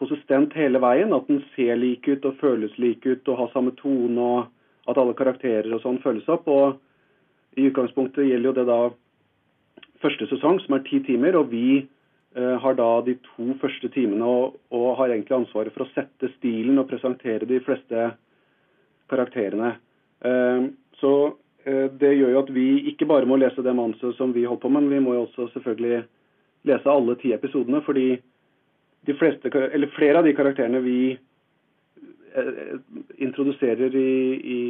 konsistent 0.00 0.54
hele 0.58 0.80
veien. 0.82 1.14
At 1.14 1.28
den 1.30 1.42
ser 1.54 1.78
lik 1.78 2.08
ut 2.08 2.26
og 2.26 2.38
føles 2.40 2.74
lik 2.78 3.06
ut 3.06 3.28
og 3.30 3.40
har 3.40 3.52
samme 3.54 3.74
tone, 3.78 4.20
og 4.20 4.90
at 4.90 5.00
alle 5.00 5.16
karakterer 5.16 5.72
og 5.72 5.82
sånn 5.84 6.02
følges 6.02 6.28
opp. 6.28 6.48
og 6.48 6.78
I 7.56 7.68
utgangspunktet 7.70 8.28
gjelder 8.28 8.50
jo 8.50 8.58
det 8.58 8.66
da 8.68 8.80
første 10.04 10.28
sesong, 10.28 10.60
som 10.60 10.76
er 10.76 10.86
ti 10.88 11.00
timer. 11.06 11.36
og 11.36 11.50
vi 11.50 11.86
eh, 12.36 12.56
har 12.60 12.74
da 12.74 13.00
de 13.06 13.16
to 13.30 13.54
første 13.60 13.88
timene 13.94 14.24
og, 14.24 14.58
og, 14.70 14.96
har 14.98 15.14
egentlig 15.14 15.38
ansvaret 15.38 15.72
for 15.72 15.86
å 15.86 15.92
sette 15.94 16.32
stilen 16.38 16.78
og 16.78 16.88
presentere 16.90 17.48
de 17.48 17.60
fleste 17.64 18.10
karakterene. 19.08 19.76
Eh, 20.24 20.68
så 21.00 21.14
eh, 21.64 21.88
det 21.88 22.12
gjør 22.16 22.34
jo 22.34 22.42
at 22.42 22.52
vi 22.52 22.68
ikke 22.92 23.08
bare 23.08 23.28
må 23.28 23.38
lese 23.40 23.64
det 23.64 23.76
manuset 23.76 24.16
som 24.18 24.34
vi 24.34 24.44
holder 24.44 24.62
på 24.62 24.72
med, 24.74 24.84
men 24.84 24.98
vi 24.98 25.04
må 25.06 25.16
jo 25.16 25.24
også 25.28 25.48
selvfølgelig 25.54 26.04
lese 26.64 26.90
alle 26.90 27.16
ti 27.20 27.32
episodene, 27.36 27.82
fordi 27.84 28.08
de 29.04 29.14
fleste, 29.18 29.50
eller 29.52 29.92
flere 29.96 30.20
av 30.20 30.24
de 30.24 30.34
karakterene 30.36 30.80
vi 30.84 30.98
eh, 31.12 32.76
introduserer 33.24 33.96
i, 33.96 34.12
i 34.56 34.60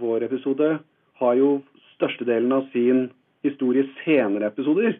vår 0.00 0.28
episode, 0.28 0.76
har 1.20 1.38
jo 1.38 1.56
størstedelen 1.96 2.52
av 2.54 2.68
sin 2.72 3.08
historie 3.44 3.88
senere 4.04 4.50
episoder. 4.52 4.98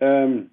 Um, 0.00 0.48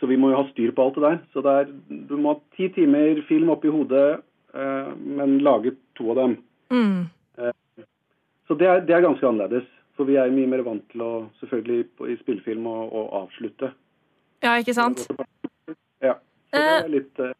så 0.00 0.08
vi 0.10 0.16
må 0.20 0.32
jo 0.32 0.40
ha 0.40 0.46
styr 0.50 0.72
på 0.74 0.84
alt 0.84 0.98
det 0.98 1.04
der. 1.04 1.18
Så 1.32 1.44
det 1.44 1.54
er, 1.60 1.70
du 2.08 2.16
må 2.18 2.34
ha 2.34 2.56
ti 2.56 2.68
timer 2.74 3.20
film 3.28 3.52
oppi 3.54 3.72
hodet, 3.72 4.24
uh, 4.56 4.90
men 4.96 5.38
lage 5.44 5.76
to 5.98 6.10
av 6.12 6.20
dem. 6.20 6.36
Mm. 6.74 7.06
Uh, 7.38 7.84
så 8.48 8.58
det 8.60 8.68
er, 8.68 8.84
det 8.84 8.96
er, 8.96 9.06
ganske 9.06 9.28
annerledes. 9.28 9.70
For 9.94 10.08
vi 10.08 10.18
er 10.18 10.32
mye 10.34 10.50
mer 10.50 10.64
vant 10.66 10.82
til 10.90 11.04
å 11.06 11.12
selvfølgelig 11.38 12.10
i 12.10 12.18
spillefilm 12.24 12.66
å, 12.66 12.78
å 12.90 13.02
avslutte. 13.22 13.70
Ja, 14.44 14.58
ikke 14.60 14.76
sant? 14.76 15.06
Ja. 16.04 16.18
Så 16.52 16.60
det 16.60 16.72
er 16.74 16.90
litt 16.92 17.22
uh, 17.22 17.30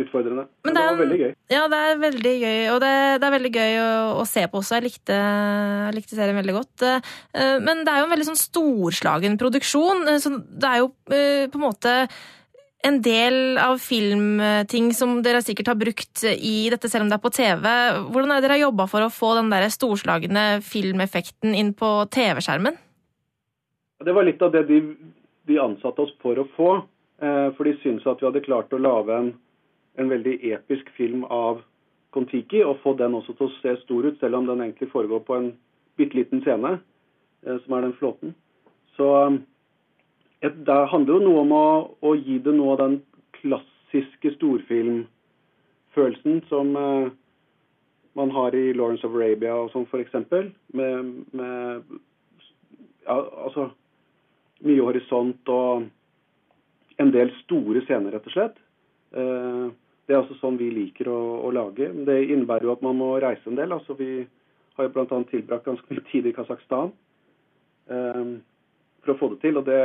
utfordrende. 0.00 0.46
Men, 0.64 0.70
Men 0.70 0.76
det, 0.76 0.80
det, 0.80 0.86
var 0.86 1.00
veldig 1.02 1.18
gøy. 1.20 1.34
Ja, 1.52 1.64
det 1.72 1.80
er 1.80 1.98
veldig 2.04 2.34
gøy. 2.36 2.60
Og 2.74 2.78
det, 2.84 2.92
det 3.20 3.28
er 3.28 3.34
veldig 3.36 3.52
gøy 3.56 3.76
å, 3.82 3.90
å, 4.22 4.24
se 4.28 4.46
på 4.48 4.62
også. 4.62 4.78
Jeg 4.78 4.86
likte, 4.88 5.18
jeg 5.18 5.98
likte 5.98 6.18
serien 6.18 6.40
veldig 6.40 6.56
godt. 6.56 6.86
Uh, 6.86 7.58
men 7.64 7.84
det 7.84 7.92
er 7.92 8.00
jo 8.00 8.08
en 8.08 8.14
veldig 8.14 8.30
sånn 8.30 8.40
storslagen 8.40 9.36
produksjon. 9.40 10.06
Uh, 10.08 10.16
så 10.22 10.32
det 10.40 10.72
er 10.72 10.82
jo 10.82 10.90
på 11.06 11.60
en 11.60 11.66
måte 11.66 12.00
en 12.86 13.00
del 13.02 13.58
av 13.58 13.80
filmting 13.82 14.92
som 14.94 15.18
dere 15.24 15.40
sikkert 15.42 15.72
har 15.72 15.78
brukt 15.80 16.22
i 16.28 16.68
dette, 16.70 16.88
selv 16.90 17.06
om 17.06 17.10
det 17.10 17.16
er 17.16 17.24
på 17.24 17.32
TV. 17.34 17.66
Hvordan 18.12 18.30
er 18.30 18.38
det 18.38 18.46
dere 18.46 18.56
har 18.58 18.66
jobba 18.68 18.86
for 18.90 19.02
å 19.02 19.12
få 19.12 19.32
den 19.40 19.50
der 19.50 19.66
storslagne 19.74 20.44
filmeffekten 20.62 21.56
inn 21.58 21.72
på 21.76 21.90
TV-skjermen? 22.14 22.78
Det 24.06 24.12
var 24.12 24.26
litt 24.28 24.42
av 24.44 24.52
det 24.52 24.66
de 24.68 24.80
de 25.46 25.58
ansatte 25.58 26.02
oss 26.02 26.14
for 26.22 26.38
å 26.38 26.44
få. 26.56 26.70
Eh, 27.22 27.48
for 27.56 27.64
de 27.64 27.76
syntes 27.80 28.06
at 28.06 28.20
vi 28.20 28.26
hadde 28.28 28.44
klart 28.44 28.72
å 28.76 28.82
lage 28.82 29.12
en, 29.16 29.30
en 29.96 30.08
veldig 30.12 30.34
episk 30.52 30.90
film 30.98 31.24
av 31.32 31.62
Kon-Tiki, 32.12 32.60
og 32.64 32.80
få 32.82 32.90
den 32.98 33.14
også 33.16 33.32
til 33.36 33.46
å 33.48 33.56
se 33.60 33.70
stor 33.84 34.02
ut, 34.08 34.18
selv 34.20 34.34
om 34.38 34.46
den 34.48 34.62
egentlig 34.64 34.90
foregår 34.92 35.20
på 35.24 35.34
en 35.36 35.48
bitte 35.96 36.16
liten 36.18 36.40
scene, 36.44 36.70
eh, 37.46 37.58
som 37.64 37.70
er 37.76 37.80
den 37.86 37.98
flåten. 38.00 38.30
Så 38.96 39.06
eh, 39.24 40.52
det 40.52 40.90
handler 40.92 41.12
jo 41.16 41.24
noe 41.24 41.38
om 41.44 41.52
å, 41.56 41.66
å, 42.04 42.10
gi 42.16 42.36
det 42.44 42.54
noe 42.56 42.72
av 42.76 42.80
den 42.84 42.96
klassiske 43.40 44.28
storfilmfølelsen 44.36 46.34
som 46.50 46.66
man 48.16 48.30
har 48.32 48.50
i 48.56 48.72
Lawrence 48.76 49.04
of 49.06 49.14
Arabia 49.16 49.54
og 49.60 49.70
sånn, 49.72 49.86
f.eks. 49.88 50.14
Med, 50.76 50.92
med 51.36 51.52
ja, 53.04 53.16
altså 53.44 53.70
mye 54.64 54.84
horisont 54.84 55.52
og 55.52 55.86
en 56.96 57.12
del 57.12 57.32
store 57.42 57.82
scener, 57.84 58.14
rett 58.14 58.28
og 58.28 58.34
slett. 58.34 58.58
Eh, 59.16 59.66
det 60.06 60.14
er 60.14 60.22
altså 60.22 60.36
sånn 60.38 60.58
vi 60.60 60.68
liker 60.70 61.10
å, 61.10 61.20
å 61.46 61.52
lage. 61.54 61.90
Det 62.06 62.18
innebærer 62.24 62.68
jo 62.68 62.74
at 62.76 62.84
man 62.86 62.98
må 62.98 63.14
reise 63.22 63.50
en 63.50 63.58
del. 63.58 63.74
altså 63.74 63.96
Vi 63.98 64.10
har 64.76 64.86
jo 64.86 64.92
bl.a. 64.94 65.22
tilbrakt 65.30 65.66
ganske 65.66 65.88
mye 65.90 66.04
tid 66.12 66.28
i 66.30 66.34
Kasakhstan 66.36 66.92
eh, 67.90 68.36
for 69.02 69.14
å 69.14 69.18
få 69.20 69.32
det 69.34 69.40
til. 69.44 69.58
og 69.60 69.66
det, 69.68 69.80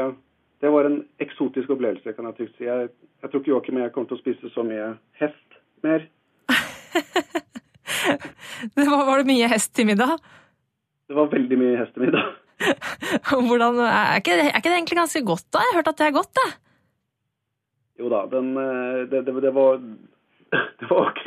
det 0.61 0.73
var 0.73 0.87
en 0.87 1.01
eksotisk 1.23 1.73
opplevelse, 1.73 2.13
kan 2.15 2.29
jeg 2.29 2.37
trygt 2.37 2.59
si. 2.59 2.67
Jeg, 2.69 2.91
jeg 3.23 3.31
tror 3.31 3.41
ikke 3.41 3.55
Joakim 3.55 3.79
og 3.79 3.85
jeg 3.85 3.95
kommer 3.95 4.11
til 4.11 4.19
å 4.19 4.23
spise 4.23 4.53
så 4.53 4.67
mye 4.67 4.93
hest 5.21 5.57
mer. 5.85 6.05
det 8.77 8.85
var, 8.85 9.07
var 9.09 9.23
det 9.23 9.31
mye 9.31 9.49
hest 9.51 9.73
til 9.75 9.89
middag? 9.89 10.21
Det 11.09 11.17
var 11.17 11.33
veldig 11.33 11.59
mye 11.59 11.81
hest 11.81 11.97
til 11.97 12.05
middag. 12.05 12.29
Hvordan, 13.47 13.79
er, 13.85 14.17
ikke, 14.19 14.37
er, 14.37 14.51
ikke, 14.51 14.69
det 14.69 14.77
egentlig 14.77 14.99
ganske 15.01 15.23
godt, 15.25 15.47
da? 15.53 15.63
Jeg 15.63 15.71
har 15.71 15.79
hørt 15.79 15.91
at 15.93 16.01
det 16.01 16.07
er 16.07 16.17
godt, 16.17 16.33
det. 16.39 16.49
Jo 18.01 18.09
da, 18.09 18.25
den, 18.31 18.51
det, 19.11 19.25
det, 19.27 19.35
det, 19.45 19.53
var, 19.55 19.79
det 20.79 20.89
var 20.89 21.09
ok. 21.11 21.25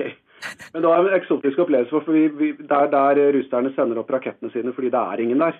Men 0.72 0.82
det 0.82 0.90
var 0.90 1.00
en 1.00 1.16
eksotisk 1.16 1.58
opplevelse. 1.64 1.90
for 2.04 2.12
vi, 2.12 2.28
vi, 2.28 2.52
Det 2.58 2.76
er 2.76 2.90
der 2.92 3.22
russerne 3.38 3.72
sender 3.74 4.00
opp 4.02 4.10
rakettene 4.12 4.52
sine 4.52 4.74
fordi 4.76 4.92
det 4.92 5.00
er 5.00 5.22
ingen 5.22 5.42
der. 5.42 5.58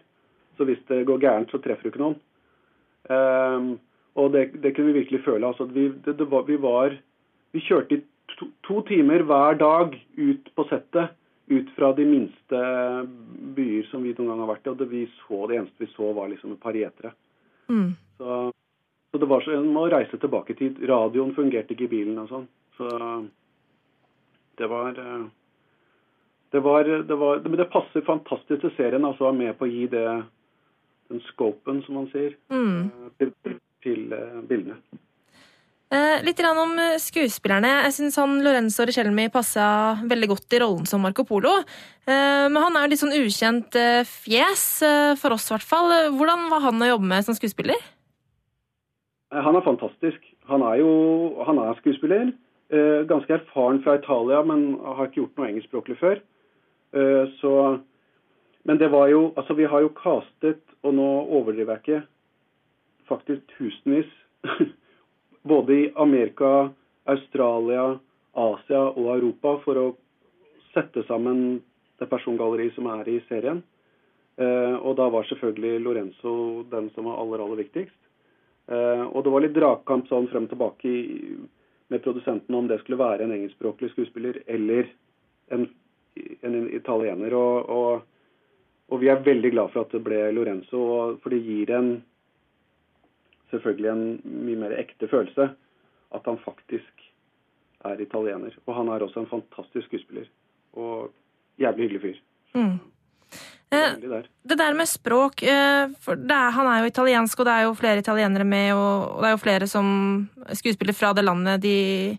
Så 0.57 0.65
hvis 0.69 0.83
det 0.89 1.07
går 1.07 1.19
gærent, 1.23 1.51
så 1.51 1.59
treffer 1.59 1.89
du 1.89 1.93
ikke 1.93 2.03
noen. 2.03 2.19
Um, 3.11 3.79
og 4.15 4.33
det, 4.33 4.63
det, 4.63 4.75
kunne 4.75 4.93
vi 4.93 5.01
virkelig 5.01 5.25
føle. 5.25 5.47
Altså, 5.47 5.65
vi, 5.65 5.89
var, 6.07 6.43
vi, 6.47 6.57
var, 6.63 6.95
vi 7.53 7.61
kjørte 7.61 7.97
i 7.97 8.03
to, 8.39 8.49
to 8.67 8.81
timer 8.89 9.25
hver 9.27 9.59
dag 9.59 9.97
ut 10.17 10.51
på 10.55 10.67
settet 10.71 11.15
ut 11.47 11.71
fra 11.77 11.93
de 11.93 12.05
minste 12.09 12.61
byer 13.57 13.89
som 13.91 14.03
vi 14.03 14.15
noen 14.17 14.33
gang 14.33 14.43
har 14.45 14.51
vært 14.55 14.67
i. 14.67 14.73
Og 14.73 14.81
det, 14.81 14.89
vi 14.91 15.05
så, 15.21 15.45
det 15.51 15.59
eneste 15.59 15.85
vi 15.85 15.91
så, 15.93 16.11
var 16.17 16.31
liksom 16.33 16.55
et 16.55 16.63
par 16.63 16.77
gjetere. 16.79 17.13
Mm. 17.69 17.95
Så, 18.19 18.41
så, 19.11 19.21
det 19.21 19.31
var 19.31 19.45
så 19.45 19.57
en 19.57 19.73
må 19.73 19.87
reise 19.93 20.21
tilbake 20.21 20.55
i 20.55 20.59
tid. 20.59 20.83
Radioen 20.89 21.35
fungerte 21.37 21.77
ikke 21.77 21.89
i 21.89 21.95
bilen 21.97 22.21
og 22.25 22.31
sånn. 22.33 22.47
Så 22.79 22.91
det 24.59 24.71
var 24.71 24.97
det 26.55 26.61
var, 26.63 26.85
det 26.85 27.17
var, 27.19 27.41
Men 27.43 27.59
det 27.59 27.71
passer 27.73 28.07
fantastisk 28.07 28.63
til 28.63 28.73
serien 28.77 29.05
altså 29.05 29.25
å 29.25 29.31
være 29.33 29.41
med 29.41 29.57
på 29.59 29.67
å 29.67 29.73
gi 29.73 29.89
det 29.91 30.07
den 31.11 31.21
scopen, 31.29 31.83
som 31.85 31.99
man 31.99 32.07
sier, 32.13 32.37
mm. 32.49 33.11
til, 33.19 33.33
til 33.85 34.15
bildene. 34.49 34.79
Eh, 35.95 36.25
litt 36.27 36.41
om 36.43 36.73
eh, 36.81 36.97
skuespillerne. 36.99 37.71
Jeg 37.87 37.95
syns 37.95 38.17
Lorenzo 38.43 38.87
Rechelmi, 38.89 39.29
passa 39.31 39.95
veldig 40.03 40.29
godt 40.33 40.57
i 40.57 40.59
rollen 40.63 40.89
som 40.91 41.05
Marco 41.05 41.23
Polo. 41.29 41.53
Eh, 42.09 42.47
men 42.51 42.59
han 42.59 42.75
er 42.75 42.87
jo 42.87 42.91
litt 42.91 43.03
sånn 43.03 43.15
ukjent 43.15 43.79
fjes, 44.11 44.65
for 45.21 45.37
oss 45.37 45.47
i 45.51 45.55
hvert 45.55 45.69
fall. 45.69 45.95
Hvordan 46.17 46.49
var 46.51 46.65
han 46.67 46.83
å 46.83 46.91
jobbe 46.95 47.11
med 47.13 47.27
som 47.27 47.39
skuespiller? 47.39 47.79
Han 49.35 49.59
er 49.59 49.67
fantastisk. 49.67 50.19
Han 50.51 50.67
er 50.67 50.83
jo 50.83 50.91
han 51.47 51.59
er 51.63 51.79
skuespiller. 51.83 52.35
ganske 53.07 53.31
erfaren 53.31 53.83
fra 53.85 53.95
Italia, 53.99 54.43
men 54.43 54.79
har 54.83 55.07
ikke 55.07 55.21
gjort 55.21 55.37
noe 55.39 55.49
engelskspråklig 55.49 55.97
før. 56.01 56.21
Så 57.41 57.81
Men 58.65 58.79
det 58.79 58.91
var 58.91 59.09
jo 59.09 59.33
Altså, 59.37 59.55
vi 59.55 59.65
har 59.65 59.81
jo 59.81 59.93
castet, 59.95 60.63
og 60.83 60.95
nå 60.95 61.09
overdriver 61.39 61.77
jeg 61.77 61.83
ikke, 61.83 62.07
faktisk 63.09 63.43
tusenvis. 63.59 64.11
Både 65.45 65.75
i 65.75 65.93
Amerika, 66.01 66.71
Australia, 67.05 67.99
Asia 68.33 68.81
og 68.89 69.11
Europa 69.13 69.59
for 69.65 69.81
å 69.81 69.87
sette 70.73 71.05
sammen 71.09 71.61
det 72.01 72.09
persongalleriet 72.11 72.75
som 72.75 72.89
er 72.91 73.11
i 73.13 73.19
serien. 73.29 73.61
Eh, 74.37 74.75
og 74.81 74.97
da 74.99 75.07
var 75.13 75.27
selvfølgelig 75.29 75.83
Lorenzo 75.85 76.65
den 76.71 76.89
som 76.95 77.07
var 77.07 77.21
aller, 77.23 77.45
aller 77.45 77.61
viktigst. 77.63 78.01
Eh, 78.67 79.05
og 79.05 79.23
det 79.23 79.35
var 79.35 79.45
litt 79.45 79.55
dragkamp 79.55 80.09
sånn 80.11 80.31
frem 80.33 80.49
og 80.49 80.55
tilbake 80.55 80.95
med 81.93 82.03
produsenten 82.03 82.57
om 82.57 82.67
det 82.69 82.81
skulle 82.81 82.99
være 82.99 83.27
en 83.27 83.37
engelskspråklig 83.37 83.93
skuespiller 83.93 84.41
eller 84.47 84.89
en, 85.55 85.69
en 86.41 86.59
italiener. 86.75 87.37
Og, 87.37 87.71
og, 87.71 88.51
og 88.91 89.05
vi 89.05 89.13
er 89.13 89.23
veldig 89.29 89.53
glad 89.55 89.75
for 89.75 89.85
at 89.85 89.95
det 89.95 90.03
ble 90.07 90.25
Lorenzo, 90.35 90.83
for 91.21 91.35
det 91.35 91.45
gir 91.45 91.75
en 91.77 91.95
selvfølgelig 93.55 93.91
en 93.91 94.07
mye 94.47 94.61
mer 94.65 94.75
ekte 94.79 95.09
følelse 95.11 95.51
at 96.15 96.29
han 96.31 96.41
faktisk 96.45 97.07
er 97.85 98.01
italiener. 98.01 98.55
Og 98.67 98.77
han 98.79 98.91
er 98.91 99.05
også 99.05 99.23
en 99.23 99.31
fantastisk 99.31 99.89
skuespiller. 99.89 100.29
Og 100.79 101.11
jævlig 101.61 101.89
hyggelig 101.89 102.03
fyr. 102.03 102.21
Mm. 102.55 102.79
Eh, 103.75 103.97
der. 103.99 104.29
det 104.47 104.59
der 104.59 104.77
med 104.77 104.87
språk 104.87 105.43
eh, 105.43 105.91
for 106.01 106.15
er, 106.15 106.51
Han 106.55 106.67
er 106.71 106.81
jo 106.83 106.91
italiensk, 106.93 107.41
og 107.41 107.47
det 107.47 107.53
er 107.53 107.63
jo 107.67 107.75
flere 107.75 107.99
italienere 107.99 108.45
med, 108.45 108.73
og, 108.75 109.21
det 109.23 109.29
er 109.29 109.35
jo 109.35 109.43
flere 109.43 109.67
som 109.67 109.89
skuespiller 110.53 110.95
fra 110.95 111.13
det 111.13 111.25
landet 111.25 111.63
de, 111.63 112.19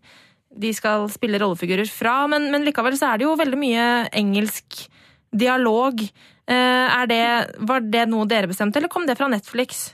de 0.51 0.73
skal 0.73 1.07
spille 1.09 1.39
rollefigurer 1.39 1.87
fra. 1.87 2.25
Men, 2.27 2.49
men 2.51 2.65
likevel 2.67 2.97
så 2.97 3.13
er 3.13 3.17
det 3.17 3.29
jo 3.29 3.37
veldig 3.39 3.59
mye 3.59 3.85
engelsk 4.11 4.87
dialog. 5.31 6.01
Eh, 6.01 6.87
er 6.99 7.07
det, 7.09 7.23
var 7.59 7.85
det 7.85 8.07
noe 8.11 8.27
dere 8.29 8.51
bestemte, 8.51 8.79
eller 8.79 8.91
kom 8.91 9.07
det 9.07 9.17
fra 9.19 9.29
Netflix? 9.31 9.87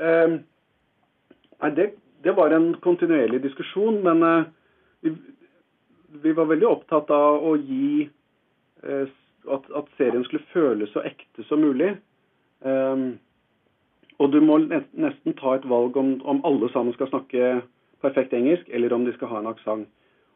Eh, 0.00 0.36
nei, 1.60 1.70
det, 1.76 1.90
det 2.24 2.34
var 2.36 2.54
en 2.56 2.72
kontinuerlig 2.84 3.42
diskusjon, 3.44 4.00
men 4.04 4.22
eh, 4.26 4.44
vi, 5.06 5.14
vi 6.24 6.36
var 6.36 6.50
veldig 6.50 6.68
opptatt 6.68 7.10
av 7.14 7.44
å 7.46 7.56
gi 7.60 8.06
eh, 8.82 9.16
at, 9.48 9.72
at 9.76 9.90
serien 9.98 10.24
skulle 10.26 10.48
føles 10.54 10.92
så 10.94 11.04
ekte 11.08 11.44
som 11.48 11.62
mulig. 11.64 11.94
Eh, 12.64 13.04
og 14.20 14.32
du 14.34 14.40
må 14.44 14.58
nesten 14.60 15.36
ta 15.38 15.54
et 15.56 15.68
valg 15.68 15.96
om, 15.96 16.18
om 16.28 16.42
alle 16.44 16.68
sammen 16.74 16.92
skal 16.96 17.08
snakke 17.08 17.60
perfekt 18.04 18.34
engelsk, 18.36 18.68
eller 18.68 18.92
om 18.92 19.06
de 19.06 19.14
skal 19.16 19.32
ha 19.32 19.40
en 19.40 19.48
aksent. 19.48 19.88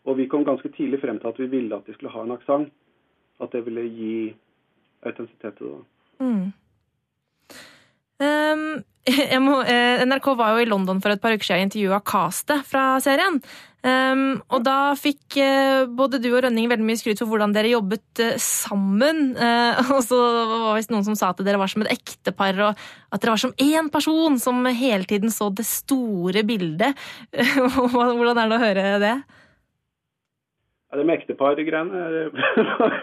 Og 0.04 0.16
vi 0.16 0.28
kom 0.28 0.44
ganske 0.44 0.68
tidlig 0.76 1.00
frem 1.00 1.18
til 1.20 1.30
at 1.30 1.38
vi 1.40 1.48
ville 1.52 1.76
at 1.76 1.86
de 1.88 1.94
skulle 1.96 2.12
ha 2.12 2.24
en 2.24 2.32
aksent. 2.32 2.72
At 3.40 3.52
det 3.52 3.64
ville 3.66 3.84
gi 3.88 4.16
autentisitet 5.02 5.56
til 5.58 5.72
det. 5.72 5.80
Mm. 6.20 6.52
Um, 9.04 9.44
må, 9.44 9.58
eh, 9.68 10.00
NRK 10.06 10.30
var 10.38 10.54
jo 10.54 10.62
i 10.64 10.68
London 10.70 11.00
for 11.04 11.12
et 11.12 11.20
par 11.20 11.34
uker 11.34 11.44
siden 11.44 11.60
og 11.60 11.66
intervjua 11.66 11.98
castet 12.08 12.64
fra 12.64 12.94
serien. 13.04 13.36
Um, 13.84 14.38
og 14.48 14.62
da 14.64 14.94
fikk 14.96 15.36
uh, 15.44 15.84
både 15.92 16.16
du 16.24 16.30
og 16.30 16.38
Rønning 16.46 16.70
veldig 16.70 16.86
mye 16.88 16.96
skryt 16.96 17.20
for 17.20 17.28
hvordan 17.28 17.52
dere 17.52 17.74
jobbet 17.74 18.22
uh, 18.24 18.38
sammen. 18.40 19.34
Uh, 19.36 19.76
og 19.98 20.00
så 20.06 20.20
var 20.48 20.80
det 20.80 20.94
noen 20.94 21.04
som 21.04 21.18
sa 21.20 21.34
at 21.34 21.42
dere 21.44 21.60
var 21.60 21.68
som 21.68 21.84
et 21.84 21.92
ektepar, 21.92 22.56
og 22.64 22.80
at 23.12 23.20
dere 23.20 23.34
var 23.34 23.42
som 23.44 23.52
én 23.60 23.92
person 23.92 24.40
som 24.40 24.64
hele 24.64 25.04
tiden 25.10 25.34
så 25.34 25.50
det 25.52 25.68
store 25.68 26.46
bildet. 26.48 26.96
hvordan 27.92 28.40
er 28.40 28.48
det 28.48 28.56
å 28.56 28.64
høre 28.64 28.86
det? 29.04 29.14
Ja, 30.88 30.96
det 30.96 31.04
med 31.04 31.20
ektepar-greiene 31.20 32.06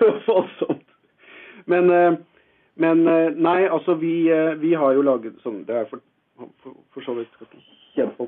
jo 0.02 0.12
voldsomt. 0.26 0.88
Men, 1.70 1.94
men 2.82 3.06
eh, 3.08 3.30
nei, 3.38 3.60
altså 3.70 3.96
vi, 4.02 4.16
eh, 4.34 4.56
vi 4.62 4.74
har 4.78 4.96
jo 4.96 5.06
laget 5.06 5.38
sånn 5.44 5.62
Det 5.68 5.78
er 5.78 5.90
for, 5.90 6.02
for, 6.64 6.76
for 6.94 7.06
så 7.06 7.16
vidt 7.20 7.32
skal 7.38 7.48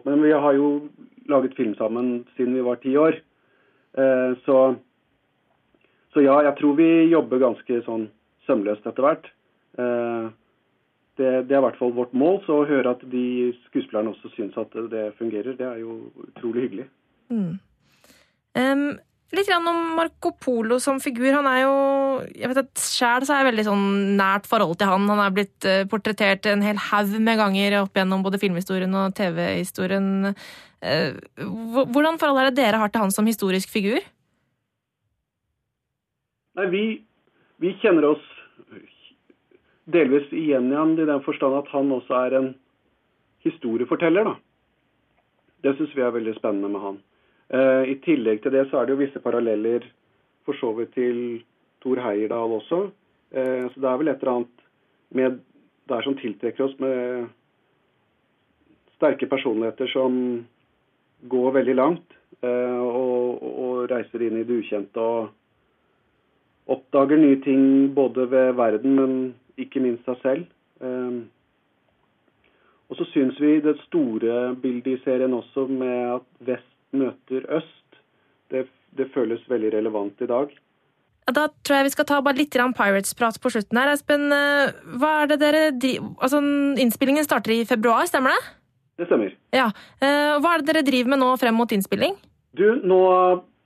men 0.04 0.22
vi 0.22 0.34
har 0.36 0.58
jo 0.58 0.90
laget 1.32 1.56
film 1.56 1.72
sammen 1.80 2.26
siden 2.36 2.58
vi 2.58 2.66
var 2.66 2.82
ti 2.84 2.98
år. 3.00 3.16
Eh, 3.96 4.34
Så, 4.46 4.58
så 6.14 6.22
ja, 6.22 6.42
jeg 6.50 6.58
tror 6.60 6.76
vi 6.78 6.90
jobber 7.14 7.40
ganske 7.42 7.80
sånn 7.86 8.10
sømløst 8.46 8.86
etter 8.86 9.06
hvert. 9.08 9.30
Det, 11.18 11.30
det 11.48 11.56
er 11.56 11.62
i 11.62 11.64
hvert 11.64 11.80
fall 11.80 11.94
vårt 11.96 12.14
mål. 12.14 12.42
Så 12.46 12.60
å 12.60 12.68
høre 12.68 12.92
at 12.92 13.06
de 13.10 13.54
skuespillerne 13.70 14.12
også 14.12 14.34
syns 14.36 14.58
at 14.60 14.76
det 14.92 15.14
fungerer, 15.18 15.56
det 15.58 15.66
er 15.66 15.80
jo 15.80 16.12
utrolig 16.28 16.68
hyggelig. 16.68 16.88
Mm. 17.32 17.56
Um, 18.60 18.84
litt 19.34 19.50
grann 19.50 19.68
om 19.70 19.80
Marco 19.98 20.32
Polo 20.40 20.80
som 20.82 21.00
figur. 21.04 21.32
Han 21.36 21.48
er 21.50 21.62
jo 21.64 21.76
jeg 22.34 22.50
vet 22.52 22.62
at 22.64 22.84
Sjæl 22.84 23.26
er 23.26 23.42
jeg 23.42 23.48
veldig 23.50 23.66
sånn 23.68 23.86
nært 24.20 24.50
forhold 24.50 24.78
til 24.80 24.92
han. 24.92 25.08
Han 25.10 25.22
er 25.24 25.34
blitt 25.36 25.68
eh, 25.70 25.86
portrettert 25.90 26.46
en 26.52 26.66
hel 26.66 26.80
haug 26.90 27.16
med 27.18 27.40
ganger 27.42 27.80
opp 27.82 27.98
gjennom 27.98 28.26
både 28.26 28.42
filmhistorien 28.42 28.94
og 29.00 29.16
TV-historien. 29.18 30.34
Eh, 30.84 31.16
hvordan 31.40 32.20
forhold 32.22 32.44
er 32.44 32.52
det 32.52 32.62
dere 32.62 32.82
har 32.82 32.94
til 32.94 33.06
han 33.06 33.16
som 33.16 33.30
historisk 33.30 33.72
figur? 33.74 34.04
Nei, 36.60 36.68
vi, 36.70 36.84
vi 37.64 37.74
kjenner 37.82 38.12
oss 38.14 38.26
delvis 39.94 40.30
igjen 40.32 40.70
i 40.72 40.78
han 40.78 40.94
i 40.96 41.08
den 41.10 41.24
forstand 41.26 41.58
at 41.58 41.72
han 41.74 41.92
også 41.92 42.20
er 42.28 42.38
en 42.40 42.52
historieforteller. 43.44 44.30
da. 44.30 44.36
Det 45.64 45.76
syns 45.78 45.96
vi 45.96 46.04
er 46.04 46.14
veldig 46.14 46.36
spennende 46.38 46.70
med 46.72 46.84
han. 46.84 47.02
Eh, 47.54 47.84
I 47.94 48.00
tillegg 48.02 48.42
til 48.42 48.56
det 48.56 48.66
så 48.70 48.80
er 48.80 48.88
det 48.88 48.96
jo 48.96 49.02
visse 49.04 49.22
paralleller 49.22 49.86
for 50.46 50.58
så 50.58 50.72
vidt 50.78 50.96
til 50.98 51.20
Thor 51.84 52.02
Heyerdahl 52.02 52.58
også. 52.58 52.88
Eh, 53.34 53.68
så 53.70 53.84
det 53.84 53.90
er 53.90 54.00
vel 54.02 54.10
et 54.10 54.24
eller 54.24 54.34
annet 54.34 54.66
med 55.14 55.38
der 55.92 56.06
som 56.06 56.18
tiltrekker 56.18 56.66
oss 56.66 56.74
med 56.82 57.30
sterke 58.96 59.30
personligheter 59.30 59.92
som 59.92 60.18
går 61.30 61.54
veldig 61.60 61.76
langt 61.78 62.18
eh, 62.42 62.82
og, 62.82 63.44
og 63.44 63.86
reiser 63.92 64.26
inn 64.26 64.42
i 64.42 64.48
det 64.48 64.60
ukjente 64.64 65.04
og 65.04 66.74
oppdager 66.74 67.20
nye 67.20 67.42
ting 67.44 67.94
både 67.94 68.26
ved 68.32 68.54
verden, 68.58 68.96
men 68.96 69.16
ikke 69.60 69.84
minst 69.84 70.06
seg 70.08 70.22
selv. 70.24 70.46
Og 72.88 72.96
så 72.96 73.08
syns 73.12 73.36
vi 73.44 73.58
det 73.60 73.74
store 73.84 74.54
bildet 74.64 74.94
i 74.94 75.02
serien 75.04 75.36
også 75.36 75.66
med 75.68 76.14
at 76.16 76.30
vest 76.48 76.73
møter 76.94 77.46
øst, 77.58 77.98
det, 78.54 78.68
det 78.98 79.10
føles 79.14 79.42
veldig 79.50 79.74
relevant 79.74 80.22
i 80.22 80.30
dag. 80.30 80.52
Da 81.32 81.46
tror 81.64 81.78
jeg 81.78 81.88
vi 81.88 81.94
skal 81.94 82.08
ta 82.10 82.18
bare 82.24 82.36
litt 82.42 82.52
Pirates-prat 82.52 83.40
på 83.40 83.52
slutten 83.54 83.80
her. 83.80 83.94
Espen, 83.94 84.28
eh, 84.36 84.74
hva 85.00 85.22
er 85.22 85.32
det 85.32 85.40
dere 85.40 85.62
driver 85.72 86.12
Altså, 86.20 86.42
innspillingen 86.84 87.24
starter 87.24 87.56
i 87.56 87.64
februar, 87.66 88.04
stemmer 88.10 88.36
det? 88.36 88.44
Det 89.00 89.08
stemmer. 89.08 89.32
Ja. 89.56 89.72
Eh, 90.02 90.36
Hva 90.44 90.54
er 90.54 90.62
det 90.62 90.68
dere 90.68 90.84
driver 90.84 91.14
med 91.14 91.20
nå 91.24 91.32
frem 91.40 91.56
mot 91.56 91.72
innspilling? 91.72 92.18
Du, 92.54 92.76
nå 92.84 93.00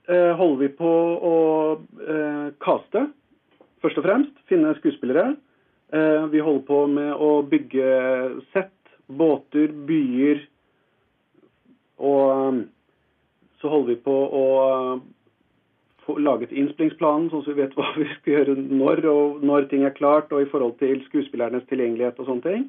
eh, 0.08 0.32
holder 0.38 0.62
vi 0.62 0.68
på 0.78 0.92
å 1.32 1.34
kaste, 2.62 3.08
først 3.82 3.98
og 4.00 4.06
fremst. 4.06 4.38
Finne 4.48 4.72
skuespillere. 4.78 5.34
Vi 5.88 6.40
holder 6.40 6.64
på 6.68 6.78
med 6.90 7.12
å 7.12 7.28
bygge 7.48 7.90
sett, 8.54 8.72
båter, 9.08 9.70
byer. 9.88 10.40
Og 12.00 12.64
så 13.62 13.70
holder 13.72 13.94
vi 13.94 14.00
på 14.06 14.14
å 14.14 14.44
eh, 14.64 16.18
laget 16.24 16.54
innspillingsplanen, 16.56 17.28
sånn 17.30 17.42
at 17.44 17.50
vi 17.50 17.58
vet 17.58 17.76
hva 17.76 17.90
vi 17.98 18.06
skal 18.14 18.34
gjøre 18.38 18.56
når, 18.64 19.04
og 19.12 19.44
når 19.44 19.68
ting 19.70 19.84
er 19.84 19.96
klart, 19.96 20.32
og 20.32 20.42
i 20.44 20.50
forhold 20.50 20.78
til 20.80 21.02
skuespillernes 21.08 21.66
tilgjengelighet 21.68 22.18
og 22.22 22.30
sånne 22.30 22.46
ting. 22.46 22.66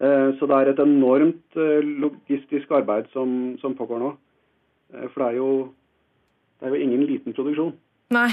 Eh, 0.00 0.30
Så 0.38 0.46
det 0.48 0.56
er 0.56 0.72
et 0.72 0.82
enormt 0.86 1.58
eh, 1.60 1.82
logistisk 2.04 2.70
arbeid 2.78 3.10
som, 3.12 3.56
som 3.60 3.76
pågår 3.76 4.02
nå. 4.04 4.14
For 5.12 5.22
det 5.22 5.26
er, 5.28 5.36
jo, 5.38 5.50
det 6.58 6.66
er 6.66 6.74
jo 6.74 6.82
ingen 6.82 7.04
liten 7.06 7.34
produksjon. 7.36 7.76
Nei. 8.10 8.26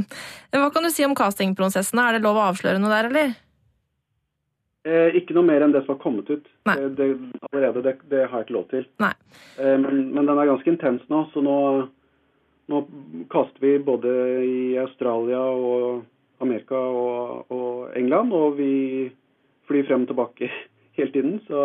Hva 0.52 0.68
kan 0.72 0.84
du 0.84 0.90
si 0.92 1.06
om 1.06 1.14
castingprosessene? 1.16 2.02
Er 2.04 2.18
det 2.18 2.26
lov 2.26 2.36
å 2.36 2.48
avsløre 2.50 2.80
noe 2.82 2.92
der, 2.92 3.08
eller? 3.08 3.30
Eh, 4.84 5.16
ikke 5.16 5.32
noe 5.36 5.46
mer 5.48 5.64
enn 5.64 5.72
det 5.72 5.80
som 5.86 5.94
har 5.94 6.02
kommet 6.02 6.28
ut. 6.28 6.48
Nei. 6.68 6.76
Det, 6.98 7.08
allerede, 7.50 7.82
det, 7.86 7.94
det 8.12 8.26
har 8.28 8.42
jeg 8.42 8.48
ikke 8.48 8.56
lov 8.58 8.66
til. 8.72 8.86
Eh, 9.56 9.76
men, 9.80 10.08
men 10.12 10.28
den 10.28 10.40
er 10.40 10.50
ganske 10.50 10.72
intens 10.74 11.04
nå, 11.12 11.22
så 11.32 11.40
nå, 11.44 11.58
nå 12.72 12.82
kaster 13.32 13.64
vi 13.64 13.78
både 13.84 14.14
i 14.44 14.58
Australia 14.82 15.40
og 15.40 16.04
Amerika 16.44 16.76
og, 16.76 17.52
og 17.54 17.96
England, 17.96 18.34
og 18.36 18.58
vi 18.60 18.72
flyr 19.70 19.88
frem 19.88 20.04
og 20.04 20.12
tilbake 20.12 20.50
hele 20.98 21.14
tiden. 21.16 21.38
Så 21.48 21.62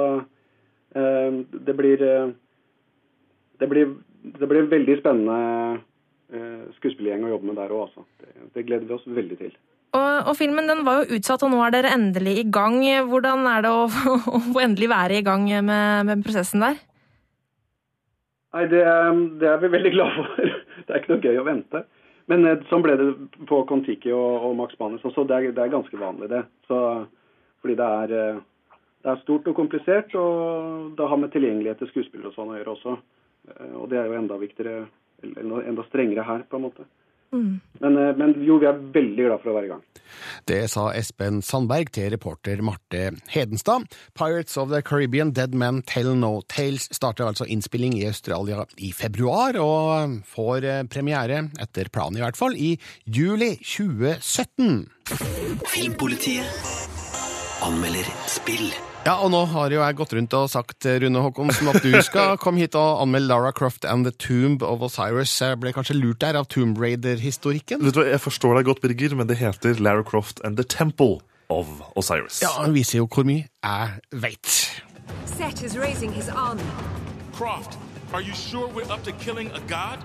eh, 0.96 1.42
det 1.68 1.76
blir 1.76 2.06
eh, 2.08 2.32
det 3.60 3.68
blir, 3.68 3.96
det 4.40 4.48
blir 4.48 4.64
en 4.64 4.72
veldig 4.72 4.96
spennende 5.02 5.40
eh, 6.32 6.68
skuespillergjeng 6.78 7.26
å 7.28 7.34
jobbe 7.34 7.50
med 7.50 7.60
der 7.60 7.74
òg, 7.76 7.90
altså. 7.90 8.06
Det, 8.22 8.48
det 8.56 8.66
gleder 8.70 8.88
vi 8.88 8.96
oss 8.96 9.08
veldig 9.20 9.38
til. 9.42 9.58
Og, 9.90 10.28
og 10.30 10.36
filmen 10.38 10.70
den 10.70 10.84
var 10.86 11.02
jo 11.02 11.18
utsatt, 11.18 11.42
og 11.46 11.50
nå 11.54 11.64
er 11.66 11.74
dere 11.74 11.94
endelig 11.96 12.36
i 12.44 12.50
gang. 12.54 12.78
Hvordan 13.10 13.48
er 13.50 13.66
det 13.66 13.72
å, 13.74 13.88
å 13.90 14.42
å 14.56 14.62
endelig 14.62 14.92
være 14.92 15.18
i 15.20 15.26
gang 15.26 15.48
med, 15.66 16.06
med 16.10 16.26
prosessen 16.26 16.62
der? 16.66 16.78
Nei, 18.54 18.66
det, 18.70 18.84
det 19.42 19.50
er 19.50 19.62
vi 19.62 19.72
veldig 19.76 19.94
glad 19.94 20.16
for. 20.18 20.54
Det 20.90 20.96
er 20.96 21.02
ikke 21.04 21.12
noe 21.12 21.22
gøy 21.22 21.38
å 21.38 21.46
vente. 21.46 21.82
Men 22.32 22.46
eh, 22.50 22.62
sånn 22.70 22.82
ble 22.82 22.96
det 22.98 23.08
på 23.50 23.60
Kon-Tiki 23.70 24.14
og, 24.16 24.46
og 24.48 24.56
Max 24.58 24.78
Manus 24.82 25.04
også. 25.06 25.26
Det 25.30 25.36
er, 25.36 25.52
det 25.54 25.62
er 25.66 25.74
ganske 25.74 26.00
vanlig, 26.02 26.30
det. 26.32 26.40
Så, 26.70 26.78
fordi 27.62 27.76
det 27.78 27.90
er, 28.04 28.14
eh, 28.18 28.80
det 29.06 29.12
er 29.12 29.22
stort 29.22 29.50
og 29.52 29.58
komplisert, 29.58 30.16
og 30.18 30.96
det 30.98 31.10
har 31.12 31.22
med 31.22 31.34
tilgjengelighet 31.34 31.82
til 31.84 31.92
skuespillere 31.92 32.32
og 32.32 32.38
sånn 32.38 32.54
å 32.54 32.58
gjøre 32.58 32.74
også. 32.74 32.96
Eh, 33.54 33.76
Og 33.76 33.86
det 33.92 34.00
er 34.02 34.10
jo 34.10 34.18
enda 34.18 34.40
viktigere, 34.42 34.88
eller 35.26 35.70
enda 35.70 35.86
strengere 35.90 36.26
her, 36.26 36.46
på 36.50 36.58
en 36.58 36.66
måte. 36.70 36.88
Men, 37.32 37.98
eh, 37.98 38.16
men 38.18 38.34
jo, 38.46 38.58
vi 38.62 38.68
er 38.70 38.80
veldig 38.94 39.28
glad 39.28 39.44
for 39.44 39.52
å 39.52 39.58
være 39.60 39.70
i 39.70 39.72
gang. 39.74 39.84
Det 40.50 40.64
sa 40.72 40.88
Espen 40.98 41.44
Sandberg 41.46 41.92
til 41.94 42.10
reporter 42.14 42.64
Marte 42.66 43.12
Hedenstad. 43.30 43.86
Pirates 44.18 44.58
of 44.58 44.72
the 44.74 44.82
Caribbean 44.82 45.32
Dead 45.32 45.54
Men 45.54 45.84
Tell 45.84 46.16
No 46.18 46.42
Tales 46.50 46.90
starter 46.96 47.30
altså 47.30 47.46
innspilling 47.46 47.94
i 48.00 48.08
Australia 48.10 48.66
i 48.78 48.92
februar, 48.96 49.60
og 49.62 50.20
får 50.30 50.66
eh, 50.66 50.84
premiere, 50.90 51.46
etter 51.62 51.92
planen 51.94 52.20
i 52.20 52.26
hvert 52.26 52.40
fall, 52.40 52.58
i 52.58 52.76
juli 53.06 53.56
2017. 53.62 54.88
Filmpolitiet 55.70 56.46
anmelder 57.66 58.08
spill. 58.30 58.72
Ja, 59.08 59.14
og 59.24 59.32
nå 59.32 59.40
har 59.48 59.72
jo 59.72 59.80
jeg 59.80 59.96
gått 59.96 60.12
rundt 60.14 60.34
og 60.36 60.50
sagt, 60.52 60.86
Rune 61.02 61.22
Håkonsen, 61.24 61.70
at 61.72 61.80
du 61.82 61.94
skal 62.04 62.36
komme 62.44 62.60
hit 62.62 62.76
og 62.78 63.00
anmelde 63.06 63.30
Lara 63.32 63.52
Croft 63.56 63.88
and 63.88 64.06
The 64.06 64.12
Tomb 64.12 64.62
of 64.66 64.84
Osiris. 64.86 65.32
Jeg 65.42 65.58
ble 65.64 65.72
kanskje 65.74 65.96
lurt 65.98 66.20
der 66.22 66.38
av 66.38 66.50
Tomb 66.52 66.78
Raider-historikken? 66.78 67.82
Vet 67.86 67.96
du 67.96 68.02
hva, 68.04 68.10
Jeg 68.12 68.22
forstår 68.22 68.60
deg 68.60 68.68
godt, 68.68 68.82
Birger, 68.84 69.16
men 69.18 69.30
det 69.32 69.40
heter 69.40 69.80
Lara 69.80 70.04
Croft 70.06 70.44
and 70.44 70.60
the 70.60 70.68
Temple 70.68 71.22
of 71.50 71.72
Osiris. 71.98 72.42
Ja, 72.44 72.52
han 72.60 72.76
viser 72.76 73.00
jo 73.02 73.08
hvor 73.10 73.26
mye 73.26 73.48
jeg 73.48 74.20
veit. 74.22 74.52
Set 75.26 75.64
is 75.64 75.78
raising 75.80 76.12
his 76.14 76.28
army. 76.30 76.68
Croft, 77.34 77.80
are 78.14 78.22
you 78.22 78.36
sure 78.36 78.68
we're 78.76 78.92
up 78.92 79.02
to 79.08 79.14
killing 79.24 79.48
a 79.56 79.64
god? 79.72 80.04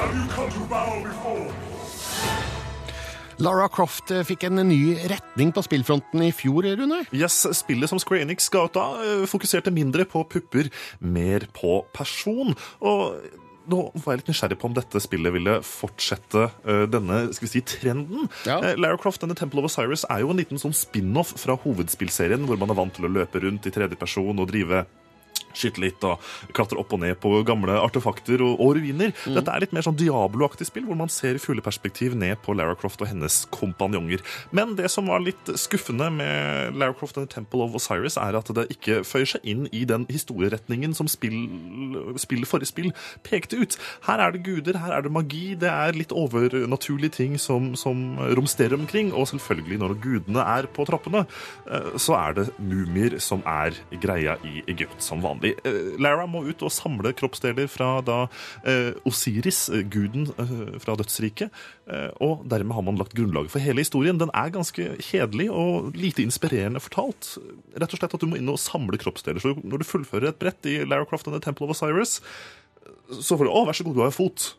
Have 0.00 0.14
you 0.16 0.24
come 0.32 0.48
to 0.50 0.64
battle 0.72 1.02
before? 1.04 2.57
Lara 3.38 3.68
Croft 3.70 4.10
eh, 4.10 4.24
fikk 4.26 4.48
en 4.48 4.58
ny 4.66 4.96
retning 5.10 5.52
på 5.54 5.62
spillfronten 5.62 6.24
i 6.26 6.32
fjor, 6.34 6.66
Rune. 6.78 7.04
Yes, 7.14 7.44
Spillet 7.54 7.90
som 7.90 8.00
Square 8.02 8.26
Enix 8.26 8.48
ga 8.50 8.64
ut 8.66 8.74
da, 8.74 8.86
eh, 9.04 9.26
fokuserte 9.30 9.70
mindre 9.74 10.08
på 10.10 10.24
pupper, 10.26 10.72
mer 10.98 11.46
på 11.54 11.80
person. 11.94 12.56
Og 12.82 13.20
nå 13.68 13.82
var 14.02 14.14
jeg 14.14 14.22
litt 14.22 14.30
nysgjerrig 14.32 14.58
på 14.58 14.68
om 14.70 14.76
dette 14.76 15.02
spillet 15.04 15.34
ville 15.34 15.58
fortsette 15.66 16.46
eh, 16.48 16.84
denne 16.90 17.26
skal 17.36 17.46
vi 17.46 17.52
si, 17.52 17.64
trenden. 17.68 18.30
Eh, 18.48 18.72
Lara 18.80 18.98
Croft 19.00 19.22
the 19.22 19.38
Temple 19.38 19.62
of 19.62 19.68
Osiris 19.70 20.06
er 20.08 20.24
jo 20.24 20.32
en 20.32 20.40
liten 20.40 20.60
sånn 20.60 20.76
spin-off 20.76 21.34
fra 21.38 21.58
hovedspillserien, 21.62 22.46
hvor 22.48 22.58
man 22.60 22.72
er 22.72 22.80
vant 22.80 22.96
til 22.96 23.06
å 23.06 23.12
løpe 23.20 23.44
rundt 23.44 23.68
i 23.68 23.74
tredje 23.74 24.00
person 24.00 24.34
og 24.34 24.50
drive 24.50 24.86
skyte 25.58 25.82
litt 25.82 26.04
og 26.06 26.22
klatre 26.56 26.78
opp 26.80 26.94
og 26.94 27.02
ned 27.02 27.18
på 27.22 27.32
gamle 27.48 27.78
artefakter 27.80 28.42
og, 28.44 28.58
og 28.62 28.76
ruiner. 28.78 29.14
Dette 29.26 29.52
er 29.52 29.64
litt 29.64 29.74
mer 29.76 29.86
sånn 29.86 29.98
Diablo-aktig 29.98 30.68
spill, 30.68 30.86
hvor 30.88 30.98
man 30.98 31.12
ser 31.12 31.38
i 31.38 31.42
fugleperspektiv 31.42 32.16
ned 32.18 32.38
på 32.44 32.54
Lara 32.56 32.76
Croft 32.78 33.02
og 33.04 33.10
hennes 33.10 33.42
kompanjonger. 33.54 34.22
Men 34.54 34.76
det 34.78 34.90
som 34.92 35.10
var 35.10 35.22
litt 35.24 35.52
skuffende 35.58 36.10
med 36.14 36.78
Lara 36.78 36.96
Croft 36.96 37.18
and 37.18 37.28
the 37.28 37.34
Temple 37.34 37.64
of 37.66 37.76
Osiris, 37.78 38.18
er 38.20 38.38
at 38.38 38.50
det 38.54 38.68
ikke 38.74 39.02
føyer 39.06 39.34
seg 39.34 39.46
inn 39.48 39.66
i 39.74 39.84
den 39.88 40.06
historieretningen 40.10 40.94
som 40.96 41.10
spill, 41.10 41.36
spill 42.20 42.46
forrige 42.48 42.72
spill 42.72 42.92
pekte 43.26 43.60
ut. 43.60 43.78
Her 44.06 44.22
er 44.24 44.34
det 44.34 44.44
guder, 44.46 44.78
her 44.82 44.96
er 44.96 45.06
det 45.06 45.12
magi, 45.14 45.54
det 45.58 45.70
er 45.70 45.96
litt 45.96 46.14
overnaturlige 46.14 47.16
ting 47.18 47.38
som, 47.40 47.72
som 47.78 48.18
romsterer 48.38 48.76
omkring, 48.78 49.12
og 49.12 49.28
selvfølgelig 49.32 49.80
når 49.82 49.96
gudene 50.02 50.44
er 50.56 50.68
på 50.72 50.86
trappene, 50.88 51.24
eh, 51.68 51.92
så 52.00 52.16
er 52.18 52.38
det 52.38 52.48
mumier 52.58 53.18
som 53.22 53.44
er 53.48 53.76
greia 54.02 54.38
i 54.46 54.62
Egypt 54.68 55.02
som 55.04 55.22
vanlig. 55.24 55.47
Eh, 55.66 55.96
Lara 56.00 56.26
må 56.30 56.42
ut 56.46 56.62
og 56.66 56.72
samle 56.74 57.12
kroppsdeler 57.16 57.68
fra 57.70 57.98
da 58.04 58.18
eh, 58.68 58.92
Osiris, 59.08 59.66
eh, 59.72 59.84
guden 59.88 60.28
fra 60.82 60.96
dødsriket, 60.98 61.54
og 62.20 62.42
dermed 62.50 62.74
har 62.76 62.84
man 62.84 62.98
lagt 63.00 63.14
grunnlaget 63.16 63.52
for 63.52 63.64
hele 63.64 63.80
historien. 63.80 64.18
Den 64.20 64.32
er 64.36 64.52
ganske 64.52 64.90
kjedelig 65.00 65.48
og 65.48 65.96
lite 65.96 66.20
inspirerende 66.20 66.82
fortalt. 66.84 67.30
Rett 67.78 67.94
og 67.94 68.00
slett 68.00 68.16
at 68.18 68.24
du 68.24 68.28
må 68.28 68.36
inn 68.36 68.50
og 68.52 68.60
samle 68.60 69.00
kroppsdeler. 69.00 69.40
Så 69.40 69.54
når 69.62 69.80
du 69.80 69.88
fullfører 69.88 70.30
et 70.30 70.40
brett 70.40 70.68
i 70.68 70.82
Lara 70.84 71.08
Croft 71.08 71.30
and 71.30 71.36
the 71.36 71.42
Temple 71.44 71.68
of 71.68 71.76
Osiris, 71.76 72.18
så 73.08 73.38
får 73.38 73.48
du 73.48 73.52
'Å, 73.52 73.64
vær 73.66 73.78
så 73.78 73.84
god, 73.86 73.96
du 73.96 74.02
har 74.04 74.12
en 74.12 74.18
fot'. 74.18 74.52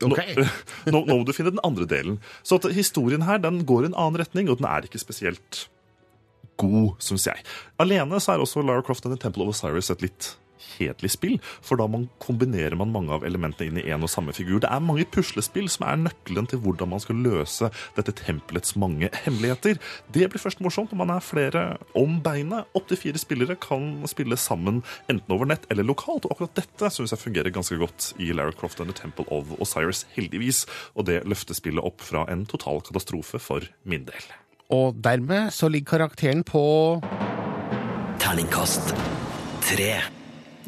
Okay. 0.00 0.32
nå, 0.92 1.04
nå 1.04 1.18
må 1.18 1.24
du 1.28 1.34
finne 1.36 1.52
den 1.52 1.64
andre 1.66 1.84
delen. 1.84 2.16
Så 2.42 2.56
historien 2.72 3.26
her 3.28 3.38
den 3.42 3.66
går 3.68 3.84
i 3.84 3.90
en 3.90 3.98
annen 3.98 4.22
retning, 4.22 4.48
og 4.48 4.60
den 4.60 4.68
er 4.70 4.88
ikke 4.88 5.02
spesielt 5.02 5.66
god, 6.60 6.94
syns 7.02 7.26
jeg. 7.30 7.48
Alene 7.82 8.20
så 8.20 8.34
er 8.34 8.44
også 8.44 8.64
Lara 8.64 8.84
Croft 8.86 9.06
and 9.06 9.16
the 9.16 9.20
Temple 9.20 9.46
of 9.46 9.54
Osiris 9.54 9.92
et 9.92 10.04
litt 10.04 10.34
kjedelig 10.60 11.12
spill, 11.14 11.36
for 11.64 11.80
da 11.80 11.86
man 11.90 12.06
kombinerer 12.22 12.76
man 12.78 12.92
mange 12.94 13.12
av 13.14 13.24
elementene 13.26 13.70
inn 13.70 13.80
i 13.80 13.86
én 13.92 14.04
og 14.04 14.10
samme 14.12 14.34
figur. 14.36 14.60
Det 14.62 14.70
er 14.70 14.84
mange 14.84 15.06
puslespill 15.12 15.68
som 15.72 15.86
er 15.88 16.00
nøkkelen 16.04 16.48
til 16.50 16.62
hvordan 16.64 16.92
man 16.92 17.02
skal 17.02 17.20
løse 17.24 17.70
dette 17.96 18.14
tempelets 18.22 18.76
mange 18.80 19.10
hemmeligheter. 19.24 19.80
Det 20.12 20.28
blir 20.30 20.42
først 20.42 20.62
morsomt 20.64 20.92
når 20.92 21.02
man 21.02 21.14
er 21.16 21.24
flere 21.24 21.64
om 21.98 22.18
beinet. 22.24 22.68
Opptil 22.78 23.00
fire 23.00 23.22
spillere 23.22 23.58
kan 23.60 23.92
spille 24.10 24.38
sammen 24.40 24.82
enten 25.10 25.36
over 25.36 25.48
nett 25.50 25.66
eller 25.72 25.86
lokalt, 25.86 26.26
og 26.26 26.36
akkurat 26.36 26.62
dette 26.62 26.92
syns 26.92 27.14
jeg 27.14 27.24
fungerer 27.24 27.54
ganske 27.54 27.78
godt 27.80 28.12
i 28.20 28.32
Lara 28.34 28.54
Croft 28.56 28.82
and 28.82 28.92
the 28.92 28.96
Temple 28.96 29.28
of 29.32 29.54
Osiris, 29.60 30.06
heldigvis, 30.16 30.66
og 30.94 31.08
det 31.10 31.22
løfter 31.28 31.56
spillet 31.56 31.84
opp 31.84 32.04
fra 32.04 32.26
en 32.30 32.46
total 32.48 32.82
katastrofe 32.84 33.40
for 33.42 33.66
min 33.88 34.06
del. 34.08 34.30
Og 34.70 34.98
dermed 35.02 35.50
så 35.54 35.68
ligger 35.68 35.98
karakteren 35.98 36.44
på 36.46 36.62
Terningkast 38.22 38.94
tre. 39.66 39.94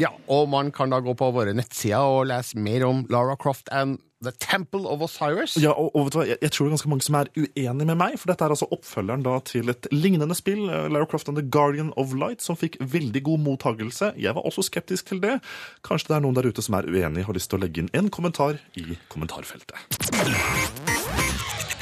Ja, 0.00 0.08
og 0.26 0.48
man 0.50 0.72
kan 0.74 0.90
da 0.90 0.98
gå 1.04 1.12
på 1.14 1.28
våre 1.34 1.52
nettsider 1.54 2.02
og 2.02 2.24
lese 2.30 2.58
mer 2.58 2.86
om 2.88 3.04
Lara 3.12 3.36
Croft 3.38 3.68
and 3.70 4.00
The 4.22 4.32
Temple 4.38 4.86
of 4.86 5.02
Osiris. 5.02 5.56
Ja, 5.58 5.72
og, 5.74 5.90
og 5.94 6.06
vet 6.06 6.14
du 6.14 6.18
hva, 6.20 6.26
jeg, 6.30 6.38
jeg 6.44 6.54
tror 6.54 6.64
det 6.64 6.70
er 6.70 6.74
ganske 6.76 6.90
mange 6.92 7.06
som 7.06 7.18
er 7.18 7.30
uenige 7.34 7.88
med 7.90 7.98
meg, 7.98 8.16
for 8.22 8.30
dette 8.30 8.46
er 8.46 8.54
altså 8.54 8.68
oppfølgeren 8.74 9.24
da 9.26 9.36
til 9.46 9.72
et 9.72 9.88
lignende 9.92 10.36
spill, 10.38 10.64
eh, 10.70 10.88
Lara 10.94 11.08
Croft 11.10 11.30
and 11.30 11.38
The 11.38 11.46
Guardian 11.46 11.90
of 11.98 12.14
Light, 12.18 12.44
som 12.44 12.58
fikk 12.58 12.78
veldig 12.80 13.24
god 13.26 13.44
mottagelse. 13.46 14.12
Jeg 14.22 14.38
var 14.38 14.46
også 14.46 14.66
skeptisk 14.70 15.10
til 15.10 15.22
det. 15.24 15.38
Kanskje 15.86 16.12
det 16.12 16.18
er 16.20 16.26
noen 16.26 16.38
der 16.38 16.50
ute 16.50 16.64
som 16.64 16.78
er 16.78 16.88
uenige, 16.88 17.26
har 17.28 17.38
lyst 17.38 17.50
til 17.52 17.60
å 17.60 17.64
legge 17.66 17.82
inn 17.82 17.92
en 17.98 18.10
kommentar 18.14 18.62
i 18.78 18.98
kommentarfeltet. 19.12 19.74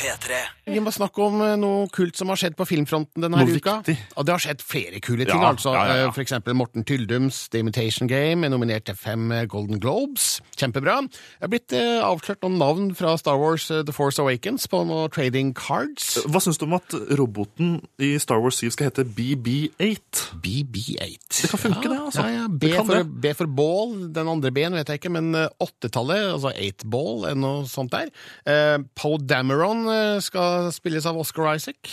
P3. 0.00 0.38
Vi 0.70 0.80
må 0.80 0.92
snakke 0.94 1.20
om 1.26 1.40
eh, 1.44 1.54
noe 1.60 1.88
kult 1.92 2.16
som 2.16 2.30
har 2.32 2.38
skjedd 2.40 2.54
på 2.56 2.64
filmfronten 2.68 3.20
denne 3.26 3.36
Noe 3.42 3.50
uka. 3.52 3.76
viktig. 3.84 3.96
Og 4.16 4.24
det 4.26 4.32
har 4.36 4.42
skjedd 4.46 4.62
flere 4.64 5.00
kule 5.04 5.26
ting, 5.28 5.36
Ja, 5.42 5.50
altså. 5.52 5.74
ja, 5.76 5.82
ja, 5.90 5.96
ja. 6.00 6.06
Eh, 6.08 6.14
For 6.16 6.24
eksempel 6.24 6.56
Morten 6.56 6.86
Tyldums 6.88 7.42
The 7.52 7.60
Imitation 7.60 8.08
Game 8.08 8.46
er 8.46 8.52
nominert 8.54 8.86
til 8.88 8.96
fem 8.96 9.28
eh, 9.36 9.44
Golden 9.50 9.80
Globes. 9.82 10.38
Kjempebra. 10.56 11.00
Det 11.10 11.46
er 11.48 11.52
blitt 11.52 11.74
avklart 11.76 12.20
avslørt 12.20 12.42
noen 12.44 12.58
navn 12.60 12.88
fra 12.98 13.14
Star 13.20 13.38
Wars 13.40 13.64
The 13.70 13.92
Force 13.96 14.20
Awakens 14.22 14.66
på 14.70 14.80
noen 14.88 15.10
trading 15.14 15.52
cards. 15.56 16.18
Hva 16.28 16.40
syns 16.44 16.58
du 16.60 16.66
om 16.66 16.74
at 16.76 16.94
roboten 17.18 17.78
i 18.02 18.12
Star 18.20 18.40
Wars 18.44 18.58
7 18.60 18.70
skal 18.74 18.90
hete 18.90 19.04
BB8? 19.08 20.26
BB8. 20.44 21.42
Det 21.42 21.50
kan 21.52 21.62
funke, 21.62 21.88
det, 21.88 21.98
altså. 21.98 22.24
Ja, 22.26 22.42
ja. 22.42 22.46
B, 22.50 22.60
Det 22.70 22.76
for, 22.76 22.94
det. 22.94 23.20
B 23.24 23.32
for 23.36 23.46
ball, 23.60 23.94
den 24.14 24.28
andre 24.30 24.52
B-en 24.54 24.76
vet 24.78 24.88
jeg 24.92 25.00
ikke, 25.00 25.12
men 25.16 25.32
åttetallet, 25.60 26.28
altså 26.36 26.52
eight 26.54 26.84
ball, 26.92 27.24
er 27.30 27.38
noe 27.40 27.64
sånt 27.70 27.92
der. 27.94 28.10
Eh, 28.48 28.76
Poe 28.98 29.18
Dameron 29.20 29.86
skal 30.24 30.70
spilles 30.74 31.06
av 31.08 31.18
Oscar 31.20 31.54
Isaac. 31.54 31.90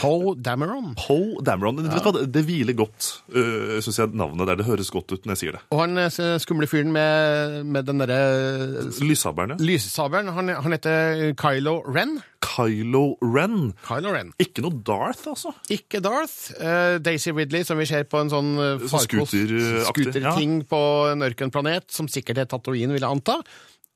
Poe 0.00 0.34
Dameron. 0.38 0.94
Poe 0.98 1.42
Dameron. 1.44 1.82
Vet 1.86 2.06
hva, 2.06 2.12
det- 2.24 2.44
hviler 2.46 2.76
godt, 2.78 3.08
uh, 3.34 3.76
syns 3.84 4.00
jeg, 4.00 4.14
navnet 4.16 4.48
der. 4.48 4.60
Det 4.60 4.66
høres 4.68 4.90
godt 4.92 5.12
ut 5.12 5.26
når 5.26 5.36
jeg 5.36 5.42
sier 5.42 5.56
det. 5.58 5.62
Og 5.74 5.82
han 5.82 6.00
eh, 6.00 6.38
skumle 6.42 6.66
fyren 6.70 6.92
med, 6.94 7.60
med 7.68 7.86
den 7.88 8.00
derre 8.02 8.88
Lyssabelen, 9.04 9.56
ja. 9.56 9.64
Lyssabelen, 9.70 10.32
han, 10.34 10.52
han 10.64 10.76
heter 10.76 11.32
Kylo 11.38 11.80
Ren. 11.86 12.18
Kylo 12.44 13.16
Ren. 13.20 13.72
Kylo 13.86 14.14
Ren. 14.14 14.32
Ikke 14.42 14.64
noe 14.64 14.80
Darth, 14.86 15.26
altså. 15.30 15.52
Ikke 15.72 16.00
Darth. 16.04 16.50
Uh, 16.58 16.98
Daisy 17.04 17.34
Ridley, 17.36 17.64
som 17.68 17.78
vi 17.80 17.86
ser 17.88 18.06
på 18.10 18.20
en 18.22 18.32
sånn 18.32 18.54
uh, 18.58 18.86
Sånn 18.90 19.04
scooter-aktig, 19.06 20.54
på 20.70 20.80
en 21.12 21.26
ørkenplanet, 21.26 21.90
som 21.92 22.08
sikkert 22.10 22.40
er 22.42 22.48
Tatooine, 22.50 22.94
vil 22.96 23.04
jeg 23.04 23.10
anta, 23.10 23.40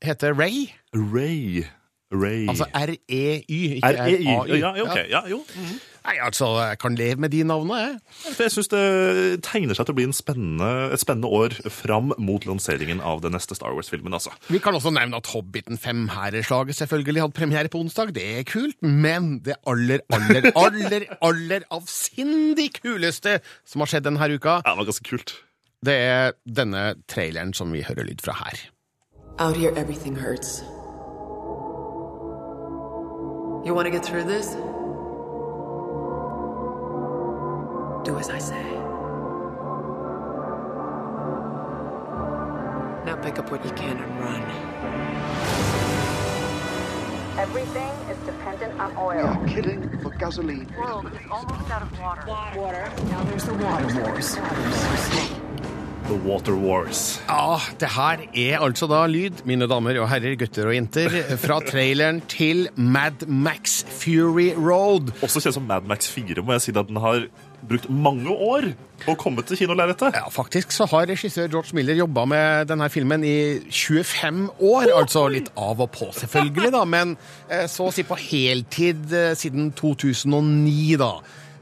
heter 0.05 0.35
Ray. 0.37 0.67
Ray. 0.93 1.65
Ray. 2.13 2.45
Altså 2.47 2.65
R-E-Y, 2.73 3.79
ikke 3.79 3.87
R-E-Y. 3.89 4.25
R-A-Y. 4.27 4.59
Ja, 4.59 4.71
ja, 4.77 4.83
ok. 4.85 4.97
Ja, 5.09 5.21
jo. 5.29 5.43
Mhm. 5.55 5.79
Nei, 6.05 6.19
altså, 6.21 6.45
jeg 6.61 6.77
kan 6.77 6.93
leve 6.95 7.15
med 7.17 7.31
de 7.33 7.39
navnene, 7.43 7.77
jeg. 7.81 7.93
For 8.35 8.43
Jeg 8.43 8.51
syns 8.53 8.67
det 8.69 9.41
tegner 9.41 9.73
seg 9.73 9.87
til 9.87 9.95
å 9.95 9.97
bli 9.97 10.03
en 10.05 10.13
spennende, 10.13 10.67
et 10.93 11.01
spennende 11.01 11.31
år 11.33 11.55
fram 11.73 12.11
mot 12.21 12.45
lanseringen 12.45 13.01
av 13.01 13.23
den 13.23 13.33
neste 13.33 13.55
Star 13.57 13.73
Wars-filmen. 13.73 14.13
altså. 14.13 14.29
Vi 14.53 14.59
kan 14.61 14.77
også 14.77 14.93
nevne 14.93 15.17
at 15.17 15.25
Hobbiten 15.33 15.79
5-herreslaget 15.81 16.77
selvfølgelig 16.77 17.21
hadde 17.25 17.33
premiere 17.39 17.69
på 17.73 17.81
onsdag. 17.81 18.13
Det 18.13 18.27
er 18.37 18.43
kult, 18.45 18.77
men 18.85 19.39
det 19.39 19.57
aller, 19.65 20.05
aller, 20.13 20.51
aller, 20.65 21.07
aller 21.25 21.65
avsindig 21.73 22.69
kuleste 22.83 23.39
som 23.65 23.81
har 23.81 23.89
skjedd 23.89 24.05
denne 24.05 24.29
uka, 24.29 24.59
Ja, 24.61 24.75
det 24.75 24.77
var 24.77 24.91
ganske 24.93 25.09
kult. 25.09 25.33
det 25.81 25.93
er 26.05 26.33
denne 26.45 26.85
traileren 27.09 27.53
som 27.57 27.73
vi 27.73 27.81
hører 27.81 28.05
lyd 28.05 28.21
fra 28.21 28.37
her. 28.45 28.61
Out 29.39 29.57
here, 29.57 29.73
everything 29.75 30.15
hurts. 30.15 30.61
You 33.65 33.73
want 33.73 33.87
to 33.87 33.89
get 33.89 34.05
through 34.05 34.25
this? 34.25 34.49
Do 38.05 38.19
as 38.19 38.29
I 38.29 38.37
say. 38.37 38.63
Now 43.05 43.15
pick 43.23 43.39
up 43.39 43.49
what 43.49 43.65
you 43.65 43.71
can 43.71 43.97
and 43.97 44.19
run. 44.19 44.41
Everything 47.39 47.91
is 48.11 48.17
dependent 48.19 48.79
on 48.79 48.91
We 48.91 49.01
oil. 49.01 49.25
are 49.25 49.47
killing 49.47 49.99
for 50.03 50.11
gasoline. 50.11 50.71
world 50.77 51.07
is 51.07 51.31
almost 51.31 51.71
out 51.71 51.81
of 51.81 51.99
water. 51.99 52.23
Water. 52.55 52.93
Now 53.09 53.23
there's 53.23 53.45
the 53.45 53.55
water 53.55 53.87
wars. 53.99 54.37
The 56.05 56.17
Water 56.21 56.53
Wars. 56.53 57.19
Ja, 57.25 57.57
det 57.81 57.89
her 57.95 58.21
er 58.29 58.61
altså 58.61 58.85
da 58.85 58.99
lyd, 59.09 59.39
mine 59.49 59.65
damer 59.65 59.97
og 60.03 60.09
herrer, 60.11 60.35
gutter 60.37 60.67
og 60.69 60.75
jenter, 60.75 61.15
fra 61.41 61.57
traileren 61.65 62.19
til 62.29 62.67
Mad 62.77 63.25
Max 63.25 63.79
Fury 63.89 64.51
Road. 64.53 65.09
Også 65.25 65.41
kjent 65.41 65.57
som 65.57 65.65
Mad 65.65 65.87
Max 65.89 66.05
4, 66.13 66.43
må 66.45 66.53
jeg 66.53 66.65
si 66.67 66.75
at 66.75 66.91
den 66.91 66.99
har 67.01 67.25
brukt 67.65 67.87
mange 67.89 68.29
år 68.29 68.67
på 69.01 69.15
å 69.15 69.17
komme 69.17 69.41
til 69.49 69.57
kinolerretet. 69.63 70.13
Ja, 70.13 70.27
faktisk 70.29 70.75
så 70.75 70.85
har 70.91 71.07
regissør 71.09 71.49
George 71.49 71.73
Miller 71.77 71.97
jobba 71.97 72.27
med 72.29 72.69
denne 72.69 72.89
filmen 72.93 73.25
i 73.25 73.37
25 73.65 74.43
år. 74.61 74.91
Altså 74.93 75.25
litt 75.33 75.49
av 75.57 75.81
og 75.81 75.89
på, 75.95 76.11
selvfølgelig, 76.19 76.69
da, 76.75 76.83
men 76.85 77.15
eh, 77.49 77.65
så 77.71 77.89
å 77.89 77.95
si 77.95 78.05
på 78.05 78.19
heltid 78.27 79.09
eh, 79.09 79.33
siden 79.41 79.73
2009, 79.73 81.01
da. 81.01 81.15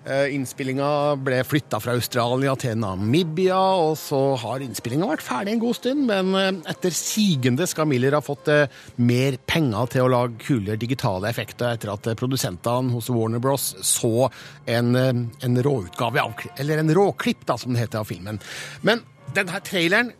Eh, 0.04 0.34
Innspillinga 0.36 1.16
ble 1.24 1.38
flytta 1.48 1.80
fra 1.80 1.94
Australia 1.96 2.58
til 2.60 2.76
Namibia, 2.76 3.60
og 3.80 3.94
så 4.00 4.20
har 4.42 4.64
innspillinga 4.66 5.08
vært 5.08 5.24
ferdig 5.24 5.54
en 5.54 5.62
god 5.62 5.78
stund, 5.78 6.04
men 6.10 6.34
eh, 6.36 6.50
etter 6.74 6.96
sigende 6.98 7.68
skal 7.72 7.88
Miller 7.88 8.18
ha 8.18 8.24
fått 8.24 8.52
eh, 8.52 8.66
mer 9.00 9.40
penger 9.48 9.94
til 9.96 10.04
å 10.04 10.12
lage 10.12 10.42
kulere 10.44 10.80
digitale 10.82 11.32
effekter 11.32 11.72
etter 11.72 11.94
at 11.94 12.12
produsentene 12.20 12.92
hos 12.92 13.08
Warner 13.14 13.40
Bros. 13.44 13.70
så 13.88 14.28
en, 14.68 14.92
en 14.96 15.64
råutgave 15.64 16.20
av 16.20 16.46
Eller 16.60 16.84
en 16.84 16.92
råklipp, 16.96 17.48
da, 17.48 17.56
som 17.58 17.72
det 17.72 17.86
heter, 17.86 18.04
av 18.04 18.10
filmen. 18.12 18.42
Men 18.84 19.06
denne 19.34 19.60
traileren 19.66 20.12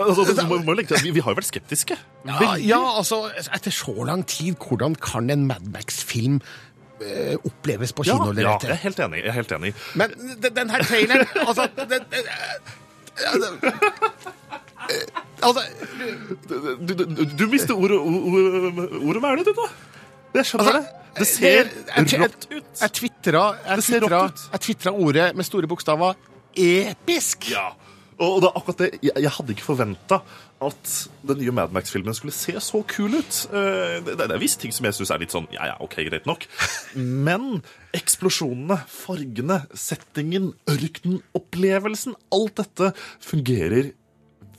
Altså, 0.00 0.24
du 0.24 0.40
må, 0.48 0.60
må 0.64 0.74
legge 0.76 0.98
vi, 1.02 1.12
vi 1.16 1.22
har 1.24 1.34
jo 1.34 1.38
vært 1.40 1.48
skeptiske. 1.48 1.96
ja, 2.28 2.50
ja, 2.60 2.80
altså, 3.00 3.22
etter 3.40 3.74
så 3.74 3.94
lang 4.06 4.22
tid, 4.28 4.56
hvordan 4.60 4.96
kan 5.00 5.30
en 5.32 5.46
Mad 5.48 5.66
Max-film 5.72 6.38
oppleves 7.44 7.92
på 7.96 8.04
Ja, 8.06 8.16
kino? 8.18 8.32
ja, 8.36 8.56
jeg 8.62 8.70
er 8.70 8.80
helt 8.84 9.00
enig. 9.06 9.18
Jeg 9.24 9.28
er 9.32 9.36
helt 9.38 9.52
enig. 9.56 9.72
Men 9.94 10.12
den, 10.42 10.54
den 10.56 10.70
her 10.70 10.82
traileren 10.84 11.26
Altså 11.46 11.68
den, 11.76 12.04
eh, 12.12 12.26
altså 15.42 15.62
Du, 16.80 16.94
du, 16.94 17.04
du, 17.04 17.24
du 17.38 17.44
mister 17.50 17.74
ordet 17.76 17.98
ordet, 17.98 18.88
ordet 19.02 19.22
med 19.22 19.38
det, 19.38 19.46
du, 19.46 19.52
da. 19.60 19.68
Jeg 20.38 20.46
skjønner 20.46 20.72
det. 20.78 20.84
Det 21.10 21.20
Det 21.20 21.26
ser 21.26 21.64
rått 22.06 22.46
ut. 22.50 22.64
jeg 24.52 24.60
tvitra 24.66 24.92
ordet 24.94 25.30
med 25.36 25.44
store 25.46 25.66
bokstaver 25.70 26.14
episk. 26.56 27.50
Ja. 27.50 27.70
Og 28.20 28.40
det 28.42 28.50
er 28.50 28.58
akkurat 28.60 28.78
det. 28.84 28.90
Jeg, 29.02 29.16
jeg 29.24 29.32
hadde 29.36 29.54
ikke 29.56 29.64
forventa 29.66 30.20
at 30.60 30.90
den 31.24 31.38
nye 31.40 31.52
Mad 31.56 31.72
Max-filmen 31.72 32.14
skulle 32.16 32.34
se 32.36 32.52
så 32.60 32.82
kul 32.88 33.14
ut. 33.18 33.38
Eh, 33.52 34.00
Det, 34.04 34.16
det 34.20 34.26
er 34.30 34.42
visst 34.42 34.60
ting 34.60 34.72
som 34.76 34.84
jeg 34.88 34.96
syns 34.98 35.10
er 35.14 35.22
litt 35.22 35.32
sånn 35.34 35.48
ja, 35.54 35.70
ja, 35.72 35.76
ok, 35.80 35.96
greit 36.08 36.26
nok. 36.28 36.44
Men 37.28 37.62
eksplosjonene, 37.96 38.76
fargene, 38.90 39.62
settingen, 39.74 40.52
ørkenopplevelsen, 40.70 42.14
alt 42.36 42.60
dette 42.60 42.92
fungerer 43.24 43.92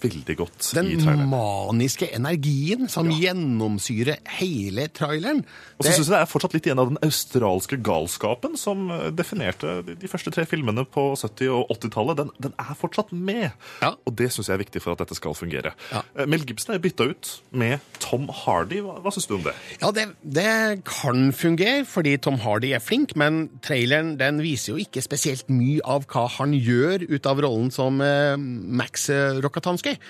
veldig 0.01 0.35
godt 0.39 0.57
i 0.71 0.73
traileren. 0.75 1.03
Den 1.05 1.29
maniske 1.31 2.09
energien 2.15 2.89
som 2.91 3.09
gjennomsyrer 3.11 4.21
hele 4.39 4.87
traileren. 4.93 5.43
Og 5.77 5.85
så 5.85 5.93
syns 5.95 6.09
jeg 6.09 6.15
det 6.15 6.21
er 6.21 6.29
fortsatt 6.29 6.55
litt 6.55 6.67
igjen 6.69 6.81
av 6.81 6.91
den 6.91 6.99
australske 7.05 7.79
galskapen 7.83 8.57
som 8.59 8.89
eh, 8.93 9.07
definerte 9.15 9.79
de, 9.87 10.09
første 10.11 10.33
tre 10.33 10.45
filmene 10.49 10.85
på 10.85 11.11
70- 11.15 11.53
og 11.55 11.71
80-tallet. 11.77 12.21
Den, 12.21 12.33
den 12.47 12.55
er 12.59 12.77
fortsatt 12.77 13.13
med. 13.15 13.51
Og 13.81 14.15
det 14.17 14.31
syns 14.33 14.51
jeg 14.51 14.57
er 14.57 14.63
viktig 14.63 14.83
for 14.83 14.95
at 14.95 15.03
dette 15.03 15.17
skal 15.17 15.35
fungere. 15.37 15.73
Ja. 15.91 16.03
Mel 16.29 16.45
Gibson 16.47 16.75
er 16.75 16.83
bytta 16.83 17.07
ut 17.11 17.31
med 17.55 17.79
Tom 18.03 18.27
Hardy. 18.43 18.81
Hva, 18.85 18.97
hva 19.03 19.13
syns 19.13 19.29
du 19.29 19.37
om 19.37 19.45
det? 19.45 19.55
Ja, 19.81 19.91
det, 19.95 20.07
det 20.21 20.83
kan 20.87 21.31
fungere, 21.35 21.85
fordi 21.89 22.17
Tom 22.21 22.39
Hardy 22.43 22.73
er 22.75 22.83
flink, 22.83 23.15
men 23.19 23.43
traileren 23.65 24.15
den 24.19 24.41
viser 24.43 24.75
jo 24.75 24.81
ikke 24.81 25.03
spesielt 25.05 25.49
mye 25.51 25.81
av 25.87 26.07
hva 26.11 26.27
han 26.37 26.55
gjør 26.57 27.05
ut 27.09 27.29
av 27.29 27.41
rollen 27.43 27.71
som 27.73 28.01
eh, 28.03 28.35
Max 28.37 29.09
eh, 29.13 29.39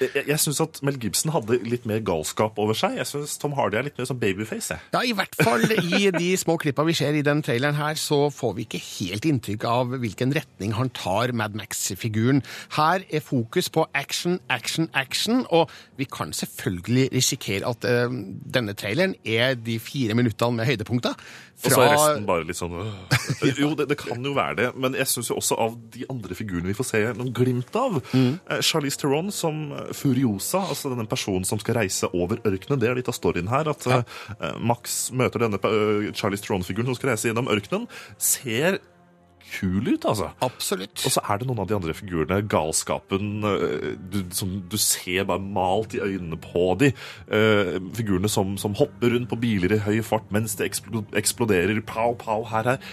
Jeg, 0.02 0.26
jeg 0.28 0.40
syns 0.44 0.62
at 0.64 0.80
Mel 0.86 0.98
Gibson 1.02 1.32
hadde 1.36 1.58
litt 1.68 1.86
mer 1.90 2.02
galskap 2.06 2.60
over 2.62 2.78
seg. 2.78 2.98
Jeg 3.00 3.10
syns 3.10 3.38
Tom 3.42 3.56
Hardy 3.58 3.80
er 3.80 3.88
litt 3.90 3.98
mer 4.00 4.10
som 4.10 4.20
babyface. 4.22 4.76
jeg. 4.76 4.82
Ja, 4.94 5.02
I 5.08 5.14
hvert 5.18 5.36
fall 5.42 5.66
i 5.72 6.12
de 6.16 6.32
små 6.40 6.58
klippa 6.62 6.86
vi 6.88 6.96
ser 6.98 7.18
i 7.18 7.24
den 7.26 7.44
traileren 7.46 7.78
her, 7.80 7.98
så 8.00 8.30
får 8.34 8.56
vi 8.58 8.66
ikke 8.68 8.82
helt 8.84 9.28
inntrykk 9.30 9.66
av 9.70 9.96
hvilken 10.02 10.34
retning 10.38 10.76
han 10.78 10.92
tar 10.98 11.34
Mad 11.38 11.56
Max-figuren. 11.58 12.42
Her 12.78 13.06
er 13.10 13.24
fokus 13.26 13.70
på 13.74 13.86
action, 13.98 14.40
action, 14.50 14.90
action, 14.94 15.46
og 15.50 15.72
vi 16.00 16.08
kan 16.10 16.34
selvfølgelig 16.36 17.10
risikere 17.14 17.68
at 17.70 17.86
uh, 17.88 18.12
denne 18.54 18.74
traileren 18.78 19.16
er 19.26 19.56
de 19.60 19.80
fire 19.80 20.16
minuttene 20.18 20.62
med 20.62 20.70
høydepunkter. 20.70 21.16
Og 21.62 21.70
så 21.70 21.82
er 21.84 21.92
resten 21.94 22.24
bare 22.26 22.46
litt 22.50 22.58
sånn 22.58 22.72
øh. 22.74 23.52
Jo, 23.60 23.68
det, 23.78 23.86
det 23.92 23.98
kan 24.02 24.24
jo 24.26 24.32
være 24.34 24.56
det, 24.58 24.70
men 24.82 24.96
jeg 24.98 25.06
syns 25.12 25.30
jo 25.30 25.36
også 25.38 25.58
av 25.62 25.76
de 25.94 26.08
andre 26.10 26.34
figurene 26.38 26.72
vi 26.72 26.78
får 26.78 26.88
se 26.90 27.02
noen 27.18 27.34
glimt 27.38 27.76
av 27.78 28.00
Mm. 28.12 28.40
Charlize 28.66 28.98
Theron 29.00 29.30
som 29.32 29.71
eh, 29.78 29.92
Furiosa, 29.98 30.64
altså 30.68 30.94
denne 30.94 31.08
personen 31.10 31.48
som 31.48 31.62
skal 31.62 31.80
reise 31.82 32.10
over 32.12 32.42
ørkenen. 32.48 32.82
Det 32.82 32.90
er 32.90 33.00
litt 33.00 33.12
av 33.12 33.18
storyen 33.18 33.52
her. 33.52 33.72
At 33.72 33.88
ja. 33.88 34.02
Max 34.60 35.10
møter 35.16 35.46
denne 35.46 35.60
Charlie 35.62 36.16
Charlize 36.16 36.46
Theron-figuren 36.46 36.90
som 36.90 36.98
skal 36.98 37.14
reise 37.14 37.30
gjennom 37.30 37.50
ørkenen. 37.52 37.88
Ser 38.22 38.80
kul 39.52 39.88
ut, 39.90 40.06
altså. 40.08 40.30
Absolutt. 40.46 41.04
Og 41.06 41.14
så 41.14 41.24
er 41.28 41.42
det 41.42 41.48
noen 41.50 41.62
av 41.64 41.70
de 41.70 41.76
andre 41.76 41.96
figurene, 41.98 42.40
galskapen 42.52 43.46
eh, 43.48 43.88
du, 44.14 44.22
som 44.36 44.54
du 44.72 44.78
ser 44.80 45.28
bare 45.30 45.44
malt 45.44 45.96
i 45.98 46.02
øynene 46.04 46.40
på 46.42 46.72
de. 46.80 46.92
Uh, 47.28 47.78
figurene 47.98 48.32
som, 48.32 48.56
som 48.62 48.76
hopper 48.80 49.16
rundt 49.16 49.30
på 49.32 49.40
biler 49.42 49.76
i 49.76 49.82
høy 49.84 50.02
fart 50.06 50.32
mens 50.34 50.56
det 50.60 50.72
eksploderer. 50.72 51.82
Pow, 51.88 52.16
pow, 52.20 52.46
her, 52.52 52.74
her. 52.74 52.92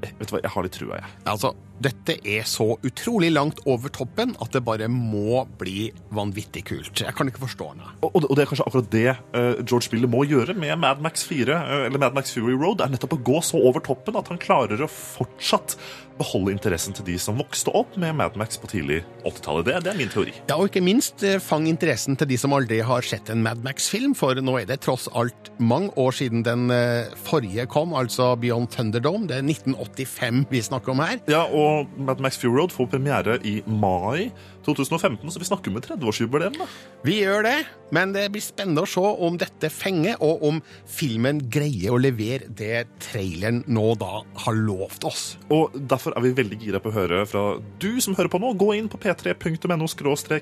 Eh, 0.00 0.14
Vet 0.18 0.30
du 0.30 0.36
hva, 0.36 0.42
jeg 0.42 0.54
har 0.56 0.66
litt 0.66 0.78
trua, 0.78 1.00
jeg. 1.02 1.14
Altså, 1.30 1.54
dette 1.80 2.16
er 2.28 2.44
så 2.48 2.74
utrolig 2.86 3.30
langt 3.32 3.62
over 3.68 3.92
toppen 3.92 4.34
at 4.42 4.52
det 4.54 4.62
bare 4.66 4.88
må 4.92 5.44
bli 5.60 5.88
vanvittig 6.14 6.64
kult. 6.68 7.00
Jeg 7.00 7.16
kan 7.16 7.30
ikke 7.30 7.44
forstå 7.46 7.70
det. 7.78 7.88
Og, 8.06 8.20
og 8.20 8.34
det 8.36 8.44
er 8.44 8.50
kanskje 8.50 8.66
akkurat 8.68 8.92
det 8.92 9.06
uh, 9.14 9.62
George 9.64 9.92
Miller 9.94 10.12
må 10.12 10.24
gjøre 10.28 10.56
med 10.58 10.76
Mad 10.82 11.02
Max 11.04 11.24
4, 11.28 11.56
uh, 11.56 11.86
eller 11.88 12.02
Mad 12.02 12.16
Max 12.16 12.34
Fury 12.36 12.56
Road, 12.56 12.84
er 12.84 12.92
nettopp 12.92 13.16
å 13.16 13.22
gå 13.30 13.40
så 13.44 13.60
over 13.60 13.84
toppen 13.84 14.18
at 14.20 14.28
han 14.32 14.40
klarer 14.40 14.84
å 14.84 14.90
fortsatt 14.90 15.78
beholde 16.20 16.52
interessen 16.54 16.94
til 16.96 17.06
de 17.08 17.16
som 17.20 17.38
vokste 17.40 17.72
opp 17.76 17.96
med 18.00 18.16
Mad 18.18 18.36
Max 18.40 18.60
på 18.60 18.68
tidlig 18.70 19.00
80-tallet. 19.24 19.68
Det, 19.68 19.76
det 19.86 19.92
er 19.92 19.98
min 19.98 20.12
teori. 20.12 20.34
Ja, 20.50 20.58
og 20.58 20.68
ikke 20.68 20.82
minst 20.84 21.24
eh, 21.26 21.38
fang 21.42 21.66
interessen 21.70 22.18
til 22.20 22.28
de 22.30 22.38
som 22.40 22.54
aldri 22.56 22.80
har 22.84 23.06
sett 23.06 23.30
en 23.32 23.44
Mad 23.44 23.62
Max-film, 23.64 24.14
for 24.18 24.36
nå 24.36 24.58
er 24.60 24.68
det 24.68 24.80
tross 24.84 25.08
alt 25.16 25.50
mange 25.62 25.92
år 26.00 26.16
siden 26.16 26.44
den 26.46 26.68
eh, 26.74 27.10
forrige 27.28 27.66
kom, 27.72 27.94
altså 27.96 28.34
Beyond 28.40 28.72
Thunderdome. 28.74 29.30
Det 29.30 29.38
er 29.38 29.46
1985 29.46 30.44
vi 30.52 30.62
snakker 30.66 30.94
om 30.94 31.04
her. 31.04 31.20
Ja, 31.30 31.46
og 31.46 31.69
Mad 31.96 32.20
Max 32.20 32.38
Fury 32.40 32.56
Road 32.56 32.72
får 32.72 32.86
premiere 32.92 33.38
i 33.44 33.62
mai 33.66 34.30
2015, 34.66 35.30
så 35.30 35.42
vi 35.42 35.48
snakker 35.48 35.72
om 35.72 35.80
et 35.80 35.88
30-årsjubileum. 35.90 36.58
da. 36.60 36.68
Vi 37.06 37.20
gjør 37.22 37.46
det, 37.46 37.56
men 37.94 38.12
det 38.14 38.26
blir 38.34 38.44
spennende 38.44 38.84
å 38.84 38.90
se 38.90 39.00
om 39.00 39.38
dette 39.40 39.70
fenger, 39.72 40.18
og 40.20 40.44
om 40.46 40.60
filmen 40.90 41.40
greier 41.50 41.94
å 41.94 42.00
levere 42.00 42.48
det 42.48 42.84
traileren 43.02 43.62
nå 43.70 43.94
da 44.00 44.22
har 44.44 44.58
lovt 44.58 45.06
oss. 45.08 45.24
Og 45.50 45.76
Derfor 45.90 46.14
er 46.16 46.24
vi 46.24 46.34
veldig 46.36 46.58
gira 46.60 46.80
på 46.82 46.90
å 46.92 46.94
høre 46.94 47.24
fra 47.26 47.44
du 47.82 48.00
som 48.02 48.14
hører 48.18 48.30
på 48.30 48.40
nå. 48.42 48.52
Gå 48.60 48.72
inn 48.76 48.90
på 48.90 49.00
p3.no 49.00 49.88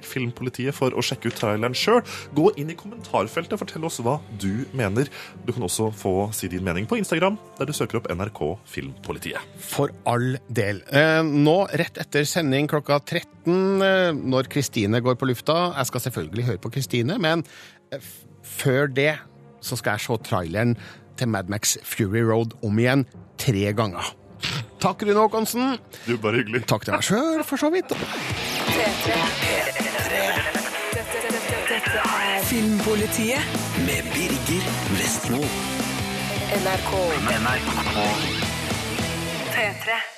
filmpolitiet 0.09 0.77
for 0.77 0.95
å 0.95 1.05
sjekke 1.05 1.31
ut 1.31 1.39
traileren 1.39 1.77
sjøl. 1.77 2.03
Gå 2.37 2.51
inn 2.61 2.73
i 2.73 2.77
kommentarfeltet, 2.79 3.59
fortell 3.61 3.87
oss 3.89 4.01
hva 4.05 4.19
du 4.41 4.67
mener. 4.77 5.09
Du 5.47 5.53
kan 5.55 5.65
også 5.67 5.91
få 5.95 6.31
si 6.37 6.51
din 6.53 6.65
mening 6.67 6.89
på 6.89 6.99
Instagram, 7.01 7.39
der 7.59 7.69
du 7.69 7.75
søker 7.77 8.01
opp 8.01 8.11
NRK 8.13 8.43
Filmpolitiet. 8.69 9.59
For 9.63 9.93
all 10.09 10.37
del. 10.49 10.83
Eh, 10.91 11.23
nå, 11.23 11.57
rett 11.79 12.01
etter 12.03 12.27
sending 12.29 12.69
klokka 12.71 13.01
13, 13.01 13.83
eh, 13.83 14.08
når 14.15 14.49
Kristine 14.53 15.01
går 15.05 15.19
på 15.19 15.29
lufta 15.29 15.57
Jeg 15.77 15.87
skal 15.91 16.01
selvfølgelig 16.07 16.45
høre 16.45 16.63
på 16.63 16.73
Kristine, 16.75 17.19
men 17.19 17.45
eh, 17.93 18.01
f 18.01 18.25
før 18.49 18.87
det 18.87 19.13
så 19.61 19.77
skal 19.77 19.99
jeg 19.99 20.01
se 20.01 20.17
traileren 20.25 20.77
til 21.19 21.29
Mad 21.29 21.51
Max 21.53 21.77
Fury 21.85 22.23
Road 22.25 22.55
om 22.65 22.79
igjen 22.79 23.05
tre 23.39 23.73
ganger. 23.77 24.15
Takk, 24.81 25.03
Rune 25.03 25.19
Håkonsen. 25.19 25.79
Du, 26.07 26.17
bare 26.23 26.41
hyggelig. 26.41 26.63
Takk 26.71 26.87
til 26.87 26.95
meg 26.95 27.07
sjøl, 27.07 27.43
for 27.45 27.61
så 27.61 27.71
vidt. 27.75 27.91
Dette 31.69 32.05
er 32.05 32.45
Filmpolitiet 32.49 33.59
Med 33.87 34.07
Birger 34.15 34.71
Vestmo. 34.99 35.43
NRK. 36.63 36.95
NRK. 37.43 37.99
P3. 39.55 40.18